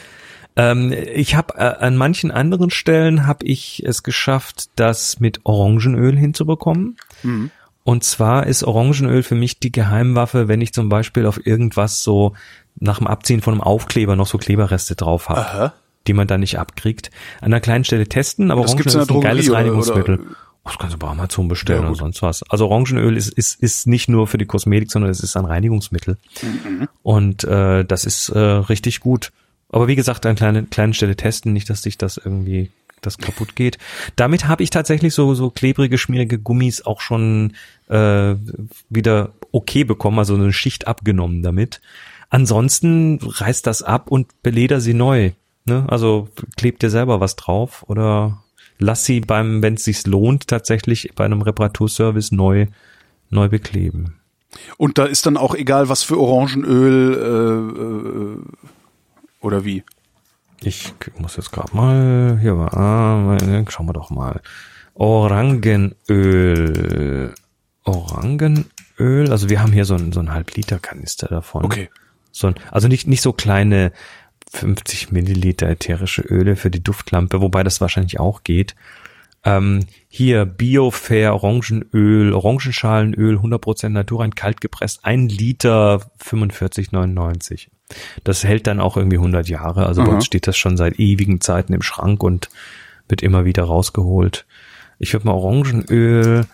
Ähm, 0.58 0.94
ich 1.14 1.36
habe 1.36 1.56
äh, 1.56 1.84
an 1.84 1.98
manchen 1.98 2.32
anderen 2.32 2.70
Stellen 2.70 3.28
habe 3.28 3.46
ich 3.46 3.84
es 3.86 4.04
geschafft, 4.04 4.70
das 4.76 5.20
mit 5.20 5.42
Orangenöl 5.44 6.16
hinzubekommen. 6.18 6.98
Mhm. 7.24 7.52
Und 7.84 8.04
zwar 8.04 8.48
ist 8.48 8.64
Orangenöl 8.64 9.22
für 9.22 9.36
mich 9.36 9.60
die 9.60 9.72
Geheimwaffe, 9.72 10.48
wenn 10.48 10.62
ich 10.62 10.74
zum 10.74 10.90
Beispiel 10.90 11.26
auf 11.26 11.46
irgendwas 11.46 12.02
so 12.04 12.34
nach 12.80 12.98
dem 12.98 13.08
Abziehen 13.08 13.42
von 13.42 13.54
einem 13.54 13.62
Aufkleber 13.62 14.16
noch 14.16 14.28
so 14.28 14.38
Kleberreste 14.38 14.96
drauf 14.96 15.30
habe, 15.30 15.74
die 16.08 16.14
man 16.14 16.28
dann 16.28 16.40
nicht 16.40 16.58
abkriegt. 16.58 17.12
An 17.42 17.48
einer 17.54 17.62
kleinen 17.62 17.84
Stelle 17.84 18.08
testen, 18.08 18.50
aber 18.50 18.62
Das 18.64 18.74
Orangenöl 18.74 19.02
ist 19.04 19.12
ein 19.12 19.22
geiles 19.22 19.50
oder- 19.50 19.58
Reinigungsmittel. 19.60 20.16
oder- 20.20 20.36
Das 20.64 20.78
kannst 20.80 20.96
du 20.96 20.98
bei 20.98 21.08
Amazon 21.08 21.48
bestellen 21.48 21.84
Ja, 21.84 21.90
oder 21.90 21.96
sonst 21.96 22.22
was. 22.24 22.42
Also 22.50 22.68
Orangenöl 22.70 23.16
ist, 23.18 23.30
ist, 23.30 23.62
ist 23.62 23.86
nicht 23.86 24.10
nur 24.10 24.26
für 24.26 24.40
die 24.40 24.46
Kosmetik, 24.48 24.92
sondern 24.92 25.12
es 25.12 25.20
ist 25.20 25.38
ein 25.38 25.46
Reinigungsmittel. 25.46 26.18
Und 27.04 27.44
äh, 27.44 27.86
das 27.86 28.06
ist 28.06 28.30
äh, 28.30 28.40
richtig 28.40 29.00
gut. 29.00 29.32
Aber 29.76 29.90
wie 29.90 29.98
gesagt, 29.98 30.26
an 30.26 30.38
kleine, 30.38 30.64
kleinen 30.64 30.94
Stelle 30.94 31.18
testen, 31.18 31.52
nicht, 31.52 31.70
dass 31.70 31.82
sich 31.82 31.98
das 31.98 32.16
irgendwie 32.16 32.72
das 33.02 33.18
kaputt 33.18 33.58
geht. 33.58 33.78
Damit 34.16 34.48
habe 34.48 34.64
ich 34.64 34.70
tatsächlich 34.70 35.14
so, 35.14 35.36
so 35.36 35.50
klebrige, 35.50 35.98
schmierige 35.98 36.40
Gummis 36.40 36.86
auch 36.86 37.02
schon 37.02 37.52
äh, 37.90 38.36
wieder 38.90 39.34
okay 39.52 39.84
bekommen, 39.84 40.18
also 40.18 40.34
eine 40.34 40.54
Schicht 40.54 40.88
abgenommen 40.88 41.44
damit. 41.44 41.82
Ansonsten 42.30 43.20
reißt 43.22 43.68
das 43.68 43.84
ab 43.84 44.10
und 44.10 44.42
beleder 44.44 44.80
sie 44.80 44.94
neu. 44.94 45.32
Ne? 45.66 45.84
Also 45.90 46.30
klebt 46.56 46.82
dir 46.82 46.90
selber 46.90 47.20
was 47.20 47.36
drauf 47.36 47.84
oder 47.90 48.42
lass 48.80 49.04
sie 49.04 49.20
beim, 49.20 49.62
wenn 49.62 49.74
es 49.74 49.84
sich 49.84 50.08
lohnt, 50.08 50.48
tatsächlich 50.48 51.12
bei 51.16 51.26
einem 51.26 51.42
Reparaturservice 51.42 52.32
neu, 52.32 52.68
neu 53.30 53.50
bekleben. 53.50 54.22
Und 54.78 54.98
da 54.98 55.04
ist 55.04 55.26
dann 55.26 55.36
auch 55.36 55.54
egal, 55.54 55.90
was 55.90 56.04
für 56.04 56.18
Orangenöl 56.18 57.14
äh, 57.20 57.82
äh, 57.82 58.75
oder 59.46 59.64
wie. 59.64 59.84
Ich 60.62 60.94
muss 61.18 61.38
jetzt 61.38 61.52
gerade 61.52 61.76
mal, 61.76 62.40
hier 62.42 62.58
war, 62.58 62.76
ah, 62.76 63.38
schauen 63.70 63.88
wir 63.88 63.94
doch 63.94 64.10
mal. 64.10 64.42
Orangenöl. 64.96 65.94
Orangenöl, 67.84 69.32
also 69.32 69.50
wir 69.50 69.62
haben 69.62 69.72
hier 69.72 69.86
so 69.86 69.94
ein, 69.96 70.12
so 70.12 70.20
ein 70.20 70.34
Halb-Liter 70.34 70.80
Kanister 70.80 71.28
davon. 71.28 71.64
Okay. 71.66 71.90
So 72.32 72.48
ein, 72.48 72.56
also 72.72 72.88
nicht, 72.88 73.08
nicht 73.08 73.22
so 73.22 73.32
kleine 73.32 73.92
50 74.52 75.12
Milliliter 75.12 75.70
ätherische 75.70 76.22
Öle 76.22 76.56
für 76.56 76.72
die 76.72 76.82
Duftlampe, 76.84 77.42
wobei 77.42 77.64
das 77.64 77.82
wahrscheinlich 77.82 78.20
auch 78.20 78.44
geht. 78.44 78.76
Ähm, 79.44 79.82
hier 80.08 80.46
Biofair 80.46 81.36
Orangenöl, 81.36 82.34
Orangenschalenöl, 82.34 83.38
100% 83.38 83.90
naturrein, 83.90 84.34
kalt 84.34 84.62
gepresst, 84.62 85.02
ein 85.04 85.30
Liter 85.30 86.10
45,99. 86.24 87.68
Das 88.24 88.44
hält 88.44 88.68
dann 88.68 88.80
auch 88.80 88.98
irgendwie 88.98 89.18
100 89.18 89.48
Jahre. 89.48 89.86
Also 89.86 90.02
bei 90.02 90.10
Aha. 90.10 90.16
uns 90.16 90.26
steht 90.26 90.48
das 90.48 90.58
schon 90.58 90.78
seit 90.78 91.00
ewigen 91.00 91.42
Zeiten 91.42 91.74
im 91.74 91.82
Schrank 91.82 92.24
und 92.24 92.50
wird 93.08 93.22
immer 93.22 93.46
wieder 93.46 93.64
rausgeholt. 93.64 94.46
Ich 94.98 95.14
würde 95.14 95.28
mal 95.28 95.34
Orangenöl, 95.34 96.46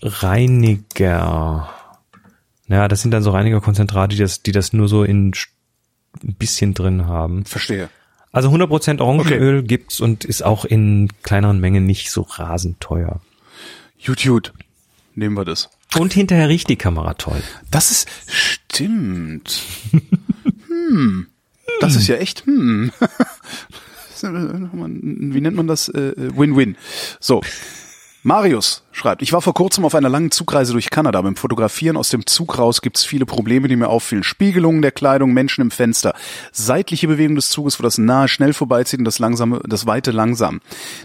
Reiniger. 0.00 1.68
Ja, 2.68 2.88
das 2.88 3.02
sind 3.02 3.10
dann 3.10 3.22
so 3.22 3.30
Reinigerkonzentrate, 3.30 4.14
die 4.14 4.22
das, 4.22 4.42
die 4.42 4.52
das 4.52 4.72
nur 4.72 4.88
so 4.88 5.04
in 5.04 5.32
ein 6.22 6.34
bisschen 6.34 6.74
drin 6.74 7.06
haben. 7.06 7.44
Verstehe. 7.44 7.90
Also 8.32 8.50
100% 8.50 9.00
Orangenöl 9.00 9.62
gibt's 9.62 10.00
und 10.00 10.24
ist 10.24 10.42
auch 10.42 10.64
in 10.64 11.08
kleineren 11.22 11.60
Mengen 11.60 11.86
nicht 11.86 12.10
so 12.10 12.22
rasend 12.22 12.80
teuer. 12.80 13.20
Gut, 14.04 14.22
gut. 14.22 14.52
Nehmen 15.14 15.36
wir 15.36 15.44
das. 15.44 15.70
Und 15.96 16.12
hinterher 16.12 16.48
riecht 16.48 16.68
die 16.68 16.76
Kamera 16.76 17.14
toll. 17.14 17.42
Das 17.70 17.90
ist 17.90 18.08
stimmt. 18.26 19.62
hm. 20.88 21.26
Das 21.80 21.94
ist 21.94 22.08
ja 22.08 22.16
echt 22.16 22.46
hm. 22.46 22.92
Wie 24.22 25.40
nennt 25.40 25.56
man 25.56 25.66
das? 25.66 25.88
Äh, 25.88 26.12
Win-win. 26.16 26.76
So. 27.20 27.40
Marius 28.24 28.82
schreibt, 28.90 29.22
ich 29.22 29.32
war 29.32 29.40
vor 29.40 29.54
kurzem 29.54 29.84
auf 29.84 29.94
einer 29.94 30.08
langen 30.08 30.32
Zugreise 30.32 30.72
durch 30.72 30.90
Kanada. 30.90 31.22
Beim 31.22 31.36
Fotografieren 31.36 31.96
aus 31.96 32.08
dem 32.08 32.26
Zug 32.26 32.58
raus 32.58 32.82
gibt's 32.82 33.04
viele 33.04 33.26
Probleme, 33.26 33.68
die 33.68 33.76
mir 33.76 33.88
auffielen. 33.88 34.24
Spiegelungen 34.24 34.82
der 34.82 34.90
Kleidung, 34.90 35.32
Menschen 35.32 35.62
im 35.62 35.70
Fenster, 35.70 36.14
seitliche 36.50 37.06
Bewegung 37.06 37.36
des 37.36 37.48
Zuges, 37.48 37.78
wo 37.78 37.84
das 37.84 37.96
nahe 37.96 38.26
schnell 38.26 38.52
vorbeizieht 38.52 38.98
und 38.98 39.04
das 39.04 39.20
langsame, 39.20 39.60
das 39.66 39.86
weite 39.86 40.10
langsam. 40.10 40.60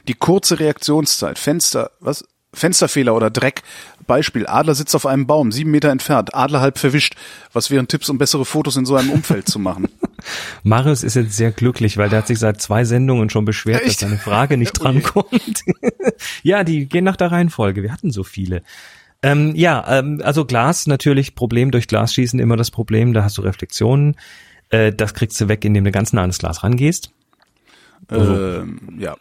Die 0.07 0.15
kurze 0.15 0.59
Reaktionszeit, 0.59 1.37
Fenster, 1.37 1.91
was? 1.99 2.25
Fensterfehler 2.53 3.15
oder 3.15 3.29
Dreck. 3.29 3.63
Beispiel, 4.05 4.45
Adler 4.47 4.75
sitzt 4.75 4.95
auf 4.95 5.05
einem 5.05 5.27
Baum, 5.27 5.51
sieben 5.51 5.71
Meter 5.71 5.89
entfernt, 5.89 6.35
Adler 6.35 6.61
halb 6.61 6.77
verwischt. 6.77 7.15
Was 7.53 7.71
wären 7.71 7.87
Tipps, 7.87 8.09
um 8.09 8.17
bessere 8.17 8.45
Fotos 8.45 8.75
in 8.75 8.85
so 8.85 8.95
einem 8.95 9.09
Umfeld 9.11 9.47
zu 9.47 9.59
machen? 9.59 9.87
Marius 10.63 11.03
ist 11.03 11.15
jetzt 11.15 11.35
sehr 11.35 11.51
glücklich, 11.51 11.97
weil 11.97 12.09
der 12.09 12.19
hat 12.19 12.27
sich 12.27 12.39
seit 12.39 12.61
zwei 12.61 12.83
Sendungen 12.83 13.29
schon 13.29 13.45
beschwert, 13.45 13.81
dass 13.81 13.91
Echt? 13.91 13.99
seine 13.99 14.17
Frage 14.17 14.57
nicht 14.57 14.77
Oh 14.79 14.83
drankommt. 14.83 15.63
ja, 16.43 16.63
die 16.63 16.87
gehen 16.87 17.03
nach 17.03 17.15
der 17.15 17.31
Reihenfolge. 17.31 17.81
Wir 17.83 17.91
hatten 17.91 18.11
so 18.11 18.23
viele. 18.23 18.63
Ähm, 19.21 19.55
ja, 19.55 19.99
ähm, 19.99 20.21
also 20.23 20.45
Glas 20.45 20.85
natürlich, 20.85 21.33
Problem 21.35 21.71
durch 21.71 21.87
Glas 21.87 22.13
schießen, 22.13 22.39
immer 22.39 22.57
das 22.57 22.71
Problem, 22.71 23.13
da 23.13 23.23
hast 23.23 23.37
du 23.37 23.41
Reflexionen. 23.41 24.17
Äh, 24.69 24.91
das 24.91 25.13
kriegst 25.13 25.39
du 25.39 25.47
weg, 25.47 25.63
indem 25.63 25.85
du 25.85 25.91
ganz 25.91 26.11
nah 26.11 26.21
ans 26.21 26.39
Glas 26.39 26.63
rangehst. 26.63 27.11
ähm, 28.11 28.79
ja. 28.99 29.15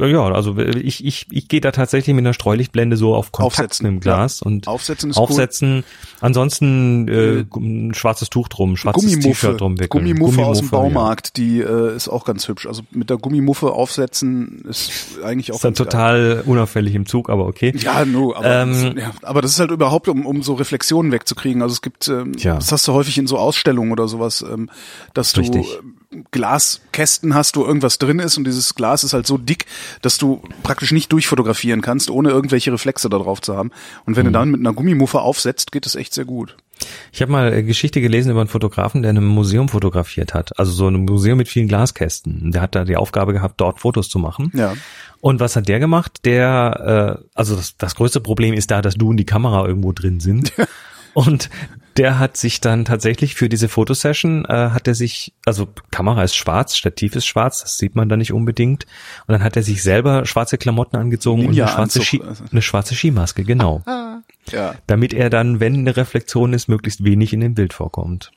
Ja, 0.00 0.06
Ja, 0.06 0.32
also 0.32 0.56
ich, 0.58 1.04
ich, 1.04 1.26
ich 1.30 1.48
gehe 1.48 1.60
da 1.60 1.70
tatsächlich 1.72 2.14
mit 2.14 2.24
einer 2.24 2.32
Streulichtblende 2.32 2.96
so 2.96 3.14
auf 3.14 3.32
Kontakt 3.32 3.60
Aufsetzen, 3.60 3.86
im 3.86 4.00
Glas 4.00 4.40
ja. 4.40 4.46
und 4.46 4.66
Aufsetzen 4.66 5.10
ist 5.10 5.16
aufsetzen. 5.16 5.84
Ansonsten 6.20 7.08
äh, 7.08 7.44
ein 7.54 7.94
schwarzes 7.94 8.30
Tuch 8.30 8.48
drum, 8.48 8.76
schwarzes 8.76 9.02
Gummimuffe, 9.02 9.28
T-Shirt 9.28 9.60
drum 9.60 9.78
wickeln. 9.78 9.88
Gummimuffe 9.88 10.44
aus 10.44 10.58
dem 10.58 10.66
ja. 10.66 10.70
Baumarkt, 10.70 11.36
die 11.36 11.60
äh, 11.60 11.94
ist 11.94 12.08
auch 12.08 12.24
ganz 12.24 12.48
hübsch. 12.48 12.66
Also 12.66 12.82
mit 12.90 13.10
der 13.10 13.16
Gummimuffe 13.16 13.72
aufsetzen 13.72 14.64
ist 14.68 15.18
eigentlich 15.22 15.52
auch 15.52 15.56
Ist 15.56 15.64
dann 15.64 15.74
ganz 15.74 15.78
geil. 15.78 15.86
total 15.86 16.42
unauffällig 16.46 16.94
im 16.94 17.06
Zug, 17.06 17.30
aber 17.30 17.46
okay. 17.46 17.72
Ja, 17.76 18.04
no, 18.04 18.34
aber, 18.34 18.46
Ähm, 18.46 18.94
das, 18.94 19.04
ja, 19.04 19.10
aber 19.22 19.42
das 19.42 19.52
ist 19.52 19.60
halt 19.60 19.70
überhaupt, 19.70 20.08
um, 20.08 20.26
um 20.26 20.42
so 20.42 20.54
Reflexionen 20.54 21.12
wegzukriegen. 21.12 21.62
Also 21.62 21.74
es 21.74 21.82
gibt, 21.82 22.08
ähm, 22.08 22.36
Tja. 22.36 22.56
das 22.56 22.72
hast 22.72 22.86
du 22.88 22.92
häufig 22.92 23.18
in 23.18 23.26
so 23.26 23.38
Ausstellungen 23.38 23.92
oder 23.92 24.08
sowas, 24.08 24.42
ähm, 24.42 24.70
dass 25.14 25.32
du 25.32 25.40
Richtig. 25.40 25.66
ähm, 25.82 25.94
Glaskästen 26.32 27.34
hast, 27.34 27.56
wo 27.56 27.64
irgendwas 27.64 27.98
drin 27.98 28.18
ist 28.18 28.36
und 28.36 28.44
dieses 28.44 28.74
Glas 28.74 29.04
ist 29.04 29.12
halt 29.12 29.26
so 29.26 29.38
dick, 29.38 29.66
dass 30.02 30.18
du 30.18 30.42
praktisch 30.62 30.90
nicht 30.92 31.12
durchfotografieren 31.12 31.80
kannst, 31.82 32.10
ohne 32.10 32.30
irgendwelche 32.30 32.72
Reflexe 32.72 33.08
da 33.08 33.18
drauf 33.18 33.40
zu 33.40 33.56
haben. 33.56 33.70
Und 34.06 34.12
Mhm. 34.12 34.16
wenn 34.16 34.26
du 34.26 34.32
dann 34.32 34.50
mit 34.50 34.60
einer 34.60 34.72
Gummimuffe 34.72 35.20
aufsetzt, 35.20 35.70
geht 35.72 35.86
es 35.86 35.94
echt 35.94 36.12
sehr 36.14 36.24
gut. 36.24 36.56
Ich 37.12 37.20
habe 37.20 37.30
mal 37.30 37.52
äh, 37.52 37.62
Geschichte 37.62 38.00
gelesen 38.00 38.30
über 38.30 38.40
einen 38.40 38.48
Fotografen, 38.48 39.02
der 39.02 39.10
in 39.10 39.18
einem 39.18 39.26
Museum 39.28 39.68
fotografiert 39.68 40.32
hat. 40.34 40.58
Also 40.58 40.72
so 40.72 40.88
ein 40.88 41.04
Museum 41.04 41.36
mit 41.38 41.48
vielen 41.48 41.68
Glaskästen. 41.68 42.50
Der 42.52 42.62
hat 42.62 42.74
da 42.74 42.84
die 42.84 42.96
Aufgabe 42.96 43.32
gehabt, 43.32 43.60
dort 43.60 43.80
Fotos 43.80 44.08
zu 44.08 44.18
machen. 44.18 44.50
Ja. 44.54 44.74
Und 45.20 45.40
was 45.40 45.56
hat 45.56 45.68
der 45.68 45.78
gemacht? 45.78 46.20
Der, 46.24 47.18
äh, 47.20 47.24
also 47.34 47.54
das, 47.54 47.76
das 47.76 47.94
größte 47.94 48.20
Problem 48.20 48.54
ist 48.54 48.70
da, 48.70 48.80
dass 48.80 48.94
du 48.94 49.10
und 49.10 49.18
die 49.18 49.26
Kamera 49.26 49.66
irgendwo 49.66 49.92
drin 49.92 50.20
sind. 50.20 50.52
und 51.12 51.50
der 52.00 52.18
hat 52.18 52.38
sich 52.38 52.62
dann 52.62 52.86
tatsächlich 52.86 53.34
für 53.34 53.50
diese 53.50 53.68
Fotosession, 53.68 54.46
äh, 54.46 54.70
hat 54.70 54.88
er 54.88 54.94
sich, 54.94 55.34
also 55.44 55.68
Kamera 55.90 56.24
ist 56.24 56.34
schwarz, 56.34 56.74
Stativ 56.74 57.14
ist 57.14 57.26
schwarz, 57.26 57.60
das 57.60 57.76
sieht 57.76 57.94
man 57.94 58.08
da 58.08 58.16
nicht 58.16 58.32
unbedingt. 58.32 58.86
Und 59.26 59.34
dann 59.34 59.44
hat 59.44 59.54
er 59.54 59.62
sich 59.62 59.82
selber 59.82 60.24
schwarze 60.24 60.56
Klamotten 60.56 60.96
angezogen 60.96 61.46
und 61.46 61.60
eine 61.60 61.68
schwarze, 61.68 62.02
Ski, 62.02 62.22
also. 62.26 62.44
eine 62.50 62.62
schwarze 62.62 62.94
Skimaske, 62.94 63.44
genau. 63.44 63.82
Ja. 64.50 64.74
damit 64.86 65.12
er 65.12 65.28
dann, 65.28 65.60
wenn 65.60 65.74
eine 65.74 65.94
Reflexion 65.94 66.54
ist, 66.54 66.68
möglichst 66.68 67.04
wenig 67.04 67.34
in 67.34 67.40
dem 67.40 67.54
Bild 67.54 67.74
vorkommt. 67.74 68.30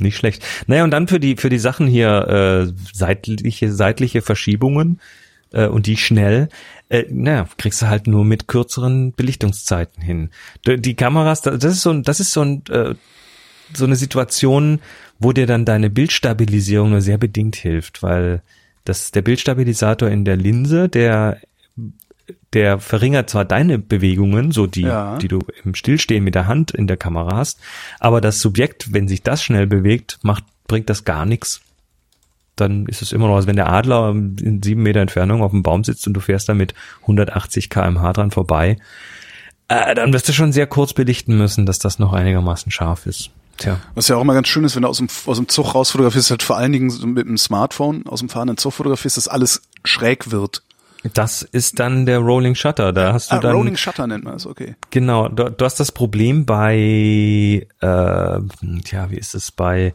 Nicht 0.00 0.16
schlecht. 0.16 0.44
Naja, 0.66 0.82
und 0.82 0.90
dann 0.90 1.06
für 1.06 1.20
die, 1.20 1.36
für 1.36 1.48
die 1.48 1.60
Sachen 1.60 1.86
hier, 1.86 2.66
äh, 2.66 2.72
seitliche, 2.92 3.72
seitliche 3.72 4.20
Verschiebungen, 4.20 5.00
äh, 5.52 5.66
und 5.66 5.86
die 5.86 5.96
schnell, 5.96 6.48
äh, 6.88 7.04
naja, 7.10 7.48
kriegst 7.58 7.82
du 7.82 7.86
halt 7.88 8.06
nur 8.06 8.24
mit 8.24 8.48
kürzeren 8.48 9.12
Belichtungszeiten 9.12 10.02
hin. 10.02 10.30
Die 10.66 10.94
Kameras, 10.94 11.42
das 11.42 11.64
ist 11.64 11.82
so 11.82 11.90
ein, 11.90 12.02
das 12.02 12.20
ist 12.20 12.32
so 12.32 12.42
ein, 12.42 12.62
äh, 12.70 12.94
so 13.74 13.84
eine 13.84 13.96
Situation, 13.96 14.80
wo 15.18 15.32
dir 15.32 15.46
dann 15.46 15.64
deine 15.64 15.90
Bildstabilisierung 15.90 16.90
nur 16.90 17.00
sehr 17.00 17.18
bedingt 17.18 17.56
hilft, 17.56 18.02
weil 18.02 18.42
das, 18.84 19.10
der 19.10 19.22
Bildstabilisator 19.22 20.08
in 20.08 20.24
der 20.24 20.36
Linse, 20.36 20.88
der 20.88 21.38
der 22.52 22.78
verringert 22.80 23.30
zwar 23.30 23.44
deine 23.44 23.78
Bewegungen, 23.78 24.50
so 24.50 24.66
die, 24.66 24.82
Ja. 24.82 25.18
die 25.18 25.28
du 25.28 25.40
im 25.64 25.74
Stillstehen 25.74 26.24
mit 26.24 26.34
der 26.34 26.46
Hand 26.46 26.70
in 26.72 26.86
der 26.86 26.96
Kamera 26.96 27.36
hast, 27.36 27.60
aber 28.00 28.20
das 28.20 28.40
Subjekt, 28.40 28.92
wenn 28.92 29.08
sich 29.08 29.22
das 29.22 29.42
schnell 29.42 29.66
bewegt, 29.66 30.18
macht, 30.22 30.44
bringt 30.66 30.88
das 30.90 31.04
gar 31.04 31.24
nichts. 31.26 31.60
Dann 32.56 32.86
ist 32.86 33.02
es 33.02 33.12
immer 33.12 33.28
noch, 33.28 33.36
als 33.36 33.46
wenn 33.46 33.56
der 33.56 33.70
Adler 33.70 34.10
in 34.10 34.60
sieben 34.62 34.82
Meter 34.82 35.00
Entfernung 35.00 35.42
auf 35.42 35.50
dem 35.50 35.62
Baum 35.62 35.84
sitzt 35.84 36.06
und 36.06 36.14
du 36.14 36.20
fährst 36.20 36.48
da 36.48 36.54
mit 36.54 36.74
180 37.02 37.70
kmh 37.70 38.12
dran 38.12 38.30
vorbei. 38.30 38.78
Äh, 39.68 39.94
dann 39.94 40.12
wirst 40.12 40.28
du 40.28 40.32
schon 40.32 40.52
sehr 40.52 40.66
kurz 40.66 40.92
belichten 40.92 41.36
müssen, 41.36 41.66
dass 41.66 41.78
das 41.78 41.98
noch 41.98 42.12
einigermaßen 42.12 42.72
scharf 42.72 43.06
ist. 43.06 43.30
Tja. 43.58 43.78
Was 43.94 44.08
ja 44.08 44.16
auch 44.16 44.20
immer 44.20 44.34
ganz 44.34 44.48
schön 44.48 44.64
ist, 44.64 44.76
wenn 44.76 44.82
du 44.82 44.88
aus 44.88 44.98
dem, 44.98 45.08
aus 45.26 45.38
dem 45.38 45.48
Zug 45.48 45.74
raus 45.74 45.90
fotografierst, 45.90 46.30
halt 46.30 46.42
vor 46.42 46.56
allen 46.56 46.72
Dingen 46.72 46.92
mit 47.12 47.26
dem 47.26 47.38
Smartphone 47.38 48.06
aus 48.06 48.20
dem 48.20 48.28
fahrenden 48.28 48.58
Zug 48.58 48.74
fotografierst, 48.74 49.16
dass 49.16 49.28
alles 49.28 49.62
schräg 49.84 50.30
wird. 50.30 50.62
Das 51.14 51.42
ist 51.42 51.78
dann 51.78 52.06
der 52.06 52.18
Rolling 52.18 52.54
Shutter. 52.54 52.92
Da 52.92 53.12
hast 53.12 53.30
du 53.30 53.36
Ah, 53.36 53.38
dann 53.40 53.54
Rolling 53.54 53.76
Shutter 53.76 54.06
nennt 54.06 54.24
man 54.24 54.34
das, 54.34 54.46
okay. 54.46 54.74
genau. 54.90 55.28
Du, 55.28 55.50
du 55.50 55.64
hast 55.64 55.80
das 55.80 55.92
Problem 55.92 56.44
bei, 56.44 57.66
äh, 57.80 58.40
tja, 58.84 59.10
wie 59.10 59.16
ist 59.16 59.34
es 59.34 59.52
bei 59.52 59.94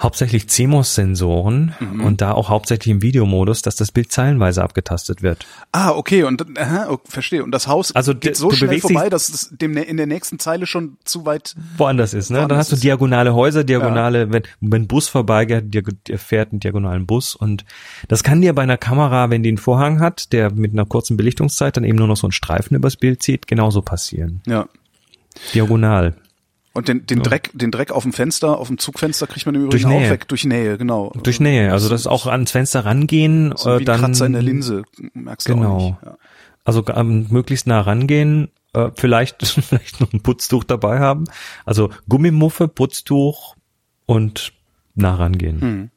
hauptsächlich 0.00 0.48
CMOS-Sensoren 0.48 1.74
Mhm. 1.78 2.00
und 2.04 2.20
da 2.20 2.32
auch 2.32 2.48
hauptsächlich 2.48 2.90
im 2.90 3.02
Videomodus, 3.02 3.62
dass 3.62 3.76
das 3.76 3.92
Bild 3.92 4.10
zeilenweise 4.10 4.62
abgetastet 4.62 5.22
wird. 5.22 5.46
Ah, 5.72 5.90
okay, 5.90 6.22
und 6.24 6.40
dann- 6.40 6.56
aha, 6.58 6.86
okay, 6.88 7.02
verstehe. 7.08 7.44
Und 7.44 7.50
das 7.52 7.66
Haus 7.68 7.94
Also 7.94 8.14
geht 8.14 8.36
so 8.36 8.50
schnell 8.50 8.80
vorbei, 8.80 9.08
dass 9.10 9.28
es 9.28 9.50
dem 9.52 9.76
in 9.76 9.96
der 9.98 10.06
nächsten 10.06 10.38
Zeile 10.38 10.66
schon 10.66 10.96
zu 11.04 11.26
weit. 11.26 11.54
Woanders 11.76 12.14
ist, 12.14 12.30
ne? 12.30 12.36
Dann 12.38 12.42
Woanders 12.50 12.58
hast 12.58 12.72
du 12.72 12.76
diagonale 12.76 13.34
Häuser, 13.34 13.62
diagonale, 13.64 14.32
wenn, 14.32 14.42
wenn 14.60 14.82
ein 14.82 14.88
Bus 14.88 15.08
vorbeigeht, 15.08 15.72
dir 15.74 15.82
fährt 16.18 16.52
einen 16.52 16.60
diagonalen 16.60 17.06
Bus 17.06 17.34
und 17.34 17.64
das 18.08 18.22
kann 18.22 18.40
dir 18.40 18.54
bei 18.54 18.62
einer 18.62 18.78
Kamera, 18.78 19.30
wenn 19.30 19.42
die 19.42 19.50
einen 19.50 19.58
Vorhang 19.58 20.00
hat, 20.00 20.32
der 20.32 20.50
mit 20.52 20.72
einer 20.72 20.86
kurzen 20.86 21.16
Belichtungszeit 21.16 21.76
dann 21.76 21.84
eben 21.84 21.98
nur 21.98 22.06
noch 22.08 22.16
so 22.16 22.26
einen 22.26 22.32
Streifen 22.32 22.74
übers 22.76 22.96
Bild 22.96 23.22
zieht, 23.22 23.46
genauso 23.46 23.82
passieren. 23.82 24.40
Ja. 24.46 24.66
Diagonal. 25.54 26.14
Und 26.72 26.86
den, 26.86 27.04
den 27.04 27.22
Dreck, 27.22 27.50
den 27.52 27.72
Dreck 27.72 27.90
auf 27.90 28.04
dem 28.04 28.12
Fenster, 28.12 28.58
auf 28.58 28.68
dem 28.68 28.78
Zugfenster 28.78 29.26
kriegt 29.26 29.44
man 29.44 29.56
im 29.56 29.64
Übrigen 29.64 29.86
auch 29.86 30.00
weg, 30.08 30.28
durch 30.28 30.44
Nähe, 30.44 30.78
genau. 30.78 31.12
Durch 31.22 31.40
Nähe, 31.40 31.72
also 31.72 31.88
das 31.88 32.02
ist 32.02 32.06
auch 32.06 32.26
ans 32.26 32.52
Fenster 32.52 32.84
rangehen, 32.84 33.52
so 33.56 33.70
äh, 33.70 33.80
wie 33.80 33.84
dann 33.84 34.00
Kratzer 34.00 34.26
in 34.26 34.34
der 34.34 34.42
Linse, 34.42 34.84
merkst 35.14 35.48
du 35.48 35.52
auch 35.52 35.56
Genau. 35.56 35.76
nicht. 35.78 35.96
Ja. 36.04 36.16
Also 36.64 36.84
ähm, 36.94 37.26
möglichst 37.30 37.66
nah 37.66 37.80
rangehen, 37.80 38.50
äh, 38.72 38.90
vielleicht 38.94 39.44
vielleicht 39.46 40.00
noch 40.00 40.12
ein 40.12 40.20
Putztuch 40.20 40.62
dabei 40.62 41.00
haben. 41.00 41.24
Also 41.64 41.90
Gummimuffe, 42.08 42.68
Putztuch 42.68 43.56
und 44.06 44.52
nah 44.94 45.16
rangehen. 45.16 45.60
Hm. 45.60 45.90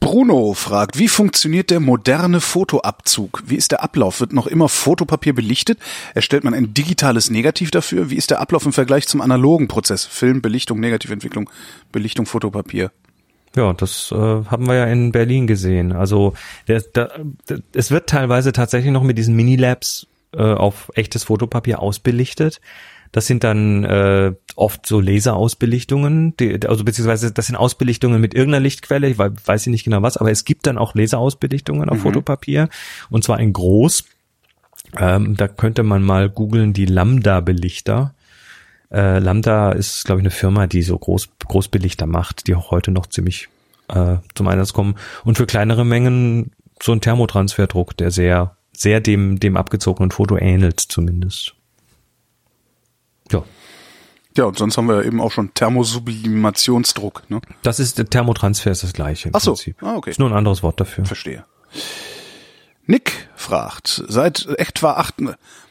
Bruno 0.00 0.54
fragt, 0.54 0.98
wie 0.98 1.08
funktioniert 1.08 1.70
der 1.70 1.78
moderne 1.78 2.40
Fotoabzug? 2.40 3.42
Wie 3.46 3.56
ist 3.56 3.70
der 3.70 3.82
Ablauf? 3.82 4.20
Wird 4.20 4.32
noch 4.32 4.46
immer 4.46 4.68
Fotopapier 4.70 5.34
belichtet? 5.34 5.78
Erstellt 6.14 6.42
man 6.42 6.54
ein 6.54 6.72
digitales 6.72 7.30
Negativ 7.30 7.70
dafür? 7.70 8.08
Wie 8.08 8.16
ist 8.16 8.30
der 8.30 8.40
Ablauf 8.40 8.64
im 8.64 8.72
Vergleich 8.72 9.06
zum 9.06 9.20
analogen 9.20 9.68
Prozess? 9.68 10.06
Film, 10.06 10.40
Belichtung, 10.40 10.80
Negativentwicklung, 10.80 11.50
Belichtung, 11.92 12.24
Fotopapier. 12.24 12.90
Ja, 13.54 13.72
das 13.74 14.10
äh, 14.12 14.16
haben 14.16 14.66
wir 14.66 14.74
ja 14.74 14.84
in 14.86 15.12
Berlin 15.12 15.46
gesehen. 15.46 15.92
Also 15.92 16.34
der, 16.66 16.80
der, 16.80 17.20
der, 17.48 17.58
es 17.74 17.90
wird 17.90 18.08
teilweise 18.08 18.52
tatsächlich 18.52 18.92
noch 18.92 19.02
mit 19.02 19.18
diesen 19.18 19.36
Minilabs 19.36 20.06
äh, 20.32 20.42
auf 20.42 20.90
echtes 20.94 21.24
Fotopapier 21.24 21.80
ausbelichtet. 21.80 22.60
Das 23.12 23.26
sind 23.26 23.42
dann 23.42 23.84
äh, 23.84 24.32
oft 24.54 24.86
so 24.86 25.00
Laserausbelichtungen, 25.00 26.36
die, 26.36 26.66
also 26.66 26.84
beziehungsweise 26.84 27.32
das 27.32 27.46
sind 27.46 27.56
Ausbelichtungen 27.56 28.20
mit 28.20 28.34
irgendeiner 28.34 28.62
Lichtquelle, 28.62 29.08
ich 29.08 29.18
wei- 29.18 29.30
weiß 29.44 29.66
nicht 29.66 29.84
genau 29.84 30.02
was, 30.02 30.16
aber 30.16 30.30
es 30.30 30.44
gibt 30.44 30.66
dann 30.66 30.78
auch 30.78 30.94
Laserausbelichtungen 30.94 31.88
auf 31.88 31.98
Fotopapier 31.98 32.68
und 33.10 33.24
zwar 33.24 33.40
in 33.40 33.52
groß. 33.52 34.04
Ähm, 34.96 35.36
da 35.36 35.48
könnte 35.48 35.82
man 35.82 36.02
mal 36.02 36.28
googeln 36.28 36.72
die 36.72 36.86
Lambda-Belichter. 36.86 38.14
Äh, 38.92 39.18
Lambda 39.20 39.72
ist, 39.72 40.04
glaube 40.04 40.20
ich, 40.20 40.24
eine 40.24 40.30
Firma, 40.32 40.66
die 40.66 40.82
so 40.82 40.98
Groß, 40.98 41.28
Großbelichter 41.46 42.06
macht, 42.06 42.48
die 42.48 42.54
auch 42.56 42.70
heute 42.72 42.90
noch 42.90 43.06
ziemlich 43.06 43.48
äh, 43.88 44.16
zum 44.34 44.48
Einsatz 44.48 44.72
kommen. 44.72 44.96
Und 45.24 45.36
für 45.36 45.46
kleinere 45.46 45.84
Mengen 45.84 46.50
so 46.82 46.90
ein 46.92 47.00
Thermotransferdruck, 47.00 47.96
der 47.96 48.10
sehr, 48.10 48.56
sehr 48.72 49.00
dem, 49.00 49.38
dem 49.38 49.56
abgezogenen 49.56 50.10
Foto 50.10 50.36
ähnelt 50.36 50.80
zumindest. 50.80 51.54
Ja, 53.30 53.42
Ja, 54.36 54.44
und 54.44 54.56
sonst 54.58 54.76
haben 54.76 54.88
wir 54.88 55.04
eben 55.04 55.20
auch 55.20 55.32
schon 55.32 55.52
Thermosublimationsdruck, 55.54 57.28
ne? 57.30 57.40
das 57.62 57.80
ist 57.80 57.98
der 57.98 58.08
Thermotransfer 58.08 58.70
ist 58.70 58.82
das 58.82 58.92
gleiche 58.92 59.28
im 59.28 59.34
Ach 59.34 59.40
so. 59.40 59.52
Prinzip. 59.52 59.82
Ah, 59.82 59.96
okay. 59.96 60.10
Ist 60.10 60.18
nur 60.20 60.30
ein 60.30 60.36
anderes 60.36 60.62
Wort 60.62 60.80
dafür. 60.80 61.04
Verstehe. 61.04 61.44
Nick 62.86 63.28
fragt, 63.36 64.04
seit 64.08 64.46
etwa 64.58 64.92
acht, 64.94 65.14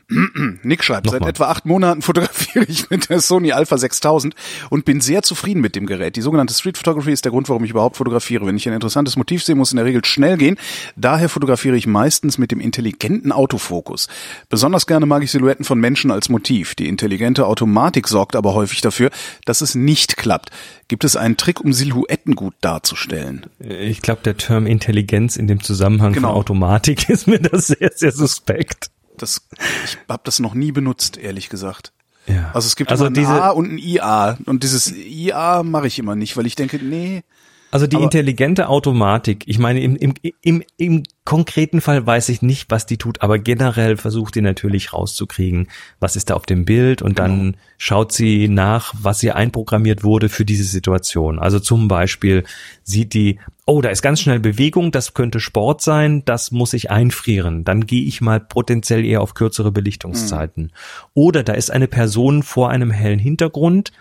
Nick 0.64 0.84
schreibt, 0.84 1.06
seit 1.08 1.16
Nochmal. 1.22 1.30
etwa 1.30 1.46
acht 1.50 1.66
Monaten 1.66 2.02
fotografiere 2.02 2.66
ich 2.66 2.90
mit 2.90 3.10
der 3.10 3.20
Sony 3.22 3.52
Alpha 3.52 3.78
6000 3.78 4.34
und 4.70 4.84
bin 4.86 5.02
sehr 5.02 5.22
zufrieden 5.22 5.62
mit 5.62 5.76
dem 5.76 5.86
Gerät. 5.86 6.16
Die 6.16 6.22
sogenannte 6.22 6.54
Street 6.54 6.78
Photography 6.78 7.12
ist 7.12 7.26
der 7.26 7.32
Grund, 7.32 7.48
warum 7.50 7.64
ich 7.64 7.72
überhaupt 7.72 7.98
fotografiere. 7.98 8.46
Wenn 8.46 8.58
ich 8.58 8.68
ein 8.68 8.74
interessantes 8.74 9.16
Motiv 9.16 9.44
sehe, 9.44 9.56
muss 9.56 9.70
es 9.70 9.74
in 9.74 9.78
der 9.78 9.86
Regel 9.86 10.04
schnell 10.06 10.38
gehen. 10.38 10.58
Daher 10.96 11.30
fotografiere 11.30 11.76
ich 11.78 11.86
meistens 11.88 12.38
mit 12.38 12.52
dem 12.52 12.60
intelligenten 12.60 13.32
Autofokus. 13.32 14.08
Besonders 14.50 14.88
gerne 14.88 15.06
mag 15.06 15.24
ich 15.24 15.32
Silhouetten 15.32 15.64
von 15.66 15.80
Menschen 15.80 16.12
als 16.12 16.30
Motiv. 16.30 16.76
Die 16.76 16.88
intelligente 16.88 17.46
Automatik 17.46 18.08
sorgt 18.08 18.36
aber 18.36 18.54
häufig 18.56 18.82
dafür, 18.82 19.12
dass 19.46 19.62
es 19.62 19.76
nicht 19.76 20.18
klappt. 20.18 20.50
Gibt 20.88 21.04
es 21.04 21.16
einen 21.16 21.38
Trick, 21.38 21.62
um 21.62 21.72
Silhouetten 21.72 22.36
gut 22.36 22.56
darzustellen? 22.62 23.46
Ich 23.60 24.02
glaube, 24.02 24.22
der 24.24 24.38
Term 24.38 24.66
Intelligenz 24.66 25.36
in 25.36 25.46
dem 25.46 25.62
Zusammenhang 25.62 26.14
Genau. 26.14 26.30
von 26.30 26.38
Automatik 26.38 27.10
ist 27.10 27.28
mir 27.28 27.40
das 27.40 27.68
sehr, 27.68 27.92
sehr 27.94 28.12
suspekt. 28.12 28.90
Das, 29.22 29.48
ich 29.86 29.98
habe 30.08 30.22
das 30.24 30.40
noch 30.40 30.54
nie 30.54 30.72
benutzt, 30.72 31.18
ehrlich 31.18 31.50
gesagt. 31.50 31.92
Ja. 32.28 32.52
Also 32.54 32.68
es 32.68 32.76
gibt 32.76 32.92
also 32.92 33.06
ein 33.06 33.14
diese, 33.14 33.42
A 33.42 33.50
und 33.50 33.74
ein 33.74 33.78
IA 33.78 34.38
und 34.46 34.64
dieses 34.64 34.92
IA 34.92 35.64
mache 35.64 35.88
ich 35.88 35.98
immer 35.98 36.16
nicht, 36.16 36.38
weil 36.38 36.46
ich 36.46 36.56
denke, 36.56 36.78
nee, 36.78 37.24
Also 37.72 37.86
die 37.86 37.98
Aber- 37.98 38.06
intelligente 38.06 38.68
Automatik, 38.68 39.44
ich 39.46 39.60
meine, 39.60 39.82
im, 39.82 39.96
im, 39.96 40.14
im, 40.42 40.64
im 40.78 41.04
konkreten 41.24 41.82
Fall 41.82 42.06
weiß 42.06 42.30
ich 42.30 42.42
nicht, 42.42 42.72
was 42.72 42.88
die 42.88 42.98
tut, 42.98 43.22
aber 43.22 43.38
generell 43.38 43.96
versucht 43.98 44.34
die 44.34 44.42
natürlich 44.42 44.94
rauszukriegen, 44.94 45.68
was 46.00 46.16
ist 46.16 46.32
da 46.32 46.34
auf 46.34 46.48
dem 46.48 46.66
Bild 46.66 47.04
und 47.04 47.20
dann 47.20 47.58
schaut 47.78 48.12
sie 48.12 48.48
nach, 48.48 48.96
was 49.00 49.22
ihr 49.22 49.36
einprogrammiert 49.36 50.04
wurde 50.04 50.30
für 50.30 50.46
diese 50.46 50.64
Situation. 50.64 51.38
Also 51.38 51.60
zum 51.60 51.88
Beispiel 51.88 52.44
sieht 52.82 53.14
die, 53.14 53.40
oh, 53.68 53.82
da 53.82 53.90
ist 53.90 54.02
ganz 54.02 54.22
schnell 54.22 54.40
Bewegung, 54.40 54.92
das 54.92 55.14
könnte 55.14 55.40
Sport 55.40 55.82
sein, 55.82 56.24
das 56.26 56.50
muss 56.50 56.74
ich 56.74 56.90
einfrieren. 56.90 57.64
Dann 57.66 57.86
gehe 57.86 58.06
ich 58.06 58.22
mal 58.22 58.40
potenziell 58.40 59.06
eher 59.06 59.22
auf 59.22 59.36
kürzere 59.36 59.72
Belichtungszeiten. 59.72 60.72
Oder 61.14 61.44
da 61.44 61.54
ist 61.54 61.70
eine 61.70 61.88
Person 61.88 62.42
vor 62.42 62.72
einem 62.72 62.90
hellen 62.90 63.20
Hintergrund, 63.20 63.92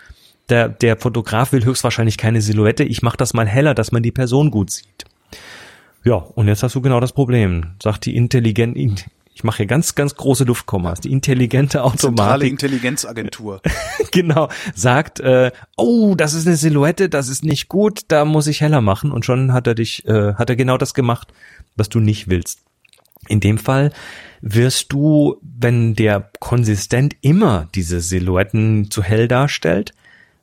der, 0.49 0.69
der 0.69 0.97
Fotograf 0.97 1.51
will 1.51 1.65
höchstwahrscheinlich 1.65 2.17
keine 2.17 2.41
Silhouette. 2.41 2.83
Ich 2.83 3.01
mache 3.01 3.17
das 3.17 3.33
mal 3.33 3.47
heller, 3.47 3.73
dass 3.73 3.91
man 3.91 4.03
die 4.03 4.11
Person 4.11 4.51
gut 4.51 4.71
sieht. 4.71 5.05
Ja, 6.03 6.15
und 6.15 6.47
jetzt 6.47 6.63
hast 6.63 6.75
du 6.75 6.81
genau 6.81 6.99
das 6.99 7.13
Problem. 7.13 7.71
Sagt 7.81 8.05
die 8.05 8.15
intelligent, 8.15 8.77
ich 9.39 9.43
mache 9.43 9.57
hier 9.57 9.67
ganz, 9.67 9.95
ganz 9.95 10.15
große 10.15 10.43
Luftkommas. 10.43 11.01
Die 11.01 11.11
intelligente 11.11 11.77
zentrale 11.77 11.93
Automatik, 11.93 12.51
Intelligenzagentur. 12.51 13.61
genau, 14.11 14.49
sagt, 14.75 15.19
äh, 15.19 15.51
oh, 15.77 16.15
das 16.15 16.33
ist 16.33 16.47
eine 16.47 16.57
Silhouette, 16.57 17.09
das 17.09 17.29
ist 17.29 17.45
nicht 17.45 17.69
gut, 17.69 18.01
da 18.09 18.25
muss 18.25 18.47
ich 18.47 18.61
heller 18.61 18.81
machen. 18.81 19.11
Und 19.11 19.25
schon 19.25 19.53
hat 19.53 19.67
er 19.67 19.75
dich, 19.75 20.05
äh, 20.05 20.33
hat 20.33 20.49
er 20.49 20.55
genau 20.55 20.77
das 20.77 20.93
gemacht, 20.93 21.31
was 21.75 21.89
du 21.89 21.99
nicht 21.99 22.29
willst. 22.29 22.59
In 23.27 23.39
dem 23.39 23.57
Fall 23.57 23.91
wirst 24.41 24.91
du, 24.91 25.37
wenn 25.41 25.93
der 25.95 26.31
konsistent 26.39 27.15
immer 27.21 27.67
diese 27.75 28.01
Silhouetten 28.01 28.89
zu 28.91 29.03
hell 29.03 29.27
darstellt, 29.27 29.93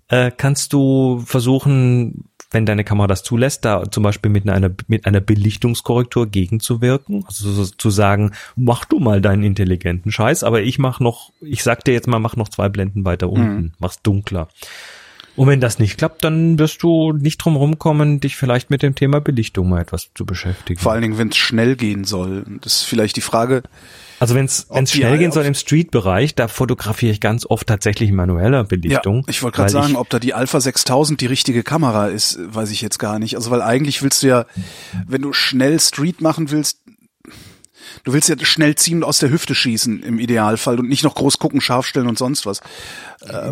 äh, 0.09 0.31
kannst 0.31 0.73
du 0.73 1.21
versuchen, 1.25 2.25
wenn 2.51 2.67
deine 2.67 2.85
Kamera 2.85 3.07
das 3.07 3.23
zulässt, 3.23 3.65
da 3.65 3.91
zum 3.91 4.03
Beispiel 4.03 4.31
mit 4.31 4.49
einer, 4.49 4.71
mit 4.87 5.07
einer 5.07 5.21
Belichtungskorrektur 5.21 6.29
gegenzuwirken. 6.29 7.25
Also 7.27 7.51
so, 7.51 7.65
zu 7.65 7.91
sagen, 7.91 8.33
mach 8.55 8.85
du 8.85 9.01
mal 9.01 9.21
deinen 9.21 9.43
intelligenten 9.43 10.13
Scheiß, 10.13 10.45
aber 10.45 10.63
ich 10.63 10.79
mach 10.79 11.01
noch, 11.01 11.33
ich 11.41 11.63
sag 11.63 11.85
dir 11.85 11.93
jetzt 11.93 12.07
mal, 12.07 12.19
mach 12.19 12.37
noch 12.37 12.49
zwei 12.49 12.69
Blenden 12.69 13.05
weiter 13.05 13.31
unten, 13.31 13.73
mach's 13.79 14.01
dunkler. 14.03 14.49
Und 15.35 15.49
wenn 15.49 15.61
das 15.61 15.79
nicht 15.79 15.99
klappt, 15.99 16.25
dann 16.25 16.59
wirst 16.59 16.83
du 16.83 17.13
nicht 17.13 17.39
drum 17.39 17.57
rumkommen, 17.57 18.21
dich 18.21 18.37
vielleicht 18.37 18.71
mit 18.71 18.83
dem 18.83 18.95
Thema 18.95 19.21
Belichtung 19.21 19.69
mal 19.69 19.83
etwas 19.83 20.11
zu 20.15 20.25
beschäftigen. 20.25 20.81
Vor 20.81 20.93
allen 20.93 21.03
Dingen, 21.03 21.19
wenn 21.19 21.29
es 21.29 21.37
schnell 21.37 21.77
gehen 21.77 22.05
soll. 22.05 22.45
Das 22.63 22.77
ist 22.77 22.83
vielleicht 22.85 23.17
die 23.17 23.21
Frage, 23.21 23.63
Also 24.19 24.35
wenn 24.35 24.47
es 24.47 24.67
die 24.69 24.87
schnell 24.87 25.19
gehen 25.19 25.33
soll 25.33 25.45
im 25.45 25.55
Street-Bereich, 25.55 26.35
da 26.35 26.49
fotografiere 26.49 27.13
ich 27.13 27.21
ganz 27.21 27.45
oft 27.47 27.67
tatsächlich 27.67 28.13
manueller 28.13 28.65
Belichtung. 28.65 29.17
ja, 29.19 29.23
ich 29.29 29.43
wollte 29.43 29.57
gerade 29.57 29.71
sagen, 29.73 29.91
ich- 29.93 29.97
ob 29.99 30.09
da 30.11 30.19
die 30.19 30.33
Alpha 30.35 30.61
6000 30.61 31.21
die 31.21 31.27
richtige 31.27 31.63
Kamera 31.63 32.07
ist, 32.09 32.39
weiß 32.43 32.71
ich 32.71 32.81
jetzt 32.81 32.99
gar 32.99 33.19
nicht. 33.19 33.37
Also 33.37 33.51
weil 33.51 33.61
eigentlich 33.63 34.03
willst 34.03 34.23
du 34.23 34.29
ja, 34.29 34.47
wenn 35.07 35.23
du 35.23 35.33
schnell 35.33 35.79
Street 35.81 36.21
machen 36.21 36.51
willst, 36.51 36.79
du 38.05 38.13
willst 38.13 38.29
ja 38.29 38.37
schnell 38.43 38.75
ziehen 38.75 38.99
und 38.99 39.05
aus 39.05 39.19
der 39.19 39.31
Hüfte 39.31 39.55
schießen 39.55 40.03
im 40.03 40.19
Idealfall 40.19 40.79
und 40.79 40.89
nicht 40.89 41.05
noch 41.05 41.15
groß 41.15 41.39
gucken, 41.39 41.61
scharf 41.61 41.87
stellen 41.87 42.09
und 42.09 42.19
sonst 42.19 42.47
was. 42.47 42.61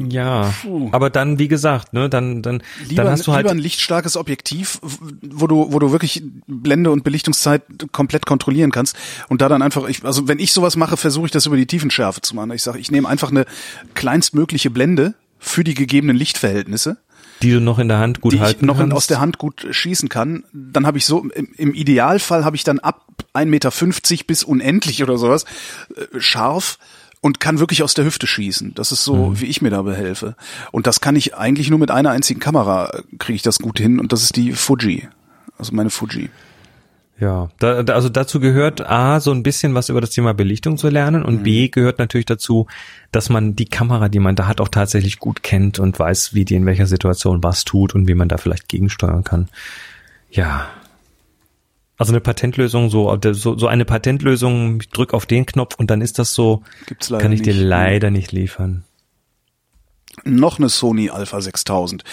ja, 0.08 0.52
puh. 0.62 0.88
aber 0.92 1.10
dann, 1.10 1.38
wie 1.38 1.48
gesagt, 1.48 1.92
ne, 1.92 2.08
dann, 2.08 2.42
dann, 2.42 2.62
Lieber, 2.88 3.04
dann 3.04 3.12
hast 3.12 3.26
du 3.26 3.32
halt, 3.32 3.44
lieber 3.44 3.54
ein 3.54 3.58
lichtstarkes 3.58 4.16
Objektiv, 4.16 4.80
wo 5.22 5.46
du, 5.46 5.72
wo 5.72 5.78
du 5.78 5.92
wirklich 5.92 6.22
Blende 6.46 6.90
und 6.90 7.04
Belichtungszeit 7.04 7.62
komplett 7.92 8.26
kontrollieren 8.26 8.70
kannst 8.70 8.96
und 9.28 9.40
da 9.40 9.48
dann 9.48 9.62
einfach, 9.62 9.88
ich, 9.88 10.04
also 10.04 10.28
wenn 10.28 10.38
ich 10.38 10.52
sowas 10.52 10.76
mache, 10.76 10.96
versuche 10.96 11.26
ich 11.26 11.32
das 11.32 11.46
über 11.46 11.56
die 11.56 11.66
Tiefenschärfe 11.66 12.20
zu 12.20 12.34
machen. 12.34 12.52
Ich 12.52 12.62
sage, 12.62 12.78
ich 12.78 12.90
nehme 12.90 13.08
einfach 13.08 13.30
eine 13.30 13.44
kleinstmögliche 13.94 14.70
Blende 14.70 15.14
für 15.38 15.64
die 15.64 15.74
gegebenen 15.74 16.16
Lichtverhältnisse, 16.16 16.96
die 17.42 17.50
du 17.50 17.60
noch 17.60 17.78
in 17.78 17.88
der 17.88 17.98
Hand 17.98 18.20
gut 18.20 18.32
die 18.32 18.36
ich 18.36 18.42
halten 18.42 18.66
noch 18.66 18.80
in, 18.80 18.92
aus 18.92 19.06
der 19.06 19.20
Hand 19.20 19.38
gut 19.38 19.66
schießen 19.70 20.08
kann. 20.08 20.44
Dann 20.52 20.86
habe 20.86 20.98
ich 20.98 21.06
so, 21.06 21.20
im, 21.34 21.48
im 21.56 21.74
Idealfall 21.74 22.44
habe 22.44 22.56
ich 22.56 22.64
dann 22.64 22.78
ab 22.78 23.02
1,50 23.34 23.46
Meter 23.46 23.70
bis 24.26 24.44
unendlich 24.44 25.02
oder 25.02 25.18
sowas 25.18 25.44
äh, 25.96 26.20
scharf 26.20 26.78
und 27.20 27.40
kann 27.40 27.58
wirklich 27.58 27.82
aus 27.82 27.94
der 27.94 28.04
Hüfte 28.04 28.26
schießen. 28.26 28.74
Das 28.74 28.92
ist 28.92 29.04
so, 29.04 29.30
Mhm. 29.30 29.40
wie 29.40 29.46
ich 29.46 29.62
mir 29.62 29.70
da 29.70 29.82
behelfe. 29.82 30.36
Und 30.72 30.86
das 30.86 31.00
kann 31.00 31.16
ich 31.16 31.34
eigentlich 31.34 31.70
nur 31.70 31.78
mit 31.78 31.90
einer 31.90 32.10
einzigen 32.10 32.40
Kamera, 32.40 32.90
äh, 32.90 33.02
kriege 33.18 33.36
ich 33.36 33.42
das 33.42 33.58
gut 33.58 33.78
hin 33.78 33.98
und 33.98 34.12
das 34.12 34.22
ist 34.22 34.36
die 34.36 34.52
Fuji. 34.52 35.08
Also 35.58 35.74
meine 35.74 35.90
Fuji. 35.90 36.30
Ja, 37.20 37.48
da, 37.60 37.84
da, 37.84 37.94
also 37.94 38.08
dazu 38.08 38.40
gehört 38.40 38.80
A, 38.80 39.20
so 39.20 39.30
ein 39.30 39.44
bisschen 39.44 39.74
was 39.74 39.88
über 39.88 40.00
das 40.00 40.10
Thema 40.10 40.34
Belichtung 40.34 40.76
zu 40.76 40.88
lernen 40.88 41.24
und 41.24 41.40
Mhm. 41.40 41.42
B 41.44 41.68
gehört 41.68 41.98
natürlich 42.00 42.26
dazu, 42.26 42.66
dass 43.12 43.28
man 43.30 43.54
die 43.54 43.66
Kamera, 43.66 44.08
die 44.08 44.18
man 44.18 44.34
da 44.34 44.48
hat, 44.48 44.60
auch 44.60 44.68
tatsächlich 44.68 45.20
gut 45.20 45.44
kennt 45.44 45.78
und 45.78 45.96
weiß, 45.98 46.34
wie 46.34 46.44
die 46.44 46.56
in 46.56 46.66
welcher 46.66 46.86
Situation 46.86 47.44
was 47.44 47.64
tut 47.64 47.94
und 47.94 48.08
wie 48.08 48.14
man 48.14 48.28
da 48.28 48.36
vielleicht 48.36 48.68
gegensteuern 48.68 49.22
kann. 49.22 49.48
Ja. 50.30 50.66
Also 51.96 52.12
eine 52.12 52.20
Patentlösung, 52.20 52.90
so, 52.90 53.16
so, 53.32 53.56
so 53.56 53.68
eine 53.68 53.84
Patentlösung, 53.84 54.80
ich 54.80 54.88
drück 54.88 55.14
auf 55.14 55.26
den 55.26 55.46
Knopf 55.46 55.76
und 55.76 55.90
dann 55.90 56.00
ist 56.00 56.18
das 56.18 56.34
so, 56.34 56.62
kann 57.08 57.30
ich 57.30 57.42
dir 57.42 57.54
nicht. 57.54 57.62
leider 57.62 58.10
nicht 58.10 58.32
liefern. 58.32 58.82
Noch 60.22 60.58
eine 60.58 60.68
Sony 60.68 61.10
Alpha 61.10 61.40
6000. 61.40 62.04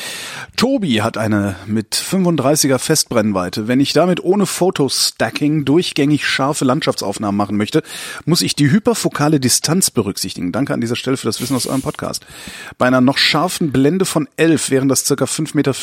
Tobi 0.58 1.02
hat 1.02 1.18
eine 1.18 1.56
mit 1.68 1.96
35er 1.96 2.80
Festbrennweite. 2.80 3.68
Wenn 3.68 3.80
ich 3.80 3.94
damit 3.94 4.24
ohne 4.24 4.48
Fotostacking 4.48 5.66
durchgängig 5.66 6.26
scharfe 6.26 6.66
Landschaftsaufnahmen 6.66 7.38
machen 7.38 7.58
möchte, 7.58 7.84
muss 8.26 8.42
ich 8.42 8.56
die 8.56 8.72
hyperfokale 8.72 9.40
Distanz 9.40 9.92
berücksichtigen. 9.92 10.52
Danke 10.52 10.74
an 10.74 10.82
dieser 10.82 10.96
Stelle 10.96 11.16
für 11.16 11.28
das 11.28 11.40
Wissen 11.42 11.56
aus 11.56 11.68
eurem 11.68 11.84
Podcast. 11.84 12.26
Bei 12.80 12.88
einer 12.88 13.02
noch 13.02 13.20
scharfen 13.20 13.72
Blende 13.72 14.06
von 14.06 14.28
11 14.36 14.72
wären 14.72 14.90
das 14.90 15.06
circa 15.06 15.26
5,50 15.26 15.56
Meter. 15.56 15.74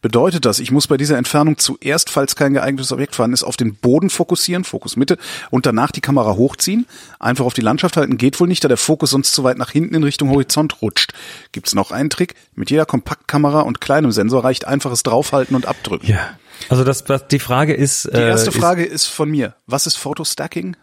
Bedeutet 0.00 0.44
das, 0.44 0.60
ich 0.60 0.70
muss 0.70 0.86
bei 0.86 0.96
dieser 0.96 1.18
Entfernung 1.18 1.58
zuerst, 1.58 2.08
falls 2.08 2.36
kein 2.36 2.54
geeignetes 2.54 2.92
Objekt 2.92 3.16
vorhanden 3.16 3.34
ist, 3.34 3.42
auf 3.42 3.56
den 3.56 3.74
Boden 3.74 4.10
fokussieren, 4.10 4.64
Fokus 4.64 4.96
Mitte, 4.96 5.18
und 5.50 5.66
danach 5.66 5.90
die 5.90 6.00
Kamera 6.00 6.34
hochziehen? 6.36 6.86
Einfach 7.18 7.44
auf 7.44 7.54
die 7.54 7.62
Landschaft 7.62 7.96
halten 7.96 8.16
geht 8.16 8.38
wohl 8.38 8.48
nicht, 8.48 8.62
da 8.62 8.68
der 8.68 8.76
Fokus 8.76 9.10
sonst 9.10 9.32
zu 9.32 9.42
weit 9.42 9.58
nach 9.58 9.72
hinten 9.72 9.96
in 9.96 10.04
Richtung 10.04 10.30
Horizont 10.30 10.80
rutscht. 10.82 11.12
Gibt's 11.52 11.74
noch 11.74 11.90
einen 11.90 12.10
Trick? 12.10 12.34
Mit 12.54 12.70
jeder 12.70 12.86
Kompaktkamera 12.86 13.60
und 13.60 13.80
kleinem 13.80 14.12
Sensor 14.12 14.44
reicht 14.44 14.66
einfaches 14.66 15.02
Draufhalten 15.02 15.56
und 15.56 15.66
Abdrücken. 15.66 16.06
Ja. 16.06 16.38
Also 16.68 16.84
das, 16.84 17.08
was 17.08 17.28
die 17.28 17.38
Frage 17.38 17.74
ist. 17.74 18.06
Die 18.06 18.18
erste 18.18 18.52
Frage 18.52 18.84
ist, 18.84 19.06
von 19.06 19.30
mir. 19.30 19.54
Was 19.66 19.86
ist 19.86 19.96
Photostacking? 19.96 20.76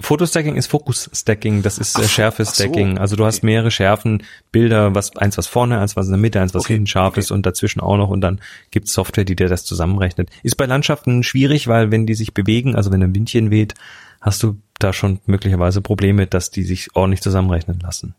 Fotostacking 0.00 0.56
ist 0.56 0.66
Fokus-Stacking, 0.66 1.62
das 1.62 1.78
ist 1.78 1.98
äh, 1.98 2.08
Schärfe-Stacking. 2.08 2.96
so, 2.96 3.00
Also 3.00 3.14
du 3.16 3.24
hast 3.24 3.38
okay. 3.38 3.46
mehrere 3.46 3.70
Schärfen, 3.70 4.24
Bilder, 4.50 4.94
was 4.94 5.16
eins 5.16 5.38
was 5.38 5.46
vorne, 5.46 5.78
eins 5.78 5.96
was 5.96 6.06
in 6.06 6.12
der 6.12 6.20
Mitte, 6.20 6.40
eins 6.40 6.54
was 6.54 6.64
Okay, 6.64 6.74
hinten 6.74 6.86
scharf 6.86 7.12
okay. 7.12 7.20
ist 7.20 7.30
und 7.30 7.46
dazwischen 7.46 7.80
auch 7.80 7.96
noch 7.96 8.08
und 8.08 8.20
dann 8.20 8.40
gibt's 8.70 8.92
Software, 8.92 9.24
die 9.24 9.36
dir 9.36 9.48
das 9.48 9.64
zusammenrechnet. 9.64 10.30
Ist 10.42 10.56
bei 10.56 10.66
Landschaften 10.66 11.22
schwierig, 11.22 11.68
weil 11.68 11.90
wenn 11.90 12.06
die 12.06 12.14
sich 12.14 12.34
bewegen, 12.34 12.74
also 12.74 12.90
wenn 12.90 13.02
ein 13.02 13.14
Windchen 13.14 13.50
weht, 13.50 13.74
hast 14.20 14.42
du 14.42 14.56
da 14.82 14.92
schon 14.92 15.20
möglicherweise 15.26 15.80
Probleme, 15.80 16.26
dass 16.26 16.50
die 16.50 16.62
sich 16.62 16.94
ordentlich 16.94 17.22
zusammenrechnen 17.22 17.80
lassen. 17.80 18.14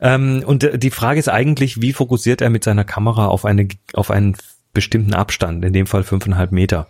Ähm, 0.00 0.42
und 0.46 0.64
äh, 0.64 0.78
die 0.78 0.90
Frage 0.90 1.18
ist 1.18 1.28
eigentlich, 1.28 1.80
wie 1.80 1.92
fokussiert 1.92 2.40
er 2.40 2.50
mit 2.50 2.64
seiner 2.64 2.84
Kamera 2.84 3.26
auf 3.26 3.44
eine 3.44 3.68
auf 3.92 4.10
einen 4.10 4.36
bestimmten 4.72 5.14
Abstand, 5.14 5.64
in 5.64 5.72
dem 5.72 5.86
Fall 5.86 6.02
fünfeinhalb 6.02 6.52
Meter 6.52 6.88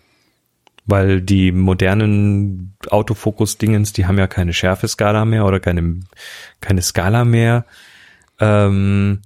weil 0.87 1.21
die 1.23 1.53
modernen 1.53 2.77
Autofokus-Dingens, 2.91 3.93
die 3.93 4.07
haben 4.07 4.19
ja 4.19 4.27
keine 4.27 4.53
Schärfeskala 4.53 5.25
mehr 5.25 5.47
oder 5.47 5.61
keine, 5.61 6.01
keine 6.61 6.83
Skala 6.83 7.25
mehr. 7.25 7.65
Ähm, 8.39 9.21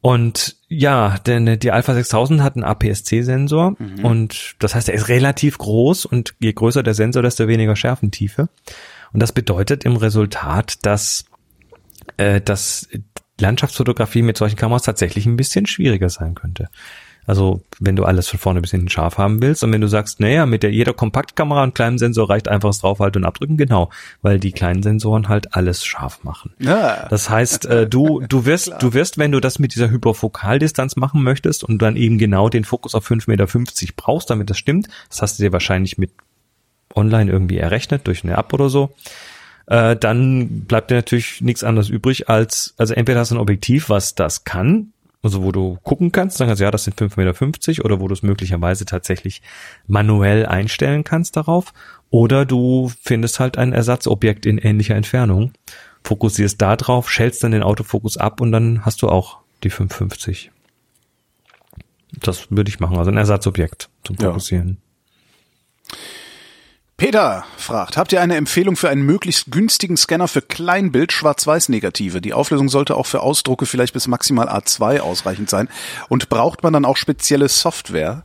und 0.00 0.56
ja, 0.68 1.16
denn 1.26 1.58
die 1.58 1.70
Alpha 1.70 1.94
6000 1.94 2.42
hat 2.42 2.54
einen 2.54 2.64
APS-C-Sensor 2.64 3.76
und 4.02 4.54
das 4.58 4.74
heißt, 4.74 4.88
er 4.88 4.94
ist 4.94 5.08
relativ 5.08 5.58
groß 5.58 6.06
und 6.06 6.34
je 6.38 6.52
größer 6.52 6.82
der 6.82 6.94
Sensor, 6.94 7.22
desto 7.22 7.48
weniger 7.48 7.74
Schärfentiefe. 7.76 8.48
Und 9.16 9.20
das 9.20 9.32
bedeutet 9.32 9.86
im 9.86 9.96
Resultat, 9.96 10.84
dass, 10.84 11.24
äh, 12.18 12.38
dass 12.42 12.86
Landschaftsfotografie 13.40 14.20
mit 14.20 14.36
solchen 14.36 14.56
Kameras 14.56 14.82
tatsächlich 14.82 15.24
ein 15.24 15.38
bisschen 15.38 15.64
schwieriger 15.64 16.10
sein 16.10 16.34
könnte. 16.34 16.68
Also 17.24 17.62
wenn 17.80 17.96
du 17.96 18.04
alles 18.04 18.28
von 18.28 18.38
vorne 18.38 18.60
bis 18.60 18.72
hinten 18.72 18.90
scharf 18.90 19.16
haben 19.16 19.40
willst 19.40 19.64
und 19.64 19.72
wenn 19.72 19.80
du 19.80 19.86
sagst, 19.86 20.20
naja, 20.20 20.44
mit 20.44 20.62
der 20.62 20.70
jeder 20.70 20.92
Kompaktkamera 20.92 21.62
und 21.62 21.74
kleinem 21.74 21.96
Sensor 21.96 22.28
reicht 22.28 22.46
einfaches 22.48 22.80
draufhalten 22.80 23.22
und 23.22 23.26
abdrücken, 23.26 23.56
genau, 23.56 23.88
weil 24.20 24.38
die 24.38 24.52
kleinen 24.52 24.82
Sensoren 24.82 25.28
halt 25.28 25.54
alles 25.54 25.82
scharf 25.82 26.22
machen. 26.22 26.52
Ja. 26.58 27.06
Das 27.08 27.30
heißt, 27.30 27.64
äh, 27.64 27.86
du, 27.88 28.20
du 28.20 28.44
wirst, 28.44 28.70
du 28.80 28.92
wirst, 28.92 29.16
wenn 29.16 29.32
du 29.32 29.40
das 29.40 29.58
mit 29.58 29.74
dieser 29.74 29.88
Hyperfokaldistanz 29.88 30.96
machen 30.96 31.22
möchtest 31.22 31.64
und 31.64 31.80
dann 31.80 31.96
eben 31.96 32.18
genau 32.18 32.50
den 32.50 32.64
Fokus 32.64 32.94
auf 32.94 33.10
5,50 33.10 33.30
Meter 33.30 33.46
brauchst, 33.96 34.28
damit 34.28 34.50
das 34.50 34.58
stimmt, 34.58 34.88
das 35.08 35.22
hast 35.22 35.38
du 35.38 35.42
dir 35.42 35.54
wahrscheinlich 35.54 35.96
mit 35.96 36.10
online 36.96 37.30
irgendwie 37.30 37.58
errechnet 37.58 38.06
durch 38.06 38.24
eine 38.24 38.36
App 38.36 38.52
oder 38.52 38.68
so, 38.68 38.94
äh, 39.66 39.96
dann 39.96 40.62
bleibt 40.62 40.90
dir 40.90 40.96
natürlich 40.96 41.40
nichts 41.40 41.64
anderes 41.64 41.88
übrig 41.88 42.28
als, 42.28 42.74
also 42.76 42.94
entweder 42.94 43.20
hast 43.20 43.30
du 43.30 43.36
ein 43.36 43.40
Objektiv, 43.40 43.88
was 43.88 44.14
das 44.14 44.44
kann, 44.44 44.92
also 45.22 45.42
wo 45.42 45.50
du 45.50 45.78
gucken 45.82 46.12
kannst, 46.12 46.36
sagen 46.36 46.48
kannst, 46.48 46.60
ja, 46.60 46.70
das 46.70 46.84
sind 46.84 46.96
5,50 46.96 47.16
Meter, 47.18 47.84
oder 47.84 48.00
wo 48.00 48.08
du 48.08 48.14
es 48.14 48.22
möglicherweise 48.22 48.84
tatsächlich 48.84 49.42
manuell 49.86 50.46
einstellen 50.46 51.04
kannst 51.04 51.36
darauf, 51.36 51.72
oder 52.10 52.46
du 52.46 52.92
findest 53.02 53.40
halt 53.40 53.58
ein 53.58 53.72
Ersatzobjekt 53.72 54.46
in 54.46 54.58
ähnlicher 54.58 54.94
Entfernung, 54.94 55.52
fokussierst 56.04 56.62
da 56.62 56.76
drauf, 56.76 57.10
schältst 57.10 57.42
dann 57.42 57.50
den 57.50 57.64
Autofokus 57.64 58.16
ab 58.16 58.40
und 58.40 58.52
dann 58.52 58.84
hast 58.84 59.02
du 59.02 59.08
auch 59.08 59.38
die 59.64 59.70
5,50. 59.70 60.50
Das 62.12 62.50
würde 62.50 62.68
ich 62.68 62.78
machen, 62.78 62.96
also 62.96 63.10
ein 63.10 63.16
Ersatzobjekt 63.16 63.88
zum 64.04 64.16
Ja. 64.20 64.32
Peter 66.96 67.44
fragt, 67.58 67.98
habt 67.98 68.12
ihr 68.12 68.22
eine 68.22 68.36
Empfehlung 68.36 68.74
für 68.74 68.88
einen 68.88 69.02
möglichst 69.02 69.50
günstigen 69.52 69.98
Scanner 69.98 70.28
für 70.28 70.40
Kleinbild 70.40 71.12
Schwarz-Weiß-Negative? 71.12 72.22
Die 72.22 72.32
Auflösung 72.32 72.70
sollte 72.70 72.96
auch 72.96 73.04
für 73.04 73.20
Ausdrucke 73.20 73.66
vielleicht 73.66 73.92
bis 73.92 74.08
maximal 74.08 74.48
A2 74.48 75.00
ausreichend 75.00 75.50
sein. 75.50 75.68
Und 76.08 76.30
braucht 76.30 76.62
man 76.62 76.72
dann 76.72 76.86
auch 76.86 76.96
spezielle 76.96 77.48
Software? 77.48 78.24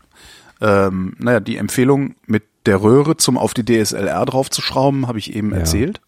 Ähm, 0.61 1.15
naja, 1.19 1.41
die 1.41 1.57
Empfehlung 1.57 2.15
mit 2.27 2.43
der 2.65 2.81
Röhre 2.81 3.18
zum 3.18 3.38
auf 3.38 3.53
die 3.53 3.65
DSLR 3.65 4.26
draufzuschrauben, 4.26 5.07
habe 5.07 5.19
ich 5.19 5.35
eben 5.35 5.52
Ja. 5.52 5.57
erzählt. 5.57 5.99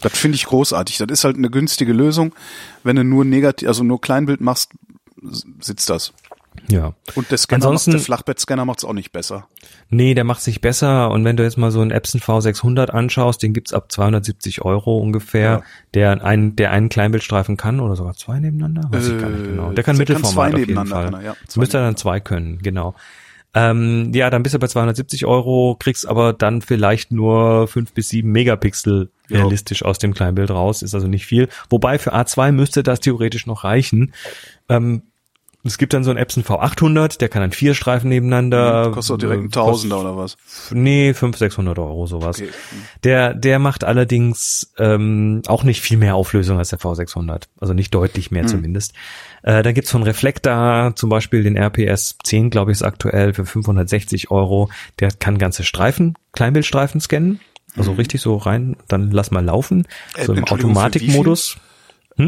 Das 0.00 0.16
finde 0.16 0.36
ich 0.36 0.44
großartig. 0.46 0.98
Das 0.98 1.08
ist 1.10 1.24
halt 1.24 1.36
eine 1.36 1.50
günstige 1.50 1.92
Lösung. 1.92 2.34
Wenn 2.84 2.96
du 2.96 3.02
nur 3.04 3.24
negativ, 3.24 3.66
also 3.66 3.82
nur 3.82 4.00
Kleinbild 4.00 4.40
machst, 4.40 4.70
sitzt 5.60 5.90
das. 5.90 6.12
Ja. 6.68 6.94
Und 7.14 7.30
der 7.30 7.38
Scanner, 7.38 7.64
Ansonsten- 7.66 7.90
macht, 7.90 7.98
der 8.00 8.04
Flachbettscanner 8.04 8.64
macht 8.64 8.78
es 8.78 8.84
auch 8.84 8.92
nicht 8.92 9.12
besser. 9.12 9.48
Nee, 9.88 10.14
der 10.14 10.24
macht 10.24 10.40
sich 10.42 10.60
besser. 10.60 11.10
Und 11.10 11.24
wenn 11.24 11.36
du 11.36 11.42
jetzt 11.42 11.58
mal 11.58 11.70
so 11.70 11.80
einen 11.80 11.90
Epson 11.90 12.20
V600 12.20 12.90
anschaust, 12.90 13.42
den 13.42 13.52
gibt's 13.52 13.72
ab 13.72 13.90
270 13.90 14.62
Euro 14.62 14.98
ungefähr, 14.98 15.42
Ja. 15.50 15.62
der 15.94 16.24
einen, 16.24 16.56
der 16.56 16.70
einen 16.70 16.88
Kleinbildstreifen 16.88 17.56
kann 17.56 17.80
oder 17.80 17.96
sogar 17.96 18.14
zwei 18.14 18.38
nebeneinander, 18.38 18.88
weiß 18.90 19.08
ich 19.08 19.18
gar 19.20 19.28
nicht 19.30 19.44
Äh, 19.44 19.48
genau. 19.48 19.70
Der 19.72 19.84
kann 19.84 19.96
der 19.96 20.06
kann 20.06 20.22
Mittelformat 20.22 20.32
zwei 20.32 20.46
auf 20.52 20.58
jeden 20.58 20.68
nebeneinander, 20.74 20.94
Fall. 20.96 21.04
kann 21.10 21.14
er, 21.20 21.26
ja. 21.26 21.36
Zwei 21.48 21.60
müsste 21.60 21.78
er 21.78 21.84
dann 21.84 21.96
zwei 21.96 22.20
können, 22.20 22.58
genau. 22.62 22.94
Ähm, 23.54 24.12
ja, 24.14 24.30
dann 24.30 24.42
bist 24.42 24.54
du 24.54 24.58
bei 24.58 24.66
270 24.66 25.26
Euro, 25.26 25.76
kriegst 25.78 26.08
aber 26.08 26.32
dann 26.32 26.62
vielleicht 26.62 27.12
nur 27.12 27.68
fünf 27.68 27.92
bis 27.92 28.08
sieben 28.08 28.32
Megapixel 28.32 29.10
Ja. 29.28 29.40
realistisch 29.40 29.84
aus 29.84 29.98
dem 29.98 30.14
Kleinbild 30.14 30.50
raus, 30.50 30.80
ist 30.80 30.94
also 30.94 31.06
nicht 31.06 31.26
viel. 31.26 31.48
Wobei 31.68 31.98
für 31.98 32.14
A2 32.14 32.50
müsste 32.52 32.82
das 32.82 33.00
theoretisch 33.00 33.46
noch 33.46 33.64
reichen. 33.64 34.14
Ähm, 34.70 35.02
es 35.64 35.78
gibt 35.78 35.92
dann 35.92 36.02
so 36.02 36.10
einen 36.10 36.18
Epson 36.18 36.42
V800, 36.42 37.18
der 37.18 37.28
kann 37.28 37.42
dann 37.42 37.52
vier 37.52 37.74
Streifen 37.74 38.08
nebeneinander. 38.08 38.88
Mhm. 38.88 38.92
Kostet 38.92 39.14
auch 39.14 39.18
direkt 39.18 39.42
äh, 39.42 39.46
ein 39.46 39.50
Tausender 39.50 40.00
oder 40.00 40.16
was? 40.16 40.36
Nee, 40.72 41.14
500, 41.14 41.38
600 41.38 41.78
Euro 41.78 42.06
sowas. 42.06 42.40
Okay. 42.40 42.50
Der, 43.04 43.32
der 43.34 43.58
macht 43.58 43.84
allerdings 43.84 44.72
ähm, 44.78 45.42
auch 45.46 45.62
nicht 45.62 45.80
viel 45.80 45.98
mehr 45.98 46.16
Auflösung 46.16 46.58
als 46.58 46.70
der 46.70 46.80
V600. 46.80 47.44
Also 47.60 47.74
nicht 47.74 47.94
deutlich 47.94 48.30
mehr 48.32 48.46
zumindest. 48.46 48.94
Äh, 49.42 49.62
da 49.62 49.70
gibt's 49.72 49.90
von 49.90 50.02
Reflektor 50.02 50.94
zum 50.96 51.10
Beispiel 51.10 51.44
den 51.44 51.56
RPS 51.56 52.16
10, 52.24 52.50
glaube 52.50 52.72
ich, 52.72 52.78
ist 52.78 52.82
aktuell 52.82 53.32
für 53.32 53.46
560 53.46 54.30
Euro. 54.30 54.68
Der 54.98 55.10
kann 55.12 55.38
ganze 55.38 55.62
Streifen, 55.64 56.16
Kleinbildstreifen 56.32 57.00
scannen. 57.00 57.40
Also 57.76 57.92
richtig 57.92 58.20
so 58.20 58.36
rein, 58.36 58.76
dann 58.88 59.10
lass 59.12 59.30
mal 59.30 59.44
laufen. 59.44 59.86
Äh, 60.16 60.26
So 60.26 60.34
im 60.34 60.44
Automatikmodus. 60.44 61.56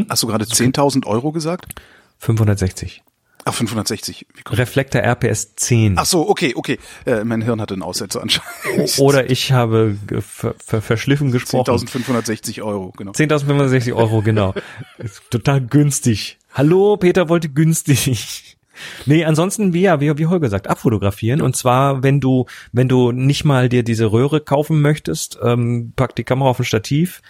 Hast 0.09 0.23
du 0.23 0.27
gerade 0.27 0.45
10.000 0.45 1.05
Euro 1.05 1.31
gesagt? 1.31 1.75
560. 2.17 3.03
Ach, 3.47 3.53
560. 3.53 4.25
Wie 4.33 4.41
kommt- 4.41 4.57
Reflektor 4.59 5.01
RPS 5.01 5.55
10. 5.55 5.97
Ach 5.99 6.05
so, 6.05 6.27
okay, 6.27 6.53
okay. 6.55 6.79
Äh, 7.05 7.23
mein 7.23 7.43
Hirn 7.43 7.61
hatte 7.61 7.75
einen 7.75 7.83
Aussetzer 7.83 8.21
anscheinend. 8.23 8.97
Oder 8.97 9.29
ich 9.29 9.51
habe 9.51 9.95
ver, 10.21 10.55
ver, 10.57 10.81
verschliffen 10.81 11.31
gesprochen. 11.31 11.69
10.560 11.87 12.63
Euro, 12.63 12.91
genau. 12.97 13.11
10.560 13.11 13.93
Euro, 13.95 14.23
genau. 14.23 14.55
Ist 14.97 15.21
total 15.29 15.61
günstig. 15.61 16.39
Hallo, 16.53 16.97
Peter 16.97 17.29
wollte 17.29 17.49
günstig. 17.49 18.57
Nee, 19.05 19.23
ansonsten, 19.25 19.73
wie, 19.73 19.81
ja, 19.81 20.01
wie, 20.01 20.17
wie 20.17 20.25
Holger 20.25 20.49
sagt, 20.49 20.67
abfotografieren. 20.67 21.41
Und 21.41 21.55
zwar, 21.55 22.01
wenn 22.03 22.19
du, 22.19 22.45
wenn 22.71 22.89
du 22.89 23.11
nicht 23.11 23.45
mal 23.45 23.69
dir 23.69 23.83
diese 23.83 24.11
Röhre 24.11 24.41
kaufen 24.41 24.81
möchtest, 24.81 25.37
ähm, 25.43 25.93
pack 25.95 26.15
die 26.15 26.23
Kamera 26.23 26.49
auf 26.49 26.59
ein 26.59 26.65
Stativ, 26.65 27.21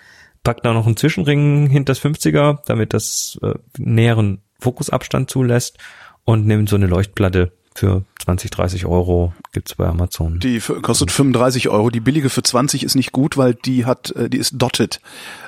pack 0.44 0.64
da 0.64 0.74
noch 0.74 0.86
einen 0.86 0.98
Zwischenring 0.98 1.68
hinter 1.68 1.92
das 1.94 2.02
50er, 2.02 2.60
damit 2.66 2.94
das 2.94 3.38
äh, 3.44 3.54
näheren 3.78 4.42
Fokusabstand 4.60 5.30
zulässt 5.30 5.78
und 6.26 6.46
nimm 6.46 6.68
so 6.68 6.76
eine 6.76 6.88
Leuchtplatte 6.88 7.52
für 7.76 8.04
20, 8.24 8.50
30 8.52 8.86
Euro 8.86 9.34
gibt's 9.52 9.76
bei 9.76 9.86
Amazon. 9.86 10.40
Die 10.40 10.60
kostet 10.60 11.12
35 11.12 11.68
Euro. 11.70 11.90
Die 11.90 12.00
billige 12.00 12.30
für 12.30 12.42
20 12.42 12.84
ist 12.84 12.96
nicht 12.96 13.12
gut, 13.12 13.38
weil 13.38 13.54
die 13.54 13.86
hat, 13.86 14.12
äh, 14.12 14.30
die 14.30 14.38
ist 14.38 14.54
dotted. 14.58 15.02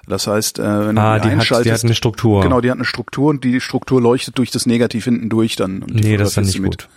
Das 0.07 0.27
heißt, 0.27 0.59
äh, 0.59 0.87
wenn 0.87 0.97
Ah, 0.97 1.15
du 1.19 1.21
die 1.23 1.27
hat- 1.29 1.39
einschaltest, 1.39 1.65
die 1.67 1.71
hat 1.73 1.83
eine 1.85 1.95
Struktur. 1.95 2.41
Genau, 2.43 2.59
die 2.61 2.69
hat 2.69 2.77
eine 2.77 2.85
Struktur 2.85 3.29
und 3.29 3.43
die 3.43 3.61
Struktur 3.61 4.01
leuchtet 4.01 4.37
durch 4.37 4.51
das 4.51 4.65
Negativ 4.65 5.05
hinten 5.05 5.29
durch 5.29 5.55
dann. 5.55 5.81
Und 5.83 5.95
nee, 5.95 6.17
das 6.17 6.29
ist 6.29 6.37
dann 6.37 6.43
nicht 6.45 6.59
du 6.59 6.63
gut. 6.63 6.89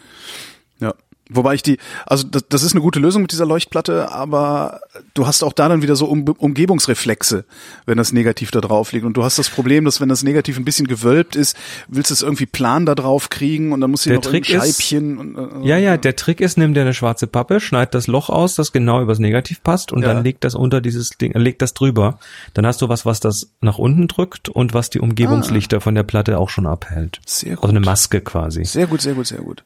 Ja. 0.81 0.95
Wobei 1.33 1.55
ich 1.55 1.63
die, 1.63 1.79
also 2.07 2.27
das, 2.27 2.45
das 2.49 2.63
ist 2.63 2.73
eine 2.73 2.81
gute 2.81 2.99
Lösung 2.99 3.23
mit 3.23 3.33
dieser 3.33 3.47
Leuchtplatte, 3.47 4.11
aber 4.13 4.81
du 5.15 5.27
hast 5.27 5.43
auch 5.45 5.53
da 5.53 5.69
dann 5.69 5.83
wieder 5.83 5.95
so 5.97 6.07
um, 6.07 6.25
Umgebungsreflexe, 6.29 7.45
wenn 7.87 7.99
das 7.99 8.13
Negativ 8.13 8.51
da 8.51 8.61
drauf 8.61 8.93
liegt. 8.93 9.05
Und 9.07 9.17
du 9.17 9.23
hast 9.25 9.39
das 9.39 9.49
Problem, 9.51 9.85
dass 9.85 10.01
wenn 10.01 10.09
das 10.09 10.23
Negativ 10.23 10.57
ein 10.59 10.65
bisschen 10.65 10.87
gewölbt 10.87 11.37
ist, 11.37 11.57
willst 11.89 12.11
du 12.11 12.15
es 12.15 12.23
irgendwie 12.23 12.47
plan 12.47 12.87
da 12.87 12.95
drauf 12.95 13.31
kriegen 13.31 13.73
und 13.73 13.81
dann 13.81 13.91
musst 13.91 14.07
du 14.07 14.11
Der 14.11 14.19
noch 14.19 14.25
Trick 14.25 14.49
ein 14.51 14.57
ist- 14.57 14.77
Scheibchen. 14.83 15.19
und, 15.19 15.63
äh, 15.65 15.69
Ja, 15.69 15.77
ja, 15.79 15.97
der 15.97 16.17
Trick 16.17 16.41
ist, 16.41 16.59
nimm 16.59 16.75
dir 16.75 16.81
eine 16.83 16.95
schwarze 16.95 17.27
Pappe, 17.27 17.61
schneid 17.61 17.95
das 17.95 18.07
Loch 18.07 18.29
aus, 18.29 18.55
das 18.55 18.73
genau 18.73 19.01
übers 19.03 19.19
Negativ 19.19 19.63
passt 19.63 19.93
und 19.93 20.03
Ja. 20.03 20.13
dann 20.13 20.25
leg 20.25 20.41
das 20.41 20.55
unter 20.55 20.81
dieses 20.81 21.11
Ding, 21.11 21.33
leg 21.35 21.59
das 21.59 21.75
drüber. 21.75 22.19
Dann 22.55 22.67
hast 22.67 22.83
du 22.83 22.89
was, 22.89 23.07
was 23.07 23.21
das 23.21 23.51
nach 23.61 23.79
unten 23.79 24.09
drückt 24.09 24.49
und 24.49 24.75
was 24.75 24.91
die 24.91 25.01
Umgebungslichter 25.01 25.81
von 25.81 25.95
der 25.95 26.03
Platte 26.03 26.39
auch 26.39 26.49
schon 26.51 26.67
abhält. 26.67 27.21
Sehr 27.27 27.55
gut. 27.55 27.65
Also 27.65 27.71
eine 27.77 27.81
Maske 27.85 28.21
quasi. 28.21 28.65
Sehr 28.65 28.87
gut, 28.87 29.01
sehr 29.01 29.15
gut, 29.15 29.27
sehr 29.27 29.39
gut. 29.41 29.65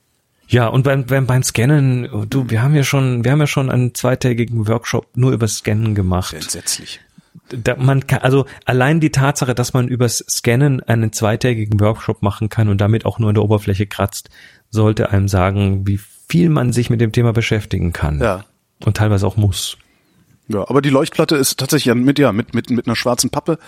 Ja, 0.49 0.69
und 0.69 0.83
beim, 0.83 1.07
beim, 1.07 1.27
beim 1.27 1.43
Scannen, 1.43 2.27
du, 2.29 2.51
wir 2.51 2.63
haben 2.63 2.75
ja 2.75 2.85
schon, 2.85 3.25
wir 3.25 3.33
haben 3.33 3.41
ja 3.41 3.47
schon 3.47 3.71
einen 3.71 3.95
zweitägigen 3.95 4.69
Workshop 4.69 5.17
nur 5.17 5.33
über 5.33 5.49
Scannen 5.49 5.95
gemacht. 5.95 6.35
Entsetzlich. 6.35 7.01
Da, 7.49 7.77
man 7.77 8.07
kann, 8.07 8.21
also 8.21 8.47
allein 8.65 9.01
die 9.01 9.11
Tatsache, 9.11 9.55
dass 9.55 9.75
man 9.75 9.89
übers 9.89 10.25
Scannen 10.29 10.83
einen 10.83 11.13
zweitägigen 11.13 11.81
Workshop 11.81 12.23
machen 12.23 12.49
kann 12.49 12.69
und 12.69 12.81
damit 12.81 13.05
auch 13.05 13.19
nur 13.19 13.31
an 13.31 13.35
der 13.35 13.45
Oberfläche 13.45 13.87
kratzt, 13.87 14.31
sollte 14.71 15.11
einem 15.11 15.29
sagen, 15.29 15.87
wie 15.87 15.99
viel 16.29 16.49
man 16.49 16.73
sich 16.73 16.91
mit 16.91 17.01
dem 17.01 17.13
Thema 17.13 17.33
beschäftigen 17.33 17.93
kann. 17.93 18.21
Ja. 18.21 18.45
Und 18.85 18.97
teilweise 18.97 19.27
auch 19.27 19.37
muss. 19.37 19.79
Ja, 20.49 20.69
aber 20.69 20.83
die 20.83 20.91
Leuchtplatte 20.91 21.37
ist 21.37 21.59
tatsächlich 21.59 21.95
mit, 21.95 22.19
ja, 22.19 22.33
mit, 22.33 22.55
mit, 22.55 22.71
mit 22.71 22.87
einer 22.87 22.97
schwarzen 22.97 23.31
Pappe 23.31 23.59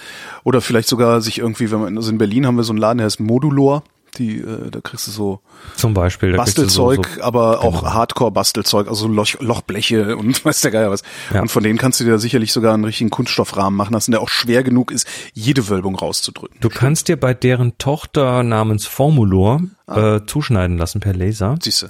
oder 0.44 0.60
vielleicht 0.60 0.88
sogar 0.88 1.22
sich 1.22 1.38
irgendwie, 1.38 1.70
wenn 1.70 1.80
man, 1.80 1.96
also 1.96 2.10
in 2.10 2.18
Berlin 2.18 2.46
haben 2.46 2.56
wir 2.56 2.64
so 2.64 2.72
einen 2.72 2.80
Laden, 2.80 2.98
der 2.98 3.06
heißt 3.06 3.20
Modulor. 3.20 3.82
Die, 4.18 4.38
äh, 4.38 4.70
da 4.70 4.80
kriegst 4.80 5.06
du 5.06 5.10
so 5.10 5.40
Zum 5.76 5.94
Beispiel. 5.94 6.34
Bastelzeug, 6.36 7.06
So, 7.06 7.14
so, 7.16 7.22
aber 7.22 7.60
auch 7.62 7.80
genau. 7.80 7.92
Hardcore-Bastelzeug, 7.94 8.88
also 8.88 9.08
Loch, 9.08 9.34
Lochbleche 9.40 10.16
und 10.16 10.44
weiß 10.44 10.60
der 10.62 10.70
Geier 10.70 10.90
was. 10.90 11.02
Ja. 11.32 11.42
Und 11.42 11.48
von 11.50 11.62
denen 11.62 11.78
kannst 11.78 12.00
du 12.00 12.04
dir 12.04 12.18
sicherlich 12.18 12.52
sogar 12.52 12.74
einen 12.74 12.84
richtigen 12.84 13.10
Kunststoffrahmen 13.10 13.76
machen 13.76 13.92
lassen, 13.92 14.10
der 14.12 14.20
auch 14.22 14.28
schwer 14.28 14.62
genug 14.62 14.90
ist, 14.90 15.06
jede 15.34 15.68
Wölbung 15.68 15.94
rauszudrücken. 15.96 16.58
du 16.60 16.68
kannst 16.68 17.08
dir 17.08 17.16
bei 17.18 17.34
deren 17.34 17.78
Tochter 17.78 18.42
namens 18.42 18.86
Formulor 18.86 19.60
Ah. 19.88 20.16
äh, 20.16 20.26
zuschneiden 20.26 20.78
lassen 20.78 20.98
per 21.00 21.14
Laser. 21.14 21.56
Siehst 21.62 21.82
du. 21.82 21.86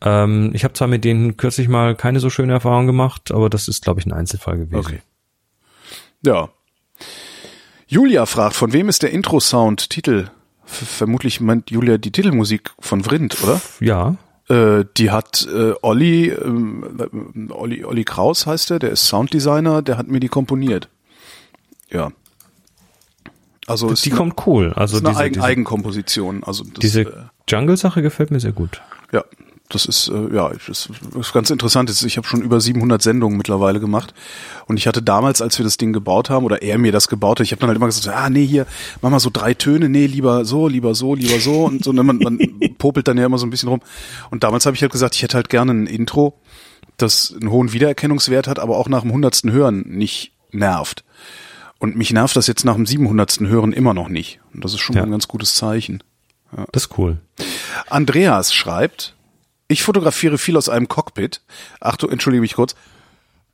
Ähm, 0.00 0.50
ich 0.52 0.64
habe 0.64 0.74
zwar 0.74 0.88
mit 0.88 1.04
denen 1.04 1.36
kürzlich 1.36 1.68
mal 1.68 1.94
keine 1.94 2.18
so 2.18 2.28
schöne 2.28 2.52
Erfahrung 2.52 2.86
gemacht, 2.86 3.30
aber 3.30 3.48
das 3.48 3.68
ist, 3.68 3.84
glaube 3.84 4.00
ich, 4.00 4.06
ein 4.06 4.12
Einzelfall 4.12 4.56
gewesen. 4.58 4.74
Okay. 4.76 5.00
Ja. 6.22 6.48
Julia 7.86 8.26
fragt, 8.26 8.56
von 8.56 8.72
wem 8.72 8.88
ist 8.88 9.02
der 9.02 9.10
Intro-Sound 9.12 9.90
Titel? 9.90 10.26
Vermutlich 10.74 11.40
meint 11.40 11.70
Julia 11.70 11.98
die 11.98 12.12
Titelmusik 12.12 12.70
von 12.80 13.04
Vrind, 13.04 13.42
oder? 13.42 13.60
Ja, 13.80 14.16
Äh, 14.48 14.84
die 14.98 15.10
hat 15.10 15.48
äh, 15.50 15.72
Olli, 15.80 16.28
ähm, 16.28 17.48
Olli, 17.50 17.82
Olli 17.82 18.04
Kraus 18.04 18.46
heißt 18.46 18.72
er, 18.72 18.78
der 18.78 18.90
ist 18.90 19.06
Sounddesigner, 19.06 19.80
der 19.80 19.96
hat 19.96 20.08
mir 20.08 20.20
die 20.20 20.28
komponiert. 20.28 20.90
Ja. 21.90 22.12
Also 23.66 23.94
die 23.94 24.10
eine, 24.10 24.18
kommt 24.18 24.46
cool. 24.46 24.74
Also 24.74 24.98
ist 24.98 25.02
eine 25.02 25.12
diese, 25.12 25.22
Eigen, 25.22 25.34
diese, 25.34 25.46
Eigenkomposition. 25.46 26.44
Also 26.44 26.64
das, 26.64 26.80
diese 26.80 27.00
äh, 27.02 27.12
Jungle-Sache 27.48 28.02
gefällt 28.02 28.30
mir 28.30 28.40
sehr 28.40 28.52
gut. 28.52 28.82
ja, 29.12 29.24
das 29.74 29.86
ist 29.86 30.08
äh, 30.08 30.34
ja, 30.34 30.50
das 30.68 30.88
ist 31.18 31.32
ganz 31.32 31.50
interessant. 31.50 31.90
Ich 32.04 32.16
habe 32.16 32.26
schon 32.26 32.42
über 32.42 32.60
700 32.60 33.02
Sendungen 33.02 33.36
mittlerweile 33.36 33.80
gemacht 33.80 34.14
und 34.66 34.76
ich 34.76 34.86
hatte 34.86 35.02
damals, 35.02 35.42
als 35.42 35.58
wir 35.58 35.64
das 35.64 35.76
Ding 35.76 35.92
gebaut 35.92 36.30
haben 36.30 36.44
oder 36.44 36.62
er 36.62 36.78
mir 36.78 36.92
das 36.92 37.08
gebaut 37.08 37.40
hat, 37.40 37.44
ich 37.44 37.52
habe 37.52 37.60
dann 37.60 37.68
halt 37.68 37.76
immer 37.76 37.86
gesagt, 37.86 38.08
ah 38.16 38.30
nee 38.30 38.46
hier, 38.46 38.66
mach 39.02 39.10
mal 39.10 39.20
so 39.20 39.30
drei 39.32 39.54
Töne, 39.54 39.88
nee 39.88 40.06
lieber 40.06 40.44
so, 40.44 40.68
lieber 40.68 40.94
so, 40.94 41.14
lieber 41.14 41.38
so 41.40 41.64
und 41.64 41.84
so. 41.84 41.90
Und 41.90 41.96
man, 42.04 42.18
man 42.18 42.38
popelt 42.78 43.08
dann 43.08 43.18
ja 43.18 43.26
immer 43.26 43.38
so 43.38 43.46
ein 43.46 43.50
bisschen 43.50 43.68
rum. 43.68 43.80
Und 44.30 44.44
damals 44.44 44.66
habe 44.66 44.76
ich 44.76 44.82
halt 44.82 44.92
gesagt, 44.92 45.14
ich 45.14 45.22
hätte 45.22 45.36
halt 45.36 45.48
gerne 45.50 45.72
ein 45.72 45.86
Intro, 45.86 46.38
das 46.96 47.34
einen 47.40 47.50
hohen 47.50 47.72
Wiedererkennungswert 47.72 48.46
hat, 48.46 48.58
aber 48.58 48.76
auch 48.78 48.88
nach 48.88 49.02
dem 49.02 49.12
hundertsten 49.12 49.50
Hören 49.50 49.80
nicht 49.88 50.32
nervt. 50.52 51.04
Und 51.80 51.96
mich 51.96 52.12
nervt 52.12 52.36
das 52.36 52.46
jetzt 52.46 52.64
nach 52.64 52.76
dem 52.76 52.86
700. 52.86 53.40
Hören 53.40 53.72
immer 53.72 53.92
noch 53.94 54.08
nicht. 54.08 54.40
Und 54.54 54.64
das 54.64 54.72
ist 54.72 54.80
schon 54.80 54.94
Ja. 54.96 55.02
mal 55.02 55.08
ein 55.08 55.10
ganz 55.10 55.28
gutes 55.28 55.54
Zeichen. 55.54 56.02
Das 56.72 56.84
ist 56.84 56.98
cool. 56.98 57.18
Andreas 57.90 58.54
schreibt, 58.54 59.14
ich 59.68 59.82
fotografiere 59.82 60.38
viel 60.38 60.56
aus 60.56 60.68
einem 60.68 60.88
Cockpit. 60.88 61.40
Achtung, 61.80 62.10
entschuldige 62.10 62.40
mich 62.40 62.54
kurz. 62.54 62.74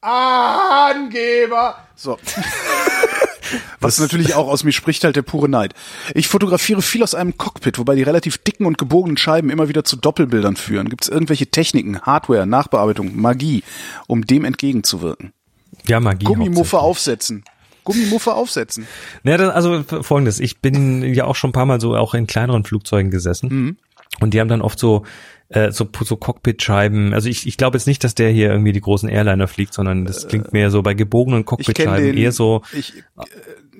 Angeber! 0.01 1.77
So. 1.95 2.19
Was 3.81 3.99
natürlich 3.99 4.35
auch 4.35 4.49
aus 4.49 4.65
mir 4.65 4.73
spricht 4.73 5.03
halt 5.05 5.17
der 5.17 5.23
pure 5.23 5.49
Neid. 5.49 5.75
Ich 6.15 6.29
fotografiere 6.29 6.83
viel 6.83 7.03
aus 7.03 7.15
einem 7.15 7.37
Cockpit, 7.37 7.79
wobei 7.79 7.97
die 7.97 8.03
relativ 8.03 8.39
dicken 8.39 8.65
und 8.67 8.79
gebogenen 8.79 9.17
Scheiben 9.17 9.51
immer 9.51 9.69
wieder 9.69 9.85
zu 9.85 9.97
Doppelbildern 9.97 10.57
führen. 10.57 10.89
Gibt 10.89 11.05
es 11.05 11.09
irgendwelche 11.09 11.49
Techniken, 11.49 12.01
Hardware, 12.01 12.47
Nachbearbeitung, 12.47 13.21
Magie, 13.21 13.65
um 14.07 14.25
dem 14.25 14.45
entgegenzuwirken? 14.45 15.33
Ja, 15.87 16.01
Magie. 16.01 16.27
Gummimuffe 16.27 16.79
aufsetzen. 16.79 17.45
Gummimuffe 17.85 18.35
aufsetzen. 18.35 18.87
Ja, 19.25 19.37
das, 19.37 19.53
also 19.53 19.83
folgendes, 20.03 20.39
ich 20.39 20.61
bin 20.61 21.03
ja 21.15 21.25
auch 21.25 21.35
schon 21.35 21.51
ein 21.51 21.55
paar 21.55 21.67
Mal 21.67 21.81
so 21.81 21.97
auch 21.97 22.15
in 22.15 22.27
kleineren 22.27 22.65
Flugzeugen 22.65 23.11
gesessen 23.11 23.49
Mhm. 23.49 23.77
Und 24.19 24.35
die 24.35 24.41
haben 24.41 24.49
dann 24.49 24.63
oft 24.63 24.79
so 24.79 25.05
äh, 25.49 25.73
so, 25.73 25.89
so 26.03 26.17
Cockpitscheiben. 26.17 27.13
Also 27.15 27.29
ich, 27.29 27.47
ich 27.47 27.57
glaube 27.57 27.77
jetzt 27.77 27.87
nicht, 27.87 28.05
dass 28.05 28.15
der 28.15 28.31
hier 28.31 28.51
irgendwie 28.51 28.73
die 28.73 28.81
großen 28.81 29.09
Airliner 29.09 29.49
fliegt, 29.49 29.75
sondern 29.75 30.05
das 30.05 30.29
klingt 30.29 30.53
mehr 30.53 30.71
so 30.71 30.83
bei 30.83 30.95
gebogenen 30.95 31.41
Ich 31.41 31.47
Cockpitscheiben 31.47 32.17
eher 32.17 32.31
so 32.33 32.63
Ich, 32.73 32.95
äh, 32.99 33.03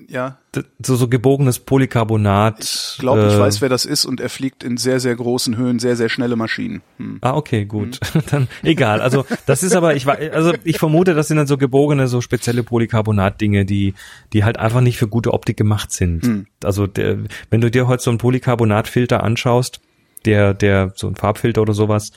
ja. 0.09 0.39
so, 0.85 0.97
so 0.97 1.07
gebogenes 1.07 1.61
Polycarbonat. 1.61 2.59
Ich 2.65 2.97
glaube, 2.99 3.29
ich 3.29 3.35
äh, 3.35 3.39
weiß, 3.39 3.61
wer 3.61 3.69
das 3.69 3.85
ist 3.85 4.05
und 4.05 4.21
er 4.21 4.29
fliegt 4.31 4.65
in 4.65 4.79
sehr, 4.79 4.99
sehr 4.99 5.15
großen 5.15 5.57
Höhen 5.57 5.79
sehr, 5.79 5.95
sehr 5.95 6.09
schnelle 6.09 6.35
Maschinen. 6.35 6.83
Hm. 6.97 7.19
Ah, 7.21 7.35
okay, 7.37 7.65
gut. 7.67 8.01
Mhm. 8.15 8.21
Dann 8.33 8.49
egal. 8.65 9.01
Also 9.01 9.25
das 9.47 9.63
ist 9.63 9.77
aber, 9.77 9.95
ich 9.95 10.07
wei- 10.07 10.33
also 10.33 10.53
ich 10.65 10.79
vermute, 10.79 11.15
das 11.15 11.29
sind 11.29 11.37
dann 11.37 11.47
so 11.47 11.57
gebogene, 11.57 12.09
so 12.09 12.21
spezielle 12.21 12.65
Polycarbonat-Dinge, 12.65 13.65
die, 13.65 13.95
die 14.33 14.43
halt 14.43 14.59
einfach 14.59 14.81
nicht 14.81 14.99
für 14.99 15.07
gute 15.07 15.33
Optik 15.33 15.57
gemacht 15.57 15.93
sind. 15.93 16.25
Mhm. 16.25 16.47
Also 16.65 16.89
der, 16.89 17.19
wenn 17.51 17.61
du 17.61 17.71
dir 17.71 17.87
heute 17.87 18.03
so 18.03 18.11
einen 18.11 18.19
Polycarbonat-Filter 18.19 19.23
anschaust, 19.23 19.81
der, 20.25 20.55
der, 20.55 20.93
so 20.97 21.07
ein 21.07 21.17
Farbfilter 21.17 21.63
oder 21.63 21.75
sowas, 21.75 22.13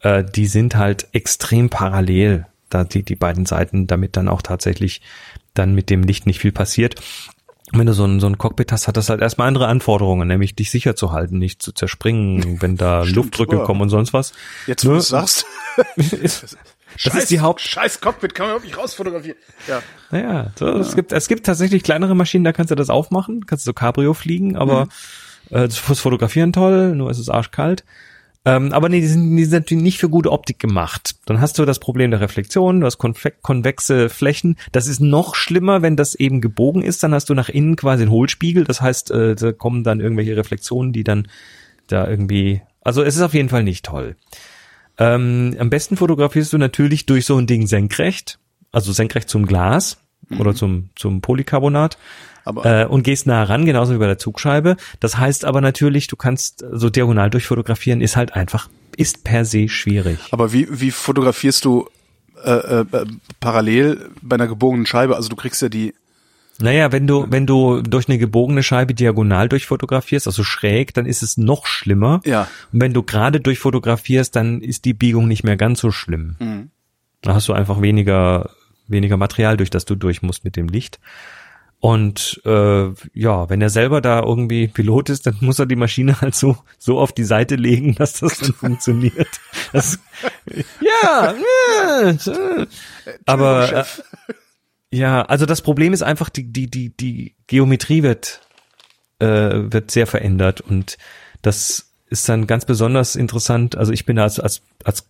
äh, 0.00 0.24
die 0.24 0.46
sind 0.46 0.76
halt 0.76 1.08
extrem 1.12 1.70
parallel, 1.70 2.46
da 2.70 2.84
die, 2.84 3.02
die 3.02 3.16
beiden 3.16 3.46
Seiten, 3.46 3.86
damit 3.86 4.16
dann 4.16 4.28
auch 4.28 4.42
tatsächlich 4.42 5.00
dann 5.54 5.74
mit 5.74 5.90
dem 5.90 6.02
Licht 6.02 6.26
nicht 6.26 6.40
viel 6.40 6.52
passiert. 6.52 6.96
Wenn 7.72 7.86
du 7.86 7.92
so 7.92 8.04
ein, 8.04 8.20
so 8.20 8.26
ein 8.26 8.38
Cockpit 8.38 8.72
hast, 8.72 8.88
hat 8.88 8.96
das 8.96 9.08
halt 9.08 9.20
erstmal 9.20 9.48
andere 9.48 9.66
Anforderungen, 9.66 10.28
nämlich 10.28 10.54
dich 10.54 10.70
sicher 10.70 10.94
zu 10.96 11.12
halten, 11.12 11.38
nicht 11.38 11.62
zu 11.62 11.72
zerspringen, 11.72 12.58
wenn 12.62 12.76
da 12.76 13.02
Stimmt, 13.02 13.16
Luftdrücke 13.16 13.56
ja. 13.56 13.64
kommen 13.64 13.80
und 13.82 13.88
sonst 13.88 14.12
was. 14.12 14.32
Jetzt, 14.66 14.84
wo 14.84 14.90
Ne? 14.90 14.96
du 14.96 15.00
sagst. 15.02 15.46
Das 17.02 17.14
ist 17.16 17.30
die 17.30 17.40
Haupt. 17.40 17.60
Scheiß 17.60 18.00
Cockpit, 18.00 18.36
kann 18.36 18.44
man 18.46 18.50
überhaupt 18.52 18.66
nicht 18.66 18.78
rausfotografieren. 18.78 19.36
Ja. 19.66 19.82
Naja, 20.12 20.52
so, 20.56 20.68
es 20.78 20.94
gibt 20.94 21.12
es 21.12 21.26
gibt 21.26 21.44
tatsächlich 21.44 21.82
kleinere 21.82 22.14
Maschinen, 22.14 22.44
da 22.44 22.52
kannst 22.52 22.70
du 22.70 22.76
das 22.76 22.88
aufmachen, 22.88 23.46
kannst 23.46 23.66
du 23.66 23.70
so 23.70 23.72
Cabrio 23.72 24.14
fliegen, 24.14 24.56
aber 24.56 24.86
äh, 25.50 25.68
das 25.68 25.78
Fotografieren 25.78 26.52
toll, 26.52 26.94
nur 26.94 27.10
ist 27.10 27.18
es 27.18 27.28
arschkalt. 27.28 27.84
Ähm, 28.46 28.72
aber 28.72 28.90
nee, 28.90 29.00
die 29.00 29.06
sind, 29.06 29.36
die 29.36 29.44
sind 29.44 29.60
natürlich 29.60 29.82
nicht 29.82 29.98
für 29.98 30.10
gute 30.10 30.30
Optik 30.30 30.58
gemacht. 30.58 31.16
Dann 31.24 31.40
hast 31.40 31.58
du 31.58 31.64
das 31.64 31.78
Problem 31.78 32.10
der 32.10 32.20
Reflexion, 32.20 32.80
du 32.80 32.86
hast 32.86 32.98
konve 32.98 33.32
konvexe 33.40 34.10
Flächen. 34.10 34.56
Das 34.72 34.86
ist 34.86 35.00
noch 35.00 35.34
schlimmer, 35.34 35.80
wenn 35.80 35.96
das 35.96 36.14
eben 36.14 36.42
gebogen 36.42 36.82
ist. 36.82 37.02
Dann 37.02 37.14
hast 37.14 37.30
du 37.30 37.34
nach 37.34 37.48
innen 37.48 37.76
quasi 37.76 38.02
einen 38.02 38.12
Hohlspiegel. 38.12 38.64
Das 38.64 38.82
heißt, 38.82 39.10
äh, 39.12 39.34
da 39.34 39.52
kommen 39.52 39.82
dann 39.82 40.00
irgendwelche 40.00 40.36
Reflexionen, 40.36 40.92
die 40.92 41.04
dann 41.04 41.28
da 41.86 42.06
irgendwie. 42.06 42.60
Also 42.82 43.02
es 43.02 43.16
ist 43.16 43.22
auf 43.22 43.32
jeden 43.32 43.48
Fall 43.48 43.62
nicht 43.62 43.86
toll. 43.86 44.16
Ähm, 44.98 45.56
am 45.58 45.70
besten 45.70 45.96
fotografierst 45.96 46.52
du 46.52 46.58
natürlich 46.58 47.06
durch 47.06 47.24
so 47.24 47.38
ein 47.38 47.46
Ding 47.46 47.66
senkrecht, 47.66 48.38
also 48.72 48.92
senkrecht 48.92 49.30
zum 49.30 49.46
Glas 49.46 49.98
oder 50.38 50.54
zum, 50.54 50.90
zum 50.94 51.20
Polycarbonat 51.20 51.98
äh, 52.62 52.84
und 52.86 53.02
gehst 53.02 53.26
nah 53.26 53.42
ran, 53.44 53.64
genauso 53.64 53.94
wie 53.94 53.98
bei 53.98 54.06
der 54.06 54.18
Zugscheibe. 54.18 54.76
Das 55.00 55.18
heißt 55.18 55.44
aber 55.44 55.60
natürlich, 55.60 56.06
du 56.06 56.16
kannst 56.16 56.64
so 56.72 56.90
diagonal 56.90 57.30
durchfotografieren, 57.30 58.00
ist 58.00 58.16
halt 58.16 58.34
einfach, 58.34 58.68
ist 58.96 59.24
per 59.24 59.44
se 59.44 59.68
schwierig. 59.68 60.18
Aber 60.30 60.52
wie, 60.52 60.68
wie 60.70 60.90
fotografierst 60.90 61.64
du 61.64 61.88
äh, 62.44 62.50
äh, 62.50 62.84
äh, 62.92 63.06
parallel 63.40 64.10
bei 64.20 64.34
einer 64.34 64.46
gebogenen 64.46 64.86
Scheibe? 64.86 65.16
Also 65.16 65.28
du 65.28 65.36
kriegst 65.36 65.62
ja 65.62 65.68
die. 65.68 65.94
Naja, 66.60 66.92
wenn 66.92 67.06
du, 67.06 67.26
wenn 67.30 67.46
du 67.46 67.82
durch 67.82 68.08
eine 68.08 68.18
gebogene 68.18 68.62
Scheibe 68.62 68.94
diagonal 68.94 69.48
durchfotografierst, 69.48 70.28
also 70.28 70.44
schräg, 70.44 70.94
dann 70.94 71.04
ist 71.04 71.22
es 71.22 71.36
noch 71.36 71.66
schlimmer. 71.66 72.20
Ja. 72.24 72.42
Und 72.72 72.80
wenn 72.80 72.92
du 72.92 73.02
gerade 73.02 73.40
durchfotografierst, 73.40 74.36
dann 74.36 74.60
ist 74.60 74.84
die 74.84 74.94
Biegung 74.94 75.26
nicht 75.26 75.42
mehr 75.42 75.56
ganz 75.56 75.80
so 75.80 75.90
schlimm. 75.90 76.36
Mhm. 76.38 76.70
Da 77.22 77.34
hast 77.34 77.48
du 77.48 77.54
einfach 77.54 77.80
weniger, 77.80 78.50
weniger 78.86 79.16
Material, 79.16 79.56
durch 79.56 79.70
das 79.70 79.84
du 79.84 79.96
durch 79.96 80.22
musst 80.22 80.44
mit 80.44 80.54
dem 80.54 80.68
Licht. 80.68 81.00
Und 81.84 82.40
äh, 82.46 82.94
ja, 83.12 83.50
wenn 83.50 83.60
er 83.60 83.68
selber 83.68 84.00
da 84.00 84.22
irgendwie 84.22 84.68
Pilot 84.68 85.10
ist, 85.10 85.26
dann 85.26 85.36
muss 85.42 85.58
er 85.58 85.66
die 85.66 85.76
Maschine 85.76 86.18
halt 86.22 86.34
so, 86.34 86.56
so 86.78 86.98
auf 86.98 87.12
die 87.12 87.24
Seite 87.24 87.56
legen, 87.56 87.94
dass 87.94 88.20
das 88.20 88.38
dann 88.38 88.52
funktioniert. 88.58 89.28
Das, 89.70 89.98
ja, 90.80 91.34
ja, 91.76 92.10
äh. 92.10 92.66
aber 93.26 93.80
äh, 93.80 93.84
ja, 94.92 95.26
also 95.26 95.44
das 95.44 95.60
Problem 95.60 95.92
ist 95.92 96.00
einfach, 96.02 96.30
die, 96.30 96.50
die, 96.50 96.70
die, 96.70 96.88
die 96.88 97.34
Geometrie 97.48 98.02
wird, 98.02 98.40
äh, 99.18 99.26
wird 99.26 99.90
sehr 99.90 100.06
verändert 100.06 100.62
und 100.62 100.96
das 101.42 101.90
ist 102.08 102.26
dann 102.26 102.46
ganz 102.46 102.64
besonders 102.64 103.14
interessant. 103.14 103.76
Also 103.76 103.92
ich 103.92 104.06
bin 104.06 104.18
als, 104.18 104.40
als, 104.40 104.62
als 104.84 105.04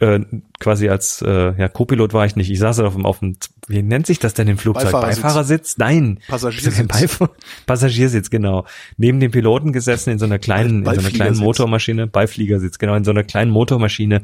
äh, 0.00 0.20
quasi 0.58 0.88
als 0.88 1.22
äh, 1.22 1.54
ja, 1.56 1.68
Co-Pilot 1.68 2.12
war 2.12 2.26
ich 2.26 2.34
nicht. 2.34 2.50
Ich 2.50 2.58
saß 2.58 2.80
auf 2.80 2.94
dem, 2.94 3.06
auf 3.06 3.20
dem, 3.20 3.36
wie 3.68 3.82
nennt 3.82 4.06
sich 4.06 4.18
das 4.18 4.34
denn 4.34 4.48
im 4.48 4.58
Flugzeug? 4.58 4.92
Beifahrersitz. 4.92 5.22
Beifahrersitz? 5.22 5.78
Nein. 5.78 6.18
Passagiersitz. 6.26 6.88
Beifahr 6.88 7.30
Passagiersitz, 7.66 8.30
genau. 8.30 8.66
Neben 8.96 9.20
dem 9.20 9.30
Piloten 9.30 9.72
gesessen 9.72 10.10
in 10.10 10.18
so 10.18 10.24
einer 10.24 10.38
kleinen, 10.38 10.80
in 10.80 10.84
so 10.84 10.90
einer 10.90 11.10
kleinen. 11.10 11.36
Motormaschine, 11.36 12.06
Beifliegersitz, 12.06 12.78
genau, 12.78 12.94
in 12.94 13.04
so 13.04 13.10
einer 13.10 13.24
kleinen 13.24 13.50
Motormaschine. 13.50 14.22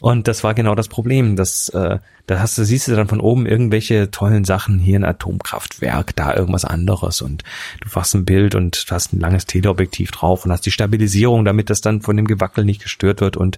Und 0.00 0.28
das 0.28 0.44
war 0.44 0.54
genau 0.54 0.74
das 0.74 0.88
Problem. 0.88 1.36
Das, 1.36 1.68
äh, 1.70 1.98
da 2.26 2.38
hast 2.38 2.56
du, 2.58 2.64
siehst 2.64 2.88
du 2.88 2.94
dann 2.94 3.08
von 3.08 3.20
oben 3.20 3.46
irgendwelche 3.46 4.10
tollen 4.10 4.44
Sachen, 4.44 4.78
hier 4.78 4.98
ein 4.98 5.04
Atomkraftwerk, 5.04 6.14
da 6.14 6.34
irgendwas 6.34 6.64
anderes 6.64 7.20
und 7.22 7.42
du 7.80 7.88
machst 7.94 8.14
ein 8.14 8.24
Bild 8.24 8.54
und 8.54 8.88
du 8.88 8.94
hast 8.94 9.12
ein 9.12 9.20
langes 9.20 9.46
Teleobjektiv 9.46 10.10
drauf 10.10 10.44
und 10.44 10.52
hast 10.52 10.66
die 10.66 10.70
Stabilisierung, 10.70 11.44
damit 11.44 11.70
das 11.70 11.80
dann 11.80 12.02
von 12.02 12.16
dem 12.16 12.26
Gewackel 12.26 12.64
nicht 12.64 12.82
gestört 12.82 13.20
wird 13.20 13.36
und 13.36 13.56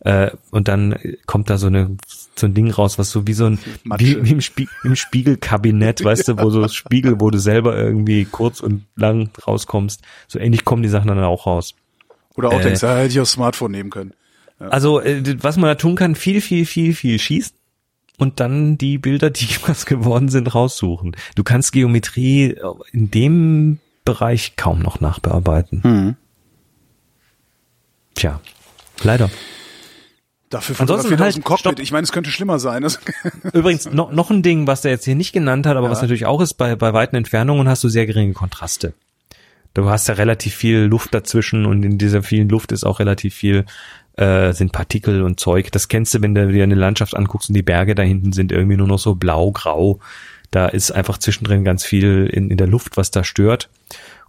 äh, 0.00 0.30
und 0.50 0.68
dann 0.68 0.96
kommt 1.26 1.48
da 1.50 1.58
so 1.58 1.68
eine 1.68 1.96
so 2.36 2.46
ein 2.46 2.54
Ding 2.54 2.70
raus, 2.70 2.98
was 2.98 3.10
so 3.10 3.26
wie 3.26 3.32
so 3.32 3.46
ein 3.46 3.58
Matsche. 3.84 4.24
wie, 4.24 4.30
im, 4.30 4.40
Spie 4.40 4.68
im 4.84 4.96
Spiegelkabinett, 4.96 6.04
weißt 6.04 6.28
du, 6.28 6.38
wo 6.38 6.50
so 6.50 6.68
Spiegel, 6.68 7.20
wo 7.20 7.30
du 7.30 7.38
selber 7.38 7.76
irgendwie 7.76 8.24
kurz 8.24 8.60
und 8.60 8.84
lang 8.96 9.30
rauskommst. 9.46 10.02
So 10.28 10.38
ähnlich 10.38 10.64
kommen 10.64 10.82
die 10.82 10.88
Sachen 10.88 11.08
dann 11.08 11.18
auch 11.24 11.46
raus. 11.46 11.74
Oder 12.36 12.50
auch 12.50 12.60
Äh, 12.60 12.64
denkst, 12.64 12.82
ja, 12.82 12.96
hätte 12.96 13.08
ich 13.08 13.20
aufs 13.20 13.32
Smartphone 13.32 13.72
nehmen 13.72 13.90
können. 13.90 14.12
Also, 14.58 15.00
äh, 15.00 15.36
was 15.42 15.56
man 15.56 15.68
da 15.68 15.74
tun 15.76 15.94
kann, 15.94 16.14
viel, 16.14 16.40
viel, 16.40 16.66
viel, 16.66 16.94
viel 16.94 17.18
schießen 17.18 17.56
und 18.18 18.40
dann 18.40 18.76
die 18.76 18.98
Bilder, 18.98 19.30
die 19.30 19.48
was 19.66 19.86
geworden 19.86 20.28
sind, 20.28 20.54
raussuchen. 20.54 21.16
Du 21.34 21.44
kannst 21.44 21.72
Geometrie 21.72 22.56
in 22.92 23.10
dem 23.10 23.78
Bereich 24.04 24.56
kaum 24.56 24.80
noch 24.80 25.00
nachbearbeiten. 25.00 25.80
Mhm. 25.84 26.16
Tja, 28.14 28.40
leider. 29.02 29.30
Dafür 30.50 30.80
Ansonsten 30.80 31.10
halt, 31.10 31.20
aus 31.20 31.34
dem 31.34 31.44
Cockpit. 31.44 31.60
stopp. 31.60 31.78
Ich 31.78 31.92
meine, 31.92 32.04
es 32.04 32.12
könnte 32.12 32.30
schlimmer 32.30 32.58
sein. 32.58 32.86
Übrigens, 33.52 33.90
noch, 33.92 34.10
noch 34.12 34.30
ein 34.30 34.42
Ding, 34.42 34.66
was 34.66 34.80
der 34.80 34.92
jetzt 34.92 35.04
hier 35.04 35.14
nicht 35.14 35.32
genannt 35.32 35.66
hat, 35.66 35.76
aber 35.76 35.90
was 35.90 36.00
natürlich 36.00 36.24
auch 36.24 36.40
ist, 36.40 36.54
bei, 36.54 36.74
bei 36.74 36.94
weiten 36.94 37.16
Entfernungen 37.16 37.68
hast 37.68 37.84
du 37.84 37.88
sehr 37.88 38.06
geringe 38.06 38.32
Kontraste. 38.32 38.94
Du 39.74 39.88
hast 39.90 40.08
ja 40.08 40.14
relativ 40.14 40.54
viel 40.54 40.78
Luft 40.78 41.12
dazwischen 41.12 41.66
und 41.66 41.82
in 41.82 41.98
dieser 41.98 42.22
vielen 42.22 42.48
Luft 42.48 42.72
ist 42.72 42.84
auch 42.84 42.98
relativ 42.98 43.34
viel, 43.34 43.66
äh, 44.18 44.52
sind 44.52 44.72
Partikel 44.72 45.22
und 45.22 45.38
Zeug. 45.38 45.70
Das 45.72 45.88
kennst 45.88 46.14
du, 46.14 46.22
wenn 46.22 46.34
du 46.34 46.50
dir 46.50 46.64
eine 46.64 46.74
Landschaft 46.74 47.16
anguckst 47.16 47.50
und 47.50 47.54
die 47.54 47.62
Berge 47.62 47.94
da 47.94 48.02
hinten 48.02 48.32
sind 48.32 48.52
irgendwie 48.52 48.76
nur 48.76 48.88
noch 48.88 48.98
so 48.98 49.14
blau, 49.14 49.52
grau. 49.52 50.00
Da 50.50 50.66
ist 50.66 50.90
einfach 50.90 51.18
zwischendrin 51.18 51.64
ganz 51.64 51.84
viel 51.84 52.26
in, 52.26 52.50
in 52.50 52.56
der 52.56 52.66
Luft, 52.66 52.96
was 52.96 53.10
da 53.10 53.22
stört 53.22 53.68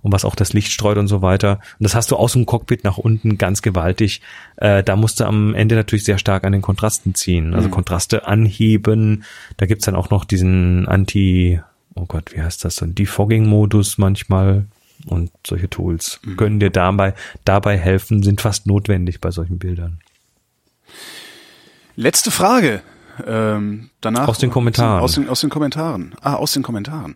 und 0.02 0.12
was 0.12 0.26
auch 0.26 0.36
das 0.36 0.54
Licht 0.54 0.72
streut 0.72 0.98
und 0.98 1.08
so 1.08 1.22
weiter. 1.22 1.60
Und 1.80 1.84
das 1.84 1.96
hast 1.96 2.12
du 2.12 2.18
aus 2.18 2.34
dem 2.34 2.46
Cockpit 2.46 2.84
nach 2.84 2.98
unten 2.98 3.38
ganz 3.38 3.62
gewaltig. 3.62 4.22
Äh, 4.58 4.84
da 4.84 4.96
musst 4.96 5.20
du 5.20 5.26
am 5.26 5.56
Ende 5.56 5.76
natürlich 5.76 6.04
sehr 6.04 6.18
stark 6.18 6.44
an 6.44 6.52
den 6.52 6.62
Kontrasten 6.62 7.16
ziehen. 7.16 7.54
Also 7.54 7.70
Kontraste 7.70 8.28
anheben. 8.28 9.24
Da 9.58 9.66
gibt's 9.66 9.86
dann 9.86 9.96
auch 9.96 10.10
noch 10.10 10.26
diesen 10.26 10.88
Anti, 10.88 11.60
oh 11.96 12.06
Gott, 12.06 12.34
wie 12.34 12.42
heißt 12.42 12.64
das, 12.66 12.78
so 12.78 12.86
ein 12.86 12.96
Defogging-Modus 12.96 13.98
manchmal. 13.98 14.66
Und 15.06 15.32
solche 15.46 15.70
Tools 15.70 16.20
können 16.38 16.60
dir 16.60 16.70
dabei, 16.70 17.14
dabei 17.46 17.78
helfen, 17.78 18.22
sind 18.24 18.42
fast 18.42 18.68
notwendig 18.68 19.22
bei 19.22 19.32
solchen 19.32 19.58
Bildern. 19.60 20.00
Letzte 21.96 22.32
Frage. 22.32 22.82
Ähm, 23.26 23.90
danach 24.02 24.28
Aus 24.28 24.40
den 24.40 24.50
Kommentaren. 24.50 25.02
Aus 25.02 25.14
den, 25.14 25.30
aus 25.30 25.42
den 25.42 25.50
Kommentaren. 25.50 26.16
Ah, 26.22 26.36
aus 26.36 26.54
den 26.54 26.64
Kommentaren. 26.64 27.16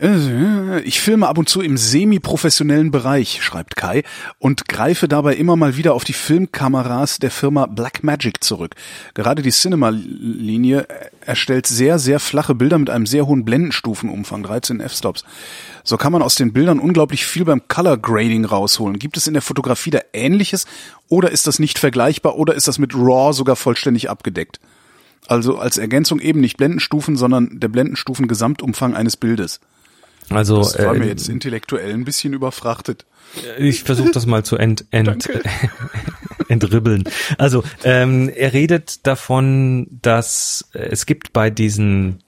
Äh, 0.00 0.80
Ich 0.84 1.00
filme 1.00 1.26
ab 1.26 1.38
und 1.38 1.48
zu 1.48 1.60
im 1.60 1.76
semi-professionellen 1.76 2.90
Bereich, 2.90 3.42
schreibt 3.42 3.74
Kai, 3.74 4.04
und 4.38 4.68
greife 4.68 5.08
dabei 5.08 5.34
immer 5.34 5.56
mal 5.56 5.76
wieder 5.76 5.94
auf 5.94 6.04
die 6.04 6.12
Filmkameras 6.12 7.18
der 7.18 7.32
Firma 7.32 7.66
Blackmagic 7.66 8.42
zurück. 8.44 8.76
Gerade 9.14 9.42
die 9.42 9.50
Cinema-Linie 9.50 10.86
erstellt 11.20 11.66
sehr, 11.66 11.98
sehr 11.98 12.20
flache 12.20 12.54
Bilder 12.54 12.78
mit 12.78 12.90
einem 12.90 13.06
sehr 13.06 13.26
hohen 13.26 13.44
Blendenstufenumfang, 13.44 14.44
13 14.44 14.80
f-Stops. 14.80 15.24
So 15.82 15.96
kann 15.96 16.12
man 16.12 16.22
aus 16.22 16.36
den 16.36 16.52
Bildern 16.52 16.78
unglaublich 16.78 17.26
viel 17.26 17.44
beim 17.44 17.66
Color 17.66 17.98
Grading 17.98 18.44
rausholen. 18.44 18.98
Gibt 18.98 19.16
es 19.16 19.26
in 19.26 19.32
der 19.32 19.42
Fotografie 19.42 19.90
da 19.90 20.00
Ähnliches 20.12 20.66
oder 21.08 21.30
ist 21.30 21.46
das 21.46 21.58
nicht 21.58 21.78
vergleichbar 21.78 22.36
oder 22.36 22.54
ist 22.54 22.68
das 22.68 22.78
mit 22.78 22.94
RAW 22.94 23.32
sogar 23.32 23.56
vollständig 23.56 24.08
abgedeckt? 24.10 24.60
Also 25.26 25.58
als 25.58 25.76
Ergänzung 25.76 26.20
eben 26.20 26.40
nicht 26.40 26.56
Blendenstufen, 26.56 27.16
sondern 27.16 27.58
der 27.58 27.68
Blendenstufen-Gesamtumfang 27.68 28.94
eines 28.94 29.16
Bildes. 29.16 29.60
Also 30.30 30.58
Das 30.58 30.78
war 30.78 30.94
äh, 30.94 30.98
mir 30.98 31.06
jetzt 31.06 31.28
intellektuell 31.28 31.92
ein 31.92 32.04
bisschen 32.04 32.32
überfrachtet. 32.32 33.06
Ich 33.58 33.82
versuche 33.82 34.10
das 34.10 34.26
mal 34.26 34.44
zu 34.44 34.56
ent, 34.56 34.86
ent, 34.90 35.28
entribbeln. 36.48 37.04
Also 37.36 37.62
ähm, 37.84 38.30
er 38.34 38.52
redet 38.52 39.06
davon, 39.06 39.86
dass 40.02 40.68
es 40.72 41.06
gibt 41.06 41.32
bei 41.32 41.50
diesen 41.50 42.22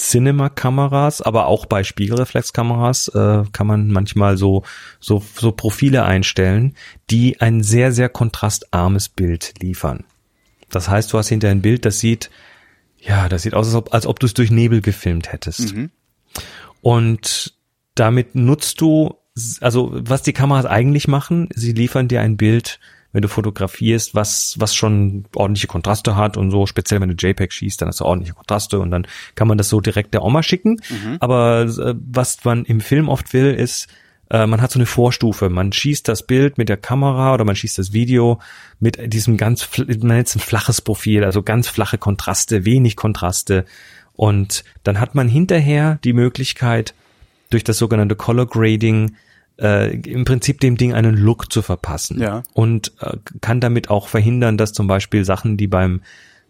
Cinema-Kameras, 0.00 1.20
aber 1.20 1.46
auch 1.46 1.66
bei 1.66 1.84
Spiegelreflexkameras 1.84 3.08
äh, 3.08 3.44
kann 3.52 3.66
man 3.66 3.88
manchmal 3.88 4.36
so, 4.36 4.64
so, 4.98 5.22
so 5.34 5.52
Profile 5.52 6.04
einstellen, 6.04 6.74
die 7.10 7.40
ein 7.40 7.62
sehr, 7.62 7.92
sehr 7.92 8.08
kontrastarmes 8.08 9.08
Bild 9.08 9.54
liefern. 9.60 10.04
Das 10.70 10.88
heißt, 10.88 11.12
du 11.12 11.18
hast 11.18 11.28
hinter 11.28 11.48
ein 11.48 11.62
Bild, 11.62 11.84
das 11.84 11.98
sieht, 12.00 12.30
ja, 12.98 13.28
das 13.28 13.42
sieht 13.42 13.54
aus, 13.54 13.66
als 13.66 13.74
ob, 13.74 13.94
als 13.94 14.06
ob 14.06 14.20
du 14.20 14.26
es 14.26 14.34
durch 14.34 14.50
Nebel 14.50 14.80
gefilmt 14.80 15.32
hättest. 15.32 15.74
Und 16.80 17.54
damit 17.94 18.34
nutzt 18.34 18.80
du, 18.80 19.14
also 19.60 19.90
was 19.92 20.22
die 20.22 20.32
Kameras 20.32 20.66
eigentlich 20.66 21.08
machen, 21.08 21.48
sie 21.54 21.72
liefern 21.72 22.08
dir 22.08 22.20
ein 22.20 22.36
Bild, 22.36 22.80
wenn 23.12 23.22
du 23.22 23.28
fotografierst, 23.28 24.14
was, 24.14 24.54
was 24.58 24.74
schon 24.74 25.24
ordentliche 25.34 25.66
Kontraste 25.66 26.14
hat 26.14 26.36
und 26.36 26.50
so, 26.50 26.66
speziell 26.66 27.00
wenn 27.00 27.08
du 27.08 27.16
JPEG 27.16 27.52
schießt, 27.52 27.82
dann 27.82 27.88
hast 27.88 28.00
du 28.00 28.04
ordentliche 28.04 28.34
Kontraste 28.34 28.78
und 28.78 28.90
dann 28.90 29.06
kann 29.34 29.48
man 29.48 29.58
das 29.58 29.68
so 29.68 29.80
direkt 29.80 30.14
der 30.14 30.22
Oma 30.22 30.42
schicken. 30.42 30.80
Aber 31.18 31.62
äh, 31.62 31.94
was 31.98 32.44
man 32.44 32.64
im 32.64 32.80
Film 32.80 33.08
oft 33.08 33.32
will, 33.32 33.52
ist, 33.52 33.88
äh, 34.30 34.46
man 34.46 34.62
hat 34.62 34.70
so 34.70 34.78
eine 34.78 34.86
Vorstufe. 34.86 35.48
Man 35.48 35.72
schießt 35.72 36.06
das 36.06 36.24
Bild 36.26 36.56
mit 36.56 36.68
der 36.68 36.76
Kamera 36.76 37.34
oder 37.34 37.44
man 37.44 37.56
schießt 37.56 37.78
das 37.78 37.92
Video 37.92 38.40
mit 38.78 39.12
diesem 39.12 39.36
ganz, 39.36 39.68
man 39.76 39.98
nennt 39.98 40.28
es 40.28 40.36
ein 40.36 40.40
flaches 40.40 40.80
Profil, 40.80 41.24
also 41.24 41.42
ganz 41.42 41.68
flache 41.68 41.98
Kontraste, 41.98 42.64
wenig 42.64 42.96
Kontraste. 42.96 43.64
Und 44.20 44.64
dann 44.84 45.00
hat 45.00 45.14
man 45.14 45.28
hinterher 45.28 45.98
die 46.04 46.12
Möglichkeit, 46.12 46.92
durch 47.48 47.64
das 47.64 47.78
sogenannte 47.78 48.16
Color 48.16 48.48
Grading 48.48 49.16
äh, 49.58 49.96
im 49.96 50.26
Prinzip 50.26 50.60
dem 50.60 50.76
Ding 50.76 50.92
einen 50.92 51.16
Look 51.16 51.50
zu 51.50 51.62
verpassen. 51.62 52.20
Ja. 52.20 52.42
Und 52.52 52.92
äh, 53.00 53.16
kann 53.40 53.60
damit 53.60 53.88
auch 53.88 54.08
verhindern, 54.08 54.58
dass 54.58 54.74
zum 54.74 54.86
Beispiel 54.86 55.24
Sachen, 55.24 55.56
die 55.56 55.68
beim 55.68 56.02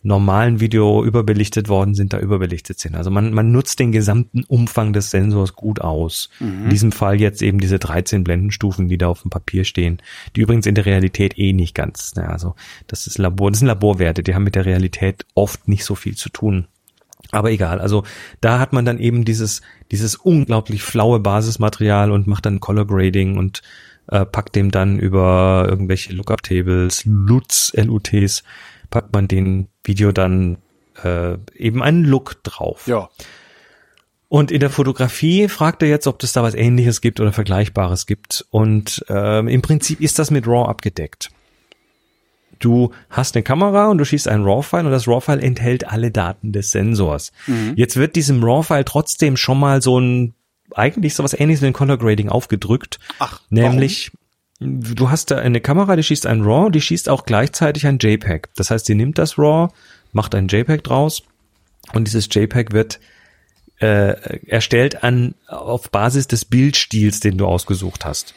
normalen 0.03 0.59
Video 0.59 1.05
überbelichtet 1.05 1.69
worden 1.69 1.95
sind, 1.95 2.13
da 2.13 2.19
überbelichtet 2.19 2.81
sind. 2.81 2.97
Also 2.97 3.09
man, 3.09 3.33
man 3.33 3.53
nutzt 3.53 3.79
den 3.79 3.93
gesamten 3.93 4.43
Umfang 4.49 4.93
des 4.93 5.11
Sensors 5.11 5.55
gut 5.55 5.81
aus. 5.81 6.29
In 6.65 6.71
diesem 6.71 6.91
Fall 6.91 7.21
jetzt 7.21 7.41
eben 7.41 7.61
diese 7.61 7.79
13 7.79 8.25
Blendenstufen, 8.25 8.89
die 8.89 8.99
da 8.99 9.07
auf 9.07 9.23
dem 9.23 9.31
Papier 9.31 9.63
stehen, 9.63 10.03
die 10.35 10.41
übrigens 10.41 10.67
in 10.67 10.75
der 10.75 10.87
Realität 10.87 11.39
eh 11.39 11.53
nicht 11.53 11.77
ganz, 11.77 12.17
ne, 12.17 12.29
also 12.29 12.57
das 12.89 13.07
ist 13.07 13.19
Labor, 13.19 13.51
das 13.51 13.61
sind 13.61 13.69
Laborwerte, 13.69 14.25
die 14.25 14.35
haben 14.35 14.43
mit 14.43 14.57
der 14.57 14.65
Realität 14.65 15.25
oft 15.35 15.69
nicht 15.69 15.85
so 15.85 15.95
viel 15.95 16.17
zu 16.17 16.31
tun. 16.31 16.67
Aber 17.33 17.51
egal, 17.51 17.81
also 17.81 18.05
da 18.41 18.59
hat 18.59 18.73
man 18.73 18.85
dann 18.85 18.99
eben 18.99 19.25
dieses, 19.25 19.63
dieses 19.91 20.17
unglaublich 20.17 20.83
flaue 20.83 21.21
Basismaterial 21.21 22.11
und 22.11 22.27
macht 22.27 22.47
dann 22.47 22.61
Color 22.61 22.87
Grading 22.87 23.37
und 23.39 23.63
äh, 24.09 24.25
packt 24.25 24.57
dem 24.57 24.71
dann 24.71 24.99
über 24.99 25.67
irgendwelche 25.69 26.13
Lookup-Tables, 26.13 27.05
LUTs, 27.05 27.73
LUTs, 27.77 28.43
packt 28.91 29.13
man 29.13 29.29
den 29.29 29.69
Video 29.85 30.13
dann 30.13 30.59
äh, 31.05 31.37
eben 31.55 31.83
einen 31.83 32.05
Look 32.05 32.43
drauf. 32.43 32.87
Ja. 32.87 33.09
Und 34.29 34.53
in 34.53 34.61
der 34.61 34.71
Fotografie 34.71 35.49
fragt 35.49 35.83
er 35.83 35.89
jetzt, 35.89 36.07
ob 36.07 36.23
es 36.23 36.33
da 36.33 36.43
was 36.43 36.55
ähnliches 36.55 37.01
gibt 37.01 37.19
oder 37.19 37.33
Vergleichbares 37.33 38.07
gibt. 38.07 38.47
Und 38.51 39.05
ähm, 39.09 39.49
im 39.49 39.61
Prinzip 39.61 40.01
ist 40.01 40.21
das 40.21 40.31
mit 40.31 40.47
RAW 40.47 40.69
abgedeckt. 40.69 41.31
Du 42.61 42.93
hast 43.09 43.35
eine 43.35 43.43
Kamera 43.43 43.89
und 43.89 43.99
du 43.99 44.05
schießt 44.05 44.29
einen 44.29 44.45
RAW-File 44.45 44.85
und 44.87 44.93
das 44.93 45.09
RAW-File 45.09 45.43
enthält 45.43 45.89
alle 45.89 46.11
Daten 46.11 46.53
des 46.53 46.71
Sensors. 46.71 47.33
Jetzt 47.75 47.97
wird 47.97 48.15
diesem 48.15 48.45
RAW-File 48.45 48.85
trotzdem 48.85 49.37
schon 49.37 49.59
mal 49.59 49.83
so 49.83 49.99
ein, 49.99 50.35
eigentlich 50.75 51.15
sowas 51.15 51.35
ähnliches 51.35 51.63
wie 51.63 51.67
ein 51.67 51.73
Color 51.73 51.99
Grading 51.99 52.29
aufgedrückt. 52.29 53.01
Ach, 53.19 53.41
Nämlich, 53.49 54.13
du 54.61 55.11
hast 55.11 55.31
da 55.31 55.39
eine 55.39 55.61
Kamera, 55.61 55.97
die 55.97 56.03
schießt 56.03 56.27
ein 56.27 56.43
RAW, 56.43 56.71
die 56.71 56.83
schießt 56.83 57.09
auch 57.09 57.25
gleichzeitig 57.25 57.87
ein 57.87 57.99
JPEG. 57.99 58.51
Das 58.55 58.71
heißt, 58.71 58.87
sie 58.87 58.95
nimmt 58.95 59.19
das 59.19 59.39
RAW, 59.39 59.73
macht 60.13 60.35
ein 60.35 60.47
JPEG 60.49 60.85
draus 60.85 61.23
und 61.93 62.07
dieses 62.07 62.29
JPEG 62.31 62.73
wird 62.73 63.01
äh, 63.81 64.39
erstellt 64.47 65.03
an 65.03 65.35
auf 65.49 65.91
Basis 65.91 66.29
des 66.29 66.45
Bildstils, 66.45 67.21
den 67.21 67.39
du 67.39 67.47
ausgesucht 67.47 68.05
hast. 68.05 68.35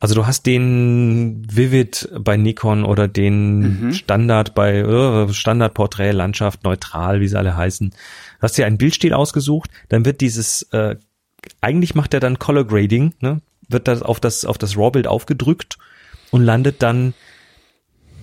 Also 0.00 0.14
du 0.14 0.26
hast 0.26 0.46
den 0.46 1.44
Vivid 1.50 2.08
bei 2.20 2.36
Nikon 2.36 2.84
oder 2.84 3.08
den 3.08 3.92
Standard 3.92 4.54
bei 4.54 4.78
äh, 4.78 5.32
Standard 5.32 5.74
Porträt, 5.74 6.12
Landschaft, 6.12 6.62
Neutral, 6.62 7.20
wie 7.20 7.26
sie 7.26 7.36
alle 7.36 7.56
heißen. 7.56 7.90
Du 7.90 7.96
hast 8.42 8.56
dir 8.56 8.66
einen 8.66 8.78
Bildstil 8.78 9.12
ausgesucht, 9.12 9.70
dann 9.88 10.04
wird 10.04 10.20
dieses 10.20 10.62
äh, 10.70 10.96
eigentlich 11.60 11.94
macht 11.94 12.14
er 12.14 12.20
dann 12.20 12.38
Color 12.38 12.66
Grading, 12.66 13.14
ne? 13.20 13.40
wird 13.68 13.88
das 13.88 14.02
auf 14.02 14.20
das, 14.20 14.44
auf 14.44 14.58
das 14.58 14.76
RAW-Bild 14.76 15.06
aufgedrückt 15.06 15.78
und 16.30 16.42
landet 16.42 16.82
dann 16.82 17.14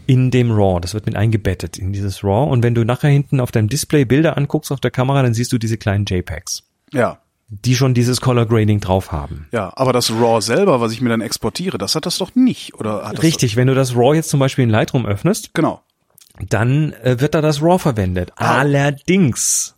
in 0.08 0.32
dem 0.32 0.52
RAW. 0.52 0.80
Das 0.80 0.94
wird 0.94 1.06
mit 1.06 1.16
eingebettet 1.16 1.78
in 1.78 1.94
dieses 1.94 2.24
RAW. 2.24 2.52
Und 2.52 2.64
wenn 2.64 2.76
du 2.76 2.84
nachher 2.84 3.10
hinten 3.10 3.40
auf 3.40 3.52
deinem 3.52 3.70
Display 3.70 4.06
Bilder 4.06 4.38
anguckst 4.38 4.72
auf 4.72 4.80
der 4.80 4.92
Kamera, 4.92 5.24
dann 5.24 5.34
siehst 5.34 5.52
du 5.52 5.58
diese 5.58 5.78
kleinen 5.78 6.06
JPEGs. 6.06 6.64
Ja. 6.94 7.20
Die 7.48 7.76
schon 7.76 7.94
dieses 7.94 8.22
Color 8.22 8.48
Grading 8.48 8.80
drauf 8.80 9.12
haben. 9.12 9.48
Ja, 9.52 9.72
aber 9.76 9.94
das 9.94 10.12
RAW 10.12 10.42
selber, 10.42 10.82
was 10.82 10.92
ich 10.92 11.02
mir 11.02 11.10
dann 11.10 11.22
exportiere, 11.22 11.78
das 11.78 11.94
hat 11.96 12.06
das 12.08 12.18
doch 12.18 12.34
nicht, 12.34 12.74
oder 12.74 13.06
hat 13.06 13.18
das 13.18 13.24
Richtig, 13.24 13.56
wenn 13.56 13.68
du 13.68 13.76
das 13.76 13.96
RAW 13.96 14.16
jetzt 14.16 14.30
zum 14.30 14.40
Beispiel 14.40 14.64
in 14.64 14.70
Lightroom 14.72 15.06
öffnest, 15.06 15.54
Genau. 15.54 15.82
dann 16.50 16.94
äh, 17.04 17.20
wird 17.20 17.36
da 17.36 17.42
das 17.42 17.62
RAW 17.62 17.78
verwendet. 17.78 18.32
Ah. 18.36 18.58
Allerdings 18.60 19.76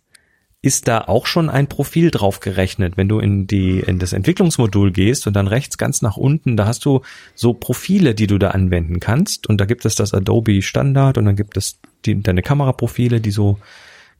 ist 0.60 0.88
da 0.88 1.02
auch 1.02 1.26
schon 1.26 1.48
ein 1.50 1.68
Profil 1.68 2.10
drauf 2.10 2.40
gerechnet. 2.40 2.96
Wenn 2.96 3.08
du 3.08 3.20
in 3.20 3.46
die 3.46 3.78
in 3.78 3.98
das 4.00 4.12
Entwicklungsmodul 4.12 4.90
gehst 4.90 5.26
und 5.26 5.34
dann 5.34 5.46
rechts 5.46 5.78
ganz 5.78 6.02
nach 6.02 6.16
unten, 6.16 6.56
da 6.56 6.66
hast 6.66 6.84
du 6.84 7.02
so 7.36 7.52
Profile, 7.54 8.14
die 8.14 8.26
du 8.26 8.38
da 8.38 8.50
anwenden 8.50 8.98
kannst 8.98 9.46
und 9.46 9.60
da 9.60 9.66
gibt 9.66 9.84
es 9.84 9.94
das 9.94 10.14
Adobe 10.14 10.60
Standard 10.62 11.16
und 11.16 11.26
dann 11.26 11.36
gibt 11.36 11.56
es 11.56 11.78
die, 12.06 12.20
deine 12.20 12.42
Kameraprofile, 12.42 13.20
die 13.20 13.30
so 13.30 13.58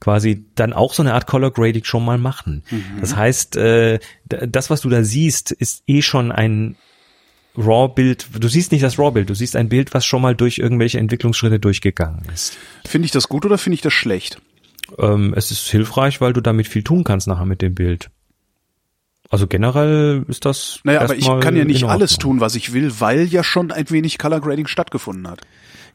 quasi 0.01 0.45
dann 0.55 0.73
auch 0.73 0.95
so 0.95 1.03
eine 1.03 1.15
Art 1.15 1.27
Color 1.27 1.53
Grading 1.53 1.85
schon 1.85 2.05
mal 2.05 2.19
machen. 2.19 2.62
Das 3.01 3.16
heißt, 3.16 3.57
äh, 3.57 3.99
das 4.27 4.70
was 4.70 4.83
du 4.83 4.89
da 4.89 5.03
siehst, 5.03 5.53
ist 5.53 5.83
eh 5.87 6.03
schon 6.03 6.33
ein 6.33 6.77
RAW-Bild. 7.57 8.29
Du 8.39 8.49
siehst 8.49 8.73
nicht 8.73 8.85
das 8.85 8.99
RAW-Bild, 8.99 9.29
du 9.29 9.35
siehst 9.35 9.57
ein 9.57 9.69
Bild, 9.69 9.95
was 9.95 10.05
schon 10.05 10.23
mal 10.23 10.35
durch 10.35 10.59
irgendwelche 10.59 10.99
Entwicklungsschritte 10.99 11.59
durchgegangen 11.59 12.23
ist. 12.33 12.57
Finde 12.87 13.07
ich 13.07 13.12
das 13.12 13.29
gut 13.29 13.45
oder 13.45 13.59
finde 13.59 13.75
ich 13.75 13.81
das 13.81 13.93
schlecht? 13.93 14.41
Ähm, 14.99 15.35
es 15.37 15.51
ist 15.51 15.69
hilfreich, 15.69 16.20
weil 16.20 16.33
du 16.33 16.41
damit 16.41 16.69
viel 16.69 16.83
tun 16.83 17.05
kannst 17.05 17.27
nachher 17.27 17.47
mit 17.47 17.61
dem 17.61 17.75
Bild. 17.75 18.11
Also 19.31 19.47
generell 19.47 20.25
ist 20.29 20.47
das. 20.47 20.81
Naja, 20.85 21.03
aber 21.03 21.15
ich 21.15 21.27
kann 21.27 21.55
ja 21.55 21.65
nicht 21.65 21.85
alles 21.85 22.16
tun, 22.16 22.41
was 22.41 22.55
ich 22.55 22.73
will, 22.73 22.93
weil 22.99 23.27
ja 23.27 23.45
schon 23.45 23.70
ein 23.70 23.91
wenig 23.91 24.19
Color 24.19 24.41
Grading 24.41 24.66
stattgefunden 24.66 25.29
hat. 25.29 25.41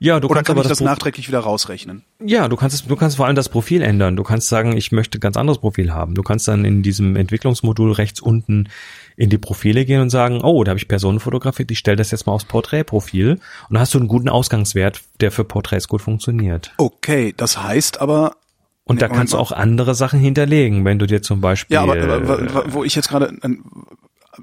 Ja, 0.03 0.19
du 0.19 0.27
Oder 0.27 0.35
kannst 0.35 0.47
kann 0.47 0.57
aber 0.57 0.63
ich 0.63 0.67
das 0.67 0.79
Pro- 0.79 0.83
nachträglich 0.83 1.29
wieder 1.29 1.39
rausrechnen? 1.39 2.03
Ja, 2.21 2.49
du 2.49 2.57
kannst 2.57 2.75
es, 2.75 2.85
du 2.85 2.95
kannst 2.97 3.15
vor 3.15 3.25
allem 3.25 3.37
das 3.37 3.47
Profil 3.47 3.81
ändern. 3.81 4.17
Du 4.17 4.23
kannst 4.23 4.49
sagen, 4.49 4.75
ich 4.75 4.91
möchte 4.91 5.17
ein 5.17 5.21
ganz 5.21 5.37
anderes 5.37 5.59
Profil 5.59 5.93
haben. 5.93 6.13
Du 6.13 6.23
kannst 6.23 6.45
dann 6.49 6.65
in 6.65 6.83
diesem 6.83 7.15
Entwicklungsmodul 7.15 7.93
rechts 7.93 8.19
unten 8.19 8.67
in 9.15 9.29
die 9.29 9.37
Profile 9.37 9.85
gehen 9.85 10.01
und 10.01 10.09
sagen, 10.09 10.41
oh, 10.43 10.61
da 10.65 10.71
habe 10.71 10.77
ich 10.77 10.89
Personenfotografie, 10.89 11.65
ich 11.69 11.79
stelle 11.79 11.95
das 11.95 12.11
jetzt 12.11 12.27
mal 12.27 12.33
aufs 12.33 12.43
Porträtprofil 12.43 13.31
und 13.31 13.39
dann 13.69 13.79
hast 13.79 13.93
du 13.93 13.99
einen 13.99 14.09
guten 14.09 14.27
Ausgangswert, 14.27 14.99
der 15.21 15.31
für 15.31 15.45
Porträts 15.45 15.87
gut 15.87 16.01
funktioniert. 16.01 16.73
Okay, 16.77 17.33
das 17.37 17.63
heißt 17.63 18.01
aber, 18.01 18.35
Und 18.83 19.01
da 19.01 19.07
Nee, 19.07 19.15
kannst 19.15 19.31
du 19.31 19.37
auch 19.37 19.53
andere 19.53 19.95
Sachen 19.95 20.19
hinterlegen, 20.19 20.83
wenn 20.83 20.99
du 20.99 21.05
dir 21.07 21.21
zum 21.21 21.39
Beispiel 21.39 21.75
ja, 21.75 21.81
aber, 21.83 21.95
aber 21.97 22.73
wo 22.73 22.83
ich 22.83 22.95
jetzt 22.95 23.07
gerade 23.07 23.27
äh, 23.41 23.49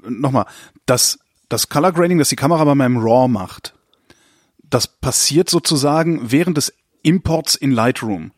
nochmal, 0.09 0.45
das 0.87 1.19
das 1.49 1.69
Color 1.69 1.91
Grading, 1.91 2.17
das 2.17 2.29
die 2.29 2.35
Kamera 2.35 2.63
bei 2.63 2.73
meinem 2.73 2.97
RAW 2.97 3.27
macht, 3.27 3.75
das 4.71 4.87
passiert 4.87 5.49
sozusagen 5.49 6.31
während 6.31 6.57
des 6.57 6.73
Imports 7.03 7.55
in 7.55 7.71
Lightroom. 7.71 8.31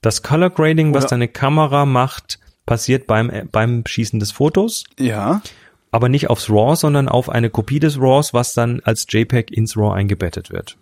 Das 0.00 0.22
Color 0.22 0.50
Grading, 0.50 0.94
was 0.94 1.04
Oder- 1.04 1.10
deine 1.10 1.28
Kamera 1.28 1.84
macht, 1.86 2.38
passiert 2.64 3.06
beim, 3.06 3.30
äh, 3.30 3.44
beim 3.50 3.84
Schießen 3.86 4.18
des 4.20 4.30
Fotos, 4.32 4.84
Ja. 4.98 5.42
aber 5.90 6.08
nicht 6.08 6.28
aufs 6.30 6.48
RAW, 6.50 6.74
sondern 6.76 7.08
auf 7.08 7.28
eine 7.28 7.50
Kopie 7.50 7.80
des 7.80 7.98
RAWs, 7.98 8.34
was 8.34 8.54
dann 8.54 8.80
als 8.84 9.06
JPEG 9.08 9.50
ins 9.50 9.76
RAW 9.76 9.94
eingebettet 9.94 10.50
wird. 10.50 10.76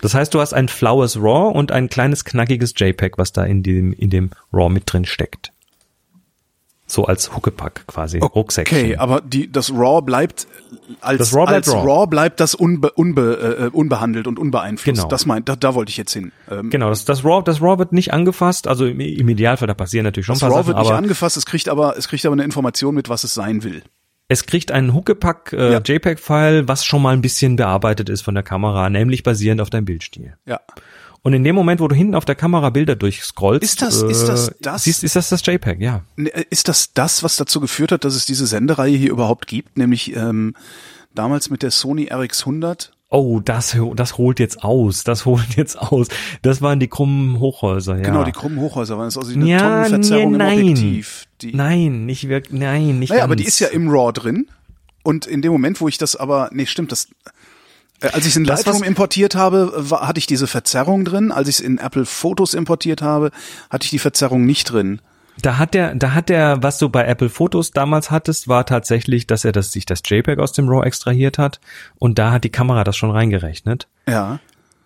Das 0.00 0.14
heißt, 0.14 0.32
du 0.34 0.40
hast 0.40 0.52
ein 0.52 0.68
flaues 0.68 1.16
RAW 1.16 1.52
und 1.56 1.72
ein 1.72 1.88
kleines 1.88 2.24
knackiges 2.24 2.74
JPEG, 2.76 3.18
was 3.18 3.32
da 3.32 3.44
in 3.44 3.62
dem, 3.62 3.92
in 3.92 4.10
dem 4.10 4.30
RAW 4.52 4.68
mit 4.68 4.84
drin 4.92 5.04
steckt. 5.04 5.52
So 6.90 7.04
als 7.04 7.36
Huckepack 7.36 7.86
quasi, 7.86 8.18
Rucksäckchen. 8.18 8.78
Okay, 8.78 8.96
aber 8.96 9.20
die, 9.20 9.52
das 9.52 9.70
RAW 9.70 10.00
bleibt 10.00 10.46
als, 11.02 11.18
Das 11.18 11.34
RAW 11.34 11.44
bleibt 11.46 11.68
als 11.68 11.74
RAW. 11.74 11.86
RAW 11.86 12.06
bleibt 12.06 12.40
das 12.40 12.54
unbe, 12.54 12.90
unbe, 12.92 13.70
äh, 13.72 13.76
unbehandelt 13.76 14.26
und 14.26 14.38
unbeeinflusst. 14.38 14.96
Genau. 14.96 15.08
Das 15.08 15.26
meint, 15.26 15.50
da, 15.50 15.54
da 15.56 15.74
wollte 15.74 15.90
ich 15.90 15.98
jetzt 15.98 16.14
hin. 16.14 16.32
Ähm, 16.50 16.70
Genau, 16.70 16.88
das, 16.88 17.04
das 17.04 17.24
RAW, 17.24 17.42
das 17.44 17.60
RAW 17.60 17.78
wird 17.78 17.92
nicht 17.92 18.14
angefasst, 18.14 18.66
also 18.66 18.86
im, 18.86 18.98
im 19.00 19.28
Idealfall, 19.28 19.68
da 19.68 19.74
passieren 19.74 20.04
natürlich 20.04 20.24
schon 20.26 20.34
das 20.36 20.42
ein 20.44 20.48
paar 20.48 20.56
RAW 20.56 20.66
Sachen, 20.66 20.76
wird 20.78 20.86
nicht 20.86 20.96
angefasst, 20.96 21.36
es 21.36 21.44
kriegt 21.44 21.68
aber, 21.68 21.98
es 21.98 22.08
kriegt 22.08 22.24
aber 22.24 22.32
eine 22.32 22.44
Information 22.44 22.94
mit, 22.94 23.10
was 23.10 23.22
es 23.22 23.34
sein 23.34 23.62
will. 23.64 23.82
Es 24.30 24.46
kriegt 24.46 24.72
einen 24.72 24.94
Huckepack 24.94 25.52
äh, 25.54 25.72
Ja. 25.72 25.80
JPEG-File, 25.84 26.68
was 26.68 26.84
schon 26.84 27.02
mal 27.02 27.12
ein 27.14 27.22
bisschen 27.22 27.56
bearbeitet 27.56 28.08
ist 28.08 28.22
von 28.22 28.34
der 28.34 28.42
Kamera, 28.44 28.88
nämlich 28.90 29.22
basierend 29.22 29.60
auf 29.60 29.70
deinem 29.70 29.84
Bildstil. 29.86 30.36
Ja. 30.46 30.60
Und 31.28 31.34
in 31.34 31.44
dem 31.44 31.54
Moment, 31.54 31.78
wo 31.82 31.88
du 31.88 31.94
hinten 31.94 32.14
auf 32.14 32.24
der 32.24 32.36
Kamera 32.36 32.70
Bilder 32.70 32.96
durchscrollst, 32.96 33.62
Ist 33.62 33.82
das- 33.82 34.00
ist 34.00 34.24
das 34.24 34.50
das? 34.62 34.84
Siehst, 34.84 35.04
ist 35.04 35.14
das 35.14 35.28
das 35.28 35.44
JPEG? 35.44 35.78
Ja. 35.78 36.00
Ne, 36.16 36.30
äh, 36.34 36.44
Ist 36.48 36.68
das 36.68 36.94
das, 36.94 37.22
was 37.22 37.36
dazu 37.36 37.60
geführt 37.60 37.92
hat, 37.92 38.04
dass 38.06 38.14
es 38.14 38.24
diese 38.24 38.46
Sendereihe 38.46 38.96
hier 38.96 39.10
überhaupt 39.10 39.46
gibt? 39.46 39.76
Nämlich 39.76 40.16
ähm, 40.16 40.54
damals 41.14 41.50
mit 41.50 41.62
der 41.62 41.70
Sony 41.70 42.08
RX100? 42.10 42.92
Oh, 43.10 43.40
das 43.40 43.76
das 43.94 44.16
holt 44.16 44.40
jetzt 44.40 44.64
aus. 44.64 45.04
Das 45.04 45.26
holt 45.26 45.54
jetzt 45.56 45.78
aus. 45.78 46.08
Das 46.40 46.62
waren 46.62 46.80
die 46.80 46.88
krummen 46.88 47.38
Hochhäuser. 47.40 47.96
Ja. 47.96 48.04
Genau, 48.04 48.24
die 48.24 48.32
krummen 48.32 48.58
Hochhäuser 48.60 48.96
waren 48.96 49.08
das 49.08 49.18
also 49.18 49.30
eine 49.32 49.44
Ja, 49.46 49.58
Tonnenverzerrung 49.84 50.28
nee, 50.28 50.32
im 50.32 50.38
nein. 50.38 50.58
Objektiv. 50.60 51.24
Die, 51.42 51.54
Nein, 51.54 52.06
nicht 52.06 52.26
wirklich. 52.30 52.58
Nein, 52.58 52.98
nicht 53.00 53.10
naja, 53.10 53.20
ganz. 53.20 53.24
aber 53.28 53.36
die 53.36 53.44
ist 53.44 53.58
ja 53.60 53.68
im 53.68 53.90
RAW 53.90 54.12
drin. 54.12 54.46
Und 55.04 55.26
in 55.26 55.42
dem 55.42 55.52
Moment, 55.52 55.80
wo 55.82 55.88
ich 55.88 55.98
das 55.98 56.16
aber, 56.16 56.48
nee, 56.54 56.64
stimmt, 56.64 56.90
das, 56.90 57.04
äh, 57.24 57.30
als 58.00 58.24
ich 58.24 58.30
es 58.32 58.36
in 58.36 58.44
Lightroom 58.44 58.82
importiert 58.82 59.34
habe, 59.34 59.72
war, 59.74 60.06
hatte 60.06 60.18
ich 60.18 60.26
diese 60.26 60.46
Verzerrung 60.46 61.04
drin. 61.04 61.32
Als 61.32 61.48
ich 61.48 61.56
es 61.56 61.60
in 61.60 61.78
Apple 61.78 62.06
Fotos 62.06 62.54
importiert 62.54 63.02
habe, 63.02 63.30
hatte 63.70 63.84
ich 63.84 63.90
die 63.90 63.98
Verzerrung 63.98 64.44
nicht 64.44 64.70
drin. 64.70 65.00
Da 65.40 65.58
hat 65.58 65.74
der, 65.74 65.94
da 65.94 66.14
hat 66.14 66.28
der, 66.28 66.62
was 66.62 66.78
du 66.78 66.88
bei 66.88 67.04
Apple 67.04 67.28
Fotos 67.28 67.70
damals 67.70 68.10
hattest, 68.10 68.48
war 68.48 68.66
tatsächlich, 68.66 69.26
dass 69.26 69.44
er 69.44 69.52
das, 69.52 69.72
sich 69.72 69.86
das 69.86 70.02
JPEG 70.04 70.38
aus 70.38 70.52
dem 70.52 70.68
RAW 70.68 70.84
extrahiert 70.84 71.38
hat 71.38 71.60
und 71.98 72.18
da 72.18 72.32
hat 72.32 72.44
die 72.44 72.50
Kamera 72.50 72.82
das 72.82 72.96
schon 72.96 73.10
reingerechnet. 73.10 73.86
Ja. 74.08 74.40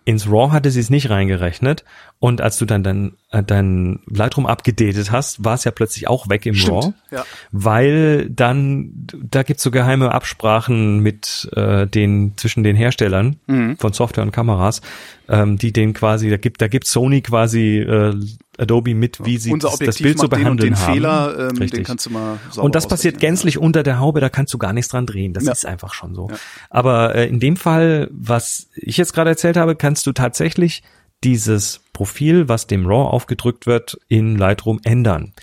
Ins 0.05 0.27
RAW 0.27 0.51
hatte 0.51 0.69
sie 0.69 0.81
es 0.81 0.89
nicht 0.89 1.09
reingerechnet 1.09 1.83
und 2.23 2.39
als 2.39 2.57
du 2.57 2.63
dann 2.63 2.83
dein, 2.83 3.11
äh, 3.31 3.43
dein 3.43 3.99
Lightroom 4.09 4.45
abgedatet 4.45 5.11
hast, 5.11 5.43
war 5.43 5.55
es 5.55 5.65
ja 5.65 5.71
plötzlich 5.71 6.07
auch 6.07 6.29
weg 6.29 6.45
im 6.45 6.55
Stimmt, 6.55 6.71
RAW, 6.85 6.93
ja. 7.11 7.25
weil 7.51 8.29
dann, 8.29 9.07
da 9.29 9.43
gibt's 9.43 9.61
so 9.61 9.71
geheime 9.71 10.13
Absprachen 10.13 10.99
mit 10.99 11.49
äh, 11.53 11.85
den, 11.85 12.31
zwischen 12.37 12.63
den 12.63 12.77
Herstellern 12.77 13.35
Mhm. 13.47 13.75
von 13.77 13.91
Software 13.91 14.23
und 14.23 14.31
Kameras, 14.31 14.79
ähm, 15.27 15.57
die 15.57 15.73
den 15.73 15.91
quasi, 15.91 16.29
da 16.29 16.37
gibt, 16.37 16.61
da 16.61 16.69
gibt 16.69 16.87
Sony 16.87 17.19
quasi 17.19 17.79
äh, 17.79 18.15
Adobe 18.57 18.95
mit, 18.95 19.25
wie 19.25 19.37
sie 19.37 19.51
Unser 19.51 19.67
das, 19.71 19.79
das 19.79 19.81
Objektiv 19.97 20.03
Bild 20.05 20.19
zu 20.19 20.27
den 20.29 20.33
und 20.37 20.39
behandeln 20.43 20.73
den 20.75 20.79
haben. 20.79 20.93
Fehler, 20.93 21.35
ähm, 21.39 21.49
den 21.55 21.57
Richtig. 21.63 21.83
kannst 21.85 22.05
du 22.05 22.09
mal 22.11 22.39
Und 22.55 22.75
das 22.75 22.87
passiert 22.87 23.19
gänzlich 23.19 23.57
unter 23.57 23.83
der 23.83 23.99
Haube, 23.99 24.21
da 24.21 24.29
kannst 24.29 24.53
du 24.53 24.57
gar 24.57 24.71
nichts 24.71 24.89
dran 24.91 25.05
drehen. 25.05 25.33
Das 25.33 25.43
Ja. 25.43 25.51
ist 25.51 25.65
einfach 25.65 25.93
schon 25.93 26.15
so. 26.15 26.29
Aber 26.69 27.15
äh, 27.15 27.27
in 27.27 27.41
dem 27.41 27.57
Fall, 27.57 28.07
was 28.13 28.69
ich 28.75 28.95
jetzt 28.95 29.11
gerade 29.13 29.31
erzählt 29.31 29.57
habe, 29.57 29.75
kannst 29.75 30.05
du 30.07 30.13
tatsächlich 30.13 30.83
dieses 31.23 31.81
Profil, 31.93 32.49
was 32.49 32.67
dem 32.67 32.85
RAW 32.85 33.09
aufgedrückt 33.11 33.65
wird, 33.65 33.97
in 34.07 34.37
Lightroom 34.37 34.79
ändern. 34.83 35.33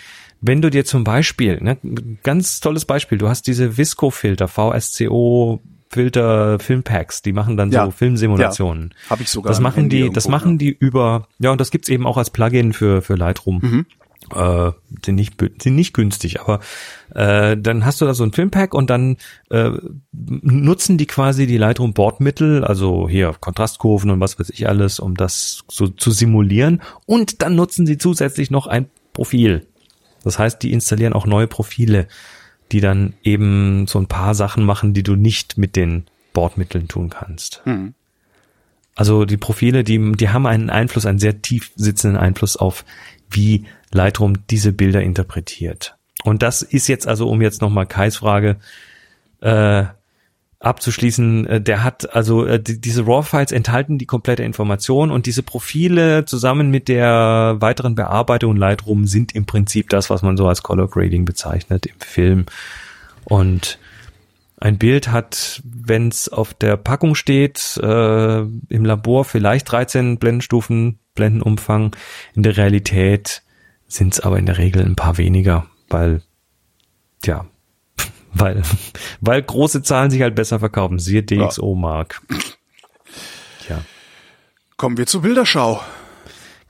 Wenn 0.41 0.63
du 0.63 0.71
dir 0.71 0.85
zum 0.85 1.05
Beispiel, 1.05 1.59
ne, 1.63 1.77
ganz 2.23 2.61
tolles 2.61 2.85
Beispiel, 2.85 3.19
du 3.19 3.29
hast 3.29 3.47
diese 3.47 3.77
Visco-Filter, 3.77 4.49
VSCO 4.49 5.61
Filter, 5.93 6.61
Filmpacks, 6.61 7.21
die 7.21 7.33
machen 7.33 7.57
dann 7.57 7.73
Ja. 7.73 7.85
so 7.85 7.91
Filmsimulationen. 7.91 8.95
Ja. 9.05 9.11
Hab 9.11 9.21
ich 9.21 9.29
sogar 9.29 9.51
Das 9.51 9.59
machen 9.61 9.75
Handy 9.83 9.97
die, 9.97 10.01
irgendwo, 10.03 10.15
das 10.15 10.29
machen 10.29 10.53
ja. 10.53 10.59
die 10.59 10.71
über, 10.79 11.27
ja, 11.41 11.51
und 11.51 11.61
das 11.61 11.73
gibt's 11.73 11.89
eben 11.89 12.07
auch 12.07 12.17
als 12.17 12.31
Plugin 12.31 12.73
für, 12.73 13.03
für 13.03 13.17
Lightroom 13.17 13.59
Mhm. 13.61 13.87
Äh, 14.35 14.73
sind 15.05 15.15
nicht 15.15 15.35
sind 15.63 15.75
nicht 15.75 15.95
günstig, 15.95 16.41
aber 16.41 16.61
äh, 17.15 17.57
dann 17.57 17.85
hast 17.85 18.01
du 18.01 18.05
da 18.05 18.15
so 18.15 18.25
ein 18.25 18.33
Filmpack 18.33 18.75
und 18.75 18.91
dann 18.91 19.17
äh, 19.51 19.71
nutzen 20.13 20.99
die 20.99 21.07
quasi 21.07 21.47
die 21.47 21.59
Lightroom 21.59 21.93
Bordmittel, 21.93 22.65
also 22.65 23.09
hier 23.09 23.35
Kontrastkurven 23.39 24.11
und 24.11 24.21
was 24.21 24.39
weiß 24.39 24.51
ich 24.51 24.69
alles, 24.69 25.01
um 25.01 25.17
das 25.17 25.65
so 25.69 25.89
zu 25.89 26.11
simulieren 26.11 26.83
und 27.07 27.43
dann 27.43 27.55
nutzen 27.55 27.87
sie 27.87 27.99
zusätzlich 27.99 28.51
noch 28.51 28.67
ein 28.67 28.89
Profil. 29.13 29.67
Das 30.23 30.39
heißt, 30.39 30.63
die 30.63 30.73
installieren 30.73 31.13
auch 31.13 31.27
neue 31.27 31.47
Profile, 31.47 32.07
die 32.73 32.81
dann 32.81 33.15
eben 33.23 33.87
so 33.87 33.99
ein 33.99 34.07
paar 34.07 34.35
Sachen 34.35 34.65
machen, 34.65 34.95
die 34.95 35.03
du 35.03 35.17
nicht 35.17 35.59
mit 35.59 35.77
den 35.77 36.05
Bordmitteln 36.33 36.89
tun 36.89 37.11
kannst. 37.11 37.63
Mhm. 37.65 37.95
Also 38.95 39.25
die 39.25 39.37
Profile, 39.37 39.83
die, 39.83 40.13
die 40.13 40.29
haben 40.29 40.47
einen 40.47 40.69
Einfluss, 40.69 41.07
einen 41.07 41.19
sehr 41.19 41.41
tief 41.43 41.73
sitzenden 41.75 42.21
Einfluss 42.21 42.57
auf, 42.57 42.85
wie 43.31 43.67
Lightroom 43.93 44.47
diese 44.49 44.73
Bilder 44.73 45.03
interpretiert. 45.03 45.97
Und 46.25 46.43
das 46.43 46.63
ist 46.63 46.89
jetzt 46.89 47.07
also, 47.07 47.29
um 47.29 47.41
jetzt 47.43 47.63
nochmal 47.63 47.87
Kais 47.87 48.17
Frage 48.17 48.57
äh, 49.41 49.85
abzuschließen, 50.61 51.47
äh, 51.47 51.61
der 51.61 51.83
hat 51.83 52.15
also 52.15 52.45
äh, 52.45 52.63
die, 52.63 52.81
diese 52.81 53.07
RAW-Files 53.07 53.53
enthalten 53.53 53.97
die 53.97 54.07
komplette 54.07 54.43
Information 54.43 55.11
und 55.11 55.27
diese 55.27 55.43
Profile 55.43 56.27
zusammen 56.27 56.71
mit 56.71 56.89
der 56.89 57.57
weiteren 57.59 57.95
Bearbeitung 57.95 58.57
Lightroom 58.57 59.07
sind 59.07 59.35
im 59.35 59.47
Prinzip 59.47 59.89
das, 59.89 60.11
was 60.11 60.23
man 60.23 60.37
so 60.37 60.47
als 60.47 60.63
Color 60.63 60.89
Grading 60.89 61.25
bezeichnet 61.25 61.87
im 61.87 61.99
Film. 61.99 62.47
Und 63.25 63.79
ein 64.61 64.79
Bild 64.79 65.09
hat, 65.09 65.63
wenn 65.65 66.09
es 66.09 66.29
auf 66.29 66.55
der 66.55 66.77
Packung 66.77 67.15
steht, 67.15 67.79
äh, 67.83 68.41
im 68.41 68.85
Labor 68.85 69.25
vielleicht 69.25 69.71
13 69.73 70.19
Blendenstufen, 70.19 70.99
Blendenumfang. 71.15 71.97
In 72.35 72.43
der 72.43 72.57
Realität 72.57 73.43
sind 73.89 74.13
es 74.13 74.21
aber 74.21 74.39
in 74.39 74.47
der 74.47 74.59
Regel 74.59 74.85
ein 74.85 74.97
paar 74.97 75.19
weniger, 75.19 75.67
weil, 75.89 76.23
tja, 77.23 77.47
Weil, 78.33 78.63
weil 79.21 79.43
große 79.43 79.83
Zahlen 79.83 80.13
sich 80.13 80.23
halt 80.23 80.37
besser 80.37 80.61
verkaufen. 80.61 81.01
Siehe 81.01 81.25
DxO 81.25 81.75
Mark. 81.75 82.23
Ja. 83.69 83.83
Kommen 84.77 84.99
wir 84.99 85.07
zur 85.07 85.23
Bilderschau. 85.23 85.81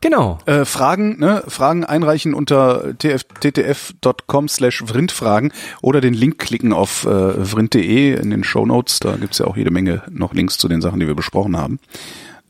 Genau. 0.03 0.39
Äh, 0.47 0.65
Fragen, 0.65 1.19
ne, 1.21 1.43
Fragen 1.47 1.85
einreichen 1.85 2.33
unter 2.33 2.97
tf, 2.97 3.25
ttf.com 3.41 4.49
slash 4.49 4.83
vrindfragen 4.87 5.53
oder 5.83 6.01
den 6.01 6.15
Link 6.15 6.39
klicken 6.39 6.73
auf 6.73 7.05
äh, 7.05 7.45
vrind.de 7.45 8.15
in 8.19 8.31
den 8.31 8.43
Show 8.43 8.65
Notes. 8.65 9.01
Da 9.01 9.17
gibt's 9.17 9.39
ja 9.39 9.47
auch 9.47 9.57
jede 9.59 9.71
Menge 9.71 10.03
noch 10.11 10.33
Links 10.33 10.57
zu 10.57 10.69
den 10.69 10.81
Sachen, 10.81 11.01
die 11.01 11.07
wir 11.07 11.15
besprochen 11.15 11.57
haben. 11.57 11.81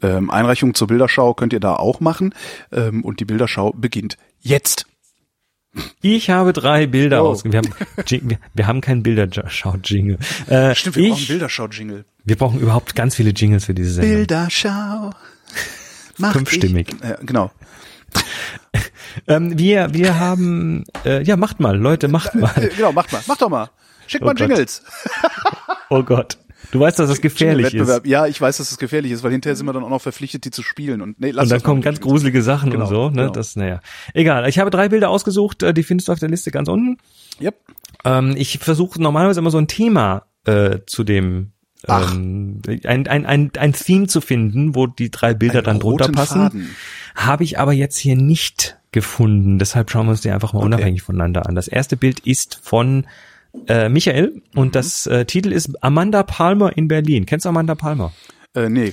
Ähm, 0.01 0.31
Einreichung 0.31 0.75
zur 0.75 0.87
Bilderschau 0.87 1.35
könnt 1.35 1.53
ihr 1.53 1.61
da 1.61 1.75
auch 1.75 1.99
machen. 2.01 2.35
Ähm, 2.73 3.05
und 3.05 3.19
die 3.21 3.25
Bilderschau 3.25 3.73
beginnt 3.73 4.17
jetzt. 4.41 4.87
Ich 6.01 6.31
habe 6.31 6.53
drei 6.53 6.87
Bilder 6.87 7.23
Oh. 7.25 7.29
aus. 7.29 7.45
Wir 7.45 7.63
wir, 7.63 8.39
wir 8.55 8.67
haben 8.67 8.81
keinen 8.81 9.03
Bilderschau-Jingle. 9.03 10.19
Äh, 10.49 10.75
Stimmt, 10.75 10.97
wir 10.97 11.05
ich, 11.05 11.11
brauchen 11.11 11.27
Bilderschau-Jingle. 11.27 12.05
Wir 12.25 12.37
brauchen 12.37 12.61
überhaupt 12.61 12.95
ganz 12.95 13.15
viele 13.17 13.31
Jingles 13.31 13.65
für 13.67 13.75
diese 13.75 13.91
Sendung. 13.95 14.11
Bilderschau. 14.17 15.11
Mach 16.21 16.33
Fünfstimmig. 16.33 16.89
Ich, 16.93 17.09
ja, 17.09 17.17
genau. 17.23 17.51
Ähm, 19.27 19.59
wir, 19.59 19.93
wir 19.93 20.21
haben, 20.21 20.85
äh, 21.05 21.23
ja, 21.25 21.37
macht 21.37 21.59
mal, 21.59 21.77
Leute, 21.77 22.07
macht 22.07 22.35
Äh, 22.35 22.39
mal. 22.39 22.71
genau, 22.77 22.93
macht 22.93 23.13
mal. 23.13 23.21
Mach 23.27 23.37
doch 23.37 23.49
mal. 23.49 23.71
Schick 24.07 24.23
Oh 24.23 24.27
mal 24.27 24.35
Gott. 24.35 24.41
Jingles. 24.49 24.83
Oh 25.91 26.03
Gott. 26.05 26.39
Du 26.71 26.79
weißt, 26.79 26.99
dass 27.01 27.09
das 27.09 27.21
gefährlich 27.21 27.75
ist. 27.75 28.07
Ja, 28.07 28.27
ich 28.27 28.41
weiß, 28.41 28.59
dass 28.59 28.71
es 28.71 28.79
gefährlich 28.79 29.11
ist, 29.11 29.25
weil 29.25 29.33
hinterher 29.33 29.57
sind 29.57 29.67
wir 29.67 29.73
dann 29.73 29.83
auch 29.83 29.89
noch 29.91 30.01
verpflichtet, 30.01 30.45
die 30.45 30.53
zu 30.53 30.63
spielen. 30.63 31.03
Und, 31.03 31.19
nee, 31.21 31.33
lass 31.33 31.45
Und 31.45 31.51
dann 31.51 31.59
das 31.59 31.65
kommen 31.65 31.83
ganz 31.83 32.01
gruselige 32.01 32.43
Sachen 32.43 32.71
Genau, 32.71 32.85
und 32.85 32.91
so, 32.91 33.11
ne? 33.11 33.23
genau. 33.23 33.33
Das, 33.33 33.57
naja. 33.57 33.81
Egal. 34.15 34.49
Ich 34.49 34.61
habe 34.61 34.71
drei 34.71 34.89
Bilder 34.89 35.11
ausgesucht, 35.11 35.65
äh, 35.65 35.75
die 35.75 35.83
findest 35.83 36.07
du 36.09 36.13
auf 36.13 36.21
der 36.21 36.29
Liste 36.29 36.53
ganz 36.53 36.69
unten. 36.69 36.99
Yep. 37.41 37.57
Ähm, 38.05 38.35
ich 38.37 38.59
versuche 38.61 39.03
normalerweise 39.03 39.41
immer 39.41 39.51
so 39.51 39.59
ein 39.59 39.67
Thema 39.67 40.27
äh, 40.45 40.79
zu 40.87 41.03
dem 41.03 41.51
Ach. 41.86 42.12
ähm, 42.15 42.61
ein, 42.85 43.07
ein, 43.07 43.27
ein, 43.27 43.51
ein 43.59 43.73
Theme 43.73 44.07
zu 44.07 44.20
finden, 44.20 44.74
wo 44.74 44.86
die 44.86 45.11
drei 45.11 45.35
Bilder 45.35 45.59
Einen 45.59 45.65
dann 45.65 45.81
drunter 45.81 46.12
passen. 46.12 46.70
Habe 47.15 47.44
ich 47.44 47.59
aber 47.59 47.73
jetzt 47.73 47.97
hier 47.98 48.16
nicht 48.16 48.78
gefunden. 48.93 49.59
Deshalb 49.59 49.90
schauen 49.90 50.07
wir 50.07 50.11
uns 50.12 50.20
die 50.20 50.31
einfach 50.31 50.52
mal 50.52 50.59
Okay. 50.61 50.66
unabhängig 50.66 51.02
voneinander 51.02 51.47
an. 51.47 51.55
Das 51.55 51.69
erste 51.69 51.97
Bild 51.97 52.20
ist 52.20 52.59
von 52.62 53.07
äh, 53.66 53.89
Michael 53.89 54.43
und 54.55 54.69
Mhm. 54.69 54.73
das 54.73 55.07
äh, 55.07 55.24
Titel 55.24 55.52
ist 55.52 55.82
Amanda 55.82 56.23
Palmer 56.23 56.77
in 56.77 56.89
Berlin. 56.89 57.27
Kennst 57.27 57.44
du 57.47 57.48
Amanda 57.48 57.74
Palmer? 57.74 58.12
Äh, 58.55 58.69
nee. 58.69 58.93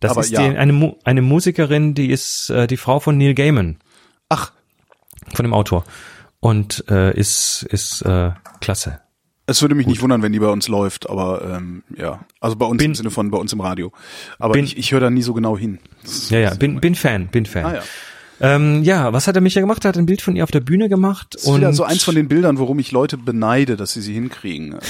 Das 0.00 0.10
Aber 0.10 0.20
ist 0.20 0.30
ja. 0.30 0.46
die, 0.46 0.56
eine, 0.56 0.72
Mu 0.74 0.94
eine 1.04 1.22
Musikerin, 1.22 1.94
die 1.94 2.10
ist 2.10 2.50
äh, 2.50 2.66
die 2.66 2.76
Frau 2.76 3.00
von 3.00 3.16
Neil 3.16 3.34
Gaiman, 3.34 3.76
Ach, 4.28 4.52
von 5.32 5.44
dem 5.44 5.54
Autor. 5.54 5.84
Und 6.40 6.84
äh, 6.90 7.18
ist, 7.18 7.66
ist 7.70 8.02
äh, 8.02 8.32
klasse. 8.60 9.00
Es 9.46 9.62
würde 9.62 9.74
mich 9.74 9.86
nicht 9.86 10.02
wundern, 10.02 10.22
wenn 10.22 10.32
die 10.32 10.40
bei 10.40 10.48
uns 10.48 10.68
läuft, 10.68 11.08
aber 11.08 11.56
ähm, 11.56 11.82
ja. 11.96 12.20
Also 12.40 12.56
bei 12.56 12.66
uns 12.66 12.78
Bin- 12.78 12.90
im 12.92 12.94
Sinne 12.94 13.10
von 13.10 13.30
bei 13.30 13.38
uns 13.38 13.52
im 13.52 13.60
Radio. 13.60 13.92
Aber 14.38 14.52
Bin- 14.54 14.64
ich, 14.64 14.76
ich 14.76 14.92
höre 14.92 15.00
da 15.00 15.10
nie 15.10 15.22
so 15.22 15.34
genau 15.34 15.56
hin. 15.56 15.78
Ja, 16.30 16.38
ja, 16.38 16.54
bin, 16.54 16.80
bin 16.80 16.94
Fan, 16.94 17.28
bin 17.28 17.46
Fan. 17.46 17.64
Ah, 17.64 17.74
ja. 17.76 17.82
Ähm, 18.38 18.82
ja, 18.82 19.14
was 19.14 19.26
hat 19.28 19.34
er 19.36 19.40
Micha 19.40 19.60
gemacht? 19.60 19.82
Er 19.86 19.88
hat 19.88 19.96
ein 19.96 20.04
Bild 20.04 20.20
von 20.20 20.36
ihr 20.36 20.44
auf 20.44 20.50
der 20.50 20.60
Bühne 20.60 20.90
gemacht. 20.90 21.28
Das 21.32 21.44
ist 21.44 21.56
wieder 21.56 21.72
so 21.72 21.84
eins 21.84 22.04
von 22.04 22.14
den 22.14 22.28
Bildern, 22.28 22.58
worum 22.58 22.78
ich 22.78 22.92
Leute 22.92 23.16
beneide, 23.16 23.76
dass 23.78 23.92
sie 23.94 24.00
sie 24.02 24.12
hinkriegen. 24.14 24.76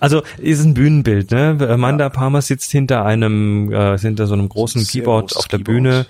Also 0.00 0.22
ist 0.38 0.62
ein 0.64 0.74
Bühnenbild, 0.74 1.32
ne? 1.32 1.58
Amanda 1.68 2.08
Palmer 2.08 2.40
sitzt 2.40 2.70
hinter 2.70 3.04
einem, 3.04 3.72
äh, 3.72 3.98
hinter 3.98 4.28
so 4.28 4.34
einem 4.34 4.48
großen 4.48 4.80
Sehr 4.80 5.02
Keyboard 5.02 5.36
auf 5.36 5.48
der 5.48 5.58
Keyboard. 5.58 5.66
Bühne 5.66 6.06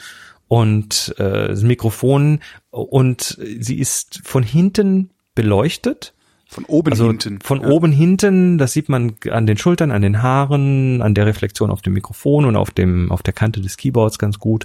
und 0.47 1.15
äh, 1.19 1.55
Mikrofon 1.55 2.41
und 2.71 3.39
sie 3.61 3.79
ist 3.79 4.21
von 4.25 4.43
hinten 4.43 5.09
beleuchtet. 5.35 6.13
Von 6.51 6.65
oben 6.65 6.93
Also 6.93 7.09
hinten. 7.09 7.41
von 7.43 7.61
ja. 7.61 7.69
oben 7.69 7.93
hinten, 7.93 8.57
das 8.57 8.73
sieht 8.73 8.89
man 8.89 9.17
an 9.31 9.47
den 9.47 9.59
Schultern, 9.59 9.91
an 9.91 10.01
den 10.01 10.23
Haaren, 10.23 11.03
an 11.03 11.15
der 11.15 11.27
Reflexion 11.27 11.71
auf 11.71 11.83
dem 11.83 11.93
Mikrofon 11.93 12.47
und 12.47 12.57
auf 12.57 12.71
dem 12.71 13.13
auf 13.13 13.23
der 13.23 13.35
Kante 13.35 13.61
des 13.61 13.77
Keyboards 13.77 14.19
ganz 14.19 14.39
gut. 14.39 14.65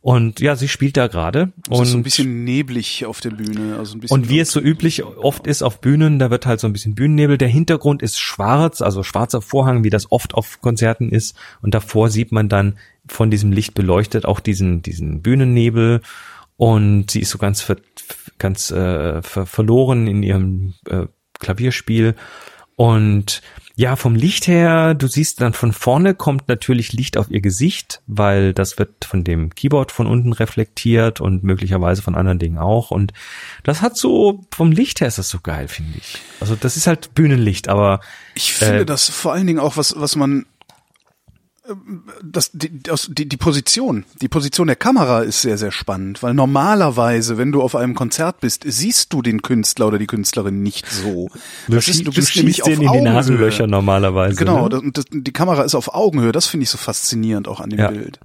Und 0.00 0.40
ja, 0.40 0.56
sie 0.56 0.66
spielt 0.66 0.96
da 0.96 1.06
gerade 1.06 1.52
und 1.68 1.84
ist 1.84 1.90
so 1.92 1.96
ein 1.96 2.02
bisschen 2.02 2.42
neblig 2.42 3.06
auf 3.06 3.20
der 3.20 3.30
Bühne. 3.30 3.76
Also 3.78 3.96
ein 3.96 4.00
bisschen 4.00 4.16
und 4.16 4.28
wie 4.28 4.40
es 4.40 4.50
so 4.50 4.60
üblich 4.60 5.04
oft 5.04 5.46
ist 5.46 5.62
auf 5.62 5.80
Bühnen, 5.80 6.18
da 6.18 6.28
wird 6.32 6.44
halt 6.44 6.58
so 6.58 6.66
ein 6.66 6.72
bisschen 6.72 6.96
Bühnennebel. 6.96 7.38
Der 7.38 7.46
Hintergrund 7.46 8.02
ist 8.02 8.18
schwarz, 8.18 8.82
also 8.82 9.04
schwarzer 9.04 9.40
Vorhang, 9.40 9.84
wie 9.84 9.90
das 9.90 10.10
oft 10.10 10.34
auf 10.34 10.60
Konzerten 10.60 11.08
ist. 11.08 11.36
Und 11.60 11.72
davor 11.72 12.10
sieht 12.10 12.32
man 12.32 12.48
dann 12.48 12.78
von 13.06 13.30
diesem 13.30 13.52
Licht 13.52 13.74
beleuchtet 13.74 14.26
auch 14.26 14.40
diesen, 14.40 14.82
diesen 14.82 15.22
Bühnennebel. 15.22 16.00
Und 16.56 17.12
sie 17.12 17.20
ist 17.20 17.30
so 17.30 17.38
ganz, 17.38 17.60
ver, 17.60 17.76
ganz 18.42 18.70
äh, 18.70 19.22
ver, 19.22 19.46
verloren 19.46 20.06
in 20.06 20.22
ihrem 20.22 20.74
äh, 20.86 21.06
Klavierspiel. 21.38 22.14
Und 22.76 23.42
ja, 23.74 23.96
vom 23.96 24.14
Licht 24.14 24.48
her, 24.48 24.94
du 24.94 25.06
siehst 25.06 25.40
dann 25.40 25.54
von 25.54 25.72
vorne 25.72 26.14
kommt 26.14 26.46
natürlich 26.48 26.92
Licht 26.92 27.16
auf 27.16 27.30
ihr 27.30 27.40
Gesicht, 27.40 28.02
weil 28.06 28.52
das 28.52 28.78
wird 28.78 29.04
von 29.04 29.24
dem 29.24 29.54
Keyboard 29.54 29.92
von 29.92 30.06
unten 30.06 30.32
reflektiert 30.32 31.20
und 31.20 31.42
möglicherweise 31.42 32.02
von 32.02 32.14
anderen 32.14 32.38
Dingen 32.38 32.58
auch. 32.58 32.90
Und 32.90 33.12
das 33.62 33.80
hat 33.80 33.96
so, 33.96 34.44
vom 34.52 34.72
Licht 34.72 35.00
her 35.00 35.08
ist 35.08 35.18
das 35.18 35.30
so 35.30 35.38
geil, 35.40 35.68
finde 35.68 35.98
ich. 35.98 36.18
Also 36.40 36.54
das 36.54 36.76
ist 36.76 36.86
halt 36.86 37.14
Bühnenlicht, 37.14 37.68
aber 37.68 38.00
Ich 38.34 38.52
finde 38.52 38.82
Äh, 38.82 38.86
das 38.86 39.08
vor 39.08 39.32
allen 39.32 39.46
Dingen 39.46 39.58
auch, 39.60 39.76
was, 39.76 39.94
was 39.96 40.16
man, 40.16 40.44
das, 42.22 42.50
die, 42.52 42.70
aus- 42.90 43.08
die, 43.12 43.28
die 43.28 43.36
Position, 43.36 44.04
die 44.20 44.28
Position 44.28 44.66
der 44.66 44.76
Kamera 44.76 45.20
ist 45.20 45.42
sehr, 45.42 45.58
sehr 45.58 45.72
spannend, 45.72 46.22
weil 46.22 46.34
normalerweise, 46.34 47.38
wenn 47.38 47.52
du 47.52 47.62
auf 47.62 47.74
einem 47.76 47.94
Konzert 47.94 48.40
bist, 48.40 48.62
siehst 48.66 49.12
du 49.12 49.22
den 49.22 49.42
Künstler 49.42 49.86
oder 49.88 49.98
die 49.98 50.06
Künstlerin 50.06 50.62
nicht 50.62 50.86
so. 50.90 51.28
du, 51.68 51.74
Das 51.74 51.88
ist, 51.88 52.06
du 52.06 52.12
schießt 52.12 52.66
den 52.66 52.74
in 52.74 52.80
die 52.80 52.88
Augenhöhe. 52.88 53.12
Nasenlöcher 53.12 53.66
normalerweise. 53.66 54.36
Genau, 54.36 54.64
ne? 54.64 54.68
das, 54.70 54.80
und 54.80 54.98
das, 54.98 55.04
die 55.10 55.32
Kamera 55.32 55.62
ist 55.62 55.74
auf 55.74 55.94
Augenhöhe, 55.94 56.32
das 56.32 56.46
finde 56.46 56.64
ich 56.64 56.70
so 56.70 56.78
faszinierend 56.78 57.48
auch 57.48 57.60
an 57.60 57.70
dem 57.70 57.78
Ja. 57.78 57.88
Bild. 57.90 58.20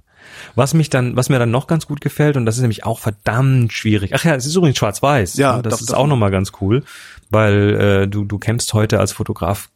Was 0.54 0.74
mich 0.74 0.90
dann, 0.90 1.16
was 1.16 1.30
mir 1.30 1.38
dann 1.38 1.50
noch 1.50 1.66
ganz 1.66 1.86
gut 1.86 2.00
gefällt, 2.00 2.36
und 2.36 2.44
das 2.46 2.56
ist 2.56 2.60
nämlich 2.60 2.84
auch 2.84 2.98
verdammt 2.98 3.72
schwierig. 3.72 4.12
Ach 4.14 4.24
ja, 4.24 4.34
es 4.34 4.46
ist 4.46 4.54
übrigens 4.54 4.78
schwarz-weiß. 4.78 5.36
Ja, 5.36 5.56
ne? 5.56 5.62
das 5.62 5.80
ist 5.80 5.94
auch 5.94 6.06
nochmal 6.06 6.30
ganz 6.30 6.52
cool, 6.60 6.84
weil 7.30 8.02
äh, 8.04 8.08
du, 8.08 8.24
du 8.24 8.38
kämpfst 8.38 8.72
heute 8.74 9.00
als 9.00 9.12
Fotograf 9.12 9.70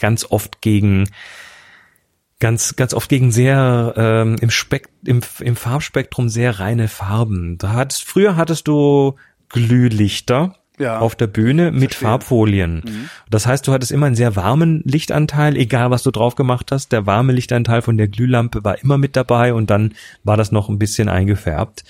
ganz 0.00 0.24
oft 0.28 0.60
gegen 0.60 1.08
ganz, 2.40 2.76
ganz 2.76 2.92
oft 2.94 3.08
gegen 3.08 3.32
sehr 3.32 3.94
ähm, 3.96 4.36
im, 4.40 4.50
Spek 4.50 4.88
im, 5.04 5.20
im 5.40 5.56
Farbspektrum 5.56 6.28
sehr 6.28 6.58
reine 6.60 6.88
Farben. 6.88 7.58
Da 7.58 7.72
hattest, 7.72 8.04
früher 8.04 8.36
hattest 8.36 8.68
du 8.68 9.14
Glühlichter 9.48 10.54
Ja. 10.78 10.98
auf 10.98 11.14
der 11.14 11.26
Bühne 11.28 11.70
mit 11.72 11.94
Verstehe. 11.94 12.08
Mhm. 12.08 12.10
Farbfolien. 12.10 13.08
Das 13.30 13.46
heißt, 13.46 13.66
du 13.66 13.72
hattest 13.72 13.92
immer 13.92 14.06
einen 14.06 14.14
sehr 14.16 14.36
warmen 14.36 14.82
Lichtanteil, 14.84 15.56
egal 15.56 15.90
was 15.90 16.02
du 16.02 16.10
drauf 16.10 16.34
gemacht 16.34 16.72
hast. 16.72 16.92
Der 16.92 17.06
warme 17.06 17.32
Lichtanteil 17.32 17.82
von 17.82 17.96
der 17.96 18.08
Glühlampe 18.08 18.62
war 18.64 18.78
immer 18.82 18.98
mit 18.98 19.16
dabei 19.16 19.54
und 19.54 19.70
dann 19.70 19.94
war 20.24 20.36
das 20.36 20.52
noch 20.52 20.68
ein 20.68 20.78
bisschen 20.78 21.08
eingefärbt. 21.08 21.84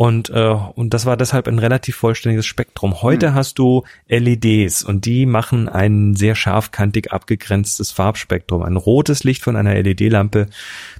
Und, 0.00 0.30
äh, 0.30 0.56
und 0.76 0.94
das 0.94 1.04
war 1.04 1.18
deshalb 1.18 1.46
ein 1.46 1.58
relativ 1.58 1.94
vollständiges 1.94 2.46
Spektrum. 2.46 3.02
Heute 3.02 3.34
hast 3.34 3.58
du 3.58 3.82
LEDs 4.08 4.82
und 4.82 5.04
die 5.04 5.26
machen 5.26 5.68
ein 5.68 6.16
sehr 6.16 6.34
scharfkantig 6.34 7.12
abgegrenztes 7.12 7.90
Farbspektrum. 7.90 8.62
Ein 8.62 8.78
rotes 8.78 9.24
Licht 9.24 9.42
von 9.42 9.56
einer 9.56 9.74
LED-Lampe 9.74 10.46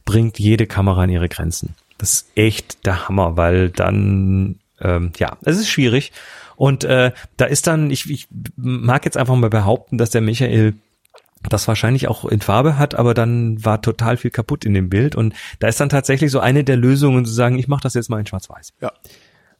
bringt 0.04 0.38
jede 0.38 0.66
Kamera 0.66 1.04
an 1.04 1.08
ihre 1.08 1.30
Grenzen. 1.30 1.76
Das 1.96 2.12
ist 2.12 2.26
echt 2.34 2.84
der 2.84 3.08
Hammer, 3.08 3.38
weil 3.38 3.70
dann, 3.70 4.56
ähm, 4.82 5.12
ja, 5.16 5.38
es 5.46 5.56
ist 5.56 5.70
schwierig. 5.70 6.12
Und 6.56 6.84
äh, 6.84 7.12
da 7.38 7.46
ist 7.46 7.68
dann, 7.68 7.90
ich, 7.90 8.10
ich 8.10 8.28
mag 8.54 9.06
jetzt 9.06 9.16
einfach 9.16 9.34
mal 9.34 9.48
behaupten, 9.48 9.96
dass 9.96 10.10
der 10.10 10.20
Michael 10.20 10.74
das 11.48 11.66
wahrscheinlich 11.68 12.08
auch 12.08 12.24
in 12.24 12.40
Farbe 12.40 12.78
hat, 12.78 12.94
aber 12.94 13.14
dann 13.14 13.64
war 13.64 13.80
total 13.80 14.16
viel 14.16 14.30
kaputt 14.30 14.64
in 14.64 14.74
dem 14.74 14.90
Bild. 14.90 15.16
Und 15.16 15.34
da 15.58 15.68
ist 15.68 15.80
dann 15.80 15.88
tatsächlich 15.88 16.30
so 16.30 16.40
eine 16.40 16.64
der 16.64 16.76
Lösungen 16.76 17.24
zu 17.24 17.32
sagen, 17.32 17.58
ich 17.58 17.68
mache 17.68 17.82
das 17.82 17.94
jetzt 17.94 18.10
mal 18.10 18.20
in 18.20 18.26
Schwarz-Weiß. 18.26 18.74
Ja. 18.80 18.92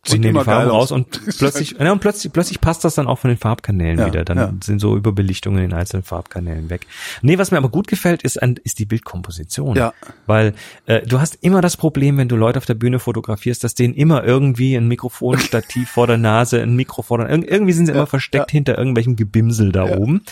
Und 0.09 0.21
nehme 0.21 0.39
die 0.39 0.45
Farben 0.47 0.71
raus 0.71 0.85
aus. 0.85 0.93
und 0.93 1.21
plötzlich, 1.39 1.77
ja, 1.79 1.93
und 1.93 2.01
plötzlich, 2.01 2.33
plötzlich 2.33 2.61
passt 2.63 2.85
das 2.85 2.95
dann 2.95 3.07
auch 3.07 3.19
von 3.19 3.29
den 3.29 3.37
Farbkanälen 3.37 3.99
Ja, 3.99 4.07
wieder. 4.07 4.25
Dann 4.25 4.39
ja. 4.39 4.53
sind 4.65 4.79
so 4.79 4.97
Überbelichtungen 4.97 5.63
in 5.63 5.71
den 5.71 5.79
einzelnen 5.79 6.05
Farbkanälen 6.05 6.71
weg. 6.71 6.87
Nee, 7.21 7.37
was 7.37 7.51
mir 7.51 7.59
aber 7.59 7.69
gut 7.69 7.87
gefällt, 7.87 8.23
ist, 8.23 8.43
ein, 8.43 8.57
ist 8.65 8.79
die 8.79 8.87
Bildkomposition. 8.87 9.77
Ja. 9.77 9.93
Weil 10.27 10.55
äh, 10.87 11.03
du 11.03 11.21
hast 11.21 11.37
immer 11.43 11.61
das 11.61 11.77
Problem, 11.77 12.17
wenn 12.17 12.29
du 12.29 12.37
Leute 12.37 12.59
auf 12.59 12.65
der 12.65 12.75
Bühne 12.75 12.99
fotografierst, 12.99 13.63
dass 13.63 13.75
denen 13.75 13.93
immer 13.93 14.25
irgendwie 14.25 14.75
ein 14.75 14.89
Mikrofonstativ 14.89 15.91
vor 15.91 16.07
der 16.07 16.17
Nase, 16.17 16.63
ein 16.63 16.77
Mikro 16.77 17.03
vor 17.03 17.19
der 17.19 17.29
irg 17.29 17.45
irgendwie 17.47 17.75
sind 17.75 17.85
sie 17.85 17.93
immer 17.93 18.07
versteckt 18.07 18.51
hinter 18.51 18.79
irgendwelchem 18.79 19.17
Gebimsel 19.17 19.71
da 19.71 19.85
oben. 19.85 20.23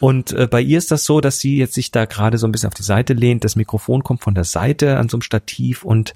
Und 0.00 0.32
äh, 0.32 0.46
bei 0.46 0.60
ihr 0.60 0.78
ist 0.78 0.90
das 0.90 1.04
so, 1.04 1.20
dass 1.20 1.38
sie 1.40 1.56
jetzt 1.58 1.74
sich 1.74 1.90
da 1.90 2.04
gerade 2.04 2.38
so 2.38 2.46
ein 2.46 2.52
bisschen 2.52 2.68
auf 2.68 2.74
die 2.74 2.82
Seite 2.82 3.14
lehnt. 3.14 3.44
Das 3.44 3.56
Mikrofon 3.56 4.02
kommt 4.04 4.22
von 4.22 4.34
der 4.34 4.44
Seite 4.44 4.96
an 4.98 5.08
so 5.08 5.16
einem 5.16 5.22
Stativ 5.22 5.84
und 5.84 6.14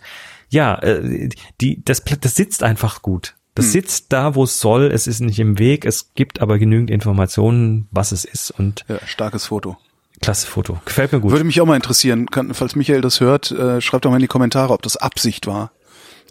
ja, 0.50 0.76
äh, 0.82 1.28
die, 1.60 1.82
das, 1.84 2.02
das 2.20 2.34
sitzt 2.34 2.62
einfach 2.62 3.02
gut. 3.02 3.34
Das 3.54 3.72
sitzt 3.72 4.12
da, 4.14 4.34
wo 4.34 4.44
es 4.44 4.60
soll. 4.60 4.84
Es 4.86 5.06
ist 5.06 5.20
nicht 5.20 5.38
im 5.38 5.58
Weg. 5.58 5.84
Es 5.84 6.14
gibt 6.14 6.40
aber 6.40 6.58
genügend 6.58 6.90
Informationen, 6.90 7.86
was 7.90 8.12
es 8.12 8.24
ist 8.24 8.50
und 8.50 8.84
Ja, 8.88 8.98
starkes 9.06 9.46
Foto. 9.46 9.76
klasse 10.22 10.46
Foto. 10.46 10.80
Gefällt 10.86 11.12
mir 11.12 11.20
gut. 11.20 11.32
Würde 11.32 11.44
mich 11.44 11.60
auch 11.60 11.66
mal 11.66 11.76
interessieren, 11.76 12.26
falls 12.52 12.76
Michael 12.76 13.02
das 13.02 13.20
hört, 13.20 13.50
äh, 13.50 13.80
schreibt 13.82 14.06
doch 14.06 14.10
mal 14.10 14.16
in 14.16 14.22
die 14.22 14.26
Kommentare, 14.28 14.72
ob 14.72 14.80
das 14.82 14.96
Absicht 14.96 15.46
war. 15.46 15.70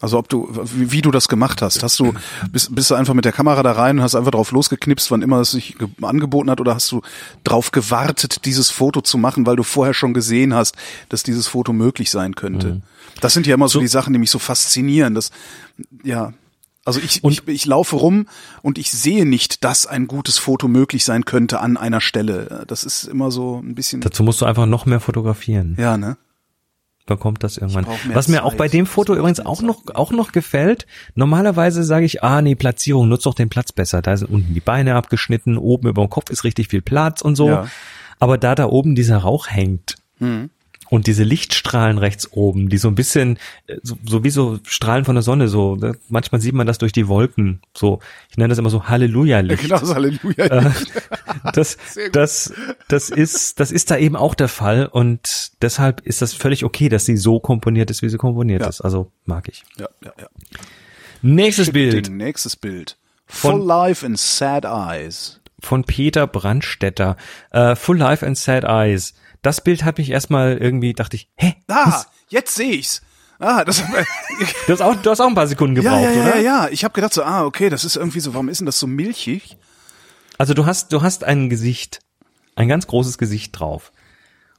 Also 0.02 0.18
ob 0.18 0.28
du, 0.30 0.50
wie, 0.76 0.92
wie 0.92 1.02
du 1.02 1.12
das 1.12 1.28
gemacht 1.28 1.62
hast. 1.62 1.84
Hast 1.84 2.00
du, 2.00 2.14
bist, 2.52 2.74
bist 2.76 2.90
du 2.90 2.96
einfach 2.96 3.14
mit 3.14 3.24
der 3.24 3.32
Kamera 3.32 3.62
da 3.64 3.72
rein 3.74 3.98
und 3.98 4.04
hast 4.04 4.16
einfach 4.16 4.32
drauf 4.32 4.52
losgeknipst, 4.52 5.12
wann 5.12 5.22
immer 5.22 5.40
es 5.42 5.52
sich 5.52 5.78
ge- 5.78 5.88
angeboten 6.02 6.50
hat, 6.50 6.60
oder 6.60 6.74
hast 6.76 6.92
du 6.92 7.02
drauf 7.44 7.72
gewartet, 7.72 8.46
dieses 8.46 8.70
Foto 8.72 9.02
zu 9.02 9.18
machen, 9.18 9.46
weil 9.46 9.56
du 9.56 9.64
vorher 9.64 9.94
schon 9.94 10.14
gesehen 10.14 10.54
hast, 10.56 10.76
dass 11.10 11.24
dieses 11.24 11.48
Foto 11.48 11.72
möglich 11.72 12.10
sein 12.12 12.36
könnte? 12.36 12.82
Das 13.22 13.34
sind 13.34 13.46
ja 13.46 13.54
immer 13.54 13.68
so, 13.70 13.80
die 13.80 13.88
Sachen, 13.88 14.14
die 14.14 14.20
mich 14.20 14.32
so 14.32 14.40
faszinieren. 14.40 15.14
Das, 15.14 15.30
ja. 16.04 16.34
Also 16.84 17.00
ich, 17.00 17.24
ich, 17.24 17.48
ich 17.48 17.66
laufe 17.68 17.96
rum 17.96 18.26
und 18.64 18.80
ich 18.80 18.90
sehe 18.92 19.28
nicht, 19.28 19.64
dass 19.64 19.86
ein 19.86 20.08
gutes 20.08 20.40
Foto 20.40 20.68
möglich 20.68 21.06
sein 21.06 21.26
könnte 21.26 21.60
an 21.60 21.78
einer 21.78 22.02
Stelle. 22.02 22.64
Das 22.68 22.84
ist 22.84 23.04
immer 23.04 23.30
so 23.30 23.60
ein 23.64 23.76
bisschen, 23.76 24.02
Dazu 24.02 24.24
musst 24.24 24.42
du 24.42 24.46
einfach 24.46 24.66
noch 24.66 24.88
mehr 24.88 25.00
fotografieren. 25.00 25.76
ja, 25.80 25.96
ne? 25.98 26.18
Dann 27.08 27.20
kommt 27.20 27.44
das 27.44 27.58
irgendwann. 27.58 27.86
Was 28.14 28.28
mir 28.28 28.44
auch 28.44 28.52
Zeit. 28.52 28.58
bei 28.58 28.68
dem 28.68 28.86
Foto 28.86 29.16
übrigens 29.16 29.40
auch 29.40 29.62
noch, 29.62 29.82
auch 29.94 30.12
noch 30.12 30.32
gefällt, 30.32 30.86
normalerweise 31.16 31.84
sage 31.84 32.06
ich, 32.06 32.24
ah 32.24 32.42
nee, 32.42 32.56
Platzierung, 32.56 33.10
nutzt 33.10 33.26
doch 33.26 33.34
den 33.34 33.50
Platz 33.50 33.72
besser. 33.72 34.02
Da 34.02 34.16
sind 34.16 34.30
unten 34.30 34.54
die 34.54 34.60
Beine 34.60 34.96
abgeschnitten, 34.96 35.58
oben 35.58 35.90
über 35.90 36.04
dem 36.04 36.10
Kopf 36.10 36.30
ist 36.30 36.44
richtig 36.44 36.68
viel 36.68 36.82
Platz 36.82 37.22
und 37.22 37.36
so. 37.36 37.50
Ja. 37.50 37.68
Aber 38.20 38.38
da 38.38 38.56
da 38.56 38.68
oben 38.68 38.96
dieser 38.96 39.18
Rauch 39.18 39.48
hängt 39.50 39.96
und 40.92 41.08
diese 41.08 41.24
Lichtstrahlen 41.24 41.98
rechts 41.98 42.28
oben, 42.34 42.68
die 42.68 42.78
so 42.78 42.90
ein 42.90 42.96
bisschen, 42.96 43.38
äh, 43.68 43.78
so, 43.82 43.98
so 44.06 44.24
wie 44.26 44.30
so 44.30 44.60
Strahlen 44.66 45.06
von 45.06 45.16
der 45.16 45.22
Sonne, 45.22 45.48
so, 45.48 45.78
ne? 45.78 45.96
manchmal 46.10 46.42
sieht 46.42 46.54
man 46.54 46.68
das 46.68 46.80
durch 46.80 46.92
die 46.92 47.08
Wolken, 47.08 47.62
so, 47.76 48.00
ich 48.30 48.36
nenne 48.38 48.50
das 48.50 48.58
immer 48.58 48.70
so 48.70 48.90
Halleluja-Licht. 48.90 49.64
Genau, 49.64 49.78
das 49.80 49.94
Halleluja. 49.96 50.46
Äh, 50.46 50.70
das, 51.54 51.78
das, 52.12 52.54
das 52.90 53.10
ist, 53.10 53.60
das 53.62 53.72
ist 53.72 53.90
da 53.90 53.98
eben 53.98 54.16
auch 54.18 54.36
der 54.36 54.50
Fall 54.50 54.86
und 54.86 55.54
deshalb 55.62 56.02
ist 56.02 56.22
das 56.22 56.34
völlig 56.34 56.66
okay, 56.66 56.90
dass 56.90 57.06
sie 57.06 57.16
so 57.16 57.40
komponiert 57.40 57.90
ist, 57.90 58.02
wie 58.02 58.10
sie 58.10 58.18
komponiert 58.18 58.62
Ja. 58.62 58.68
ist. 58.68 58.82
Also 58.82 59.12
mag 59.26 59.48
ich. 59.48 59.64
ja, 59.80 59.88
ja, 60.04 60.12
ja. 60.20 60.28
Nächstes 61.22 61.72
Bild 61.72 62.08
Ding, 62.08 62.18
nächstes 62.18 62.56
Bild. 62.56 62.98
Von- 63.28 63.60
Full 63.60 63.66
Life 63.68 64.06
in 64.06 64.16
Sad 64.18 64.66
Eyes. 64.66 65.40
von 65.62 65.84
Peter 65.84 66.28
Brandstetter. 66.28 67.16
Äh, 67.52 67.76
Full 67.76 67.98
Life 67.98 68.26
and 68.26 68.38
Sad 68.38 68.66
Eyes. 68.66 69.14
Das 69.42 69.62
Bild 69.62 69.84
hat 69.84 69.98
mich 69.98 70.10
erstmal 70.12 70.58
irgendwie, 70.58 70.94
dachte 70.94 71.16
ich, 71.16 71.30
hä? 71.36 71.56
Ah, 71.68 72.04
jetzt 72.30 72.56
sehe 72.56 72.74
ich's. 72.74 73.02
Ah, 73.40 73.66
das 73.66 73.82
Du 74.68 74.74
hast 74.74 74.82
auch, 74.82 74.96
du 74.96 75.10
hast 75.10 75.20
auch 75.20 75.28
ein 75.28 75.36
paar 75.36 75.48
Sekunden 75.48 75.76
ja, 75.76 75.82
gebraucht, 75.82 76.04
ja, 76.04 76.12
ja, 76.12 76.22
oder? 76.22 76.36
ja, 76.38 76.42
ja. 76.42 76.70
Ich 76.70 76.84
habe 76.84 76.94
gedacht 76.94 77.14
so, 77.14 77.24
ah, 77.24 77.44
okay, 77.44 77.70
das 77.70 77.84
ist 77.84 77.96
irgendwie 77.96 78.20
so, 78.20 78.34
warum 78.34 78.50
ist 78.50 78.60
denn 78.60 78.68
das 78.68 78.80
so 78.80 78.86
milchig? 78.86 79.58
Also 80.38 80.54
du 80.54 80.66
hast, 80.66 80.94
du 80.94 81.02
hast 81.02 81.24
ein 81.24 81.50
Gesicht, 81.50 82.00
ein 82.56 82.68
ganz 82.68 82.86
großes 82.86 83.18
Gesicht 83.18 83.60
drauf. 83.60 83.92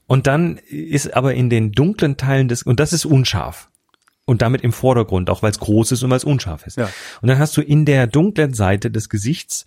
Und 0.07 0.27
dann 0.27 0.59
ist 0.59 1.15
aber 1.15 1.35
in 1.35 1.49
den 1.49 1.73
dunklen 1.73 2.17
Teilen 2.17 2.49
des, 2.49 2.65
und 2.65 2.81
das 2.81 2.93
ist 2.93 3.05
unscharf. 3.05 3.71
Und 4.25 4.43
damit 4.43 4.63
im 4.63 4.73
Vordergrund, 4.73 5.31
auch 5.31 5.43
weil 5.43 5.51
es 5.51 5.59
groß 5.59 5.93
ist 5.93 6.03
und 6.03 6.11
weil 6.11 6.17
es 6.17 6.25
unscharf 6.25 6.67
ist. 6.67 6.77
Ja. 6.77 6.89
Und 7.21 7.29
dann 7.29 7.39
hast 7.39 7.57
du 7.57 7.61
in 7.61 7.85
der 7.85 8.07
dunklen 8.07 8.55
Seite 8.55 8.91
des 8.91 9.09
Gesichts 9.09 9.67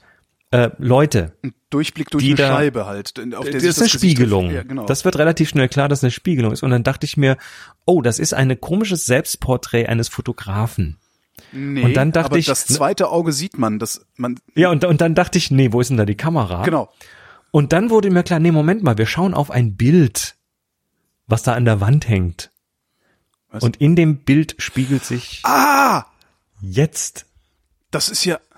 äh, 0.56 0.72
Leute. 0.77 1.34
Ein 1.44 1.53
Durchblick 1.69 2.10
durch 2.10 2.23
Die 2.23 2.30
eine 2.32 2.36
da- 2.38 2.48
Scheibe 2.56 2.86
halt. 2.86 3.14
Auf 3.36 3.45
der 3.45 3.53
Das 3.53 3.64
ist 3.64 3.77
eine 3.80 3.86
Gesicht- 3.88 3.94
Spiegelung. 3.95 4.52
Ja, 4.52 4.64
genau. 4.64 4.86
Das 4.86 5.06
wird 5.06 5.18
relativ 5.18 5.49
schnell 5.49 5.68
klar, 5.69 5.90
dass 5.90 5.99
es 5.99 6.03
eine 6.03 6.11
Spiegelung 6.11 6.52
ist. 6.53 6.64
Und 6.64 6.69
dann 6.72 6.84
dachte 6.84 7.06
ich 7.06 7.18
mir, 7.18 7.38
oh, 7.86 8.02
das 8.02 8.19
ist 8.19 8.34
ein 8.34 8.60
komisches 8.61 9.06
Selbstporträt 9.06 9.88
eines 9.88 10.07
Fotografen. 10.10 10.98
nee, 11.52 11.84
und 11.84 11.94
dann 11.95 12.11
dachte 12.11 12.27
aber 12.32 12.38
ich- 12.38 12.45
das 12.45 12.65
zweite 12.65 13.10
Auge 13.10 13.32
sieht 13.34 13.57
man, 13.57 13.77
dass 13.80 14.06
man 14.15 14.40
Ja, 14.56 14.69
und, 14.69 14.84
und 14.86 15.02
dann 15.02 15.15
dachte 15.15 15.38
ich, 15.38 15.52
nee, 15.52 15.72
wo 15.73 15.82
ist 15.82 15.90
denn 15.90 15.98
da 15.98 16.06
die 16.06 16.15
Kamera? 16.15 16.64
genau. 16.64 16.90
Und 17.52 17.72
dann 17.73 17.90
wurde 17.90 18.10
mir 18.10 18.23
klar, 18.23 18.40
nee, 18.40 18.52
Moment 18.52 18.84
mal, 18.84 18.98
wir 18.98 19.06
schauen 19.06 19.34
auf 19.34 19.49
ein 19.52 19.76
Bild, 19.76 20.36
was 21.27 21.44
da 21.44 21.53
an 21.53 21.64
der 21.65 21.80
Wand 21.82 22.07
hängt. 22.10 22.52
Was? 23.49 23.64
Und 23.64 23.77
in 23.77 23.95
dem 23.95 24.18
Bild 24.23 24.56
spiegelt 24.57 25.06
sich 25.06 25.40
Ah, 25.44 26.06
jetzt, 26.61 27.26
das 27.91 28.10
ist 28.10 28.26
ja 28.26 28.40
das, 28.40 28.55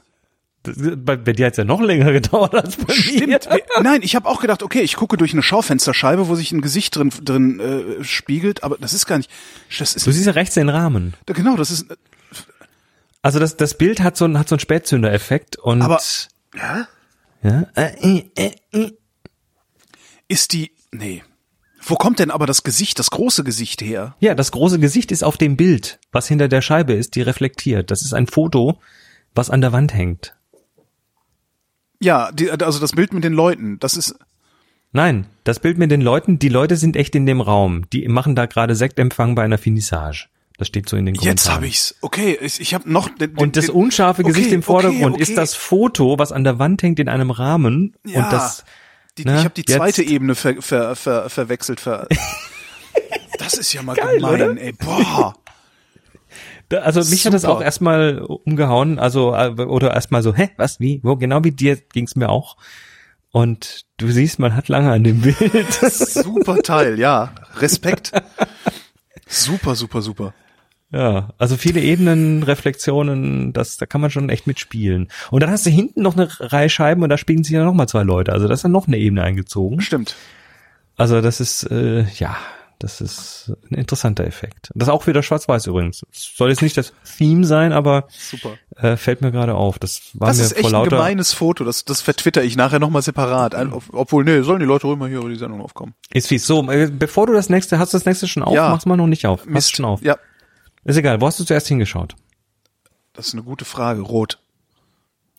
bei, 0.76 1.16
bei 1.16 1.34
dir 1.34 1.48
hat's 1.48 1.58
ja 1.58 1.64
noch 1.64 1.82
länger 1.82 2.12
gedauert 2.14 2.54
als 2.56 2.76
bei 2.78 2.94
stimmt. 2.94 3.28
mir. 3.28 3.40
Wir- 3.50 3.62
Nein, 3.84 4.02
ich 4.04 4.16
habe 4.16 4.28
auch 4.28 4.42
gedacht, 4.42 4.64
okay, 4.64 4.82
ich 4.82 4.96
gucke 4.96 5.18
durch 5.18 5.34
eine 5.34 5.44
Schaufensterscheibe, 5.44 6.28
wo 6.28 6.36
sich 6.36 6.52
ein 6.52 6.62
Gesicht 6.62 6.96
drin 6.96 7.12
drin 7.24 7.60
äh, 7.60 8.04
spiegelt, 8.04 8.64
aber 8.64 8.78
das 8.80 8.94
ist 8.94 9.06
gar 9.06 9.18
nicht. 9.18 9.30
Das 9.80 9.96
ist 9.96 10.06
Du 10.08 10.12
siehst 10.12 10.26
ja 10.26 10.34
rechts 10.34 10.56
den 10.56 10.70
Rahmen. 10.70 11.14
genau, 11.26 11.56
das 11.58 11.72
ist 11.72 11.86
Also 13.22 13.40
das, 13.40 13.58
das 13.58 13.78
Bild 13.78 14.02
hat 14.02 14.18
so 14.18 14.26
einen, 14.26 14.38
hat 14.40 14.48
so 14.50 14.56
einen 14.56 14.60
Spätzünder-Effekt 14.60 15.58
und 15.58 15.82
Aber- 15.82 16.02
ja, 16.56 16.88
äh, 17.76 18.24
äh, 18.36 18.52
äh, 18.72 18.92
ist 20.28 20.54
die 20.54 20.72
nee. 20.92 21.24
Wo 21.90 21.96
kommt 21.96 22.20
denn 22.20 22.32
aber 22.32 22.46
das 22.48 22.64
Gesicht, 22.64 23.00
das 23.00 23.12
große 23.12 23.44
Gesicht 23.46 23.82
her? 23.82 24.16
ja, 24.20 24.36
das 24.36 24.52
große 24.52 24.80
Gesicht 24.80 25.12
ist 25.12 25.24
auf 25.24 25.38
dem 25.38 25.56
Bild, 25.56 26.00
was 26.12 26.28
hinter 26.28 26.50
der 26.50 26.62
Scheibe 26.62 26.94
ist, 26.94 27.16
die 27.16 27.22
reflektiert. 27.22 27.92
Das 27.92 28.02
ist 28.02 28.14
ein 28.14 28.28
Foto, 28.28 28.82
was 29.36 29.50
an 29.50 29.62
der 29.62 29.72
Wand 29.72 29.94
hängt. 29.94 30.36
Ja, 32.00 32.32
die, 32.32 32.52
also 32.52 32.80
das 32.80 32.92
Bild 32.92 33.14
mit 33.14 33.24
den 33.24 33.34
Leuten, 33.34 33.80
das 33.80 33.96
ist 33.98 34.16
Nein, 34.94 35.28
das 35.44 35.60
Bild 35.60 35.78
mit 35.78 35.92
den 35.92 36.02
Leuten, 36.02 36.40
die 36.40 36.48
Leute 36.50 36.78
sind 36.78 36.96
echt 36.96 37.14
in 37.14 37.26
dem 37.26 37.42
Raum. 37.42 37.88
Die 37.92 38.08
machen 38.08 38.36
da 38.36 38.46
gerade 38.46 38.74
Sektempfang 38.76 39.36
bei 39.36 39.44
einer 39.44 39.58
Finissage. 39.58 40.28
Das 40.58 40.70
steht 40.70 40.88
so 40.90 40.96
in 40.98 41.06
den 41.06 41.16
Kommentaren. 41.18 41.36
Jetzt 41.38 41.50
habe 41.56 41.68
ich's. 41.68 41.96
Okay, 42.02 42.38
ich, 42.42 42.60
ich 42.62 42.74
habe 42.74 42.92
noch 42.92 43.10
den, 43.10 43.36
den, 43.36 43.38
Und 43.38 43.58
das 43.58 43.66
den- 43.68 43.76
unscharfe 43.76 44.24
okay, 44.24 44.32
Gesicht 44.32 44.52
im 44.54 44.64
Vordergrund 44.64 45.14
okay, 45.16 45.22
okay. 45.22 45.24
ist 45.24 45.38
das 45.38 45.54
Foto, 45.56 46.18
was 46.18 46.32
an 46.32 46.44
der 46.46 46.58
Wand 46.58 46.82
hängt 46.84 47.00
in 47.00 47.10
einem 47.10 47.32
Rahmen. 47.32 47.96
Ja, 48.06 48.24
und 48.26 48.34
das, 48.34 48.64
die, 49.18 49.26
ne, 49.26 49.38
ich 49.40 49.44
habe 49.44 49.54
die 49.54 49.62
jetzt- 49.68 49.76
zweite 49.78 50.04
Ebene 50.04 50.34
ver, 50.36 50.62
ver, 50.62 50.96
ver, 50.96 51.30
verwechselt. 51.30 51.80
Ver, 51.80 52.08
das 53.40 53.56
ist 53.56 53.74
ja 53.74 53.84
mal 53.84 53.96
gemein, 53.96 54.24
oder? 54.24 54.58
ey. 54.62 54.72
Boah. 54.72 55.36
Da- 56.70 56.80
also 56.80 57.00
mich 57.10 57.26
hat 57.26 57.34
das 57.34 57.44
Super. 57.44 57.54
auch 57.56 57.62
erstmal 57.62 58.20
umgehauen, 58.20 59.00
also 59.00 59.34
äh, 59.36 59.50
oder 59.52 59.94
erstmal 59.94 60.22
so, 60.24 60.34
hä, 60.34 60.50
was, 60.58 60.80
wie, 60.80 61.00
wo, 61.04 61.16
genau 61.16 61.44
wie 61.44 61.52
dir 61.52 61.76
ging's 61.78 62.16
mir 62.16 62.30
auch. 62.30 62.58
Und 63.32 63.86
du 63.98 64.10
siehst, 64.10 64.40
man 64.40 64.56
hat 64.56 64.68
lange 64.70 64.92
an 64.92 65.04
dem 65.04 65.22
Bild. 65.22 65.74
Super 65.92 66.62
Teil, 66.64 66.98
ja. 66.98 67.34
Respekt. 67.60 68.12
Super, 69.28 69.76
super, 69.76 70.02
super. 70.02 70.34
Ja, 70.92 71.34
also 71.38 71.58
viele 71.58 71.82
Ebenen, 71.82 72.44
Reflexionen, 72.44 73.52
das, 73.52 73.76
da 73.76 73.86
kann 73.86 74.00
man 74.00 74.10
schon 74.10 74.30
echt 74.30 74.48
mitspielen. 74.48 75.10
Und 75.32 75.44
dann 75.44 75.52
hast 75.52 75.66
du 75.66 75.70
hinten 75.70 76.02
noch 76.02 76.16
eine 76.16 76.30
Reihe 76.40 76.70
Scheiben 76.70 77.04
und 77.04 77.10
da 77.10 77.18
spiegeln 77.18 77.44
sich 77.44 77.54
ja 77.54 77.66
noch 77.66 77.74
mal 77.74 77.88
zwei 77.88 78.04
Leute. 78.04 78.32
Also 78.32 78.48
da 78.48 78.54
ist 78.54 78.64
dann 78.64 78.72
noch 78.72 78.88
eine 78.88 78.98
Ebene 78.98 79.22
eingezogen. 79.24 79.82
Stimmt. 79.82 80.16
Also 80.96 81.20
das 81.22 81.42
ist, 81.42 81.64
äh, 81.70 82.06
ja, 82.18 82.38
das 82.80 83.02
ist 83.02 83.52
ein 83.72 83.76
interessanter 83.76 84.26
Effekt. 84.26 84.70
Das 84.76 84.88
ist 84.88 84.92
auch 84.94 85.08
wieder 85.08 85.24
schwarz-weiß 85.24 85.66
übrigens. 85.68 86.06
Soll 86.12 86.50
jetzt 86.50 86.62
nicht 86.62 86.78
das 86.78 86.94
Theme 87.18 87.46
sein, 87.46 87.72
aber 87.74 88.08
Super. 88.10 88.52
äh, 88.76 88.98
fällt 88.98 89.22
mir 89.22 89.32
gerade 89.32 89.56
auf. 89.56 89.80
Das 89.80 90.02
war 90.14 90.28
Das 90.28 90.38
mir 90.38 90.44
ist 90.44 90.58
echt 90.58 90.74
ein 90.74 90.84
gemeines 90.90 91.34
Foto. 91.34 91.64
Das, 91.64 91.86
das 91.86 92.02
vertwitter 92.02 92.44
ich 92.44 92.56
nachher 92.56 92.80
nochmal 92.80 93.02
separat. 93.02 93.56
Ein, 93.56 93.74
ob- 93.74 93.94
obwohl, 93.94 94.24
nee, 94.24 94.42
sollen 94.42 94.60
die 94.60 94.66
Leute 94.66 94.88
ruhig 94.88 95.00
mal 95.00 95.10
hier 95.10 95.20
über 95.20 95.30
die 95.30 95.36
Sendung 95.38 95.62
aufkommen. 95.62 95.94
Ist 96.14 96.28
fies. 96.28 96.46
So, 96.46 96.70
äh, 96.72 96.90
bevor 96.92 97.28
du 97.28 97.34
das 97.34 97.50
nächste, 97.50 97.80
hast 97.80 97.94
du 97.94 97.98
das 97.98 98.06
nächste 98.06 98.28
schon 98.28 98.44
auf? 98.44 98.54
Ja. 98.54 98.70
Mach's 98.70 98.86
mal 98.86 98.98
noch 98.98 99.08
nicht 99.08 99.26
auf. 99.26 99.46
Mach's 99.46 99.70
schon 99.72 99.86
auf. 99.86 100.02
Ja, 100.04 100.18
Ist 100.84 100.98
egal. 100.98 101.20
Wo 101.22 101.28
hast 101.28 101.40
du 101.40 101.44
zuerst 101.46 101.68
hingeschaut? 101.68 102.16
das 103.14 103.28
ist 103.30 103.34
eine 103.34 103.42
gute 103.44 103.66
Frage. 103.66 104.02
Rot. 104.02 104.38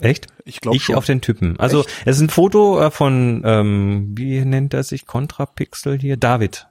Echt? 0.00 0.26
Ich 0.44 0.60
glaub 0.60 0.74
Ich 0.74 0.94
auf 0.94 1.06
den 1.06 1.20
Typen. 1.20 1.58
Also 1.58 1.84
es 2.04 2.16
ist 2.16 2.22
ein 2.22 2.28
Foto 2.28 2.80
äh, 2.80 2.90
von, 2.90 3.42
ähm, 3.44 4.14
wie 4.16 4.44
nennt 4.44 4.74
er 4.74 4.82
sich, 4.84 5.06
Kontrapixel 5.06 5.98
hier? 5.98 6.16
David. 6.16 6.66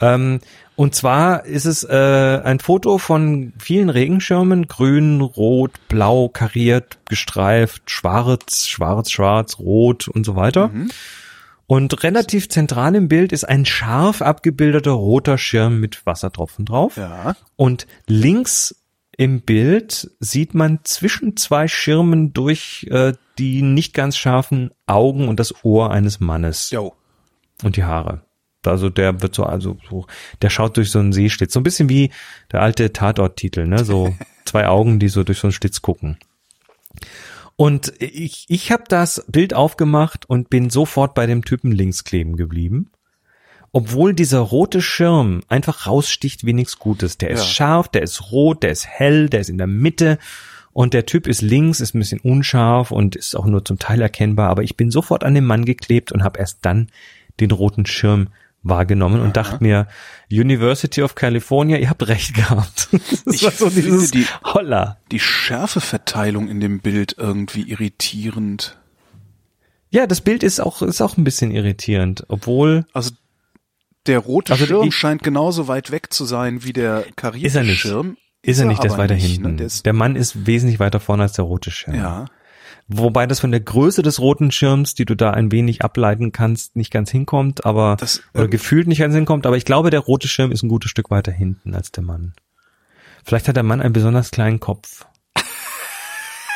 Ähm, 0.00 0.40
und 0.76 0.94
zwar 0.94 1.44
ist 1.44 1.64
es 1.64 1.82
äh, 1.82 2.40
ein 2.44 2.60
Foto 2.60 2.98
von 2.98 3.52
vielen 3.58 3.90
Regenschirmen, 3.90 4.68
grün, 4.68 5.20
rot, 5.20 5.72
blau, 5.88 6.28
kariert, 6.28 6.98
gestreift, 7.08 7.90
schwarz, 7.90 8.68
schwarz, 8.68 9.10
schwarz, 9.10 9.58
rot 9.58 10.06
und 10.06 10.24
so 10.24 10.36
weiter. 10.36 10.70
Und 11.66 12.02
relativ 12.02 12.48
zentral 12.48 12.94
im 12.94 13.08
Bild 13.08 13.32
ist 13.32 13.44
ein 13.44 13.66
scharf 13.66 14.22
abgebildeter 14.22 14.92
roter 14.92 15.36
Schirm 15.36 15.80
mit 15.80 16.06
Wassertropfen 16.06 16.64
drauf. 16.64 16.96
Ja. 16.96 17.36
Und 17.56 17.86
links 18.06 18.84
im 19.16 19.42
Bild 19.42 20.12
sieht 20.20 20.54
man 20.54 20.80
zwischen 20.84 21.36
zwei 21.36 21.66
Schirmen 21.66 22.32
durch 22.32 22.86
äh, 22.90 23.14
die 23.38 23.62
nicht 23.62 23.92
ganz 23.92 24.16
scharfen 24.16 24.70
Augen 24.86 25.28
und 25.28 25.40
das 25.40 25.64
Ohr 25.64 25.90
eines 25.90 26.20
Mannes 26.20 26.70
Jo. 26.70 26.94
und 27.64 27.76
die 27.76 27.84
Haare. 27.84 28.22
Also 28.68 28.90
der 28.90 29.20
wird 29.22 29.34
so, 29.34 29.44
also 29.44 29.76
so, 29.88 30.06
der 30.42 30.50
schaut 30.50 30.76
durch 30.76 30.90
so 30.90 30.98
einen 30.98 31.12
Seeschlitz. 31.12 31.52
So 31.52 31.60
ein 31.60 31.64
bisschen 31.64 31.88
wie 31.88 32.10
der 32.52 32.62
alte 32.62 32.92
Tatort-Titel, 32.92 33.66
ne? 33.66 33.84
So 33.84 34.14
zwei 34.44 34.66
Augen, 34.68 34.98
die 34.98 35.08
so 35.08 35.24
durch 35.24 35.38
so 35.38 35.48
einen 35.48 35.52
Schlitz 35.52 35.82
gucken. 35.82 36.18
Und 37.56 37.92
ich, 37.98 38.44
ich 38.48 38.70
habe 38.70 38.84
das 38.88 39.24
Bild 39.28 39.52
aufgemacht 39.52 40.28
und 40.30 40.48
bin 40.48 40.70
sofort 40.70 41.14
bei 41.14 41.26
dem 41.26 41.44
Typen 41.44 41.72
links 41.72 42.04
kleben 42.04 42.36
geblieben. 42.36 42.90
Obwohl 43.72 44.14
dieser 44.14 44.38
rote 44.38 44.80
Schirm 44.80 45.42
einfach 45.48 45.86
raussticht 45.86 46.46
wie 46.46 46.52
nichts 46.52 46.78
Gutes. 46.78 47.18
Der 47.18 47.30
ist 47.30 47.40
Ja. 47.40 47.46
scharf, 47.46 47.88
der 47.88 48.02
ist 48.02 48.30
rot, 48.32 48.62
der 48.62 48.70
ist 48.70 48.86
hell, 48.86 49.28
der 49.28 49.40
ist 49.40 49.50
in 49.50 49.58
der 49.58 49.66
Mitte 49.66 50.18
und 50.72 50.94
der 50.94 51.04
Typ 51.06 51.26
ist 51.26 51.42
links, 51.42 51.80
ist 51.80 51.94
ein 51.94 51.98
bisschen 51.98 52.20
unscharf 52.20 52.92
und 52.92 53.16
ist 53.16 53.34
auch 53.34 53.46
nur 53.46 53.64
zum 53.64 53.78
Teil 53.78 54.00
erkennbar. 54.00 54.48
Aber 54.48 54.62
ich 54.62 54.76
bin 54.76 54.90
sofort 54.90 55.24
an 55.24 55.34
den 55.34 55.44
Mann 55.44 55.64
geklebt 55.64 56.12
und 56.12 56.22
habe 56.22 56.38
erst 56.38 56.58
dann 56.62 56.88
den 57.40 57.50
roten 57.50 57.84
Schirm 57.84 58.28
wahrgenommen 58.62 59.20
und 59.20 59.36
dachte 59.36 59.62
mir, 59.62 59.86
University 60.30 61.02
of 61.02 61.14
California, 61.14 61.78
ihr 61.78 61.88
habt 61.90 62.06
recht 62.08 62.34
gehabt. 62.34 62.88
Das 63.24 63.34
Ich 63.34 63.42
war 63.44 63.50
so 63.52 63.70
finde 63.70 63.82
dieses 63.90 64.10
die- 64.10 64.26
Holla. 64.44 64.98
Die 65.12 65.20
Schärfeverteilung 65.20 66.48
in 66.48 66.60
dem 66.60 66.80
Bild 66.80 67.14
irgendwie 67.18 67.62
irritierend. 67.70 68.78
Ja, 69.90 70.06
das 70.06 70.20
Bild 70.20 70.42
ist 70.42 70.60
auch, 70.60 70.82
ist 70.82 71.00
auch 71.00 71.16
ein 71.16 71.24
bisschen 71.24 71.50
irritierend, 71.50 72.24
obwohl 72.28 72.84
Also 72.92 73.12
der 74.06 74.18
rote 74.18 74.52
Also 74.52 74.66
Schirm 74.66 74.88
ich- 74.88 74.94
scheint 74.94 75.22
genauso 75.22 75.68
weit 75.68 75.90
weg 75.90 76.12
zu 76.12 76.24
sein 76.24 76.64
wie 76.64 76.72
der 76.72 77.04
karierte 77.16 77.46
Ist 77.46 77.54
er 77.54 77.62
nicht. 77.64 77.80
Schirm. 77.80 78.16
ist 78.42 78.58
er 78.58 78.66
nicht, 78.66 78.82
der 78.82 78.90
ist 78.90 78.98
weiter 78.98 79.14
nicht, 79.14 79.24
hinten. 79.32 79.50
Ne? 79.52 79.56
Der 79.56 79.66
ist, 79.66 79.86
Der 79.86 79.92
Mann 79.92 80.16
ist 80.16 80.46
wesentlich 80.46 80.78
weiter 80.80 81.00
vorne 81.00 81.22
als 81.24 81.32
der 81.32 81.44
rote 81.44 81.70
Schirm. 81.70 81.94
ja. 81.94 82.26
Wobei 82.88 83.26
das 83.26 83.40
von 83.40 83.50
der 83.50 83.60
Größe 83.60 84.00
des 84.00 84.18
roten 84.18 84.50
Schirms, 84.50 84.94
die 84.94 85.04
du 85.04 85.14
da 85.14 85.30
ein 85.30 85.52
wenig 85.52 85.82
ableiten 85.82 86.32
kannst, 86.32 86.74
nicht 86.74 86.90
ganz 86.90 87.10
hinkommt, 87.10 87.66
aber 87.66 87.96
Das, 88.00 88.22
oder 88.32 88.44
ähm, 88.44 88.50
gefühlt 88.50 88.88
nicht 88.88 88.98
ganz 88.98 89.14
hinkommt, 89.14 89.46
aber 89.46 89.58
ich 89.58 89.66
glaube, 89.66 89.90
der 89.90 90.00
rote 90.00 90.26
Schirm 90.26 90.50
ist 90.50 90.62
ein 90.62 90.70
gutes 90.70 90.90
Stück 90.90 91.10
weiter 91.10 91.30
hinten 91.30 91.74
als 91.74 91.92
der 91.92 92.02
Mann. 92.02 92.32
Vielleicht 93.24 93.46
hat 93.46 93.56
der 93.56 93.62
Mann 93.62 93.82
einen 93.82 93.92
besonders 93.92 94.30
kleinen 94.30 94.58
Kopf. 94.58 95.06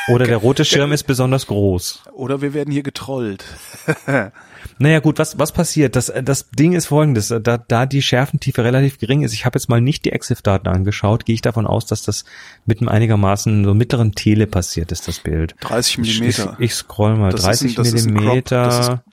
Oder 0.09 0.25
der 0.25 0.37
rote 0.37 0.65
Schirm 0.65 0.91
ist 0.91 1.03
besonders 1.03 1.47
groß. 1.47 2.03
Oder 2.13 2.41
wir 2.41 2.53
werden 2.53 2.71
hier 2.71 2.83
getrollt. 2.83 3.45
Naja 4.79 5.01
gut, 5.01 5.19
was, 5.19 5.37
was 5.37 5.51
passiert? 5.51 5.95
Das, 5.95 6.11
das 6.23 6.49
Ding 6.49 6.73
ist 6.73 6.87
folgendes, 6.87 7.27
da, 7.27 7.57
da 7.57 7.85
die 7.85 8.01
Schärfentiefe 8.01 8.63
relativ 8.63 8.97
gering 8.97 9.21
ist, 9.21 9.33
ich 9.33 9.45
habe 9.45 9.57
jetzt 9.59 9.69
mal 9.69 9.81
nicht 9.81 10.03
die 10.03 10.11
EXIF-Daten 10.11 10.67
angeschaut, 10.67 11.25
gehe 11.25 11.35
ich 11.35 11.41
davon 11.41 11.67
aus, 11.67 11.85
dass 11.85 12.01
das 12.01 12.25
mit 12.65 12.79
einem 12.79 12.87
einigermaßen 12.89 13.63
so 13.65 13.73
mittleren 13.75 14.13
Tele 14.13 14.47
passiert 14.47 14.91
ist, 14.91 15.07
das 15.07 15.19
Bild. 15.19 15.55
30 15.59 15.99
Ich, 15.99 16.09
ich, 16.09 16.19
Millimeter. 16.21 16.55
ich 16.59 16.73
scroll 16.73 17.15
mal. 17.17 17.31
Das 17.31 17.41
ist 17.41 17.45
30 17.45 17.71
ein- 17.71 17.75
das 17.75 17.93
ist 17.93 18.05
ein 18.07 18.13
Crop. 18.13 18.23
Millimeter 18.23 19.03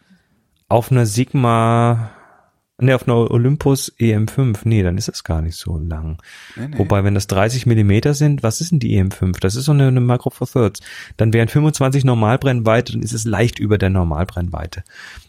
auf 0.68 0.90
einer 0.90 1.04
Sigma, 1.04 2.10
ne, 2.80 2.94
auf 2.94 3.06
einer 3.06 3.30
Olympus 3.30 3.92
EM5. 3.98 4.58
Nee, 4.64 4.82
dann 4.82 4.98
ist 4.98 5.08
es 5.08 5.24
gar 5.24 5.42
nicht 5.42 5.56
so 5.56 5.78
lang. 5.78 6.18
Nee, 6.56 6.68
nee. 6.68 6.78
Wobei, 6.78 7.04
wenn 7.04 7.14
das 7.14 7.26
30 7.26 7.66
Millimeter 7.66 8.14
sind, 8.14 8.42
was 8.42 8.60
ist 8.60 8.72
denn 8.72 8.78
die 8.78 9.00
EM5? 9.00 9.40
Das 9.40 9.54
ist 9.56 9.64
so 9.66 9.72
eine, 9.72 9.88
eine 9.88 10.00
Micro 10.00 10.30
Four 10.30 10.48
Thirds. 10.48 10.80
Dann 11.16 11.32
wären 11.32 11.48
25 11.48 12.04
Normalbrennweite, 12.04 12.92
dann 12.92 13.02
ist 13.02 13.12
es 13.12 13.24
leicht 13.24 13.58
über 13.58 13.78
der 13.78 13.90
Normalbrennweite. 13.90 14.84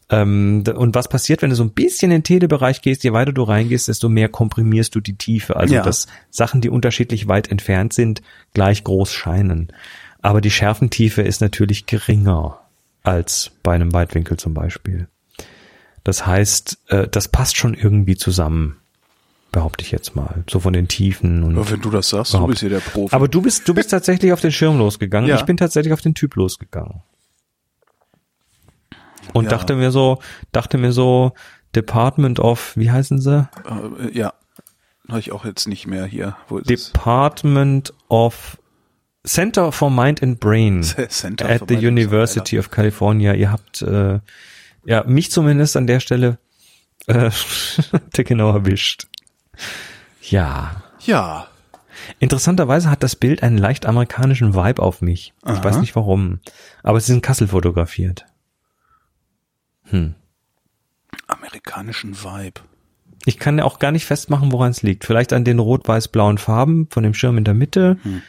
Ähm, 0.10 0.64
und 0.76 0.94
was 0.94 1.08
passiert, 1.08 1.42
wenn 1.42 1.50
du 1.50 1.56
so 1.56 1.64
ein 1.64 1.72
bisschen 1.72 2.12
in 2.12 2.18
den 2.18 2.24
Telebereich 2.24 2.82
gehst, 2.82 3.04
je 3.04 3.14
weiter 3.14 3.32
du 3.32 3.44
reingehst, 3.44 3.88
desto 3.88 4.10
mehr 4.10 4.28
komprimierst 4.30 4.94
du 4.94 5.00
die 5.00 5.16
Tiefe. 5.16 5.56
Also, 5.56 5.76
Ja. 5.76 5.84
dass 5.84 6.08
Sachen, 6.30 6.62
die 6.62 6.70
unterschiedlich 6.70 7.28
weit 7.28 7.50
entfernt 7.50 7.94
sind, 7.94 8.22
gleich 8.54 8.84
groß 8.84 9.14
scheinen. 9.14 9.72
Aber 10.22 10.42
die 10.42 10.52
Schärfentiefe 10.52 11.22
ist 11.22 11.42
natürlich 11.42 11.86
geringer 11.86 12.60
als 13.04 13.52
bei 13.64 13.74
einem 13.74 13.94
Weitwinkel 13.94 14.38
zum 14.38 14.54
Beispiel. 14.54 15.08
Das 16.04 16.26
heißt, 16.26 16.80
äh, 16.88 17.08
das 17.08 17.28
passt 17.28 17.58
schon 17.58 17.74
irgendwie 17.74 18.16
zusammen, 18.16 18.78
behaupte 19.52 19.84
ich 19.84 19.92
jetzt 19.92 20.16
mal. 20.16 20.44
So 20.50 20.60
von 20.60 20.74
den 20.74 20.88
Tiefen 20.88 21.44
und 21.44 21.56
Aber 21.58 21.70
wenn 21.70 21.82
du 21.82 21.90
das 21.92 22.10
sagst, 22.10 22.34
du 22.34 22.38
Überhaupt. 22.38 22.52
bist 22.52 22.60
hier 22.62 22.70
der 22.70 22.80
Profi. 22.80 23.14
aber 23.16 23.28
du 23.28 23.42
bist, 23.42 23.68
du 23.68 23.74
bist 23.74 23.92
tatsächlich 23.92 24.34
auf 24.34 24.42
den 24.42 24.52
Schirm 24.52 24.78
losgegangen. 24.80 25.30
Ja. 25.30 25.36
Ich 25.36 25.44
bin 25.44 25.58
tatsächlich 25.58 25.94
auf 25.94 26.02
den 26.02 26.16
Typ 26.16 26.36
losgegangen. 26.36 27.02
Und 29.34 29.46
Ja. 29.46 29.50
dachte 29.52 29.76
mir 29.76 29.92
so, 29.92 30.20
dachte 30.52 30.78
mir 30.78 30.92
so, 30.92 31.34
Department 31.76 32.40
of, 32.40 32.76
wie 32.76 32.92
heißen 32.92 33.22
sie? 33.22 33.48
äh, 33.66 34.18
ja. 34.18 34.34
Habe 35.08 35.20
ich 35.20 35.32
auch 35.32 35.46
jetzt 35.46 35.68
nicht 35.68 35.88
mehr 35.88 36.06
hier. 36.06 36.36
Ist 36.50 36.72
es? 36.72 36.92
Department 36.94 37.94
of 38.10 38.58
Center 39.26 39.72
for 39.72 39.92
Mind 39.92 40.24
and 40.24 40.40
Brain 40.40 40.84
Center 41.10 41.48
at 41.50 41.64
the 41.68 41.76
Mind 41.76 41.86
University 41.88 42.58
of 42.58 42.72
California. 42.72 43.34
Ihr 43.34 43.52
habt, 43.52 43.82
äh, 43.82 44.20
ja, 44.86 45.04
mich 45.06 45.32
zumindest 45.32 45.78
an 45.78 45.88
der 45.88 46.00
Stelle, 46.00 46.38
äh, 47.08 47.32
der 48.18 48.24
genau 48.24 48.52
erwischt. 48.52 49.08
Ja. 50.22 50.84
Ja. 51.06 51.48
Interessanterweise 52.20 52.90
hat 52.90 53.04
das 53.04 53.16
Bild 53.16 53.44
einen 53.44 53.58
leicht 53.58 53.86
amerikanischen 53.86 54.56
Vibe 54.56 54.82
auf 54.82 55.02
mich. 55.02 55.34
Ich 55.44 55.52
Aha. 55.52 55.64
weiß 55.64 55.78
nicht 55.78 55.96
warum. 55.96 56.40
Aber 56.84 56.98
es 56.98 57.10
ist 57.10 57.16
in 57.16 57.22
Kassel 57.22 57.48
fotografiert. 57.48 58.26
Hm. 59.84 60.16
Amerikanischen 61.28 62.16
Vibe. 62.24 62.62
Ich 63.26 63.38
kann 63.38 63.58
ja 63.58 63.66
auch 63.66 63.78
gar 63.78 63.92
nicht 63.92 64.06
festmachen, 64.06 64.52
woran 64.52 64.72
es 64.72 64.82
liegt. 64.82 65.06
Vielleicht 65.06 65.32
an 65.34 65.44
den 65.44 65.60
rot-weiß-blauen 65.60 66.38
Farben 66.38 66.88
von 66.90 67.04
dem 67.04 67.14
Schirm 67.14 67.38
in 67.38 67.44
der 67.44 67.54
Mitte, 67.54 67.98
Hm. 68.02 68.22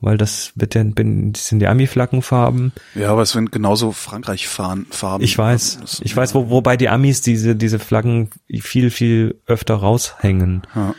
Weil 0.00 0.16
das 0.16 0.52
wird 0.54 0.74
ja, 0.74 0.82
bin- 0.84 1.32
das 1.32 1.48
sind 1.48 1.58
die 1.58 1.66
Ami-Flaggenfarben. 1.66 2.72
Ja, 2.94 3.10
aber 3.10 3.22
es 3.22 3.30
sind 3.32 3.50
genauso 3.52 3.92
Frankreich-Farben. 3.92 4.86
Ich 5.20 5.36
weiß, 5.36 5.78
Das- 5.80 6.00
ich 6.02 6.16
weiß, 6.16 6.34
wo, 6.34 6.50
wobei 6.50 6.76
die 6.76 6.88
Amis 6.88 7.20
diese, 7.20 7.56
diese 7.56 7.78
Flaggen 7.78 8.30
viel, 8.60 8.90
viel 8.90 9.40
öfter 9.46 9.74
raushängen. 9.76 10.62
Ja. 10.74 10.94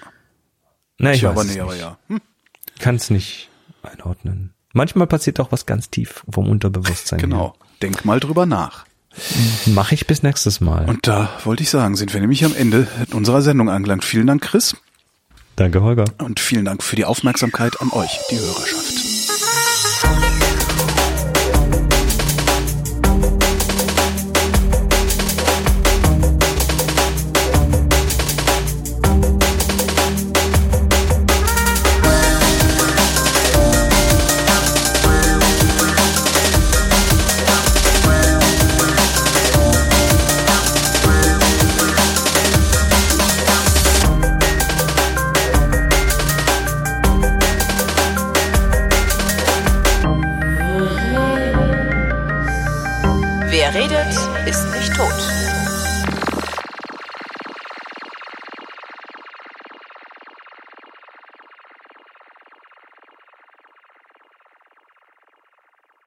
Na, 0.97 1.13
ich 1.13 1.19
Tja, 1.19 1.29
weiß 1.29 1.37
aber 1.37 1.47
es 1.49 1.55
nee, 1.55 1.61
aber 1.61 1.71
nicht. 1.73 1.81
ja. 1.81 1.97
Hm, 2.07 2.21
Kann 2.79 2.95
es 2.95 3.09
nicht 3.09 3.49
einordnen. 3.83 4.53
Manchmal 4.73 5.07
passiert 5.07 5.39
auch 5.39 5.51
was 5.51 5.65
ganz 5.65 5.89
tief 5.89 6.23
vom 6.29 6.47
Unterbewusstsein. 6.49 7.19
genau. 7.19 7.55
Denk 7.81 8.03
mal 8.05 8.19
drüber 8.19 8.45
nach. 8.45 8.85
Mache 9.65 9.95
ich 9.95 10.05
bis 10.05 10.21
nächstes 10.21 10.61
Mal. 10.61 10.87
Und 10.87 11.07
da 11.07 11.29
wollte 11.43 11.63
ich 11.63 11.69
sagen, 11.69 11.95
sind 11.95 12.13
wir 12.13 12.21
nämlich 12.21 12.45
am 12.45 12.53
Ende 12.53 12.87
unserer 13.11 13.41
Sendung 13.41 13.69
angelangt. 13.69 14.05
Vielen 14.05 14.27
Dank, 14.27 14.41
Chris. 14.43 14.75
Danke, 15.59 15.81
Holger. 15.81 16.05
Und 16.19 16.39
vielen 16.39 16.63
Dank 16.63 16.81
für 16.81 16.95
die 16.95 17.03
Aufmerksamkeit 17.03 17.81
an 17.81 17.91
euch, 17.91 18.17
die 18.31 18.39
Hörerschaft. 18.39 19.18